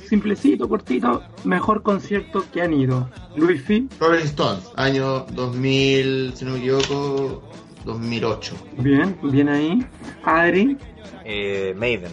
Simplecito, 0.09 0.67
cortito, 0.67 1.21
mejor 1.43 1.83
concierto 1.83 2.43
que 2.51 2.61
han 2.63 2.73
ido. 2.73 3.07
Luisfi, 3.35 3.87
Rolling 3.99 4.23
Stones, 4.25 4.67
año 4.75 5.19
2000, 5.33 6.33
si 6.35 6.45
no 6.45 6.51
me 6.53 6.57
equivoco, 6.57 7.43
2008. 7.85 8.55
bien, 8.79 9.15
bien 9.21 9.49
ahí. 9.49 9.85
Adri, 10.23 10.77
Eh, 11.25 11.75
Maiden. 11.77 12.11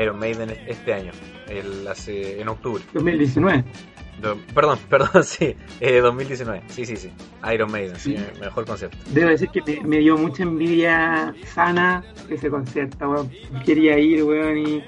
Iron 0.00 0.18
Maiden 0.20 0.50
este 0.66 0.92
año. 0.94 1.10
El, 1.48 1.86
hace, 1.88 2.40
en 2.40 2.48
octubre. 2.48 2.82
2019. 2.94 3.64
Do- 4.20 4.36
perdón, 4.54 4.78
perdón, 4.88 5.24
sí. 5.24 5.56
Eh, 5.80 5.98
2019. 6.00 6.62
Sí, 6.68 6.86
sí, 6.86 6.96
sí. 6.96 7.10
Iron 7.52 7.70
Maiden, 7.72 7.96
sí. 7.96 8.16
Mejor 8.40 8.66
concierto. 8.66 8.96
Debo 9.12 9.30
decir 9.30 9.48
que 9.50 9.62
me, 9.62 9.80
me 9.88 9.98
dio 9.98 10.16
mucha 10.16 10.42
envidia 10.44 11.34
sana 11.54 12.04
ese 12.30 12.48
concierto, 12.50 13.08
weón. 13.10 13.30
Quería 13.64 13.98
ir, 13.98 14.22
weón, 14.22 14.58
y 14.58 14.84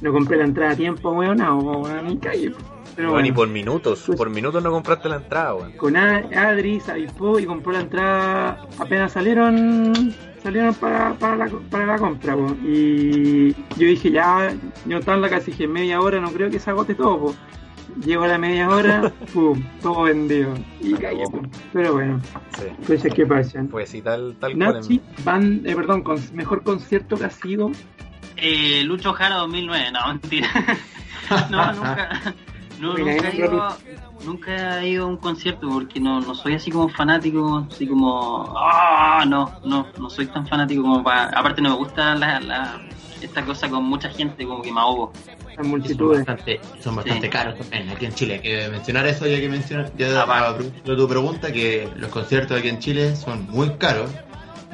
no 0.00 0.12
compré 0.12 0.36
la 0.38 0.44
entrada 0.44 0.72
a 0.72 0.76
tiempo, 0.76 1.10
weón, 1.12 1.38
no, 1.38 1.58
weón, 1.58 2.10
y 2.10 2.16
calle. 2.18 2.52
Pero 2.96 3.12
Bueno, 3.12 3.26
y 3.26 3.30
bueno, 3.30 3.34
por 3.36 3.48
minutos. 3.48 4.02
Pues- 4.06 4.18
Por 4.18 4.30
minutos 4.30 4.62
no 4.62 4.70
compraste 4.70 5.08
la 5.08 5.16
entrada, 5.16 5.54
weón. 5.54 5.72
con 5.72 5.96
A- 5.96 6.24
Adri 6.34 6.80
se 6.80 6.92
avispó 6.92 7.38
y 7.38 7.46
compró 7.46 7.72
la 7.72 7.80
entrada 7.80 8.66
apenas 8.78 9.12
salieron 9.12 10.14
salieron 10.42 10.72
para, 10.74 11.12
para, 11.14 11.36
la, 11.36 11.46
para 11.70 11.84
la 11.86 11.98
compra, 11.98 12.34
weón. 12.34 12.58
Y 12.64 13.52
yo 13.52 13.86
dije, 13.86 14.10
ya, 14.10 14.54
yo 14.86 14.98
estaba 14.98 15.16
en 15.16 15.22
la 15.22 15.28
casa 15.28 15.44
y 15.48 15.52
dije, 15.52 15.68
media 15.68 16.00
hora, 16.00 16.18
no 16.20 16.30
creo 16.32 16.50
que 16.50 16.58
se 16.58 16.70
agote 16.70 16.94
todo, 16.94 17.18
po. 17.18 17.34
Llego 18.04 18.22
a 18.22 18.28
la 18.28 18.38
media 18.38 18.68
hora, 18.70 19.12
pum, 19.34 19.62
todo 19.82 20.02
vendido. 20.04 20.54
Y 20.80 20.94
calle. 20.94 21.24
Pero 21.72 21.92
bueno, 21.94 22.20
Sí. 22.58 22.64
cosas 22.86 23.12
que 23.12 23.26
pasan. 23.26 23.68
Pues 23.68 23.90
sí, 23.90 24.00
tal, 24.00 24.36
tal 24.40 24.52
cual. 24.56 24.74
Nachi, 24.74 25.00
van, 25.24 25.60
eh, 25.64 25.74
perdón, 25.76 26.02
con 26.02 26.18
mejor 26.34 26.62
concierto 26.62 27.16
que 27.16 27.24
ha 27.24 27.30
sido. 27.30 27.70
Eh, 28.40 28.82
Lucho 28.84 29.12
Jara 29.12 29.36
2009, 29.36 29.92
no, 29.92 30.06
mentira. 30.08 30.48
no, 31.50 31.72
nunca. 31.72 32.34
No, 32.80 32.96
nunca, 32.96 33.28
he 33.28 33.36
ido, 33.36 33.76
nunca 34.24 34.80
he 34.82 34.88
ido 34.88 35.04
a 35.04 35.08
un 35.08 35.16
concierto 35.18 35.68
porque 35.68 36.00
no, 36.00 36.20
no 36.20 36.34
soy 36.34 36.54
así 36.54 36.70
como 36.70 36.88
fanático, 36.88 37.66
así 37.70 37.86
como. 37.86 38.54
Ah, 38.56 39.24
no, 39.28 39.52
no, 39.64 39.86
no 39.98 40.08
soy 40.10 40.26
tan 40.26 40.46
fanático 40.46 40.82
como 40.82 41.02
para. 41.04 41.24
Aparte, 41.38 41.60
no 41.60 41.70
me 41.70 41.76
gusta 41.76 42.14
la, 42.14 42.40
la, 42.40 42.80
esta 43.20 43.44
cosa 43.44 43.68
con 43.68 43.84
mucha 43.84 44.08
gente, 44.08 44.46
como 44.46 44.62
que 44.62 44.72
me 44.72 44.80
ahogo. 44.80 45.12
Las 45.46 45.56
Son 45.56 45.68
multitudes. 45.68 46.24
bastante, 46.24 46.60
son 46.82 46.96
bastante 46.96 47.26
Sí. 47.26 47.30
caros 47.30 47.58
también 47.58 47.90
aquí 47.90 48.06
en 48.06 48.14
Chile. 48.14 48.34
Hay 48.34 48.40
que 48.40 48.68
mencionar 48.70 49.06
eso 49.06 49.26
ya 49.26 49.38
que 49.40 49.48
mencionas 49.50 49.92
ya 49.98 50.22
Ah, 50.26 50.54
tu 50.84 51.06
pregunta 51.08 51.52
que 51.52 51.86
los 51.96 52.10
conciertos 52.10 52.58
aquí 52.58 52.68
en 52.68 52.78
Chile 52.78 53.14
son 53.14 53.46
muy 53.50 53.76
caros 53.76 54.10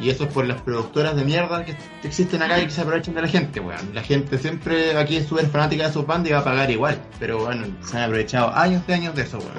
y 0.01 0.11
eso 0.11 0.25
es 0.25 0.33
por 0.33 0.47
las 0.47 0.61
productoras 0.61 1.17
de 1.17 1.25
mierda 1.25 1.65
que 1.65 1.75
existen 2.03 2.43
acá 2.43 2.61
y 2.61 2.67
que 2.67 2.71
se 2.71 2.83
aprovechan 2.83 3.15
de 3.15 3.23
la 3.23 3.29
gente, 3.29 3.61
weón. 3.61 3.95
La 3.95 4.03
gente 4.03 4.37
siempre 4.39 4.97
aquí 4.97 5.17
es 5.17 5.27
súper 5.27 5.47
fanática 5.47 5.87
de 5.87 5.93
sus 5.93 6.07
bandas 6.07 6.31
y 6.31 6.33
va 6.33 6.41
a 6.41 6.45
pagar 6.45 6.71
igual, 6.71 7.01
pero 7.19 7.39
bueno, 7.39 7.67
se 7.83 7.97
han 7.97 8.05
aprovechado 8.05 8.55
años 8.55 8.87
de 8.87 8.95
años 8.95 9.15
de 9.15 9.23
eso, 9.23 9.39
weón. 9.39 9.53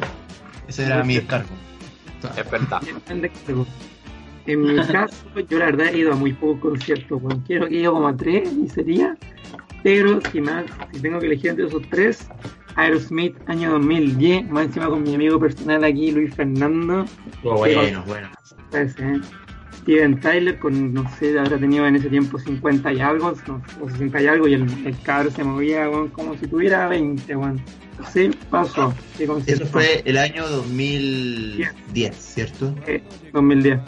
Ese 0.67 0.85
era 0.85 1.03
mi 1.03 1.15
descargo. 1.15 1.49
Es 2.35 2.51
verdad. 2.51 2.81
En 4.47 4.61
mi 4.61 4.77
caso, 4.77 5.13
yo 5.49 5.59
la 5.59 5.65
verdad 5.65 5.87
he 5.87 5.97
ido 5.97 6.13
a 6.13 6.15
muy 6.15 6.31
pocos 6.31 6.61
conciertos, 6.61 7.21
weón. 7.21 7.41
Quiero 7.41 7.67
que 7.67 7.75
he 7.75 7.79
ido 7.81 7.91
como 7.91 8.07
a 8.07 8.15
tres 8.15 8.49
y 8.53 8.69
sería. 8.69 9.17
Pero 9.83 10.21
si 10.31 10.39
más, 10.39 10.63
si 10.93 11.01
tengo 11.01 11.19
que 11.19 11.25
elegir 11.25 11.49
entre 11.49 11.65
esos 11.65 11.81
tres, 11.89 12.29
Aerosmith 12.77 13.35
año 13.47 13.71
2010, 13.71 14.49
más 14.49 14.67
encima 14.67 14.87
con 14.87 15.03
mi 15.03 15.15
amigo 15.15 15.37
personal 15.37 15.83
aquí, 15.83 16.11
Luis 16.11 16.33
Fernando. 16.33 17.03
Bueno, 17.43 18.03
bueno. 18.07 18.29
Ese, 18.71 19.03
¿eh? 19.03 19.19
Steven 19.87 20.19
Tyler 20.19 20.59
con, 20.59 20.93
no 20.93 21.09
sé, 21.17 21.39
habrá 21.39 21.57
tenido 21.57 21.87
en 21.87 21.95
ese 21.95 22.09
tiempo 22.09 22.37
50 22.37 22.91
y 22.91 22.99
algo, 22.99 23.33
no, 23.47 23.63
o 23.81 23.89
60 23.89 24.21
y 24.21 24.27
algo, 24.27 24.47
y 24.49 24.55
el, 24.55 24.85
el 24.85 25.01
cabro 25.01 25.31
se 25.31 25.45
movía 25.45 25.89
weón, 25.89 26.09
como 26.09 26.37
si 26.37 26.45
tuviera 26.45 26.89
20, 26.89 27.33
weón. 27.37 27.61
Se 28.11 28.29
pasó. 28.49 28.93
Concierto. 29.25 29.63
Eso 29.63 29.65
fue 29.65 30.03
el 30.03 30.17
año 30.17 30.45
2010, 30.45 32.15
¿cierto? 32.17 32.75
Eh, 32.85 33.01
2010. 33.31 33.79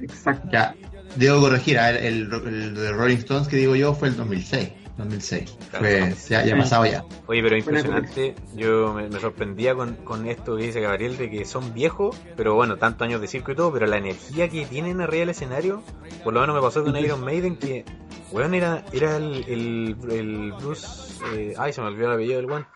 Exacto. 0.00 0.48
Ya, 0.50 0.74
debo 1.16 1.40
corregir, 1.40 1.76
el, 1.76 2.32
el, 2.32 2.32
el 2.32 2.74
de 2.74 2.92
Rolling 2.92 3.18
Stones 3.18 3.46
que 3.46 3.56
digo 3.56 3.76
yo 3.76 3.92
fue 3.92 4.08
el 4.08 4.16
2006. 4.16 4.70
2006. 4.96 5.56
Fue, 5.78 6.14
ya, 6.28 6.44
ya 6.44 6.54
ha 6.54 6.58
pasado 6.58 6.86
ya. 6.86 7.04
Oye, 7.26 7.42
pero 7.42 7.56
impresionante. 7.56 8.34
Yo 8.54 8.94
me, 8.94 9.08
me 9.08 9.20
sorprendía 9.20 9.74
con, 9.74 9.96
con 9.96 10.26
esto 10.26 10.56
que 10.56 10.64
dice 10.64 10.80
Gabriel 10.80 11.16
de 11.16 11.30
que 11.30 11.44
son 11.44 11.74
viejos, 11.74 12.16
pero 12.36 12.54
bueno, 12.54 12.76
tantos 12.78 13.06
años 13.06 13.20
de 13.20 13.26
circo 13.28 13.52
y 13.52 13.56
todo, 13.56 13.72
pero 13.72 13.86
la 13.86 13.98
energía 13.98 14.48
que 14.48 14.64
tienen 14.66 15.00
arriba 15.00 15.20
del 15.20 15.30
escenario, 15.30 15.82
por 16.24 16.32
lo 16.32 16.40
menos 16.40 16.56
me 16.56 16.62
pasó 16.62 16.82
con 16.82 16.96
Iron 16.96 17.22
Maiden 17.24 17.56
que, 17.56 17.84
weón, 18.32 18.54
era, 18.54 18.84
era 18.92 19.16
el, 19.16 19.44
el, 19.48 19.96
el 20.10 20.52
Bruce. 20.52 20.86
eh, 21.34 21.54
ay, 21.58 21.72
se 21.72 21.80
me 21.82 21.88
olvidó 21.88 22.06
el 22.08 22.14
apellido 22.14 22.36
del 22.36 22.46
weón. 22.46 22.66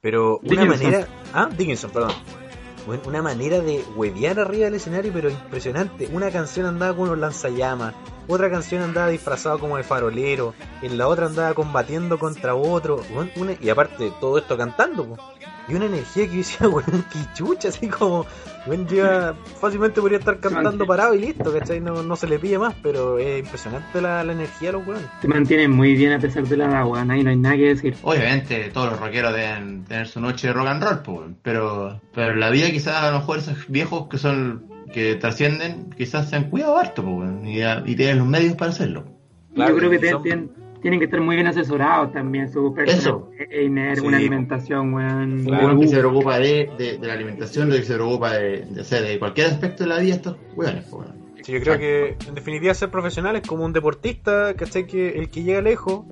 Pero 0.00 0.38
una 0.38 0.62
Dickinson. 0.62 0.90
manera. 0.90 1.08
Ah, 1.34 1.48
Dickinson, 1.56 1.90
perdón. 1.90 2.12
Una 3.04 3.20
manera 3.20 3.60
de 3.60 3.82
huevear 3.96 4.38
arriba 4.38 4.66
del 4.66 4.74
escenario, 4.76 5.10
pero 5.12 5.28
impresionante. 5.28 6.08
Una 6.12 6.30
canción 6.30 6.66
andaba 6.66 6.94
con 6.94 7.08
unos 7.08 7.18
lanzallamas, 7.18 7.94
otra 8.28 8.50
canción 8.50 8.82
andaba 8.82 9.08
disfrazado 9.08 9.58
como 9.58 9.76
de 9.76 9.82
farolero, 9.82 10.54
en 10.82 10.98
la 10.98 11.08
otra 11.08 11.26
andaba 11.26 11.54
combatiendo 11.54 12.18
contra 12.18 12.54
otro, 12.54 13.02
una- 13.36 13.52
y 13.60 13.68
aparte 13.68 14.12
todo 14.20 14.38
esto 14.38 14.56
cantando, 14.56 15.04
po. 15.06 15.16
y 15.68 15.74
una 15.74 15.86
energía 15.86 16.28
que 16.28 16.36
decía, 16.36 16.68
weón, 16.68 17.04
que 17.12 17.18
chucha, 17.34 17.68
así 17.68 17.88
como, 17.88 18.24
weón, 18.66 18.86
yo 18.86 19.34
fácilmente 19.60 20.00
podría 20.00 20.18
estar 20.18 20.38
cantando 20.38 20.86
parado 20.86 21.14
y 21.14 21.18
listo, 21.20 21.52
¿cachai? 21.52 21.80
No, 21.80 22.02
no 22.04 22.14
se 22.16 22.28
le 22.28 22.38
pide 22.38 22.58
más, 22.58 22.74
pero 22.82 23.18
es 23.18 23.40
impresionante 23.44 24.00
la, 24.00 24.22
la 24.22 24.32
energía 24.32 24.68
de 24.68 24.72
los 24.78 24.86
weones. 24.86 25.06
Se 25.20 25.26
mantienen 25.28 25.70
muy 25.72 25.94
bien 25.94 26.12
a 26.12 26.18
pesar 26.20 26.44
de 26.46 26.56
la 26.56 26.66
edad, 26.66 26.86
weón. 26.86 27.10
Ahí 27.10 27.24
no 27.24 27.30
hay 27.30 27.36
nada 27.36 27.56
que 27.56 27.62
decir. 27.74 27.96
Obviamente 28.02 28.70
todos 28.72 28.92
los 28.92 29.00
rockeros 29.00 29.32
deben 29.34 29.84
tener 29.84 30.06
su 30.06 30.20
noche 30.20 30.46
de 30.48 30.52
rock 30.52 30.66
and 30.68 30.82
roll, 30.84 30.98
pues, 31.02 31.30
pero, 31.42 32.00
pero 32.14 32.34
la 32.36 32.50
vida 32.50 32.70
quizás 32.70 33.02
a 33.02 33.10
lo 33.10 33.18
mejor 33.18 33.38
esos 33.38 33.66
viejos 33.68 34.06
que 34.08 34.18
son 34.18 34.68
que 34.92 35.14
trascienden, 35.16 35.90
quizás 35.96 36.30
se 36.30 36.36
han 36.36 36.50
cuidado 36.50 36.76
harto, 36.78 37.02
pues, 37.04 37.30
y, 37.44 37.60
y 37.90 37.96
tienen 37.96 38.18
los 38.18 38.26
medios 38.26 38.54
para 38.54 38.70
hacerlo. 38.70 39.04
Claro, 39.54 39.72
Yo 39.74 39.78
creo 39.78 39.90
que 39.90 40.10
son- 40.10 40.22
tienen, 40.22 40.50
tienen 40.82 40.98
que 41.00 41.06
estar 41.06 41.20
muy 41.20 41.34
bien 41.36 41.46
asesorados 41.48 42.12
también, 42.12 42.48
su 42.52 42.74
Eso. 42.86 43.30
trainer, 43.36 43.96
Sí. 43.96 44.06
una 44.06 44.18
alimentación, 44.18 44.92
weón. 44.94 45.44
Claro, 45.44 45.66
Uno 45.66 45.80
que 45.80 45.88
se 45.88 45.98
preocupa 45.98 46.38
de, 46.38 46.70
de, 46.78 46.98
de 46.98 47.06
la 47.06 47.14
alimentación, 47.14 47.70
de 47.70 47.78
que 47.78 47.84
se 47.84 47.94
preocupa 47.94 48.34
de, 48.34 48.66
de, 48.66 48.80
hacer 48.82 49.02
de 49.04 49.18
cualquier 49.18 49.46
aspecto 49.48 49.84
de 49.84 49.88
la 49.90 49.98
vida 49.98 50.14
estos 50.14 50.36
weones, 50.54 50.84
pues, 50.90 51.06
weón. 51.08 51.26
Sí, 51.42 51.52
yo 51.52 51.60
creo 51.60 51.78
que 51.78 52.16
en 52.28 52.34
definitiva 52.34 52.74
ser 52.74 52.90
profesional 52.90 53.36
es 53.36 53.46
como 53.46 53.64
un 53.64 53.72
deportista, 53.72 54.54
¿cachai? 54.54 54.86
Que 54.86 55.10
el 55.18 55.30
que 55.30 55.42
llega 55.44 55.60
lejos, 55.62 56.04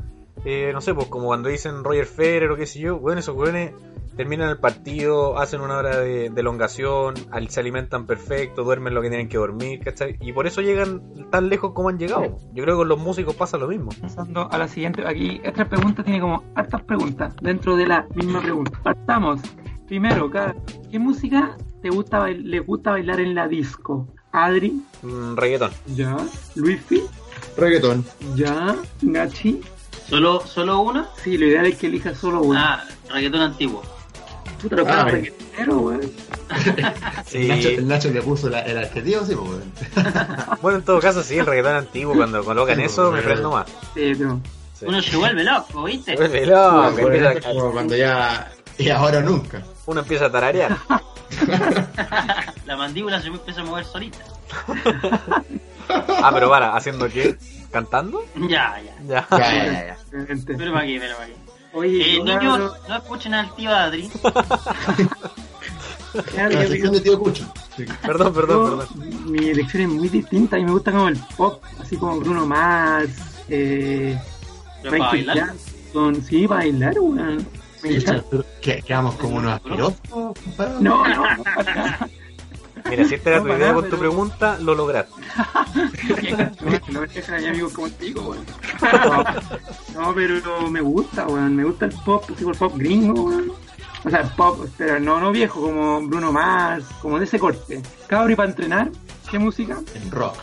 eh, 0.44 0.70
no 0.72 0.80
sé, 0.80 0.94
pues 0.94 1.06
como 1.08 1.26
cuando 1.26 1.48
dicen 1.48 1.82
Roger 1.84 2.06
Federer 2.06 2.50
o 2.50 2.56
qué 2.56 2.66
sé 2.66 2.78
yo, 2.80 2.98
bueno, 2.98 3.20
esos 3.20 3.34
weones 3.36 3.72
terminan 4.16 4.48
el 4.50 4.58
partido, 4.58 5.38
hacen 5.38 5.60
una 5.60 5.76
hora 5.76 5.98
de, 5.98 6.30
de 6.30 6.40
elongación, 6.40 7.14
al- 7.32 7.48
se 7.48 7.58
alimentan 7.60 8.06
perfecto, 8.06 8.62
duermen 8.62 8.94
lo 8.94 9.02
que 9.02 9.08
tienen 9.08 9.28
que 9.28 9.38
dormir, 9.38 9.80
¿cachai? 9.80 10.16
Y 10.20 10.32
por 10.32 10.46
eso 10.46 10.60
llegan 10.60 11.02
tan 11.30 11.48
lejos 11.48 11.72
como 11.72 11.88
han 11.88 11.98
llegado. 11.98 12.38
Yo 12.52 12.62
creo 12.62 12.76
que 12.76 12.78
con 12.80 12.88
los 12.88 12.98
músicos 13.00 13.34
pasa 13.34 13.58
lo 13.58 13.66
mismo. 13.66 13.90
Pasando 14.00 14.48
a 14.52 14.56
la 14.58 14.68
siguiente, 14.68 15.04
aquí 15.06 15.40
esta 15.42 15.68
pregunta 15.68 16.04
tiene 16.04 16.20
como 16.20 16.44
hartas 16.54 16.82
preguntas 16.82 17.34
dentro 17.42 17.76
de 17.76 17.86
la 17.88 18.06
misma 18.14 18.40
pregunta. 18.40 18.78
Partamos. 18.84 19.40
Primero, 19.88 20.30
cada- 20.30 20.54
¿qué 20.92 20.98
música 21.00 21.56
te 21.82 21.90
gusta 21.90 22.28
le 22.28 22.60
gusta 22.60 22.92
bailar 22.92 23.18
en 23.20 23.34
la 23.34 23.48
disco? 23.48 24.06
Adri, 24.30 24.80
Mm, 25.02 25.36
reggaetón. 25.36 25.70
ya. 25.94 26.16
Luisfi, 26.54 27.02
Reggaetón. 27.56 28.04
ya. 28.36 28.76
Nachi, 29.02 29.60
¿Solo, 30.08 30.42
solo 30.46 30.80
una? 30.80 31.08
sí, 31.22 31.36
lo 31.38 31.46
ideal 31.46 31.66
es 31.66 31.76
que 31.78 31.86
elijas 31.86 32.18
solo 32.18 32.40
uno. 32.42 32.58
Ah, 32.60 32.84
reggaetón 33.10 33.40
antiguo. 33.40 33.82
Puta, 34.60 34.76
lo 34.76 34.86
ah, 34.88 35.04
reggaetonero, 35.04 35.78
weón. 35.78 36.00
Sí. 37.26 37.38
El, 37.38 37.48
Nacho, 37.48 37.68
el 37.68 37.88
Nacho 37.88 38.10
le 38.10 38.22
puso 38.22 38.48
la- 38.50 38.60
el 38.60 38.78
adjetivo, 38.78 39.24
sí, 39.24 39.34
pues, 39.34 39.48
weón. 39.50 39.72
Bueno, 40.62 40.78
en 40.78 40.84
todo 40.84 41.00
caso, 41.00 41.22
sí, 41.22 41.38
el 41.38 41.46
reggaetón 41.46 41.76
antiguo, 41.76 42.14
cuando 42.14 42.44
colocan 42.44 42.76
Sí, 42.76 42.82
eso, 42.84 43.10
me 43.10 43.18
pero- 43.18 43.30
prendo 43.32 43.50
más. 43.50 43.66
Sí, 43.94 44.12
pero- 44.18 44.40
Sí. 44.78 44.86
Uno 44.88 45.00
se 45.00 45.16
vuelve 45.16 45.44
loco, 45.44 45.84
¿viste? 45.84 46.10
Se 46.12 46.16
vuelve 46.16 46.46
loco, 46.46 46.90
Bueno, 46.92 47.06
empieza 47.08 47.32
es 47.32 47.44
como 47.46 47.68
a- 47.68 47.72
cuando 47.72 47.96
ya. 47.96 48.50
Y 48.76 48.88
ahora 48.90 49.18
o 49.18 49.22
nunca. 49.22 49.62
uno 49.86 50.00
empieza 50.00 50.26
a 50.26 50.32
tararear. 50.32 50.76
La 52.66 52.76
mandíbula 52.76 53.20
se 53.22 53.30
me 53.30 53.36
empieza 53.36 53.60
a 53.60 53.64
mover 53.64 53.84
solita. 53.84 54.18
Ah, 55.88 56.30
pero 56.32 56.48
para, 56.50 56.74
¿haciendo 56.74 57.08
qué? 57.08 57.36
¿Cantando? 57.74 58.24
Ya, 58.48 58.80
ya. 58.80 58.94
Ya. 59.04 59.26
Ya, 59.32 59.38
ya, 59.38 59.64
ya. 59.64 59.86
ya. 59.88 59.96
Pero 60.56 60.72
para 60.72 60.86
qué, 60.86 60.98
pero 61.00 61.16
para 61.16 61.26
qué. 61.26 61.34
Oye, 61.72 62.00
Eh, 62.12 62.16
yo 62.18 62.24
niños, 62.24 62.44
abro- 62.54 62.74
no 62.88 62.96
escuchen 62.96 63.34
al 63.34 63.52
tío 63.56 63.70
Adri. 63.74 64.08
claro, 66.30 66.50
La 66.50 66.62
yo 66.62 66.68
sección 66.68 66.92
digo- 66.92 66.92
de 66.92 67.00
tío 67.00 67.18
Cucho. 67.18 67.52
Sí. 67.76 67.84
Perdón, 68.02 68.32
perdón, 68.32 68.70
yo- 68.70 68.78
perdón. 68.86 69.32
Mi 69.32 69.48
elección 69.48 69.82
es 69.82 69.88
muy 69.88 70.08
distinta. 70.08 70.54
A 70.54 70.58
mí 70.60 70.64
me 70.66 70.70
gusta 70.70 70.92
como 70.92 71.08
el 71.08 71.18
pop, 71.36 71.60
así 71.80 71.96
como 71.96 72.20
Bruno 72.20 72.46
Mars, 72.46 73.10
eh, 73.48 74.16
Michael 74.84 75.00
bailar. 75.26 75.36
Jackson. 75.36 76.22
Sí, 76.24 76.46
bailar, 76.46 76.94
weón. 77.00 77.44
Sí, 77.82 77.98
que- 78.60 78.82
Quedamos 78.82 79.16
como 79.16 79.38
unos 79.38 79.60
compadre. 79.60 80.74
No, 80.80 81.04
no, 81.08 81.26
no. 81.26 81.34
Mira, 82.88 83.04
si 83.06 83.14
esta 83.14 83.30
era 83.30 83.40
No, 83.40 83.46
tu 83.46 83.52
idea 83.52 83.74
con 83.74 83.90
tu 83.90 83.98
pregunta, 83.98 84.58
lo 84.60 84.74
lograste. 84.74 85.12
No 86.88 87.00
amigos 87.48 87.72
como 87.72 87.88
contigo, 87.88 88.36
pero 90.14 90.70
me 90.70 90.80
gusta, 90.80 91.26
weón. 91.26 91.56
Me 91.56 91.64
gusta 91.64 91.86
el 91.86 91.94
pop, 92.04 92.24
así 92.24 92.44
como 92.44 92.52
el 92.52 92.58
pop 92.58 92.72
gringo, 92.76 93.22
weón. 93.24 93.52
O 94.04 94.10
sea, 94.10 94.20
el 94.20 94.28
pop, 94.30 94.66
pero 94.76 95.00
no, 95.00 95.18
no 95.18 95.32
viejo, 95.32 95.62
como 95.62 96.06
Bruno 96.06 96.30
Mars, 96.30 96.84
como 97.00 97.18
de 97.18 97.24
ese 97.24 97.38
corte. 97.38 97.82
Cabri 98.06 98.36
para 98.36 98.50
entrenar, 98.50 98.90
¿qué 99.30 99.38
música? 99.38 99.78
En 99.94 100.10
rock. 100.10 100.36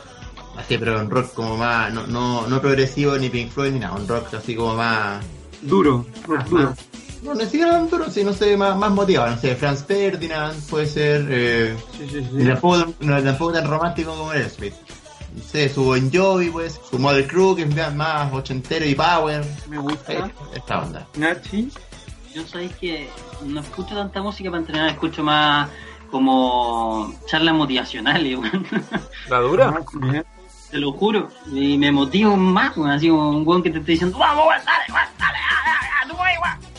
Así, 0.58 0.78
pero 0.78 1.00
en 1.00 1.10
rock 1.10 1.34
como 1.34 1.58
más. 1.58 1.94
No, 1.94 2.08
no, 2.08 2.48
no 2.48 2.60
progresivo 2.60 3.18
ni 3.18 3.30
Pink 3.30 3.52
Floyd 3.52 3.72
ni 3.72 3.80
nada. 3.80 3.96
Un 3.96 4.08
rock 4.08 4.34
así 4.34 4.56
como 4.56 4.76
más. 4.76 5.24
Duro, 5.62 6.06
rock 6.28 6.46
duro. 6.46 6.64
más 6.64 6.92
no, 7.22 7.34
no 7.34 7.42
siquiera 7.42 7.72
tan 7.72 7.90
duro, 7.90 8.10
sino 8.10 8.34
sé, 8.34 8.58
más, 8.58 8.76
más 8.78 8.92
motivado. 8.92 9.32
No 9.32 9.38
sé, 9.38 9.56
Franz 9.56 9.84
Ferdinand 9.86 10.56
puede 10.70 10.86
ser. 10.88 11.26
Eh, 11.30 11.76
Sí, 11.98 12.08
sí, 12.10 12.28
ni 12.34 12.44
sí. 12.44 12.48
tampoco, 12.50 12.94
no, 13.00 13.24
tampoco 13.24 13.54
tan 13.54 13.68
romántico 13.70 14.16
como 14.16 14.34
el 14.34 14.50
Smith. 14.50 14.74
No 15.36 15.44
sé, 15.44 15.70
su 15.70 15.86
Bon 15.86 16.12
Jovi, 16.12 16.50
pues. 16.50 16.80
Su 16.90 17.00
Mother 17.00 17.26
Crew, 17.28 17.56
que 17.56 17.62
es 17.64 17.94
más- 17.96 18.34
ochentero 18.34 18.86
y 18.86 18.96
power. 18.96 19.46
Me 19.70 19.78
Eh, 19.78 19.80
gusta. 19.80 20.32
Esta 20.54 20.80
onda. 20.82 21.08
Nachi, 21.16 21.72
Yo 22.34 22.46
sabéis 22.48 22.74
que 22.78 23.10
no 23.46 23.60
escucho 23.62 23.94
tanta 23.96 24.22
música 24.22 24.50
para 24.50 24.62
entrenar, 24.62 24.90
escucho 24.90 25.22
más 25.24 25.70
como 26.10 27.14
charlas 27.28 27.56
motivacionales, 27.56 28.38
weón. 28.38 28.66
¿La 29.30 29.40
dura? 29.40 29.74
Ah. 29.78 30.24
Te 30.70 30.78
lo 30.78 30.94
juro. 30.94 31.28
Y 31.54 31.78
me 31.78 31.92
motivo 31.92 32.36
más, 32.38 32.76
weón. 32.78 32.92
Así 32.92 33.10
como 33.10 33.30
un 33.32 33.48
weón 33.48 33.62
que 33.64 33.70
te 33.70 33.80
está 33.80 33.92
diciendo, 33.92 34.18
vamos, 34.18 34.46
weón, 34.48 34.62
dale, 34.66 34.84
weón, 34.90 35.08
dale, 35.18 35.38
dale, 35.38 35.78
dale, 35.82 36.10
tú 36.10 36.18
puedes, 36.18 36.38
weón". 36.42 36.71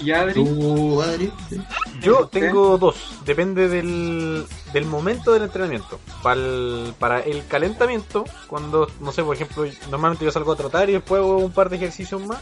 Y 0.00 0.12
Adri, 0.12 0.34
¿Tú, 0.44 1.02
Adri? 1.02 1.32
Sí. 1.48 1.60
Yo 2.00 2.26
tengo 2.28 2.76
dos, 2.78 2.96
depende 3.24 3.68
del, 3.68 4.44
del 4.72 4.84
momento 4.84 5.32
del 5.32 5.42
entrenamiento. 5.44 5.98
Pal- 6.22 6.92
para 6.98 7.20
el 7.20 7.46
calentamiento, 7.46 8.24
cuando, 8.46 8.88
no 9.00 9.12
sé, 9.12 9.22
por 9.22 9.34
ejemplo, 9.36 9.64
normalmente 9.90 10.24
yo 10.24 10.30
salgo 10.30 10.52
a 10.52 10.56
trotar 10.56 10.88
y 10.90 10.94
después 10.94 11.20
hago 11.20 11.38
un 11.38 11.52
par 11.52 11.70
de 11.70 11.76
ejercicios 11.76 12.20
más. 12.26 12.38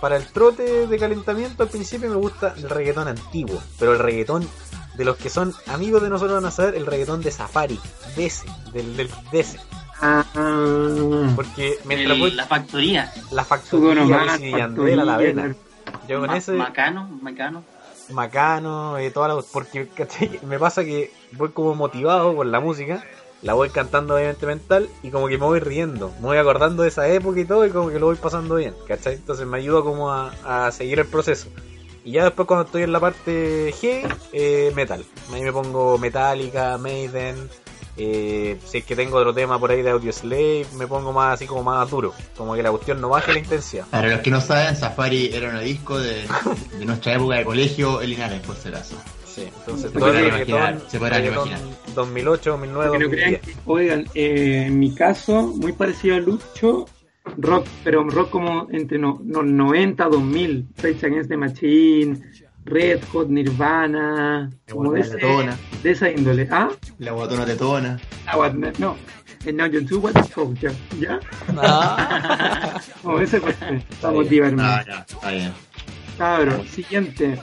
Para 0.00 0.16
el 0.16 0.26
trote 0.26 0.86
de 0.86 0.98
calentamiento 0.98 1.62
al 1.62 1.68
principio 1.70 2.10
me 2.10 2.16
gusta 2.16 2.54
el 2.56 2.68
reggaetón 2.68 3.08
antiguo, 3.08 3.60
pero 3.78 3.92
el 3.94 3.98
reggaetón 3.98 4.46
de 4.98 5.04
los 5.04 5.16
que 5.16 5.30
son 5.30 5.54
amigos 5.68 6.02
de 6.02 6.10
nosotros 6.10 6.34
van 6.42 6.44
a 6.46 6.50
saber 6.50 6.74
el 6.74 6.84
reggaetón 6.86 7.22
de 7.22 7.30
Safari, 7.30 7.78
de 8.16 8.26
ese, 8.26 8.46
del, 8.72 8.96
del 8.96 9.08
de 9.32 9.40
ese. 9.40 9.58
ah, 10.02 10.24
Porque 11.34 11.78
mientras 11.84 12.14
El- 12.14 12.20
voy 12.20 12.30
la 12.32 12.46
factoría. 12.46 13.12
la 13.30 13.44
factoría 13.44 13.94
nomás, 13.94 14.32
Wisin 14.38 14.46
y 14.54 14.58
Yandel 14.58 15.00
a 15.00 15.04
la 15.04 15.12
factoría, 15.14 15.34
vena. 15.42 15.56
Yo 16.08 16.20
con 16.20 16.28
Ma- 16.28 16.36
ese 16.36 16.52
Macano, 16.52 17.08
Macano. 17.22 17.62
macano 18.10 19.00
y 19.00 19.10
toda 19.10 19.28
la 19.28 19.42
porque 19.52 19.88
¿cachai? 19.88 20.38
me 20.46 20.58
pasa 20.58 20.84
que 20.84 21.10
voy 21.32 21.50
como 21.50 21.74
motivado 21.74 22.34
por 22.34 22.46
la 22.46 22.60
música 22.60 23.02
la 23.42 23.54
voy 23.54 23.68
cantando 23.70 24.14
obviamente 24.14 24.46
mental 24.46 24.88
y 25.02 25.10
como 25.10 25.28
que 25.28 25.38
me 25.38 25.44
voy 25.44 25.60
riendo 25.60 26.12
me 26.20 26.26
voy 26.26 26.38
acordando 26.38 26.82
de 26.84 26.88
esa 26.88 27.06
época 27.08 27.40
y 27.40 27.44
todo 27.44 27.66
y 27.66 27.70
como 27.70 27.90
que 27.90 27.98
lo 27.98 28.06
voy 28.06 28.16
pasando 28.16 28.54
bien 28.56 28.74
¿cachai? 28.88 29.14
entonces 29.14 29.46
me 29.46 29.58
ayuda 29.58 29.82
como 29.82 30.10
a, 30.12 30.32
a 30.44 30.70
seguir 30.72 31.00
el 31.00 31.06
proceso 31.06 31.48
y 32.04 32.12
ya 32.12 32.24
después 32.24 32.46
cuando 32.46 32.66
estoy 32.66 32.82
en 32.84 32.92
la 32.92 33.00
parte 33.00 33.72
G 33.72 34.08
eh, 34.32 34.72
metal 34.76 35.04
ahí 35.32 35.42
me 35.42 35.52
pongo 35.52 35.98
Metallica 35.98 36.78
Maiden 36.78 37.48
eh, 37.96 38.58
si 38.66 38.78
es 38.78 38.84
que 38.84 38.94
tengo 38.96 39.16
otro 39.16 39.32
tema 39.32 39.58
por 39.58 39.70
ahí 39.70 39.82
de 39.82 39.90
Audioslave 39.90 40.66
me 40.76 40.86
pongo 40.86 41.12
más 41.12 41.34
así 41.34 41.46
como 41.46 41.62
más 41.62 41.88
duro 41.90 42.12
como 42.36 42.54
que 42.54 42.62
la 42.62 42.70
cuestión 42.70 43.00
no 43.00 43.08
baje 43.08 43.32
la 43.32 43.38
intensidad 43.38 43.86
Para 43.86 44.08
los 44.08 44.20
que 44.20 44.30
no 44.30 44.40
saben, 44.40 44.76
Safari 44.76 45.30
era 45.32 45.48
una 45.50 45.60
disco 45.60 45.98
de, 45.98 46.24
de 46.78 46.84
nuestra 46.84 47.14
época 47.14 47.36
de 47.36 47.44
colegio, 47.44 48.00
el 48.00 48.10
Linares, 48.10 48.40
por 48.42 48.56
acaso. 48.56 48.96
Sí, 49.24 49.42
entonces 49.58 49.90
Se 49.92 49.98
todo 49.98 50.08
el 50.08 50.14
reggaetón, 50.16 50.48
imaginar, 50.48 50.80
se 50.88 50.98
podrán 50.98 51.22
reggaetón 51.22 51.48
imaginar. 51.48 51.76
2008, 51.94 52.50
2009, 52.50 52.86
Para 52.88 52.98
que 52.98 53.04
no 53.04 53.10
crean 53.10 53.32
2010. 53.32 53.56
que- 53.56 53.62
oigan, 53.70 54.04
eh, 54.14 54.64
en 54.66 54.78
mi 54.78 54.94
caso, 54.94 55.42
muy 55.42 55.72
parecido 55.72 56.16
a 56.16 56.20
Lucho, 56.20 56.86
rock, 57.38 57.66
pero 57.84 58.02
rock 58.08 58.30
como 58.30 58.66
entre 58.70 58.98
no, 58.98 59.20
no, 59.24 59.42
90 59.42 60.04
2000, 60.08 60.68
Rage 60.78 61.06
Against 61.06 61.28
the 61.28 61.36
Machine, 61.36 62.20
Red 62.66 63.00
Hot, 63.12 63.28
Nirvana, 63.28 64.50
como 64.70 64.92
de, 64.92 65.00
La 65.00 65.06
ese- 65.06 65.82
de 65.82 65.90
esa 65.90 66.10
índole. 66.10 66.48
¿Ah? 66.50 66.68
la 66.98 67.12
guatona 67.12 67.46
tetona. 67.46 67.98
Ah, 68.26 68.36
what, 68.38 68.52
no. 68.54 68.96
And 69.46 69.56
now 69.56 69.66
you 69.66 69.80
do 69.80 70.00
what 70.00 70.12
the 70.14 70.24
fuck, 70.24 70.52
ya. 70.58 70.72
¿Ya? 70.98 71.20
Ah. 71.56 72.80
Como 73.02 73.20
ese 73.20 73.40
pues, 73.40 73.54
para 74.00 74.12
motivarme. 74.14 74.60
Ah, 74.62 74.84
ya, 74.86 75.06
está 75.08 75.30
bien. 75.30 75.52
Cabros, 76.18 76.66
siguiente. 76.68 77.38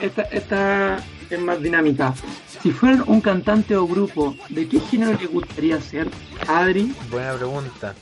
Esta, 0.00 0.22
esta 0.22 0.98
es 1.30 1.40
más 1.40 1.60
dinámica. 1.60 2.14
Si 2.62 2.70
fueran 2.70 3.02
un 3.08 3.20
cantante 3.20 3.74
o 3.74 3.86
grupo, 3.86 4.36
¿de 4.48 4.68
qué 4.68 4.78
género 4.78 5.18
les 5.20 5.28
gustaría 5.30 5.80
ser? 5.80 6.08
Adri, 6.46 6.94
Buena 7.10 7.32
pregunta. 7.34 7.94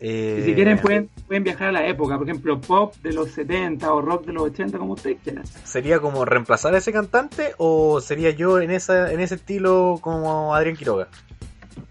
Eh, 0.00 0.42
si 0.44 0.54
quieren 0.54 0.78
pueden, 0.78 1.08
pueden 1.26 1.42
viajar 1.42 1.68
a 1.68 1.72
la 1.72 1.86
época, 1.86 2.16
por 2.16 2.28
ejemplo, 2.28 2.60
pop 2.60 2.94
de 3.02 3.12
los 3.12 3.30
70 3.32 3.92
o 3.92 4.00
rock 4.00 4.26
de 4.26 4.32
los 4.32 4.44
80, 4.44 4.78
como 4.78 4.92
ustedes 4.92 5.18
quieran. 5.24 5.44
¿Sería 5.46 5.98
como 5.98 6.24
reemplazar 6.24 6.74
a 6.74 6.78
ese 6.78 6.92
cantante 6.92 7.54
o 7.58 8.00
sería 8.00 8.30
yo 8.30 8.60
en 8.60 8.70
esa 8.70 9.12
en 9.12 9.20
ese 9.20 9.34
estilo 9.36 9.98
como 10.00 10.54
Adrián 10.54 10.76
Quiroga? 10.76 11.08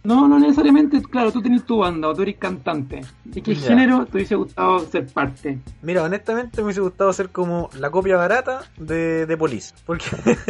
No, 0.03 0.27
no 0.27 0.39
necesariamente, 0.39 1.01
claro, 1.01 1.31
tú 1.31 1.41
tenés 1.41 1.65
tu 1.65 1.79
banda 1.79 2.07
o 2.07 2.13
tú 2.13 2.21
eres 2.21 2.37
cantante. 2.37 3.01
¿De 3.25 3.41
qué 3.41 3.55
género 3.55 4.05
te 4.05 4.17
hubiese 4.17 4.35
gustado 4.35 4.79
ser 4.79 5.05
parte? 5.07 5.59
Mira, 5.81 6.03
honestamente 6.03 6.57
me 6.57 6.65
hubiese 6.65 6.81
gustado 6.81 7.11
ser 7.11 7.29
como 7.29 7.69
la 7.77 7.89
copia 7.89 8.15
barata 8.15 8.61
de, 8.77 9.25
de 9.25 9.37
Police. 9.37 9.73
Porque 9.85 10.05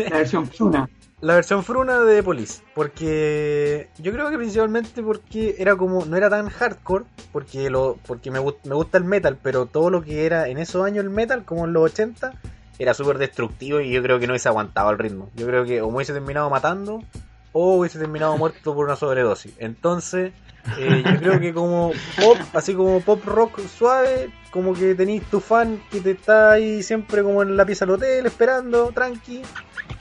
La 0.09 0.17
versión 0.17 0.45
Fruna. 0.47 0.87
La 1.19 1.35
versión 1.35 1.63
fruna 1.63 2.01
de 2.01 2.21
Police. 2.21 2.61
Porque 2.73 3.89
yo 3.97 4.11
creo 4.11 4.29
que 4.29 4.37
principalmente 4.37 5.01
porque 5.01 5.55
era 5.57 5.75
como, 5.75 6.05
no 6.05 6.15
era 6.15 6.29
tan 6.29 6.49
hardcore, 6.49 7.05
porque 7.31 7.69
lo 7.69 7.97
porque 8.05 8.31
me, 8.31 8.39
me 8.39 8.75
gusta 8.75 8.97
el 8.97 9.03
metal, 9.03 9.37
pero 9.41 9.65
todo 9.65 9.89
lo 9.89 10.03
que 10.03 10.25
era 10.25 10.47
en 10.47 10.57
esos 10.57 10.85
años 10.85 11.03
el 11.03 11.09
metal, 11.09 11.43
como 11.43 11.65
en 11.65 11.73
los 11.73 11.91
80, 11.91 12.33
era 12.79 12.93
súper 12.93 13.17
destructivo 13.17 13.81
y 13.81 13.91
yo 13.91 14.03
creo 14.03 14.19
que 14.19 14.27
no 14.27 14.33
hubiese 14.33 14.49
aguantado 14.49 14.91
el 14.91 14.99
ritmo. 14.99 15.29
Yo 15.35 15.47
creo 15.47 15.65
que 15.65 15.81
o 15.81 15.89
me 15.89 15.97
hubiese 15.97 16.13
terminado 16.13 16.49
matando 16.49 17.03
o 17.51 17.77
hubiese 17.77 17.99
terminado 17.99 18.37
muerto 18.37 18.75
por 18.75 18.85
una 18.85 18.95
sobredosis. 18.95 19.53
Entonces, 19.57 20.33
eh, 20.77 21.03
yo 21.03 21.19
creo 21.19 21.39
que 21.39 21.53
como 21.53 21.91
pop, 22.21 22.37
así 22.53 22.75
como 22.75 23.01
pop 23.01 23.23
rock 23.25 23.59
suave, 23.67 24.29
como 24.51 24.73
que 24.73 24.93
tenéis 24.93 25.23
tu 25.23 25.39
fan 25.39 25.81
que 25.89 26.01
te 26.01 26.11
está 26.11 26.51
ahí 26.51 26.83
siempre 26.83 27.23
como 27.23 27.41
en 27.41 27.57
la 27.57 27.65
pieza 27.65 27.85
del 27.85 27.95
hotel 27.95 28.25
esperando, 28.25 28.91
tranqui. 28.91 29.41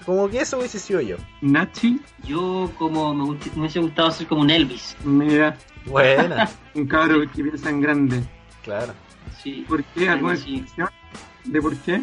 Como 0.07 0.31
que 0.31 0.41
eso 0.41 0.59
hubiese 0.59 0.79
sido 0.79 1.01
yo. 1.01 1.17
Nachi, 1.43 2.01
Yo 2.25 2.71
como 2.79 3.13
me, 3.13 3.25
me 3.35 3.39
hubiese 3.61 3.81
gustado 3.81 4.11
ser 4.13 4.27
como 4.29 4.41
un 4.43 4.51
Elvis. 4.51 4.97
mira, 5.05 5.57
Buena, 5.85 6.49
un 6.75 6.87
cabro 6.87 7.21
que 7.33 7.43
piensa 7.43 7.69
en 7.71 7.81
grande. 7.81 8.23
claro. 8.63 8.95
Sí. 9.43 9.65
¿Por 9.69 9.83
qué? 9.85 10.09
¿Alguna 10.09 10.37
Sí. 10.37 10.65
de 11.45 11.61
por 11.61 11.77
qué? 11.79 12.01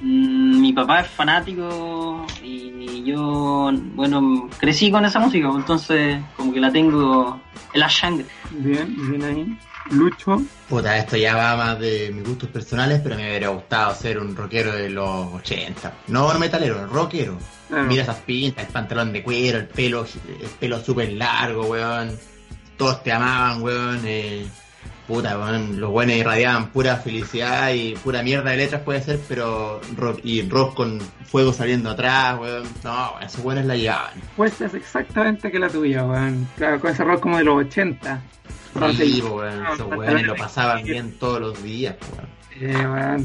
Mm, 0.00 0.60
mi 0.60 0.72
papá 0.72 1.00
es 1.00 1.08
fanático 1.08 2.24
y 2.42 3.02
yo, 3.04 3.70
bueno, 3.94 4.48
crecí 4.58 4.90
con 4.90 5.04
esa 5.04 5.18
música, 5.20 5.48
entonces 5.54 6.22
como 6.36 6.52
que 6.52 6.60
la 6.60 6.72
tengo 6.72 7.40
en 7.74 7.80
la 7.80 7.88
sangre. 7.90 8.26
Bien, 8.52 8.94
bien 9.10 9.22
ahí. 9.24 9.58
Lucho, 9.90 10.42
Puta, 10.68 10.96
esto 10.98 11.16
ya 11.16 11.34
va 11.34 11.56
más 11.56 11.80
de 11.80 12.10
mis 12.12 12.24
gustos 12.26 12.48
personales, 12.50 13.00
pero 13.02 13.16
me 13.16 13.26
hubiera 13.28 13.48
gustado 13.48 13.94
ser 13.94 14.18
un 14.18 14.36
rockero 14.36 14.72
de 14.72 14.90
los 14.90 15.32
80. 15.34 15.92
No, 16.08 16.32
no 16.32 16.38
metalero, 16.38 16.86
rockero. 16.86 17.38
claro. 17.68 17.84
Mira 17.84 18.02
esas 18.02 18.16
pintas, 18.18 18.66
el 18.66 18.72
pantalón 18.72 19.12
de 19.12 19.22
cuero, 19.22 19.58
el 19.58 19.66
pelo, 19.66 20.04
el 20.04 20.48
pelo 20.60 20.80
súper 20.80 21.12
largo, 21.12 21.66
weón. 21.66 22.16
Todos 22.76 23.02
te 23.02 23.10
amaban, 23.12 23.62
weón. 23.62 24.00
Eh, 24.04 24.46
puta, 25.08 25.36
weón, 25.38 25.80
los 25.80 25.90
buenos 25.90 26.14
irradiaban 26.14 26.68
pura 26.70 26.96
felicidad 26.96 27.72
y 27.72 27.94
pura 27.96 28.22
mierda 28.22 28.50
de 28.50 28.58
letras 28.58 28.82
puede 28.82 29.02
ser, 29.02 29.18
pero 29.28 29.80
rock, 29.96 30.20
y 30.22 30.48
rock 30.48 30.74
con 30.76 31.00
fuego 31.24 31.52
saliendo 31.52 31.90
atrás, 31.90 32.38
weón. 32.38 32.62
No, 32.84 33.10
weón, 33.12 33.22
esos 33.24 33.42
buenos 33.42 33.64
la 33.64 33.74
llevaban. 33.76 34.12
Pues 34.36 34.60
es 34.60 34.72
exactamente 34.74 35.50
que 35.50 35.58
la 35.58 35.68
tuya, 35.68 36.04
weón. 36.04 36.46
Claro, 36.56 36.78
con 36.80 36.90
ese 36.92 37.02
rock 37.02 37.20
como 37.20 37.38
de 37.38 37.44
los 37.44 37.56
80. 37.66 38.22
Sí, 38.96 39.20
weón, 39.22 39.66
esos 39.74 39.88
weones 39.88 40.26
lo 40.26 40.36
pasaban 40.36 40.82
bien 40.84 41.12
todos 41.18 41.40
los 41.40 41.62
días, 41.62 41.96
weón. 42.12 42.30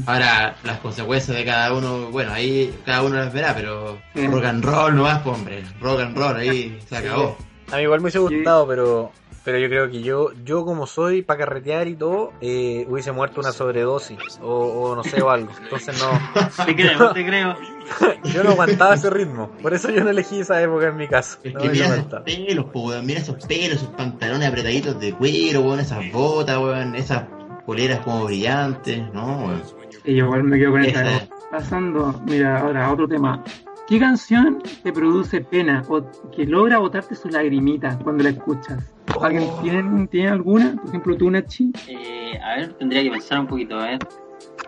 Ahora, 0.06 0.56
las 0.64 0.78
consecuencias 0.80 1.36
de 1.36 1.44
cada 1.44 1.72
uno, 1.74 2.10
bueno, 2.10 2.32
ahí 2.32 2.74
cada 2.86 3.02
uno 3.02 3.16
las 3.16 3.32
verá, 3.32 3.54
pero 3.54 3.98
Sí. 4.14 4.26
rock 4.26 4.44
and 4.44 4.64
roll 4.64 4.96
no 4.96 5.02
más, 5.02 5.18
po, 5.20 5.30
hombre. 5.32 5.62
Rock 5.80 6.00
and 6.00 6.16
roll, 6.16 6.36
ahí 6.36 6.78
se 6.88 6.96
acabó. 6.96 7.36
A 7.70 7.76
mí 7.76 7.82
igual 7.82 8.00
me 8.00 8.04
hubiese 8.04 8.18
gustado, 8.18 8.66
pero 8.66 9.12
pero 9.46 9.58
yo 9.58 9.68
creo 9.68 9.88
que 9.88 10.02
yo 10.02 10.32
yo 10.44 10.64
como 10.64 10.88
soy 10.88 11.22
para 11.22 11.38
carretear 11.38 11.86
y 11.86 11.94
todo, 11.94 12.32
eh, 12.40 12.84
hubiese 12.90 13.12
muerto 13.12 13.40
una 13.40 13.52
sobredosis 13.52 14.18
o, 14.42 14.50
o 14.50 14.96
no 14.96 15.04
sé 15.04 15.22
o 15.22 15.30
algo. 15.30 15.52
Entonces 15.62 15.96
no, 16.02 16.64
Te 16.66 16.74
creo, 16.74 17.12
te 17.12 17.24
creo. 17.24 17.54
yo 18.34 18.42
no 18.42 18.50
aguantaba 18.50 18.94
ese 18.94 19.08
ritmo. 19.08 19.48
Por 19.62 19.72
eso 19.72 19.88
yo 19.90 20.02
no 20.02 20.10
elegí 20.10 20.40
esa 20.40 20.60
época 20.60 20.88
en 20.88 20.96
mi 20.96 21.06
caso. 21.06 21.38
Es 21.44 21.54
No, 21.54 21.60
que 21.60 21.68
mira 21.68 21.86
esos 21.86 22.22
pelos, 22.24 22.64
po. 22.66 22.90
Mira 23.04 23.20
esos 23.20 23.46
pelos, 23.46 23.76
esos 23.76 23.90
pantalones 23.90 24.48
apretaditos 24.48 24.98
de 24.98 25.14
cuero, 25.14 25.60
weón. 25.60 25.78
Esas 25.78 26.10
botas, 26.10 26.58
weón. 26.58 26.96
Esas 26.96 27.22
poleras 27.64 28.00
como 28.00 28.24
brillantes, 28.24 29.00
¿no, 29.12 29.44
weón? 29.46 29.62
Y 30.04 30.16
yo 30.16 30.24
igual 30.24 30.42
me 30.42 30.58
quedo 30.58 30.72
con 30.72 30.84
época. 30.84 31.28
Pasando, 31.52 32.20
mira, 32.26 32.62
ahora 32.62 32.92
otro 32.92 33.06
tema. 33.06 33.44
¿Qué 33.88 34.00
canción 34.00 34.62
te 34.82 34.92
produce 34.92 35.40
pena 35.42 35.84
o 35.88 36.02
que 36.34 36.44
logra 36.44 36.78
botarte 36.78 37.14
su 37.14 37.28
lagrimita 37.28 37.96
cuando 38.02 38.24
la 38.24 38.30
escuchas? 38.30 38.82
¿Alguien 39.22 39.48
tiene, 39.62 40.06
tiene 40.08 40.28
alguna? 40.28 40.74
Por 40.76 40.88
ejemplo, 40.88 41.16
tú, 41.16 41.30
Nachi. 41.30 41.70
Eh, 41.86 42.36
a 42.42 42.56
ver, 42.56 42.72
tendría 42.74 43.02
que 43.04 43.10
pensar 43.10 43.38
un 43.40 43.46
poquito, 43.46 43.78
a 43.78 43.84
ver. 43.86 43.98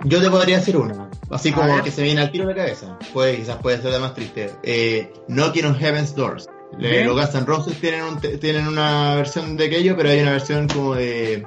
Yo 0.05 0.21
te 0.23 0.31
podría 0.31 0.59
decir 0.59 0.77
una, 0.77 1.11
así 1.31 1.49
A 1.49 1.55
como 1.55 1.75
ver. 1.75 1.83
que 1.83 1.91
se 1.91 2.03
me 2.03 2.07
viene 2.07 2.21
al 2.21 2.31
tiro 2.31 2.45
en 2.45 2.51
la 2.51 2.55
cabeza. 2.55 2.97
Puede, 3.13 3.37
quizás 3.39 3.57
puede 3.57 3.79
ser 3.83 3.91
la 3.91 3.99
más 3.99 4.15
triste. 4.15 4.53
Eh, 4.63 5.13
Knocking 5.27 5.65
on 5.67 5.75
Heaven's 5.75 6.15
Doors. 6.15 6.49
Le- 6.79 7.05
los 7.05 7.17
Guns 7.17 7.35
N' 7.35 7.45
Roses 7.47 7.81
tienen, 7.81 8.05
un 8.05 8.21
tienen 8.21 8.69
una 8.69 9.17
versión 9.17 9.57
de 9.57 9.67
aquello, 9.67 9.97
pero 9.97 10.11
hay 10.11 10.21
una 10.21 10.33
versión 10.33 10.69
como 10.69 10.95
de. 10.95 11.45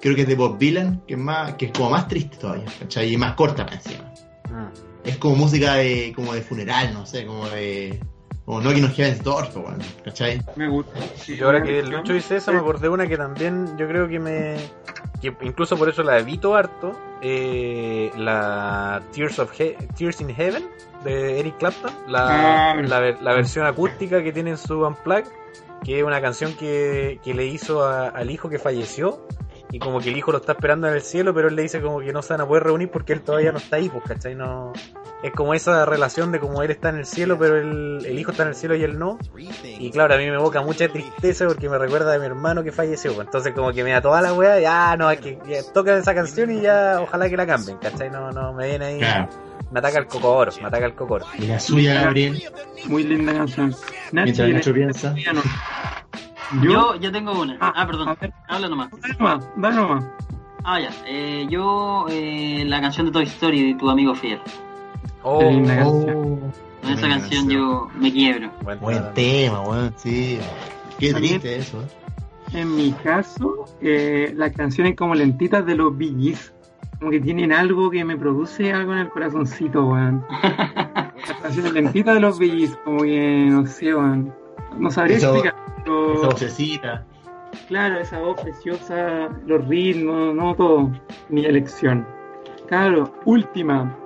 Creo 0.00 0.14
que 0.16 0.22
es 0.22 0.28
de 0.28 0.34
Bob 0.34 0.58
Dylan, 0.58 1.02
que 1.06 1.14
es, 1.14 1.20
más, 1.20 1.54
que 1.54 1.66
es 1.66 1.72
como 1.72 1.90
más 1.90 2.08
triste 2.08 2.36
todavía, 2.38 2.64
¿cachai? 2.80 3.12
Y 3.12 3.16
más 3.16 3.34
corta 3.34 3.64
para 3.64 3.76
encima. 3.76 4.12
Es 5.06 5.16
como 5.18 5.36
música 5.36 5.74
de, 5.74 6.12
como 6.14 6.34
de 6.34 6.42
funeral, 6.42 6.92
no 6.92 7.06
sé, 7.06 7.24
como 7.26 7.48
de. 7.48 8.00
Como 8.44 8.58
on 8.58 8.64
Heaven's 8.64 9.24
Doors, 9.24 9.48
pues, 9.48 9.64
bueno, 9.64 9.84
¿cachai? 10.04 10.40
Me 10.54 10.68
gusta. 10.68 10.92
Y 11.26 11.40
ahora 11.42 11.62
que 11.64 11.80
el 11.80 11.90
Lucho 11.90 12.12
dice 12.12 12.36
eso, 12.36 12.52
me 12.52 12.58
acordé 12.60 12.88
una 12.88 13.08
que 13.08 13.16
también 13.16 13.76
yo 13.76 13.88
creo 13.88 14.06
que 14.06 14.20
me. 14.20 14.54
que 15.20 15.34
incluso 15.42 15.76
por 15.76 15.88
eso 15.88 16.02
la 16.04 16.18
evito 16.18 16.54
harto. 16.54 16.92
eh, 17.22 18.10
la 18.16 19.02
Tears, 19.12 19.38
of 19.40 19.50
He- 19.58 19.76
Tears 19.98 20.20
in 20.20 20.28
Heaven 20.34 20.64
de 21.02 21.40
Eric 21.40 21.56
Clapton. 21.58 21.90
La, 22.06 22.70
Ah, 22.72 22.74
la, 22.76 23.00
ver- 23.00 23.18
la 23.20 23.34
versión 23.34 23.66
acústica 23.66 24.22
que 24.22 24.32
tiene 24.32 24.50
en 24.50 24.58
su 24.58 24.80
Unplugged. 24.86 25.26
Que 25.84 25.98
es 25.98 26.04
una 26.04 26.20
canción 26.20 26.54
que, 26.54 27.18
que 27.24 27.34
le 27.34 27.46
hizo 27.46 27.84
a- 27.84 28.08
al 28.08 28.30
hijo 28.30 28.48
que 28.48 28.58
falleció. 28.60 29.26
Y 29.76 29.78
como 29.78 30.00
que 30.00 30.08
el 30.08 30.16
hijo 30.16 30.32
lo 30.32 30.38
está 30.38 30.52
esperando 30.52 30.88
en 30.88 30.94
el 30.94 31.02
cielo, 31.02 31.34
pero 31.34 31.48
él 31.48 31.54
le 31.54 31.60
dice 31.60 31.82
como 31.82 32.00
que 32.00 32.10
no 32.10 32.22
se 32.22 32.32
van 32.32 32.40
a 32.40 32.46
poder 32.48 32.62
reunir 32.62 32.90
porque 32.90 33.12
él 33.12 33.20
todavía 33.20 33.52
no 33.52 33.58
está 33.58 33.76
ahí, 33.76 33.90
pues, 33.90 34.04
¿cachai? 34.04 34.34
No, 34.34 34.72
es 35.22 35.32
como 35.32 35.52
esa 35.52 35.84
relación 35.84 36.32
de 36.32 36.40
como 36.40 36.62
él 36.62 36.70
está 36.70 36.88
en 36.88 36.96
el 36.96 37.04
cielo, 37.04 37.38
pero 37.38 37.58
él- 37.58 37.98
el 38.06 38.18
hijo 38.18 38.30
está 38.30 38.44
en 38.44 38.48
el 38.48 38.54
cielo 38.54 38.74
y 38.74 38.82
él 38.84 38.98
no. 38.98 39.18
Y 39.78 39.90
claro, 39.90 40.14
a 40.14 40.16
mí 40.16 40.24
me 40.24 40.36
evoca 40.36 40.62
mucha 40.62 40.88
tristeza 40.88 41.46
porque 41.46 41.68
me 41.68 41.76
recuerda 41.76 42.10
de 42.12 42.20
mi 42.20 42.24
hermano 42.24 42.64
que 42.64 42.72
falleció. 42.72 43.12
pues. 43.12 43.26
Entonces 43.26 43.52
como 43.52 43.70
que 43.70 43.84
me 43.84 43.90
da 43.90 44.00
toda 44.00 44.22
la 44.22 44.32
weá, 44.32 44.58
ya 44.60 44.96
no, 44.96 45.10
es 45.10 45.20
que 45.20 45.38
ya, 45.46 45.62
tocan 45.74 45.98
esa 45.98 46.14
canción 46.14 46.50
y 46.52 46.62
ya 46.62 46.98
ojalá 47.02 47.28
que 47.28 47.36
la 47.36 47.46
cambien, 47.46 47.76
¿cachai? 47.76 48.08
No, 48.08 48.32
no, 48.32 48.54
me 48.54 48.68
viene 48.68 48.84
ahí, 48.86 48.98
Claro. 49.00 49.28
me 49.72 49.78
ataca 49.80 49.98
el 49.98 50.06
cocoro, 50.06 50.52
me 50.58 50.68
ataca 50.68 50.86
el 50.86 50.94
cocoro. 50.94 51.26
Y 51.38 51.48
la 51.48 51.60
suya, 51.60 52.00
Gabriel, 52.04 52.42
Muy 52.86 53.04
linda 53.04 53.34
canción. 53.34 53.76
Nachi, 54.12 54.24
mientras 54.40 54.48
Nacho 54.48 54.72
¿tienes 54.72 54.96
piensa. 55.02 55.14
Yo, 56.62 56.94
yo 56.96 57.10
tengo 57.12 57.40
una. 57.40 57.56
Ah, 57.60 57.72
Ah, 57.76 57.86
perdón. 57.86 58.16
Habla 58.48 58.68
nomás. 58.68 58.90
Dale 59.00 59.14
nomás, 59.18 59.48
dale 59.56 59.76
nomás. 59.76 60.04
Ah, 60.64 60.80
ya. 60.80 60.90
Eh, 61.06 61.46
yo, 61.50 62.06
eh, 62.08 62.64
la 62.66 62.80
canción 62.80 63.06
de 63.06 63.12
Toy 63.12 63.24
Story 63.24 63.72
de 63.72 63.78
tu 63.78 63.88
amigo 63.90 64.14
fiel. 64.14 64.40
Oh, 65.22 65.38
Qué 65.40 65.50
linda 65.50 65.82
Oh, 65.86 66.04
Con 66.82 66.92
esa 66.92 67.08
canción 67.08 67.48
yo 67.48 67.88
me 67.98 68.12
quiebro. 68.12 68.50
buen 68.62 68.78
Buen 68.80 69.14
tema. 69.14 69.60
weón, 69.62 69.92
sí. 69.96 70.38
Qué 70.98 71.12
También- 71.12 71.40
triste 71.40 71.58
eso, 71.58 71.82
¿eh? 71.82 71.86
En 72.52 72.76
mi 72.76 72.92
caso, 72.92 73.64
eh, 73.80 74.32
las 74.36 74.52
canciones 74.52 74.94
como 74.96 75.14
lentitas 75.16 75.66
de 75.66 75.74
los 75.74 75.96
Bee 75.98 76.14
Gees, 76.16 76.52
como 76.98 77.10
que 77.10 77.20
tienen 77.20 77.52
algo 77.52 77.90
que 77.90 78.04
me 78.04 78.16
produce 78.16 78.72
algo 78.72 78.92
en 78.92 78.98
el 79.00 79.08
corazoncito, 79.08 79.84
weón. 79.84 80.24
Las 81.28 81.40
canciones 81.42 81.72
lentitas 81.72 82.14
de 82.14 82.20
los 82.20 82.38
Bee 82.38 82.50
Gees, 82.50 82.76
como 82.84 83.00
que, 83.02 83.46
no 83.50 83.66
sé, 83.66 83.92
weón. 83.94 84.32
No 84.78 84.90
sabría 84.92 85.16
Eso- 85.16 85.34
explicar, 85.34 85.56
Esa 85.86 86.28
vocecita. 86.28 87.06
claro, 87.68 87.98
esa 88.00 88.18
voz 88.20 88.40
preciosa, 88.40 89.28
los 89.46 89.66
ritmos, 89.68 90.34
no 90.34 90.54
todo, 90.54 90.90
mi 91.28 91.44
elección. 91.44 92.06
Claro, 92.68 93.12
última, 93.24 93.96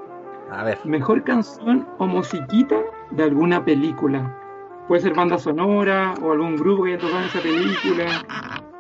A 0.51 0.65
ver, 0.65 0.79
mejor 0.85 1.25
canción 1.25 1.87
o 1.99 2.07
musiquita 2.07 2.77
de 3.13 3.23
alguna 3.23 3.65
película. 3.65 4.37
Puede 4.89 5.03
ser 5.03 5.15
banda 5.15 5.39
sonora 5.39 6.15
o 6.23 6.33
algún 6.33 6.57
grupo 6.57 6.83
que 6.85 6.95
haya 6.95 7.01
tocado 7.01 7.21
en 7.21 7.27
esa 7.29 7.41
película. 7.41 8.25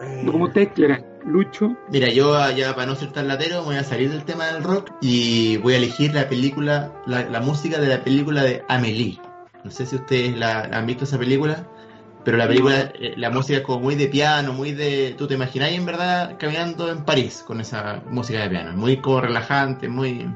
eh, 0.03 0.22
Como 0.30 0.44
ustedes 0.44 0.68
quieran. 0.74 1.07
Lucho. 1.24 1.76
Mira, 1.92 2.09
yo 2.09 2.34
ya 2.51 2.74
para 2.74 2.86
no 2.86 2.94
ser 2.96 3.12
tan 3.12 3.28
latero 3.28 3.62
voy 3.62 3.76
a 3.76 3.84
salir 3.84 4.11
del 4.11 4.24
tema 4.24 4.46
del 4.46 4.64
rock 4.64 4.90
y 5.03 5.59
voy 5.59 5.74
a 5.74 5.76
elegir 5.76 6.14
la 6.14 6.28
película, 6.28 6.90
la, 7.07 7.28
la 7.28 7.40
música 7.40 7.78
de 7.78 7.88
la 7.88 8.03
película 8.03 8.42
de 8.42 8.64
Amélie. 8.68 9.20
No 9.62 9.70
sé 9.70 9.84
si 9.86 9.96
ustedes 9.96 10.34
la, 10.36 10.62
han 10.72 10.86
visto 10.86 11.05
esa 11.05 11.18
película, 11.18 11.66
pero 12.24 12.36
la 12.36 12.46
película, 12.46 12.92
eh, 12.98 13.14
la 13.16 13.30
música 13.30 13.58
es 13.58 13.64
como 13.64 13.80
muy 13.80 13.94
de 13.94 14.06
piano, 14.08 14.52
muy 14.52 14.72
de... 14.72 15.14
Tú 15.16 15.26
te 15.26 15.34
imagináis 15.34 15.76
en 15.78 15.86
verdad 15.86 16.36
caminando 16.38 16.90
en 16.90 17.04
París 17.04 17.42
con 17.46 17.60
esa 17.60 18.02
música 18.10 18.40
de 18.42 18.50
piano, 18.50 18.76
muy 18.76 18.98
como 18.98 19.20
relajante, 19.20 19.88
muy... 19.88 20.28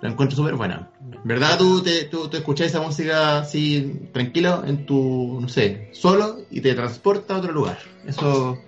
La 0.00 0.08
encuentro 0.08 0.34
súper 0.34 0.54
buena. 0.54 0.88
¿Verdad? 1.24 1.58
Tú 1.58 1.82
te, 1.82 2.04
tú, 2.04 2.28
tú 2.28 2.38
escuchás 2.38 2.68
esa 2.68 2.80
música 2.80 3.40
así 3.40 4.08
tranquilo 4.14 4.64
en 4.66 4.86
tu, 4.86 5.38
no 5.42 5.46
sé, 5.48 5.90
solo 5.92 6.38
y 6.50 6.62
te 6.62 6.72
transporta 6.74 7.34
a 7.34 7.38
otro 7.38 7.52
lugar. 7.52 7.78
Eso, 8.06 8.58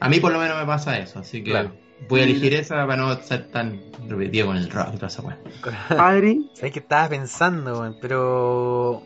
a 0.00 0.08
mí 0.08 0.18
por 0.18 0.32
lo 0.32 0.40
menos 0.40 0.58
me 0.58 0.66
pasa 0.66 0.98
eso, 0.98 1.20
así 1.20 1.44
que 1.44 1.50
Claro. 1.52 1.72
voy 2.08 2.22
a 2.22 2.24
elegir 2.24 2.54
esa 2.54 2.74
para 2.88 2.96
no 2.96 3.14
ser 3.22 3.46
tan 3.52 3.80
repetido 4.08 4.48
con 4.48 4.56
el 4.56 4.68
rock 4.68 4.88
y 4.94 4.96
toda 4.96 5.06
esa 5.06 5.22
weá. 5.22 5.38
Adri. 5.90 6.50
¿Sabes 6.54 6.72
qué 6.72 6.80
estaba 6.80 7.08
pensando? 7.08 7.96
Pero 8.00 9.00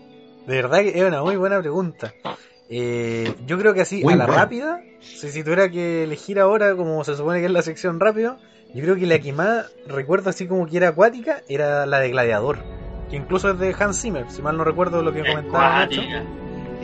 de 0.46 0.54
verdad 0.56 0.78
que 0.78 0.98
es 0.98 1.04
una 1.04 1.22
muy 1.22 1.36
buena 1.36 1.60
pregunta. 1.60 2.14
Eh, 2.68 3.34
yo 3.46 3.58
creo 3.58 3.74
que 3.74 3.82
así, 3.82 4.02
Muy 4.02 4.14
a 4.14 4.16
la 4.16 4.26
rápida, 4.26 4.80
si, 5.00 5.28
si 5.30 5.42
tuviera 5.42 5.70
que 5.70 6.04
elegir 6.04 6.40
ahora, 6.40 6.74
como 6.74 7.04
se 7.04 7.14
supone 7.14 7.40
que 7.40 7.46
es 7.46 7.52
la 7.52 7.62
sección 7.62 8.00
rápido, 8.00 8.38
yo 8.74 8.82
creo 8.82 8.96
que 8.96 9.06
la 9.06 9.18
que 9.18 9.32
más 9.32 9.70
recuerdo 9.86 10.30
así 10.30 10.46
como 10.46 10.66
que 10.66 10.78
era 10.78 10.88
acuática 10.88 11.42
era 11.48 11.86
la 11.86 12.00
de 12.00 12.10
Gladiador. 12.10 12.58
Que 13.10 13.16
incluso 13.16 13.50
es 13.50 13.58
de 13.58 13.74
Hans 13.78 14.00
Zimmer, 14.00 14.30
si 14.30 14.42
mal 14.42 14.56
no 14.56 14.64
recuerdo 14.64 15.02
lo 15.02 15.12
que 15.12 15.20
comentaba. 15.20 15.88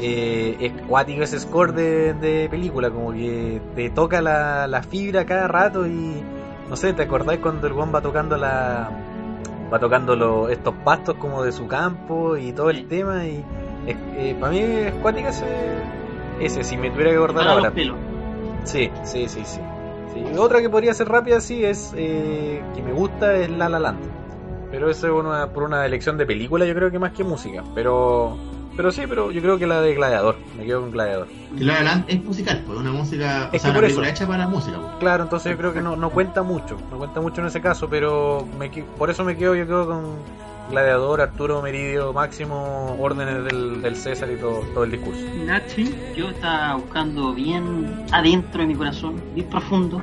Eh, 0.03 0.57
es 0.61 0.73
cuático 0.87 1.23
ese 1.23 1.39
score 1.41 1.75
de, 1.75 2.15
de 2.15 2.49
película, 2.49 2.91
como 2.91 3.13
que 3.13 3.61
te 3.75 3.91
toca 3.91 4.23
la, 4.23 4.67
la 4.67 4.83
fibra 4.83 5.27
cada 5.27 5.47
rato 5.49 5.87
y 5.87 6.23
no 6.69 6.77
sé, 6.77 6.93
¿te 6.93 7.03
acordáis 7.03 7.41
cuando 7.41 7.67
el 7.67 7.73
Juan 7.73 7.93
va 7.93 8.01
tocando 8.01 8.37
la 8.37 8.89
va 9.71 9.79
tocando 9.79 10.17
los, 10.17 10.51
estos 10.51 10.75
pastos 10.85 11.17
como 11.17 11.43
de 11.43 11.53
su 11.53 11.67
campo 11.67 12.37
y 12.37 12.53
todo 12.53 12.71
el 12.71 12.87
tema 12.89 13.27
y 13.27 13.45
para 14.39 14.53
mí 14.53 14.59
es 14.61 14.93
cuática 14.95 15.29
ese, 15.31 15.47
ese, 16.41 16.65
si 16.65 16.77
me 16.77 16.91
tuviera 16.91 17.11
que 17.11 17.17
acordar 17.17 17.45
Para 17.45 17.53
ahora. 17.53 17.73
Sí, 18.65 18.91
sí, 19.05 19.29
sí, 19.29 19.43
sí. 19.45 19.61
Otra 20.39 20.61
que 20.61 20.69
podría 20.69 20.93
ser 20.95 21.09
rápida 21.09 21.41
sí 21.41 21.65
es 21.65 21.93
eh, 21.97 22.63
que 22.75 22.83
me 22.83 22.93
gusta 22.93 23.35
es 23.37 23.51
La 23.51 23.69
La 23.69 23.79
Land. 23.79 23.99
Pero 24.71 24.91
eso 24.91 25.07
es 25.09 25.13
una, 25.13 25.49
por 25.53 25.65
una 25.65 25.85
elección 25.87 26.17
de 26.17 26.27
película 26.27 26.65
yo 26.65 26.75
creo 26.75 26.91
que 26.91 26.99
más 26.99 27.13
que 27.13 27.25
música. 27.25 27.65
Pero 27.75 28.37
pero 28.77 28.93
sí, 28.93 29.03
pero 29.09 29.31
yo 29.31 29.43
creo 29.43 29.59
que 29.59 29.67
la 29.67 29.81
de 29.81 29.95
Gladiador. 29.95 30.37
Me 30.57 30.65
quedo 30.65 30.81
con 30.83 30.91
Gladiador. 30.93 31.27
La 31.57 31.75
La 31.75 31.83
Land 31.83 32.05
es 32.09 32.23
musical, 32.25 32.63
pues 32.65 32.79
una 32.79 32.93
música, 32.93 33.51
o 33.53 33.55
Es 33.55 33.63
sea, 33.63 33.71
que 33.73 33.73
una 33.73 33.75
por 33.75 33.83
película 33.83 34.07
eso. 34.09 34.15
hecha 34.17 34.27
para 34.27 34.39
la 34.45 34.49
música. 34.49 34.79
pues. 34.79 34.93
Claro, 35.01 35.25
entonces 35.25 35.53
yo 35.53 35.59
creo 35.59 35.73
que 35.75 35.83
no, 35.83 35.97
no 35.97 36.11
cuenta 36.11 36.43
mucho. 36.43 36.77
No 36.91 36.99
cuenta 36.99 37.21
mucho 37.21 37.41
en 37.41 37.49
ese 37.49 37.61
caso, 37.61 37.89
pero 37.89 38.47
me, 38.59 38.71
por 38.71 39.11
eso 39.11 39.25
me 39.25 39.37
quedo 39.37 39.55
yo 39.55 39.67
quedo 39.67 39.87
con 39.87 40.05
Gladiador, 40.71 41.21
Arturo 41.21 41.61
Meridio, 41.63 42.13
Máximo, 42.13 42.97
órdenes 43.01 43.45
del, 43.45 43.83
del 43.83 43.97
César 43.97 44.31
y 44.31 44.37
todo, 44.37 44.61
todo 44.73 44.85
el 44.85 44.93
discurso. 44.93 45.21
Nachi. 45.45 45.93
Yo 46.17 46.29
estaba 46.31 46.75
buscando 46.77 47.35
bien 47.35 48.05
adentro 48.13 48.61
de 48.61 48.69
mi 48.69 48.75
corazón, 48.75 49.21
bien 49.35 49.49
profundo, 49.49 50.01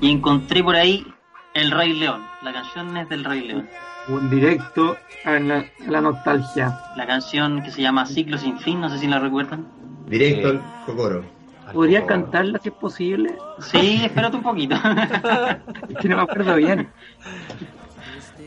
y 0.00 0.10
encontré 0.10 0.62
por 0.62 0.76
ahí 0.76 1.06
El 1.54 1.70
Rey 1.70 1.94
León. 1.94 2.22
La 2.42 2.52
canción 2.52 2.96
es 2.96 3.08
del 3.08 3.24
Rey 3.24 3.40
León. 3.48 3.68
Un 4.08 4.28
directo 4.28 4.96
a 5.24 5.38
la, 5.38 5.58
a 5.58 5.90
la 5.90 6.00
nostalgia. 6.00 6.78
La 6.96 7.06
canción 7.06 7.62
que 7.62 7.70
se 7.70 7.80
llama 7.82 8.04
Ciclo 8.04 8.36
sin 8.36 8.58
fin, 8.58 8.80
no 8.80 8.90
sé 8.90 8.98
si 8.98 9.06
la 9.06 9.18
recuerdan. 9.18 9.66
Directo 10.08 10.50
Sí. 10.50 10.56
al 10.56 10.84
Cocoro. 10.86 11.24
¿Podrías 11.72 12.04
cantarla 12.04 12.58
si 12.58 12.68
es 12.68 12.74
posible? 12.74 13.34
Sí, 13.60 14.00
espérate 14.04 14.36
un 14.36 14.42
poquito. 14.42 14.74
Es 15.88 15.96
que 15.98 16.08
no 16.08 16.16
me 16.16 16.22
acuerdo 16.22 16.56
bien. 16.56 16.88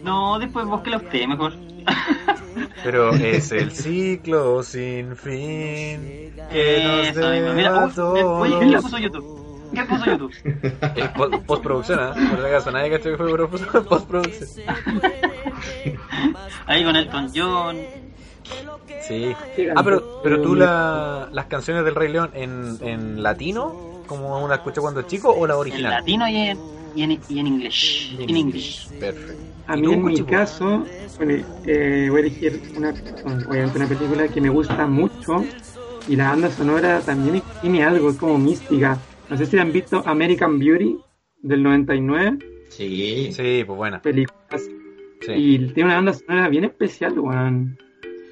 No, 0.04 0.40
después 0.40 0.66
búsquela 0.66 0.98
usted 0.98 1.26
mejor. 1.28 1.54
Pero 2.84 3.12
es 3.14 3.52
el 3.52 3.72
ciclo 3.72 4.62
sin 4.64 5.16
fin 5.16 6.34
que 6.50 7.10
Eso 7.10 7.30
mismo. 7.32 7.54
Mira, 7.54 7.86
uf, 7.86 7.98
oye, 7.98 8.58
¿quién 8.60 8.72
la 8.72 8.82
puso 8.82 8.98
YouTube? 8.98 9.70
¿Quién 9.74 9.88
puso 9.88 10.06
YouTube? 10.06 10.34
Po- 11.16 11.42
postproducción, 11.46 12.00
¿ah? 12.00 12.14
Por 12.14 12.40
si 12.40 12.46
acaso, 12.46 12.72
nadie 12.72 12.92
cachó 12.92 13.10
que 13.12 13.18
fue 13.18 13.32
pro- 13.32 13.50
postproducción. 13.90 14.50
Ahí 16.68 16.84
con 16.84 16.96
Elton 16.96 17.32
John. 17.36 17.78
Sí. 19.02 19.36
Ah, 19.76 19.84
pero, 19.84 20.22
pero 20.24 20.42
tú 20.42 20.56
eh, 20.56 20.60
la, 20.60 21.30
las 21.32 21.46
canciones 21.48 21.84
del 21.86 21.96
Rey 21.96 22.12
León 22.12 22.32
en, 22.34 22.78
en 22.82 23.22
latino, 23.24 24.04
como 24.08 24.38
uno 24.38 24.48
la 24.48 24.56
escuchó 24.56 24.82
cuando 24.82 25.00
es 25.02 25.08
chico, 25.08 25.30
o 25.32 25.46
la 25.48 25.54
En 25.56 25.60
original? 25.60 25.92
latino 25.92 26.28
y 26.28 26.38
en, 26.38 26.60
y 26.96 27.04
en, 27.04 27.12
y 27.28 27.40
en 27.40 27.48
inglés. 27.48 28.10
En 28.20 28.38
inglés. 28.38 28.88
Perfecto. 29.00 29.55
A 29.68 29.78
¿Y 29.78 29.82
mí 29.82 29.94
en 29.94 30.04
mi 30.04 30.22
caso, 30.24 30.86
bueno, 31.18 31.44
eh, 31.66 32.08
voy 32.10 32.18
a 32.18 32.22
elegir 32.22 32.62
una, 32.78 32.90
obviamente 33.48 33.78
una 33.80 33.88
película 33.88 34.28
que 34.28 34.42
me 34.42 34.50
gusta 34.50 34.86
mucho 34.86 35.44
y 36.08 36.16
la 36.16 36.30
banda 36.30 36.50
sonora 36.52 37.00
también 37.00 37.42
tiene 37.62 37.84
algo, 37.84 38.10
es 38.12 38.18
como 38.18 38.38
mística. 38.38 38.98
No 39.30 39.38
sé 39.38 39.46
si 39.48 39.56
la 39.56 39.64
han 39.64 39.72
visto 39.72 40.04
American 40.06 40.60
Beauty 40.60 40.98
del 41.42 41.64
99, 41.64 42.38
Sí. 42.70 43.32
Sí, 43.32 43.64
pues 43.66 43.78
buena. 43.78 44.02
películas, 44.02 44.70
Sí. 45.22 45.32
y 45.34 45.58
tiene 45.74 45.86
una 45.86 45.96
banda 45.96 46.14
sonora 46.14 46.50
bien 46.50 46.66
especial, 46.66 47.18
weón. 47.18 47.78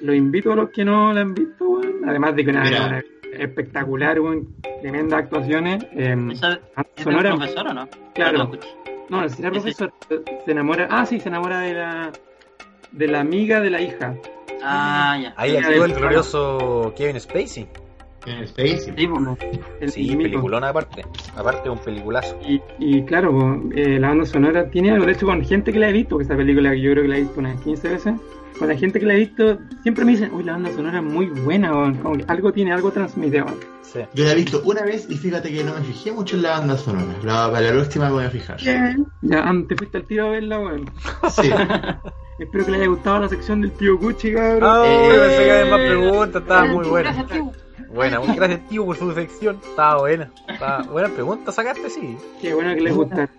Lo 0.02 0.12
invito 0.14 0.52
a 0.52 0.56
los 0.56 0.70
que 0.70 0.84
no 0.84 1.12
la 1.12 1.22
han 1.22 1.34
visto, 1.34 1.64
weón. 1.68 2.08
Además 2.08 2.36
de 2.36 2.44
que 2.44 2.50
una, 2.50 3.02
espectacular, 3.32 4.20
weón, 4.20 4.48
tremendas 4.82 5.20
actuaciones. 5.20 5.82
eh, 5.92 6.14
¿Esa 6.32 6.48
banda 6.76 6.90
es 6.96 7.02
sonora, 7.04 7.34
profesor 7.36 7.66
o 7.68 7.74
no? 7.74 7.88
Claro. 8.14 8.38
No. 8.38 8.50
No, 9.08 9.28
si 9.28 9.36
Sí, 9.36 9.42
sí. 9.42 9.48
profesor, 9.50 9.92
se 10.44 10.50
enamora, 10.50 10.88
ah, 10.90 11.06
sí, 11.06 11.20
se 11.20 11.28
enamora 11.28 11.60
de 11.60 11.74
la, 11.74 12.12
de 12.92 13.08
la 13.08 13.20
amiga 13.20 13.60
de 13.60 13.70
la 13.70 13.80
hija. 13.80 14.14
Ah, 14.62 15.18
ya. 15.20 15.34
Ahí 15.36 15.56
actúa 15.56 15.86
el 15.86 15.94
glorioso 15.94 16.92
Kevin 16.96 17.20
Spacey. 17.20 17.68
En 18.26 18.44
Space. 18.44 18.78
Sí. 18.96 19.08
El 19.80 19.90
Sí, 19.90 20.34
aparte. 20.62 21.04
Aparte 21.36 21.68
un 21.68 21.78
peliculazo. 21.78 22.38
Y, 22.48 22.60
y 22.78 23.02
claro, 23.02 23.62
eh, 23.74 23.98
la 23.98 24.08
banda 24.08 24.24
sonora 24.24 24.70
tiene 24.70 24.92
algo, 24.92 25.04
de 25.04 25.12
hecho 25.12 25.26
con 25.26 25.44
gente 25.44 25.72
que 25.72 25.78
la 25.78 25.90
he 25.90 25.92
visto, 25.92 26.16
que 26.16 26.22
esta 26.22 26.36
película 26.36 26.70
que 26.70 26.80
yo 26.80 26.92
creo 26.92 27.02
que 27.02 27.08
la 27.08 27.16
he 27.18 27.20
visto 27.20 27.40
unas 27.40 27.60
15 27.60 27.88
veces, 27.88 28.14
con 28.58 28.68
la 28.68 28.76
gente 28.76 29.00
que 29.00 29.06
la 29.06 29.14
he 29.14 29.18
visto, 29.18 29.58
siempre 29.82 30.04
me 30.04 30.12
dicen, 30.12 30.32
uy, 30.32 30.44
la 30.44 30.52
banda 30.52 30.70
sonora 30.72 30.98
es 30.98 31.04
muy 31.04 31.26
buena, 31.26 31.72
weón", 31.72 31.96
como 31.96 32.16
que 32.16 32.24
algo 32.28 32.52
tiene, 32.52 32.72
algo 32.72 32.90
transmite, 32.90 33.42
weón. 33.42 33.58
Sí. 33.82 34.00
Yo 34.14 34.24
la 34.24 34.32
he 34.32 34.36
visto 34.36 34.60
una 34.64 34.82
vez 34.82 35.06
y 35.08 35.16
fíjate 35.16 35.52
que 35.52 35.62
no 35.62 35.74
me 35.74 35.80
fijé 35.82 36.10
mucho 36.12 36.36
en 36.36 36.42
la 36.42 36.58
banda 36.58 36.76
sonora. 36.76 37.14
La, 37.22 37.50
para 37.50 37.72
la 37.72 37.72
me 37.72 38.10
voy 38.10 38.24
a 38.24 38.30
fijar. 38.30 38.58
Ya, 38.58 39.40
antes 39.42 39.78
fuiste 39.78 39.98
al 39.98 40.04
tiro 40.04 40.26
a 40.26 40.30
verla, 40.30 40.58
weón. 40.58 40.90
Sí. 41.30 41.50
Espero 42.38 42.64
que 42.64 42.70
le 42.72 42.78
haya 42.78 42.86
gustado 42.88 43.20
la 43.20 43.28
sección 43.28 43.60
del 43.60 43.70
tío 43.72 43.96
Gucci, 43.96 44.32
cabrón. 44.32 44.60
Ah, 44.62 44.82
Eh, 44.84 45.08
pensé 45.10 45.44
que 45.44 45.50
había 45.52 45.70
más 45.70 45.80
preguntas, 45.80 46.42
estaba 46.42 46.64
muy 46.66 46.86
buena. 46.88 47.26
Buena, 47.94 48.18
muchas 48.20 48.36
gracias 48.36 48.60
tío 48.68 48.84
por 48.84 48.96
su 48.96 49.12
sección. 49.14 49.58
Estaba 49.64 50.00
buena. 50.00 50.30
Estaba 50.48 50.82
buena 50.82 51.08
pregunta, 51.08 51.52
sacaste, 51.52 51.88
sí. 51.90 52.16
Qué 52.40 52.52
bueno 52.54 52.74
que 52.74 52.80
les 52.80 52.94
gusta. 52.94 53.30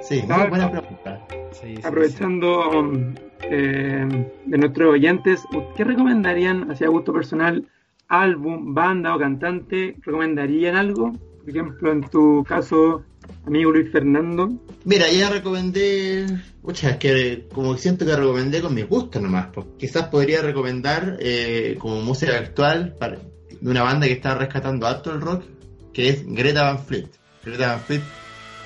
Sí, 0.00 0.22
muy 0.26 0.48
buena 0.48 0.70
pregunta. 0.70 1.26
Sí, 1.52 1.74
sí, 1.76 1.82
Aprovechando 1.84 2.70
um, 2.70 3.14
eh, 3.42 4.06
de 4.46 4.58
nuestros 4.58 4.92
oyentes, 4.94 5.42
¿qué 5.76 5.84
recomendarían, 5.84 6.70
hacia 6.70 6.88
gusto 6.88 7.12
personal, 7.12 7.66
álbum, 8.08 8.72
banda 8.74 9.14
o 9.14 9.18
cantante? 9.18 9.96
¿Recomendarían 10.02 10.76
algo? 10.76 11.12
Por 11.12 11.50
ejemplo, 11.50 11.92
en 11.92 12.02
tu 12.02 12.44
caso, 12.46 13.02
amigo 13.46 13.72
Luis 13.72 13.90
Fernando. 13.90 14.48
Mira, 14.84 15.10
ya 15.10 15.28
recomendé. 15.30 16.26
Pucha, 16.62 16.90
es 16.90 16.96
que 16.98 17.46
como 17.52 17.76
siento 17.76 18.06
que 18.06 18.14
recomendé 18.16 18.60
con 18.62 18.74
mi 18.74 18.82
gusto 18.82 19.20
nomás. 19.20 19.48
Pues 19.52 19.66
quizás 19.78 20.08
podría 20.08 20.40
recomendar 20.42 21.16
eh, 21.20 21.76
como 21.78 22.00
música 22.02 22.36
actual 22.38 22.94
para- 22.98 23.18
de 23.60 23.70
una 23.70 23.82
banda 23.82 24.06
que 24.06 24.12
está 24.12 24.34
rescatando 24.34 24.86
alto 24.86 25.12
el 25.12 25.20
rock, 25.20 25.44
que 25.92 26.08
es 26.10 26.22
Greta 26.26 26.62
Van 26.64 26.84
Fleet. 26.84 27.06
Greta 27.44 27.68
Van 27.72 27.80
Fleet 27.80 28.02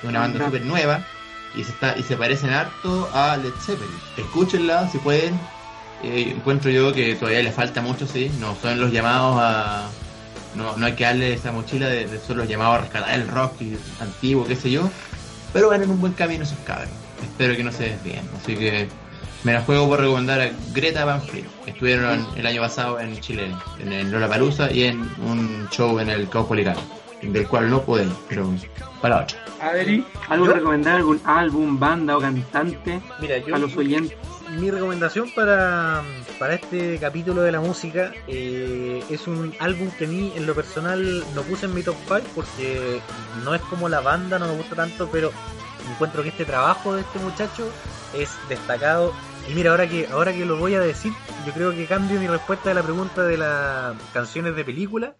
es 0.01 0.09
una 0.09 0.19
banda 0.19 0.35
Anda. 0.37 0.45
súper 0.47 0.65
nueva 0.65 1.05
y 1.55 1.63
se 1.63 1.71
está 1.71 1.97
y 1.97 2.03
se 2.03 2.15
parecen 2.17 2.49
harto 2.51 3.09
a 3.13 3.37
Led 3.37 3.53
Zeppelin. 3.59 3.93
Escúchenla 4.17 4.89
si 4.89 4.97
pueden. 4.99 5.39
Eh, 6.03 6.33
encuentro 6.35 6.69
yo 6.69 6.91
que 6.91 7.15
todavía 7.15 7.41
le 7.43 7.51
falta 7.51 7.81
mucho, 7.81 8.05
sí. 8.05 8.29
No 8.39 8.55
son 8.61 8.79
los 8.79 8.91
llamados 8.91 9.37
a. 9.39 9.87
No, 10.55 10.75
no 10.77 10.85
hay 10.85 10.93
que 10.93 11.03
darle 11.05 11.33
esa 11.33 11.51
mochila 11.51 11.87
de, 11.87 12.05
de 12.07 12.19
son 12.19 12.37
los 12.37 12.47
llamados 12.47 12.75
a 12.77 12.81
rescatar 12.81 13.13
el 13.19 13.27
rock 13.27 13.61
y- 13.61 13.77
antiguo, 14.01 14.45
qué 14.45 14.55
sé 14.55 14.69
yo. 14.69 14.89
Pero 15.53 15.69
van 15.69 15.81
en 15.83 15.89
un 15.91 16.01
buen 16.01 16.13
camino 16.13 16.43
esos 16.43 16.57
cabros. 16.65 16.89
Espero 17.23 17.55
que 17.55 17.63
no 17.63 17.71
se 17.71 17.83
desvíen. 17.89 18.27
Así 18.41 18.55
que 18.55 18.87
me 19.43 19.53
la 19.53 19.61
juego 19.61 19.87
por 19.87 19.99
recomendar 19.99 20.41
a 20.41 20.51
Greta 20.73 21.05
Van 21.05 21.21
Fleet. 21.21 21.45
Estuvieron 21.65 22.25
el 22.35 22.45
año 22.45 22.61
pasado 22.61 22.99
en 22.99 23.19
Chile, 23.19 23.51
en 23.79 23.91
el 23.91 24.11
Lollapalooza 24.11 24.71
y 24.71 24.83
en 24.83 25.01
un 25.25 25.67
show 25.69 25.99
en 25.99 26.09
el 26.09 26.29
Caupolicán, 26.29 26.77
del 27.21 27.47
cual 27.47 27.69
no 27.69 27.81
pude, 27.81 28.07
pero 28.29 28.49
para 29.01 29.17
la 29.17 29.23
otra. 29.23 29.37
Adri, 29.61 30.05
¿algo 30.29 30.47
que 30.47 30.53
recomendar? 30.53 30.95
¿Algún 30.97 31.21
álbum, 31.25 31.79
banda 31.79 32.17
o 32.17 32.21
cantante? 32.21 33.01
Mira, 33.19 33.37
yo 33.37 33.55
A 33.55 33.57
los 33.57 33.75
oyentes. 33.75 34.17
mi 34.59 34.71
recomendación 34.71 35.29
para, 35.35 36.03
para 36.39 36.55
este 36.55 36.97
capítulo 36.99 37.41
de 37.41 37.51
la 37.51 37.59
música 37.59 38.11
eh, 38.27 39.03
es 39.09 39.27
un 39.27 39.53
álbum 39.59 39.89
que 39.97 40.05
a 40.05 40.07
mí 40.07 40.33
en 40.35 40.45
lo 40.45 40.53
personal 40.53 41.23
no 41.33 41.41
puse 41.43 41.65
en 41.65 41.73
mi 41.73 41.83
top 41.83 41.95
5 42.07 42.21
porque 42.35 42.99
no 43.43 43.55
es 43.55 43.61
como 43.61 43.89
la 43.89 44.01
banda, 44.01 44.39
no 44.39 44.47
me 44.47 44.55
gusta 44.55 44.75
tanto, 44.75 45.09
pero 45.11 45.31
encuentro 45.89 46.23
que 46.23 46.29
este 46.29 46.45
trabajo 46.45 46.95
de 46.95 47.01
este 47.01 47.19
muchacho 47.19 47.69
es 48.13 48.29
destacado. 48.49 49.13
Y 49.49 49.53
mira, 49.55 49.71
ahora 49.71 49.87
que, 49.87 50.07
ahora 50.07 50.31
que 50.33 50.45
lo 50.45 50.57
voy 50.57 50.73
a 50.75 50.79
decir, 50.79 51.11
yo 51.45 51.51
creo 51.53 51.71
que 51.71 51.85
cambio 51.85 52.19
mi 52.19 52.27
respuesta 52.27 52.69
de 52.69 52.75
la 52.75 52.83
pregunta 52.83 53.23
de 53.23 53.37
las 53.37 53.95
canciones 54.13 54.55
de 54.55 54.63
película. 54.63 55.15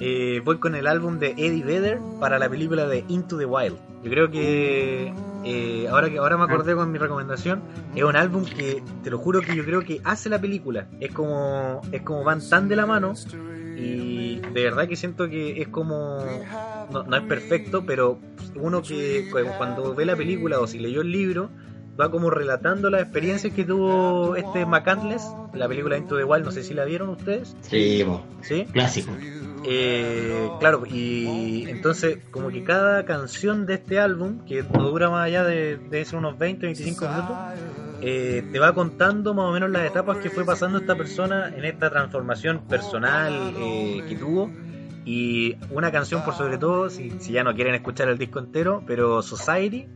Eh, 0.00 0.42
voy 0.44 0.58
con 0.58 0.74
el 0.74 0.88
álbum 0.88 1.20
de 1.20 1.30
Eddie 1.38 1.62
Vedder 1.62 2.00
para 2.18 2.40
la 2.40 2.48
película 2.48 2.86
de 2.88 3.04
Into 3.06 3.38
the 3.38 3.44
Wild. 3.46 3.76
Yo 4.02 4.10
creo 4.10 4.28
que 4.28 5.12
eh, 5.44 5.86
ahora 5.88 6.10
que 6.10 6.18
ahora 6.18 6.36
me 6.36 6.44
acordé 6.44 6.74
con 6.74 6.90
mi 6.90 6.98
recomendación, 6.98 7.62
es 7.94 8.02
un 8.02 8.16
álbum 8.16 8.44
que 8.44 8.82
te 9.04 9.10
lo 9.10 9.18
juro 9.18 9.40
que 9.40 9.54
yo 9.54 9.64
creo 9.64 9.82
que 9.82 10.00
hace 10.02 10.28
la 10.28 10.40
película. 10.40 10.88
Es 10.98 11.12
como 11.12 11.80
es 11.92 12.02
como 12.02 12.24
van 12.24 12.40
tan 12.48 12.68
de 12.68 12.74
la 12.74 12.86
mano 12.86 13.14
y 13.76 14.40
de 14.40 14.64
verdad 14.64 14.88
que 14.88 14.96
siento 14.96 15.28
que 15.28 15.62
es 15.62 15.68
como 15.68 16.24
no, 16.90 17.16
es 17.16 17.22
perfecto, 17.22 17.84
pero 17.86 18.18
uno 18.56 18.82
que 18.82 19.28
cu- 19.30 19.38
cuando 19.58 19.94
ve 19.94 20.04
la 20.06 20.16
película 20.16 20.58
o 20.58 20.66
si 20.66 20.80
leyó 20.80 21.02
el 21.02 21.12
libro 21.12 21.50
va 21.98 22.10
como 22.10 22.30
relatando 22.30 22.90
las 22.90 23.02
experiencias 23.02 23.52
que 23.52 23.64
tuvo 23.64 24.36
este 24.36 24.66
McCandless, 24.66 25.22
la 25.52 25.68
película 25.68 25.96
Into 25.96 26.16
the 26.16 26.24
Wild, 26.24 26.44
no 26.44 26.50
sé 26.50 26.62
si 26.62 26.74
la 26.74 26.84
vieron 26.84 27.08
ustedes, 27.10 27.56
Sí, 27.62 28.04
¿sí? 28.42 28.66
clásico. 28.72 29.12
Eh, 29.66 30.50
claro, 30.60 30.84
y 30.86 31.64
entonces 31.68 32.18
como 32.30 32.48
que 32.50 32.64
cada 32.64 33.04
canción 33.06 33.64
de 33.64 33.74
este 33.74 33.98
álbum, 33.98 34.44
que 34.44 34.62
no 34.62 34.90
dura 34.90 35.08
más 35.08 35.24
allá 35.26 35.44
de, 35.44 35.78
de 35.78 36.04
ser 36.04 36.18
unos 36.18 36.36
20, 36.38 36.66
25 36.66 37.08
minutos, 37.08 37.36
eh, 38.02 38.44
te 38.52 38.58
va 38.58 38.74
contando 38.74 39.32
más 39.32 39.46
o 39.46 39.52
menos 39.52 39.70
las 39.70 39.86
etapas 39.86 40.18
que 40.18 40.28
fue 40.28 40.44
pasando 40.44 40.78
esta 40.78 40.94
persona 40.96 41.54
en 41.56 41.64
esta 41.64 41.88
transformación 41.88 42.60
personal 42.68 43.54
eh, 43.56 44.04
que 44.06 44.16
tuvo. 44.16 44.50
Y 45.06 45.56
una 45.70 45.90
canción 45.92 46.24
por 46.24 46.34
sobre 46.34 46.56
todo, 46.58 46.88
si, 46.90 47.10
si 47.20 47.32
ya 47.32 47.44
no 47.44 47.54
quieren 47.54 47.74
escuchar 47.74 48.08
el 48.08 48.16
disco 48.18 48.38
entero, 48.38 48.82
pero 48.86 49.22
Society 49.22 49.86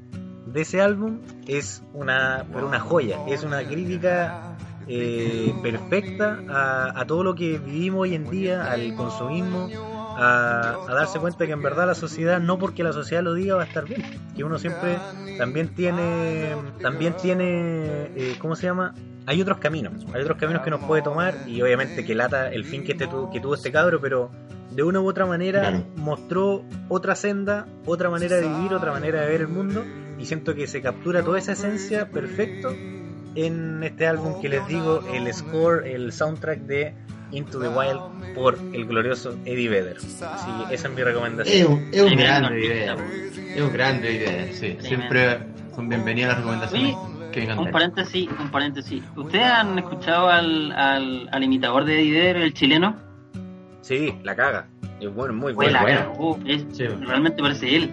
de 0.53 0.61
ese 0.62 0.81
álbum 0.81 1.19
es 1.47 1.83
una, 1.93 2.45
pero 2.53 2.66
una 2.66 2.81
joya, 2.81 3.19
es 3.27 3.43
una 3.45 3.65
crítica 3.66 4.57
eh, 4.87 5.55
perfecta 5.62 6.43
a, 6.49 6.99
a 7.01 7.07
todo 7.07 7.23
lo 7.25 7.35
que 7.35 7.59
vivimos 7.59 8.01
hoy 8.03 8.15
en 8.15 8.31
día, 8.31 8.70
al 8.70 8.95
consumismo, 8.95 9.70
a, 10.16 10.79
a 10.87 10.95
darse 10.95 11.19
cuenta 11.20 11.47
que 11.47 11.53
en 11.53 11.62
verdad 11.62 11.87
la 11.87 11.95
sociedad, 11.95 12.41
no 12.41 12.59
porque 12.59 12.83
la 12.83 12.93
sociedad 12.93 13.23
lo 13.23 13.35
diga, 13.35 13.55
va 13.57 13.62
a 13.62 13.66
estar 13.66 13.87
bien, 13.87 14.03
que 14.35 14.45
uno 14.45 14.59
siempre 14.59 14.99
también 15.37 15.69
tiene, 15.75 16.57
también 16.81 17.15
tiene, 17.15 18.11
eh, 18.16 18.37
¿cómo 18.41 18.57
se 18.57 18.66
llama? 18.66 18.95
Hay 19.27 19.41
otros 19.43 19.59
caminos, 19.59 20.07
hay 20.15 20.23
otros 20.23 20.39
caminos 20.39 20.62
que 20.62 20.70
nos 20.70 20.81
puede 20.81 21.03
tomar 21.03 21.39
y 21.45 21.61
obviamente 21.61 22.03
que 22.05 22.15
lata 22.15 22.49
el 22.49 22.65
fin 22.65 22.83
que, 22.83 22.93
este 22.93 23.07
tu- 23.07 23.29
que 23.31 23.41
tuvo 23.41 23.55
este 23.55 23.70
cabro, 23.70 24.01
pero 24.01 24.31
de 24.75 24.83
una 24.83 25.01
u 25.01 25.07
otra 25.09 25.27
manera 25.27 25.61
Claro. 25.61 25.85
mostró 25.97 26.65
otra 26.89 27.15
senda, 27.15 27.66
otra 27.85 28.09
manera 28.11 28.37
de 28.37 28.49
vivir, 28.49 28.73
otra 28.75 28.91
manera 28.91 29.20
de 29.20 29.29
ver 29.29 29.43
el 29.43 29.49
mundo 29.49 29.85
y 30.19 30.24
siento 30.27 30.55
que 30.55 30.66
se 30.66 30.81
captura 30.82 31.23
toda 31.23 31.39
esa 31.39 31.53
esencia 31.53 32.11
perfecto 32.11 32.74
en 33.35 33.82
este 33.85 34.07
álbum 34.07 34.40
que 34.40 34.49
les 34.49 34.66
digo, 34.66 35.03
el 35.12 35.32
score, 35.32 35.86
el 35.86 36.12
soundtrack 36.12 36.61
de 36.61 36.95
Into 37.31 37.61
the 37.61 37.69
Wild 37.69 38.35
por 38.35 38.59
el 38.73 38.86
glorioso 38.86 39.36
Eddie 39.45 39.69
Vedder. 39.69 39.97
Así 39.99 40.51
que 40.69 40.74
esa 40.74 40.89
es 40.89 40.95
mi 40.95 41.01
Es 41.01 41.07
recomendación. 41.07 41.73
un, 41.73 41.89
es 41.93 42.01
un 42.03 42.16
grande 42.16 42.65
idea. 42.65 42.97
Es 43.55 43.62
un 43.62 43.73
grande 43.73 44.12
idea, 44.12 44.53
sí. 44.53 44.77
Siempre 44.81 45.39
son 45.74 45.89
bienvenidas 45.89 46.31
las 46.31 46.39
recomendaciones 46.39 46.97
que 47.32 47.47
me 47.47 47.55
Un 47.59 47.70
paréntesis, 47.70 48.28
un 48.40 48.51
paréntesis. 48.51 49.03
¿Ustedes 49.15 49.45
han 49.45 49.78
escuchado 49.78 50.28
al, 50.28 50.73
al, 50.73 51.28
al 51.31 51.45
imitador 51.45 51.85
de 51.85 52.01
Eddie 52.01 52.12
Vedder, 52.12 52.36
el 52.39 52.55
chileno? 52.55 52.97
Sí, 53.82 54.15
la 54.24 54.35
caga. 54.35 54.66
Es 55.01 55.15
bueno, 55.15 55.35
muy 55.35 55.53
bueno. 55.53 55.70
la 55.73 55.82
bueno. 55.82 56.01
cagó, 56.12 56.39
es- 56.47 56.65
Sí. 56.73 56.85
Realmente 56.86 57.40
parece 57.43 57.77
él. 57.77 57.90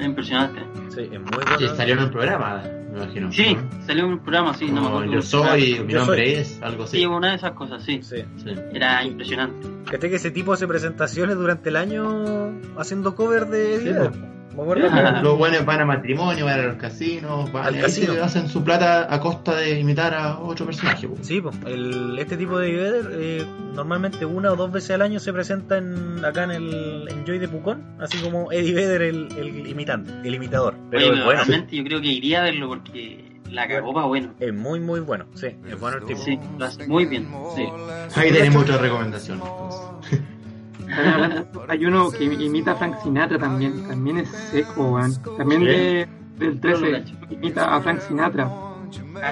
Impresionante. 0.00 0.60
Sí, 0.90 1.00
es 1.12 1.20
muy 1.20 1.30
Que 1.30 1.54
bueno. 1.64 1.76
salió 1.76 1.94
en 1.94 2.00
un 2.04 2.10
programa, 2.10 2.62
me 2.92 3.02
imagino. 3.02 3.32
Sí, 3.32 3.54
¿no? 3.56 3.86
salió 3.86 4.06
un 4.06 4.18
programa, 4.20 4.54
sí, 4.54 4.66
no 4.66 4.74
me 4.74 4.80
Como 4.82 4.88
acuerdo. 4.98 5.12
yo 5.14 5.22
soy, 5.22 5.80
mi 5.84 5.92
Yo 5.92 5.98
nombre 5.98 6.24
soy. 6.26 6.34
es, 6.34 6.62
algo 6.62 6.84
así. 6.84 6.98
Sí, 6.98 7.06
una 7.06 7.30
de 7.30 7.36
esas 7.36 7.52
cosas, 7.52 7.82
sí. 7.84 8.00
Sí. 8.02 8.16
Sí. 8.36 8.50
Era 8.72 9.04
impresionante. 9.04 9.68
¿Cachai 9.90 10.10
que 10.10 10.16
ese 10.16 10.30
tipo 10.30 10.52
hace 10.52 10.66
presentaciones 10.68 11.36
durante 11.36 11.68
el 11.70 11.76
año 11.76 12.52
haciendo 12.78 13.14
cover 13.16 13.46
de 13.46 13.80
Sí. 13.80 14.18
Me 14.56 14.62
acuerdo 14.62 14.82
que- 14.88 14.94
Ah. 14.94 15.20
Los 15.22 15.36
buenos 15.38 15.64
van 15.64 15.80
a 15.80 15.84
matrimonio, 15.84 16.44
van 16.44 16.60
a 16.60 16.62
los 16.64 16.76
casinos, 16.76 17.50
van 17.52 17.66
Al 17.66 17.80
casino. 17.80 18.14
hacen 18.22 18.48
su 18.48 18.62
plata 18.64 19.12
a 19.12 19.20
costa 19.20 19.56
de 19.56 19.78
imitar 19.80 20.14
a 20.14 20.38
otro 20.38 20.66
personaje. 20.66 21.08
po. 21.08 21.16
Sí, 21.22 21.40
pues, 21.40 21.56
el, 21.66 22.18
este 22.18 22.36
tipo 22.36 22.58
de 22.58 22.72
Vedder 22.72 23.10
eh, 23.14 23.46
normalmente 23.74 24.24
una 24.24 24.52
o 24.52 24.56
dos 24.56 24.70
veces 24.70 24.92
al 24.92 25.02
año 25.02 25.18
se 25.20 25.32
presenta 25.32 25.78
en, 25.78 26.24
acá 26.24 26.44
en 26.44 26.50
el 26.52 27.08
en 27.10 27.24
Joy 27.26 27.38
de 27.38 27.48
Pucón, 27.48 27.82
así 28.00 28.18
como 28.18 28.50
Eddie 28.52 28.74
Vedder 28.74 29.02
el, 29.02 29.28
el 29.36 29.66
imitante, 29.66 30.12
el 30.24 30.34
imitador. 30.34 30.74
Pero 30.90 30.98
Oye, 31.02 31.06
es 31.06 31.12
pero 31.12 31.24
bueno, 31.24 31.40
realmente 31.44 31.76
yo 31.76 31.84
creo 31.84 32.00
que 32.00 32.08
iría 32.08 32.40
a 32.40 32.44
verlo 32.44 32.68
porque 32.68 33.24
la 33.50 33.68
cagó 33.68 33.92
para 33.94 34.06
bueno. 34.06 34.34
es 34.40 34.52
muy 34.54 34.80
muy 34.80 35.00
bueno, 35.00 35.26
sí, 35.34 35.48
es 35.68 35.78
bueno 35.78 35.98
el 35.98 36.04
tipo. 36.04 36.20
Sí, 36.20 36.38
lo 36.58 36.64
hace 36.64 36.86
muy 36.86 37.04
bien. 37.06 37.28
Sí. 37.54 37.66
Ahí 38.16 38.32
tenemos 38.32 38.62
otra 38.62 38.78
recomendación. 38.78 39.40
entonces. 39.42 40.20
Hablando- 40.96 41.64
Hay 41.68 41.84
uno 41.86 42.10
que 42.10 42.24
imita 42.24 42.72
a 42.72 42.76
Frank 42.76 42.96
Sinatra 43.02 43.38
también, 43.38 43.86
también 43.88 44.18
es 44.18 44.28
seco, 44.28 44.92
weón. 44.92 45.12
También 45.36 45.64
de, 45.64 46.08
del 46.38 46.54
No 46.54 46.60
13 46.60 46.90
lo 46.90 46.98
cacho. 46.98 47.14
imita 47.30 47.74
a 47.74 47.80
Frank 47.80 48.00
Sinatra. 48.00 48.50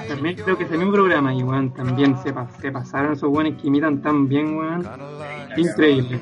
También 0.07 0.35
creo 0.35 0.57
que 0.57 0.63
es 0.65 0.71
el 0.71 0.77
mismo 0.79 0.93
programa 0.93 1.33
y 1.33 1.41
weón, 1.43 1.73
también 1.73 2.17
se, 2.23 2.33
pa- 2.33 2.49
se 2.59 2.71
pasaron 2.71 3.13
esos 3.13 3.29
weones 3.29 3.61
que 3.61 3.67
imitan 3.67 4.01
tan 4.01 4.27
bien, 4.27 4.57
weón. 4.57 4.87
Increíble, 5.55 6.19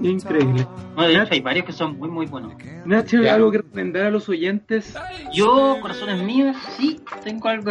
increíble. 0.00 0.66
No, 0.96 1.02
de 1.04 1.14
hecho 1.14 1.28
hay 1.32 1.40
varios 1.40 1.64
que 1.66 1.72
son 1.72 1.98
muy 1.98 2.08
muy 2.10 2.26
buenos. 2.26 2.52
Nacho, 2.84 3.18
algo 3.30 3.50
que 3.50 3.58
recomendar 3.58 4.06
a 4.06 4.10
los 4.10 4.28
oyentes. 4.28 4.94
Yo, 5.32 5.78
corazones 5.80 6.22
míos, 6.22 6.56
sí 6.76 7.00
tengo 7.24 7.48
algo 7.48 7.70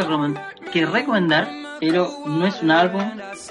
que 0.73 0.85
recomendar, 0.85 1.47
pero 1.81 2.09
no 2.25 2.45
es 2.47 2.61
un 2.61 2.71
álbum, 2.71 3.03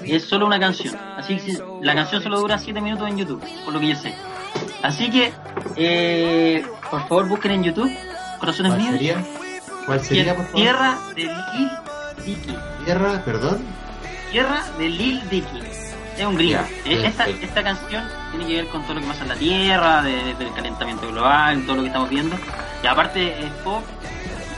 es 0.03 0.23
solo 0.25 0.47
una 0.47 0.59
canción. 0.59 0.95
Así 1.17 1.35
que 1.37 1.61
la 1.81 1.93
canción 1.93 2.23
solo 2.23 2.39
dura 2.39 2.57
7 2.57 2.81
minutos 2.81 3.07
en 3.07 3.17
YouTube, 3.17 3.43
por 3.65 3.73
lo 3.73 3.79
que 3.79 3.89
yo 3.89 3.95
sé. 3.95 4.15
Así 4.81 5.11
que, 5.11 5.31
eh, 5.75 6.65
por 6.89 7.01
favor, 7.07 7.27
busquen 7.27 7.51
en 7.51 7.63
YouTube, 7.65 7.91
corazones 8.39 8.71
¿Cuál 8.71 8.81
míos, 8.81 8.93
sería? 8.93 9.23
¿Cuál 9.85 9.99
sería, 10.01 10.35
por 10.35 10.45
favor? 10.45 10.59
Tierra 10.61 10.97
de 11.15 11.23
Lil 11.23 11.69
Dicky. 12.25 12.55
Tierra, 12.85 13.21
perdón. 13.25 13.59
Tierra 14.31 14.63
de 14.79 14.89
Lil 14.89 15.29
Dicky. 15.29 15.59
Es 16.17 16.25
un 16.25 16.35
gringo. 16.35 16.53
Ya, 16.53 16.67
Eh, 16.85 17.05
esta, 17.05 17.25
perfecto. 17.25 17.45
esta 17.47 17.63
canción 17.63 18.03
tiene 18.31 18.45
que 18.47 18.55
ver 18.61 18.67
con 18.67 18.83
todo 18.83 18.93
lo 18.95 19.01
que 19.01 19.07
pasa 19.07 19.23
en 19.23 19.29
la 19.29 19.35
Tierra, 19.35 20.01
de- 20.03 20.33
del 20.35 20.53
calentamiento 20.53 21.07
global, 21.09 21.63
todo 21.65 21.75
lo 21.75 21.81
que 21.81 21.87
estamos 21.87 22.09
viendo. 22.09 22.35
Y 22.83 22.87
aparte 22.87 23.39
es 23.45 23.51
pop 23.63 23.83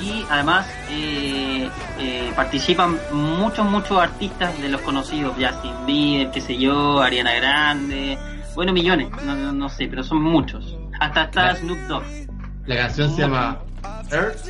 y 0.03 0.25
además 0.29 0.67
eh, 0.89 1.69
eh, 1.99 2.31
participan 2.35 2.97
muchos, 3.11 3.65
muchos 3.65 3.99
artistas 3.99 4.59
de 4.61 4.69
los 4.69 4.81
conocidos, 4.81 5.33
Justin 5.39 5.85
Bieber, 5.85 6.31
qué 6.31 6.41
sé 6.41 6.57
yo, 6.57 7.01
Ariana 7.01 7.33
Grande, 7.35 8.17
bueno, 8.55 8.73
millones, 8.73 9.09
no, 9.25 9.35
no, 9.35 9.51
no 9.51 9.69
sé, 9.69 9.87
pero 9.87 10.03
son 10.03 10.21
muchos. 10.21 10.77
Hasta 10.99 11.23
está. 11.23 11.55
Snoop 11.55 11.79
Dogg. 11.87 12.03
La 12.65 12.77
canción 12.77 13.13
se 13.15 13.21
llama 13.21 13.59
Earth. 14.11 14.45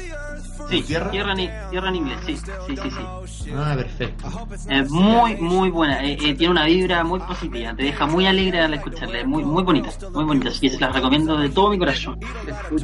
Sí, 0.73 0.81
¿Tierra? 0.83 1.11
tierra, 1.11 1.33
en, 1.33 1.51
tierra 1.69 1.89
en 1.89 1.95
inglés, 1.95 2.17
sí, 2.25 2.35
sí, 2.35 2.75
sí, 2.81 2.89
sí. 2.89 3.51
Ah, 3.55 3.73
perfecto. 3.75 4.47
Es 4.69 4.89
muy, 4.89 5.35
muy 5.35 5.69
buena. 5.69 6.03
Eh, 6.03 6.17
eh, 6.19 6.33
tiene 6.35 6.51
una 6.51 6.65
vibra 6.65 7.03
muy 7.03 7.19
positiva. 7.19 7.75
Te 7.75 7.83
deja 7.83 8.05
muy 8.07 8.25
alegre 8.25 8.61
al 8.61 8.73
escucharla. 8.73 9.19
Es 9.19 9.27
muy, 9.27 9.43
muy 9.43 9.63
bonita. 9.63 9.89
Muy 10.13 10.23
bonita. 10.23 10.49
Así 10.49 10.61
que 10.61 10.69
se 10.71 10.79
las 10.79 10.93
recomiendo 10.93 11.37
de 11.37 11.49
todo 11.49 11.69
mi 11.69 11.77
corazón. 11.77 12.19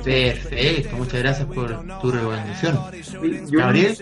Perfecto, 0.03 0.97
muchas 0.97 1.19
gracias 1.19 1.47
por 1.47 1.99
tu 2.01 2.11
recomendación. 2.11 2.79
yo- 3.49 3.59
Gabriel, 3.59 3.97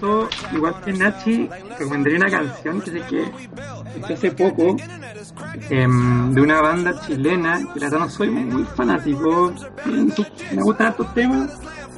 Yo, 0.00 0.28
igual 0.52 0.74
que 0.84 0.92
Nachi, 0.92 1.48
recomendaría 1.78 2.18
una 2.18 2.30
canción 2.30 2.80
que 2.80 2.90
sé 2.90 3.02
que 3.08 4.14
hace 4.14 4.30
poco 4.32 4.76
em, 5.70 6.32
de 6.34 6.40
una 6.40 6.60
banda 6.60 7.00
chilena 7.06 7.58
que 7.72 7.80
la 7.80 7.86
verdad 7.86 7.98
no 8.00 8.10
soy 8.10 8.30
muy 8.30 8.64
fanático. 8.64 9.52
Me 10.52 10.62
gustan 10.62 10.88
estos 10.88 11.14
temas. 11.14 11.50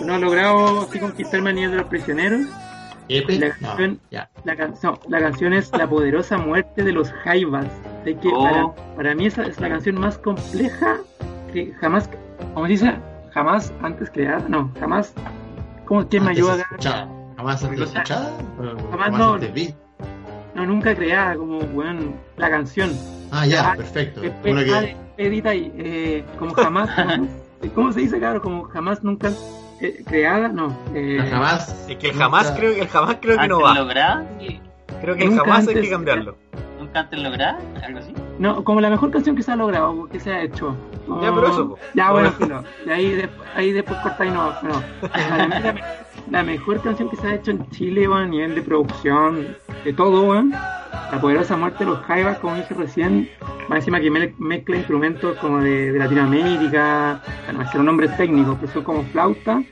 No 0.04 0.14
ha 0.14 0.18
logrado 0.18 0.82
así 0.82 0.98
conquistarme 0.98 1.50
a 1.50 1.52
nivel 1.52 1.70
de 1.72 1.76
los 1.78 1.86
prisioneros. 1.86 2.40
Epe, 3.08 3.38
La 3.38 3.48
no, 3.48 3.54
canción- 3.68 4.00
ya. 4.10 4.28
La, 4.44 4.56
canción 4.56 4.98
la 5.08 5.20
canción 5.20 5.52
es 5.52 5.70
La 5.72 5.88
poderosa 5.88 6.38
muerte 6.38 6.82
de 6.82 6.92
los 6.92 7.10
Jaivas. 7.12 7.66
De 8.04 8.16
que 8.16 8.28
Oh. 8.32 8.42
para, 8.74 8.94
para 8.96 9.14
mí 9.14 9.26
esa 9.26 9.44
es 9.44 9.60
la 9.60 9.68
canción 9.68 9.98
más 10.00 10.18
compleja 10.18 10.98
que 11.52 11.72
jamás, 11.74 12.10
¿cómo 12.54 12.66
se 12.66 12.72
dice? 12.72 12.96
Jamás 13.32 13.72
antes 13.82 14.10
creada. 14.10 14.44
No, 14.48 14.70
jamás. 14.80 15.14
¿Cómo 15.84 16.06
quién 16.08 16.24
me 16.24 16.32
ayuda. 16.32 16.64
¿Jamás 17.36 17.62
antes 17.64 17.92
Jamás 17.92 19.12
no. 19.12 19.34
antes 19.34 19.52
vi? 19.52 19.74
No, 20.54 20.64
nunca 20.66 20.94
creada, 20.94 21.36
como, 21.36 21.58
weón, 21.58 22.16
la 22.38 22.48
canción. 22.50 22.90
Ah, 23.30 23.46
ya, 23.46 23.72
Ah, 23.72 23.76
perfecto. 23.76 24.22
Eh, 24.24 24.32
Como 24.42 24.58
eh, 24.58 24.72
ah, 24.74 24.80
que... 25.16 25.26
edita 25.26 25.50
ahí, 25.50 25.70
eh, 25.76 26.24
como 26.38 26.54
jamás, 26.54 26.90
como- 26.90 27.28
¿cómo 27.74 27.92
se 27.92 28.00
dice, 28.00 28.18
cabrón? 28.18 28.40
Como 28.42 28.62
jamás, 28.64 29.04
nunca 29.04 29.30
eh, 29.80 30.02
creada, 30.06 30.48
no. 30.48 30.76
Eh, 30.94 31.18
jamás. 31.30 31.86
Es 31.88 31.96
que 31.96 32.08
el 32.08 32.14
jamás 32.16 32.44
nunca- 32.46 32.56
creo, 32.60 32.72
el 32.82 32.88
jamás 32.88 33.16
creo 33.20 33.38
que 33.38 33.48
no 33.48 33.56
¿Antes 33.56 33.70
va. 33.70 33.74
lograda? 33.82 34.26
Creo 35.00 35.16
que 35.16 35.24
el 35.24 35.36
jamás 35.36 35.68
hay 35.68 35.74
que 35.74 35.90
cambiarlo. 35.90 36.36
¿Nunca 36.80 37.00
antes 37.00 37.18
lograda? 37.20 37.58
¿Algo 37.84 37.98
así? 37.98 38.12
No, 38.38 38.62
como 38.64 38.80
la 38.80 38.90
mejor 38.90 39.10
canción 39.10 39.34
que 39.34 39.42
se 39.42 39.50
ha 39.52 39.56
logrado, 39.56 40.06
que 40.08 40.20
se 40.20 40.30
ha 40.32 40.42
hecho. 40.42 40.76
Ya, 41.22 41.34
pero 41.34 41.48
eso, 41.48 41.68
po. 41.70 41.78
Ya, 41.94 42.06
No, 42.08 42.12
bueno, 42.12 42.28
no. 42.30 42.34
filo. 42.36 42.64
Y 42.86 42.90
ahí, 42.90 43.10
de- 43.12 43.28
ahí 43.54 43.72
después 43.72 43.98
corta 44.00 44.24
y 44.26 44.30
no. 44.30 44.52
no. 44.62 44.82
La, 45.02 45.74
la 46.30 46.42
mejor 46.42 46.80
canción 46.82 47.08
que 47.08 47.16
se 47.16 47.26
ha 47.28 47.34
hecho 47.34 47.50
en 47.52 47.68
Chile, 47.70 48.08
weón, 48.08 48.22
a 48.22 48.26
nivel 48.26 48.54
de 48.54 48.62
producción, 48.62 49.56
de 49.84 49.92
todo, 49.92 50.22
weón. 50.30 50.50
La 51.12 51.20
poderosa 51.20 51.56
muerte 51.56 51.84
de 51.84 51.90
los 51.90 52.00
Jaivas, 52.00 52.38
como 52.38 52.56
dije 52.56 52.74
recién. 52.74 53.28
Más 53.68 53.78
encima 53.78 54.00
que 54.00 54.10
me- 54.10 54.34
mezcla 54.38 54.76
instrumentos 54.76 55.36
como 55.38 55.58
de, 55.60 55.92
de 55.92 55.98
Latinoamérica. 55.98 57.20
Bueno, 57.46 57.64
me 57.72 57.78
un 57.80 57.86
nombres 57.86 58.16
técnicos, 58.16 58.58
que 58.58 58.66
son 58.68 58.82
como 58.82 59.02
flauta. 59.04 59.62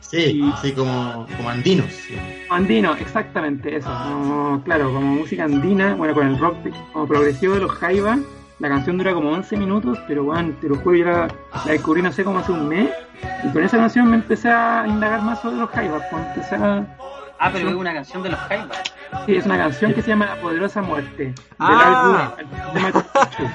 Sí, 0.00 0.42
Y- 0.44 0.52
sí, 0.60 0.72
como, 0.72 1.26
como 1.36 1.48
andinos. 1.48 1.86
sí. 1.86 2.16
Andino, 2.50 2.94
exactamente 2.94 3.76
eso. 3.76 3.88
Como, 4.04 4.62
claro, 4.64 4.92
como 4.92 5.00
música 5.14 5.44
andina, 5.44 5.94
bueno, 5.94 6.14
con 6.14 6.26
el 6.26 6.38
rock 6.38 6.56
como 6.92 7.06
progresivo 7.06 7.54
de 7.54 7.60
los 7.60 7.70
Jaivas. 7.72 8.18
La 8.60 8.68
canción 8.68 8.96
dura 8.98 9.12
como 9.14 9.30
11 9.32 9.56
minutos, 9.56 9.98
pero 10.06 10.22
bueno, 10.24 10.52
te 10.60 10.68
lo 10.68 10.76
juro, 10.76 10.96
yo 10.96 11.04
la, 11.06 11.28
la 11.66 11.72
descubrí 11.72 12.02
no 12.02 12.12
sé 12.12 12.22
como 12.22 12.38
hace 12.38 12.52
un 12.52 12.68
mes. 12.68 12.88
Y 13.42 13.48
con 13.52 13.64
esa 13.64 13.78
canción 13.78 14.08
me 14.08 14.16
empecé 14.16 14.48
a 14.48 14.84
indagar 14.86 15.22
más 15.22 15.40
sobre 15.40 15.56
los 15.56 15.70
Jaivas. 15.70 16.02
Pues 16.10 16.22
empecé 16.28 16.54
a... 16.56 16.86
Ah, 17.46 17.50
pero 17.52 17.68
es 17.68 17.74
una 17.74 17.92
canción 17.92 18.22
de 18.22 18.30
los 18.30 18.38
Jaivas. 18.40 18.82
Sí, 19.26 19.36
es 19.36 19.44
una 19.46 19.56
canción 19.58 19.92
que 19.94 20.02
se 20.02 20.08
llama 20.08 20.26
La 20.26 20.36
Poderosa 20.36 20.80
Muerte. 20.82 21.24
Del 21.24 21.34
Ah. 21.58 22.32
álbum 22.36 22.74
de 22.74 22.80
Machu 22.80 23.02
Picchu. 23.02 23.50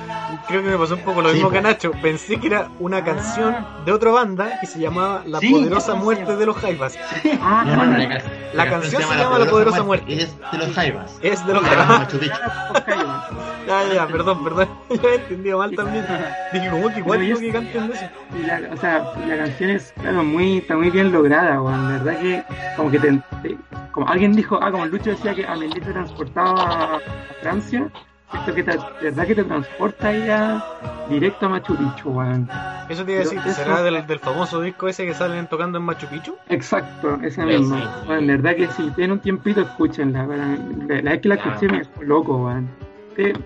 Creo 0.48 0.64
que 0.64 0.70
me 0.70 0.78
pasó 0.78 0.94
un 0.96 1.02
poco 1.02 1.22
lo 1.22 1.30
Sí, 1.30 1.36
mismo 1.36 1.50
que 1.52 1.58
a 1.58 1.62
Nacho. 1.62 1.92
Pensé 2.02 2.40
que 2.40 2.48
era 2.48 2.70
una 2.80 3.04
canción 3.04 3.56
de 3.86 3.92
otra 3.92 4.12
banda 4.12 4.60
que 4.62 4.68
se 4.68 4.80
llamaba 4.80 5.24
La 5.26 5.40
Sí, 5.40 5.52
Poderosa 5.52 5.92
¿cómo 5.92 6.00
se 6.02 6.06
Muerte 6.06 6.36
de 6.38 6.46
los 6.46 6.56
Jaivas. 6.58 6.98
Ah, 7.42 7.64
No, 7.66 7.86
la, 7.86 8.22
La 8.54 8.70
canción 8.70 9.02
se 9.02 9.18
llama 9.18 9.38
La 9.40 9.46
Poderosa 9.50 9.84
Muerte. 9.84 10.14
Es 10.22 10.36
de 10.52 10.58
los 10.60 10.74
Jaivas. 10.74 11.18
Es 11.22 11.46
de 11.46 11.54
los 11.54 11.64
Ah, 11.66 11.68
Jaivas. 11.68 12.14
Los 12.14 12.84
Jaivas. 12.84 13.26
Ya, 13.68 13.94
ya, 13.94 14.08
perdón, 14.08 14.44
perdón. 14.44 14.70
Yo 14.90 15.10
he 15.10 15.16
entendido 15.16 15.58
mal 15.58 15.76
también. 15.76 16.06
Dije, 16.54 16.70
¿cómo 16.70 16.90
que 16.90 17.00
igual 17.00 17.24
y 17.24 17.34
que 17.36 17.52
canten 17.52 17.92
eso? 17.92 18.06
Y 18.40 18.44
la, 18.46 18.62
o 18.74 18.78
sea, 18.78 19.04
la 19.28 19.38
canción 19.38 19.70
es, 19.72 19.94
claro, 20.00 20.24
muy, 20.24 20.60
está 20.60 20.76
muy 20.78 20.90
bien 20.90 21.12
lograda, 21.12 21.62
weón. 21.62 21.92
La 21.98 22.04
verdad 22.04 22.20
que, 22.22 22.44
como 22.78 22.90
que 22.90 23.00
te, 23.00 23.12
te- 23.44 23.58
como 23.92 24.08
alguien 24.08 24.36
dijo, 24.36 24.60
ah, 24.62 24.72
como 24.72 24.86
Lucho 24.86 25.10
decía 25.12 25.34
que 25.36 25.46
Amelie 25.46 25.82
te 25.82 25.92
transportaba 25.92 26.96
a, 26.96 27.00
Francia, 27.42 27.90
esto 28.34 28.54
que 28.54 28.64
te, 28.64 28.72
de 28.72 28.78
verdad 29.02 29.28
que 29.28 29.36
te 29.36 29.44
transporta 29.44 30.08
ahí 30.10 30.30
a, 30.30 30.62
directo 31.10 31.46
a 31.46 31.50
Machu 31.50 31.76
Picchu, 31.76 32.10
weón. 32.10 32.50
Eso 32.90 33.06
te 33.06 33.12
iba 33.12 33.22
a 33.22 33.24
decir, 33.24 33.40
eso- 33.46 33.64
¿será 33.64 33.82
del, 33.84 34.06
del 34.08 34.20
famoso 34.20 34.62
disco 34.62 34.88
ese 34.88 35.06
que 35.06 35.14
salen 35.14 35.48
tocando 35.48 35.78
en 35.78 35.86
Machu 35.86 36.08
Picchu? 36.08 36.36
Exacto, 36.50 37.20
esa 37.24 37.44
Sí, 37.44 37.50
misma. 37.58 37.78
sí. 37.78 37.84
Weón, 38.10 38.28
de 38.28 38.38
verdad 38.38 38.56
que 38.56 38.68
si 38.72 38.90
tienen 38.92 39.12
un 39.14 39.20
tiempito, 39.20 39.62
escúchenla. 39.62 40.26
La, 40.26 41.02
la 41.02 41.12
vez 41.12 41.22
que 41.22 41.30
la 41.30 41.36
escuché 41.36 41.68
me 41.70 41.80
dejó 41.80 42.04
loco, 42.04 42.38
weón. 42.46 42.70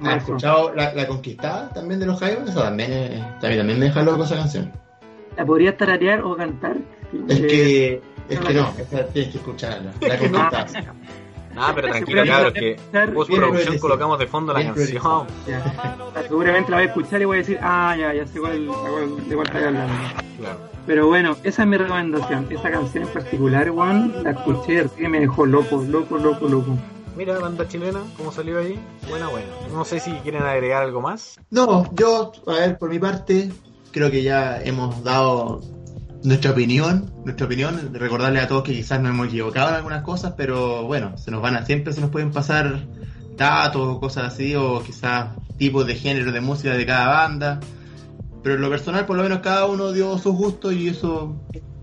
¿Has 0.06 0.18
escuchado 0.18 0.74
la, 0.76 0.94
la 0.94 1.08
Conquistada 1.08 1.70
también 1.74 2.00
de 2.00 2.06
los 2.06 2.20
Jaivas? 2.20 2.48
Eso 2.50 2.62
también, 2.62 2.90
también, 3.42 3.60
también 3.60 3.80
me 3.80 3.86
deja 3.86 4.04
loco 4.04 4.24
esa 4.24 4.36
canción. 4.36 4.72
¿La 5.36 5.46
podrías 5.46 5.76
tararear 5.78 6.22
o 6.22 6.36
cantar? 6.36 6.78
Es 7.28 7.40
Eh, 7.40 7.48
que, 7.48 8.02
es 8.30 8.40
que 8.40 8.54
no, 8.54 8.74
esa 8.78 9.06
tienes 9.08 9.32
que 9.32 9.38
escucharla. 9.38 9.94
La. 10.02 10.18
Conquistada. 10.18 10.68
Ah, 11.56 11.72
pero 11.76 11.90
tranquilo, 11.90 12.24
cabros, 12.26 12.54
que 12.54 12.80
postproducción 13.14 13.78
colocamos 13.78 14.18
de 14.18 14.28
fondo 14.28 14.54
la 14.54 14.64
canción. 14.64 15.28
Seguramente 16.28 16.72
la 16.72 16.78
voy 16.78 16.86
a 16.86 16.88
escuchar 16.88 17.22
y 17.22 17.26
voy 17.26 17.38
a 17.38 17.40
decir, 17.42 17.60
ah, 17.62 17.96
ya, 17.98 18.14
ya 18.14 18.26
sé 18.26 18.40
cuál, 18.40 18.66
de 18.66 19.36
cuál 19.36 19.48
está 19.48 19.68
hablando. 19.68 19.94
Claro. 20.40 20.60
Pero 20.86 21.08
bueno, 21.08 21.38
esa 21.44 21.62
es 21.62 21.68
mi 21.68 21.78
recomendación. 21.78 22.48
Esa 22.50 22.72
canción 22.72 23.04
en 23.04 23.10
particular, 23.10 23.70
Juan, 23.70 24.24
la 24.24 24.32
escuché 24.32 24.90
y 24.98 25.08
me 25.08 25.20
dejó 25.20 25.46
loco, 25.46 25.84
loco, 25.88 26.18
loco, 26.18 26.48
loco. 26.48 26.78
Mira, 27.16 27.38
banda 27.38 27.68
chilena, 27.68 28.02
cómo 28.18 28.32
salió 28.32 28.60
ahí. 28.60 28.80
Buena, 29.08 29.28
buena. 29.28 29.48
No 29.72 29.86
sé 29.86 30.00
si 30.00 30.12
quieren 30.24 30.42
agregar 30.42 30.82
algo 30.84 31.00
más. 31.02 31.40
No, 31.52 31.88
yo, 31.94 32.32
a 32.48 32.54
ver, 32.54 32.78
por 32.80 32.90
mi 32.90 32.98
parte, 32.98 33.52
creo 33.92 34.10
que 34.10 34.24
ya 34.24 34.62
hemos 34.64 35.04
dado 35.04 35.62
nuestra 36.24 36.52
opinión, 36.52 37.12
nuestra 37.26 37.46
opinión, 37.46 37.94
recordarle 37.94 38.40
a 38.40 38.48
todos 38.48 38.64
que 38.64 38.74
quizás 38.74 39.02
nos 39.02 39.12
hemos 39.12 39.28
equivocado 39.28 39.70
en 39.70 39.76
algunas 39.76 40.04
cosas, 40.04 40.34
pero 40.38 40.84
bueno, 40.84 41.18
se 41.18 41.32
nos 41.32 41.42
van 41.42 41.56
a 41.56 41.66
siempre 41.66 41.94
se 41.94 42.02
nos 42.02 42.10
pueden 42.10 42.32
pasar 42.32 42.86
datos 43.38 43.82
o 43.82 44.00
cosas 44.00 44.34
así, 44.34 44.56
o 44.56 44.82
quizás 44.84 45.30
tipos 45.58 45.86
de 45.86 45.96
género 45.96 46.32
de 46.32 46.42
música 46.42 46.76
de 46.76 46.86
cada 46.86 47.08
banda. 47.08 47.60
Pero 48.42 48.56
en 48.56 48.62
lo 48.62 48.70
personal, 48.70 49.06
por 49.06 49.16
lo 49.16 49.24
menos 49.24 49.40
cada 49.40 49.66
uno 49.66 49.92
dio 49.92 50.18
sus 50.18 50.36
gustos 50.36 50.74
y 50.74 50.90
eso 50.90 51.36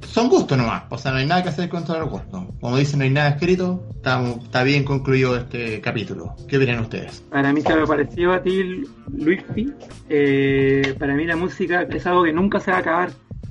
son 0.03 0.29
gustos 0.29 0.59
nomás. 0.59 0.85
O 0.91 0.99
sea, 0.99 1.13
no 1.13 1.19
hay 1.19 1.27
nada 1.27 1.43
que 1.43 1.49
hacer 1.49 1.69
contra 1.69 1.99
los 1.99 2.11
gustos. 2.11 2.45
Como 2.61 2.77
dicen, 2.77 2.99
no 2.99 3.05
hay 3.05 3.11
nada 3.11 3.31
escrito. 3.31 3.89
Está, 3.95 4.63
bien 4.63 4.85
concluido 4.85 5.37
este 5.37 5.81
capítulo. 5.81 6.35
¿Qué 6.49 6.57
opinan 6.57 6.81
ustedes? 6.81 7.23
Para 7.31 7.53
mí, 7.53 7.63
se 7.63 7.75
me 7.75 7.87
pareció 7.87 8.33
a 8.33 8.43
ti, 8.43 8.83
Luispi, 9.13 9.73
eh, 10.09 10.95
para 10.99 11.15
mí 11.15 11.25
la 11.25 11.37
música 11.37 11.83
es 11.83 12.07
algo 12.07 12.25
que 12.25 12.33
nunca 12.33 12.61
se 12.61 12.71
va 12.71 12.79
a 12.79 12.81
acabar. 12.81 13.11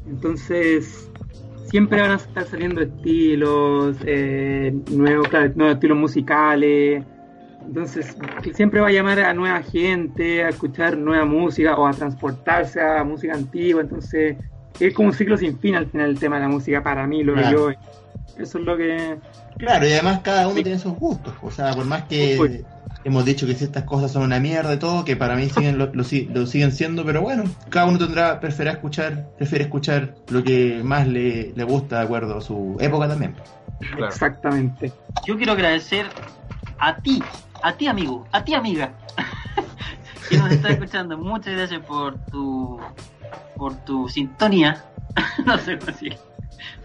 Entonces, 0.10 1.10
siempre 1.70 2.02
van 2.02 2.12
a 2.12 2.16
estar 2.16 2.46
saliendo 2.46 2.82
estilos, 2.82 3.96
eh, 4.06 4.74
nuevos, 4.92 5.28
claro, 5.28 5.52
nuevos 5.56 5.76
estilos 5.76 5.98
musicales. 5.98 7.04
Entonces, 7.66 8.18
que 8.42 8.54
siempre 8.54 8.80
va 8.82 8.88
a 8.88 8.92
llamar 8.92 9.20
a 9.20 9.34
nueva 9.34 9.62
gente 9.62 10.44
a 10.44 10.50
escuchar 10.50 10.98
nueva 10.98 11.26
música 11.26 11.76
o 11.76 11.86
a 11.86 11.92
transportarse 11.92 12.82
a 12.82 13.04
música 13.04 13.34
antigua. 13.36 13.82
Entonces, 13.82 14.38
es 14.80 14.94
como 14.94 15.10
un 15.10 15.14
ciclo 15.14 15.38
sin 15.38 15.60
fin 15.60 15.76
al 15.76 15.86
final 15.88 16.10
el 16.10 16.20
tema 16.20 16.38
de 16.38 16.44
la 16.44 16.50
música 16.50 16.82
para 16.82 17.06
mí, 17.06 17.24
lo 17.24 17.36
que 17.36 17.42
Claro. 17.42 17.72
yo. 17.72 17.78
Eso 18.40 18.58
es 18.58 18.64
lo 18.66 18.78
que. 18.78 19.18
Claro, 19.58 19.86
y 19.86 19.92
además 19.92 20.22
cada 20.24 20.48
uno 20.48 20.58
Sí. 20.58 20.64
tiene 20.64 20.80
sus 20.80 20.94
gustos. 20.94 21.34
O 21.42 21.52
sea, 21.52 21.74
por 21.74 21.86
más 21.86 22.04
que 22.04 22.38
Uy. 22.40 22.66
Hemos 23.04 23.26
dicho 23.26 23.46
que 23.48 23.56
ciertas 23.56 23.84
cosas 23.84 24.12
son 24.12 24.24
una 24.24 24.40
mierda 24.40 24.74
y 24.74 24.78
todo, 24.78 25.06
que 25.06 25.16
para 25.16 25.36
mí 25.36 25.50
siguen 25.50 25.78
lo, 25.78 25.88
lo 25.94 26.04
si- 26.04 26.26
lo 26.26 26.46
siguen 26.46 26.72
siendo, 26.72 27.06
pero 27.06 27.22
bueno, 27.22 27.44
cada 27.70 27.86
uno 27.86 27.98
tendrá, 27.98 28.40
prefiere 28.40 28.72
escuchar, 28.72 29.28
prefiere 29.38 29.64
escuchar 29.66 30.16
lo 30.30 30.44
que 30.44 30.82
más 30.84 31.08
le, 31.08 31.54
le 31.56 31.64
gusta 31.64 32.00
de 32.00 32.04
acuerdo 32.06 32.38
a 32.38 32.42
su 32.42 32.78
época 32.80 33.08
también. 33.08 33.36
Claro. 33.80 34.08
Exactamente. 34.08 34.92
Yo 35.26 35.38
quiero 35.38 35.54
agradecer 35.54 36.08
a 36.78 36.98
ti, 36.98 37.24
a 37.64 37.74
ti 37.74 37.88
amigo, 37.88 38.28
a 38.32 38.44
ti 38.44 38.54
amiga, 38.54 38.92
que 40.30 40.38
nos 40.38 40.52
está 40.52 40.70
escuchando. 40.70 41.18
Muchas 41.18 41.54
gracias 41.56 41.82
por 41.86 42.18
tu 42.26 42.80
por 43.56 43.76
tu 43.86 44.08
sintonía. 44.10 44.84
no 45.46 45.58
sé 45.58 45.78
cómo 45.78 45.92
decir. 45.92 46.18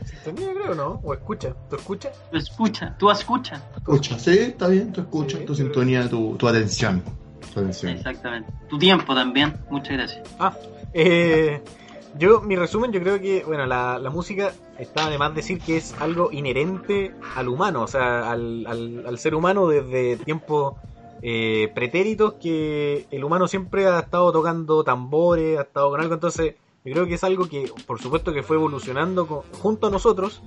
Sintonía 0.05 0.53
creo, 0.55 0.75
¿no? 0.75 1.01
O 1.03 1.13
escucha. 1.15 1.55
¿Tú 1.71 1.77
escuchas? 1.77 2.13
Tu 2.31 2.37
escucha, 2.39 2.97
tu 2.99 3.11
escucha. 3.11 3.63
Escucha, 3.77 4.19
sí, 4.19 4.31
está 4.39 4.69
bien, 4.69 4.93
tú 4.93 5.01
escuchas, 5.03 5.41
Sí, 5.41 5.47
tu 5.47 5.53
pero- 5.55 5.65
sintonía, 5.65 6.09
tu, 6.09 6.37
tu 6.37 6.49
atención. 6.49 7.03
Tu 7.53 7.61
atención. 7.61 7.93
Exactamente. 7.93 8.53
Tu 8.69 8.79
tiempo 8.79 9.15
también. 9.15 9.57
Muchas 9.71 9.93
gracias. 9.97 10.29
Ah, 10.39 10.57
eh, 10.93 11.61
yo, 12.19 12.41
mi 12.41 12.57
resumen, 12.57 12.93
yo 12.93 13.01
creo 13.01 13.21
que, 13.21 13.43
bueno, 13.45 13.67
la, 13.67 13.99
la 13.99 14.11
música 14.11 14.53
está 14.79 15.11
de 15.11 15.19
más 15.19 15.35
decir 15.35 15.61
que 15.61 15.77
es 15.77 15.95
algo 16.01 16.31
inherente 16.33 17.15
al 17.37 17.49
humano, 17.49 17.83
o 17.83 17.87
sea, 17.89 18.31
al, 18.31 18.67
al, 18.67 19.05
al 19.07 19.19
ser 19.19 19.35
humano 19.35 19.67
desde 19.69 20.17
tiempos 20.19 20.75
eh, 21.23 21.71
pretéritos 21.75 22.35
que 22.35 23.07
el 23.11 23.25
humano 23.25 23.49
siempre 23.49 23.87
ha 23.87 23.99
estado 24.01 24.31
tocando 24.31 24.85
tambores, 24.85 25.59
ha 25.59 25.63
estado 25.63 25.91
con 25.91 26.01
algo, 26.01 26.15
entonces 26.15 26.55
yo 26.85 26.93
creo 26.93 27.07
que 27.07 27.15
es 27.15 27.25
algo 27.25 27.49
que, 27.49 27.71
por 27.87 28.01
supuesto, 28.01 28.33
que 28.33 28.43
fue 28.43 28.57
evolucionando 28.57 29.27
con- 29.27 29.43
junto 29.61 29.87
a 29.87 29.91
nosotros, 29.91 30.43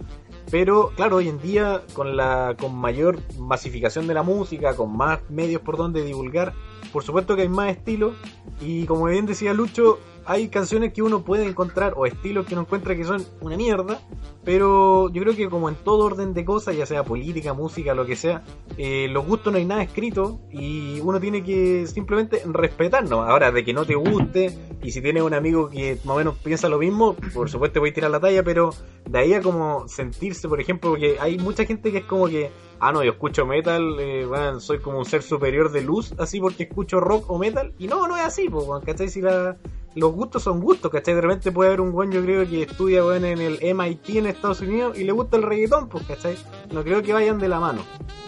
pero 0.51 0.91
claro, 0.95 1.15
hoy 1.17 1.29
en 1.29 1.39
día 1.41 1.83
con 1.93 2.15
la 2.15 2.55
con 2.59 2.75
mayor 2.75 3.19
masificación 3.39 4.05
de 4.07 4.13
la 4.13 4.23
música, 4.23 4.75
con 4.75 4.95
más 4.95 5.19
medios 5.29 5.61
por 5.61 5.77
donde 5.77 6.03
divulgar, 6.03 6.53
por 6.93 7.03
supuesto 7.03 7.35
que 7.35 7.41
hay 7.43 7.49
más 7.49 7.71
estilos 7.71 8.13
y 8.61 8.85
como 8.85 9.05
bien 9.05 9.25
decía 9.25 9.53
Lucho, 9.53 9.97
hay 10.27 10.49
canciones 10.49 10.91
que 10.93 11.01
uno 11.01 11.23
puede 11.23 11.45
encontrar 11.45 11.93
o 11.95 12.05
estilos 12.05 12.45
que 12.45 12.53
uno 12.53 12.63
encuentra 12.63 12.95
que 12.95 13.05
son 13.05 13.23
una 13.39 13.55
mierda, 13.55 14.01
pero 14.43 15.09
yo 15.09 15.21
creo 15.21 15.35
que 15.35 15.49
como 15.49 15.69
en 15.69 15.75
todo 15.75 16.05
orden 16.05 16.33
de 16.33 16.43
cosas, 16.43 16.75
ya 16.75 16.85
sea 16.85 17.03
política, 17.03 17.53
música, 17.53 17.93
lo 17.93 18.05
que 18.05 18.17
sea, 18.17 18.43
eh, 18.77 19.07
los 19.09 19.25
gustos 19.25 19.53
no 19.53 19.57
hay 19.57 19.65
nada 19.65 19.83
escrito 19.83 20.39
y 20.51 20.99
uno 20.99 21.19
tiene 21.21 21.43
que 21.43 21.87
simplemente 21.87 22.41
respetarnos. 22.45 23.27
Ahora, 23.27 23.51
de 23.51 23.63
que 23.63 23.73
no 23.73 23.85
te 23.85 23.95
guste 23.95 24.57
y 24.83 24.91
si 24.91 25.01
tienes 25.01 25.23
un 25.23 25.33
amigo 25.33 25.69
que 25.69 25.97
más 26.03 26.15
o 26.15 26.17
menos 26.17 26.35
piensa 26.43 26.67
lo 26.67 26.77
mismo, 26.77 27.15
por 27.33 27.49
supuesto 27.49 27.79
voy 27.79 27.91
a 27.91 27.93
tirar 27.93 28.11
la 28.11 28.19
talla, 28.19 28.43
pero 28.43 28.71
de 29.09 29.19
ahí 29.19 29.33
a 29.33 29.41
como 29.41 29.87
sentirse, 29.87 30.49
por 30.49 30.59
ejemplo, 30.59 30.91
porque 30.91 31.17
hay 31.21 31.37
mucha 31.37 31.63
gente 31.63 31.91
que 31.91 31.99
es 31.99 32.05
como 32.05 32.27
que, 32.27 32.51
ah, 32.79 32.91
no, 32.91 33.01
yo 33.01 33.11
escucho 33.11 33.45
metal, 33.45 33.97
eh, 33.99 34.25
bueno, 34.25 34.59
soy 34.59 34.79
como 34.79 34.99
un 34.99 35.05
ser 35.05 35.23
superior 35.23 35.71
de 35.71 35.81
luz, 35.81 36.13
así 36.17 36.41
porque 36.41 36.63
escucho 36.63 36.99
rock 36.99 37.29
o 37.29 37.37
metal, 37.37 37.73
y 37.79 37.87
no, 37.87 38.07
no 38.07 38.17
es 38.17 38.23
así, 38.23 38.49
pues. 38.49 38.67
Si 39.11 39.21
la, 39.21 39.57
los 39.95 40.11
gustos 40.13 40.43
son 40.43 40.61
gustos, 40.61 40.91
¿cachai? 40.91 41.15
De 41.15 41.21
repente 41.21 41.51
puede 41.51 41.69
haber 41.69 41.81
un 41.81 41.91
buen, 41.91 42.11
yo 42.11 42.21
creo, 42.21 42.47
que 42.47 42.63
estudia, 42.63 43.01
en 43.15 43.25
el 43.25 43.59
MIT 43.61 44.09
en 44.09 44.27
Estados 44.27 44.61
Unidos 44.61 44.97
y 44.97 45.03
le 45.03 45.11
gusta 45.11 45.37
el 45.37 45.43
reggaetón, 45.43 45.89
pues, 45.89 46.05
¿cachai? 46.05 46.35
No 46.71 46.83
creo 46.83 47.01
que 47.01 47.13
vayan 47.13 47.39
de 47.39 47.47
la 47.47 47.59
mano. 47.59 47.81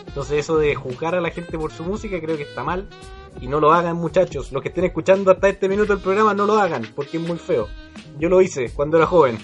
Entonces 0.08 0.40
eso 0.40 0.58
de 0.58 0.74
juzgar 0.74 1.14
a 1.16 1.22
la 1.22 1.30
gente 1.30 1.58
por 1.58 1.72
su 1.72 1.84
música 1.84 2.20
creo 2.20 2.36
que 2.36 2.44
está 2.44 2.64
mal. 2.64 2.88
Y 3.42 3.48
no 3.48 3.60
lo 3.60 3.72
hagan 3.72 3.96
muchachos. 3.96 4.52
Los 4.52 4.62
que 4.64 4.70
estén 4.70 4.86
escuchando 4.86 5.32
hasta 5.32 5.48
este 5.48 5.70
minuto 5.70 5.94
del 5.94 6.02
programa 6.02 6.34
no 6.34 6.46
lo 6.46 6.58
hagan, 6.58 6.88
porque 6.96 7.18
es 7.18 7.24
muy 7.24 7.38
feo. 7.38 7.68
Yo 8.18 8.28
lo 8.28 8.42
hice 8.42 8.72
cuando 8.74 8.98
era 8.98 9.06
joven. 9.06 9.38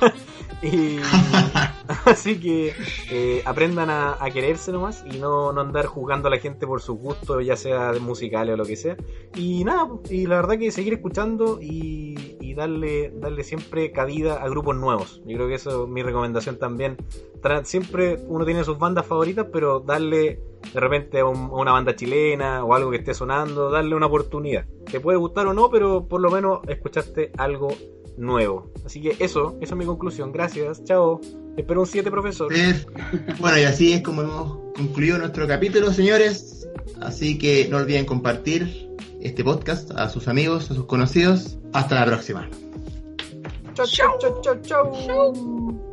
y 0.62 0.98
así 2.04 2.38
que 2.40 2.72
eh, 3.10 3.42
aprendan 3.44 3.90
a, 3.90 4.16
a 4.22 4.30
quererse 4.30 4.72
nomás 4.72 5.04
y 5.10 5.18
no, 5.18 5.52
no 5.52 5.60
andar 5.60 5.86
juzgando 5.86 6.28
a 6.28 6.30
la 6.30 6.38
gente 6.38 6.66
por 6.66 6.80
sus 6.80 6.98
gustos, 6.98 7.44
ya 7.44 7.56
sea 7.56 7.92
de 7.92 8.00
musicales 8.00 8.54
o 8.54 8.56
lo 8.56 8.64
que 8.64 8.76
sea. 8.76 8.96
Y 9.36 9.64
nada, 9.64 9.88
y 10.10 10.26
la 10.26 10.36
verdad 10.36 10.58
que 10.58 10.70
seguir 10.70 10.94
escuchando 10.94 11.58
y, 11.60 12.36
y 12.40 12.54
darle, 12.54 13.12
darle 13.14 13.44
siempre 13.44 13.92
cabida 13.92 14.42
a 14.42 14.48
grupos 14.48 14.76
nuevos. 14.76 15.22
Yo 15.26 15.36
creo 15.36 15.48
que 15.48 15.54
eso 15.54 15.84
es 15.84 15.88
mi 15.90 16.02
recomendación 16.02 16.58
también. 16.58 16.96
Tra- 17.40 17.64
siempre 17.64 18.18
uno 18.26 18.44
tiene 18.44 18.64
sus 18.64 18.78
bandas 18.78 19.06
favoritas, 19.06 19.46
pero 19.52 19.80
darle 19.80 20.40
de 20.74 20.80
repente 20.80 21.20
a, 21.20 21.24
un- 21.24 21.50
a 21.50 21.54
una 21.54 21.72
banda 21.72 21.94
chilena 21.94 22.64
o 22.64 22.74
algo 22.74 22.90
que 22.90 22.96
esté 22.98 23.14
sonando, 23.14 23.70
darle 23.70 23.94
una 23.94 24.06
oportunidad. 24.06 24.66
Te 24.90 24.98
puede 25.00 25.18
gustar 25.18 25.46
o 25.46 25.54
no, 25.54 25.70
pero 25.70 26.06
por 26.08 26.20
lo 26.20 26.30
menos 26.30 26.60
escuchaste 26.66 27.30
algo 27.38 27.68
nuevo. 28.18 28.70
Así 28.84 29.00
que 29.00 29.16
eso, 29.18 29.56
esa 29.60 29.74
es 29.74 29.78
mi 29.78 29.84
conclusión. 29.84 30.32
Gracias, 30.32 30.84
chao. 30.84 31.20
Espero 31.56 31.80
un 31.80 31.86
7, 31.86 32.10
profesor. 32.10 32.52
Eh, 32.54 32.84
Bueno, 33.40 33.58
y 33.58 33.64
así 33.64 33.92
es 33.92 34.02
como 34.02 34.22
hemos 34.22 34.58
concluido 34.76 35.18
nuestro 35.18 35.46
capítulo, 35.48 35.92
señores. 35.92 36.68
Así 37.00 37.38
que 37.38 37.68
no 37.68 37.78
olviden 37.78 38.04
compartir 38.04 38.88
este 39.20 39.42
podcast 39.42 39.90
a 39.92 40.08
sus 40.08 40.28
amigos, 40.28 40.70
a 40.70 40.74
sus 40.74 40.86
conocidos. 40.86 41.58
Hasta 41.72 41.96
la 41.96 42.06
próxima. 42.06 42.48
Chao, 43.74 43.86
chao, 43.86 44.18
chao, 44.18 44.60
chao, 44.62 44.92
chao. 45.06 45.87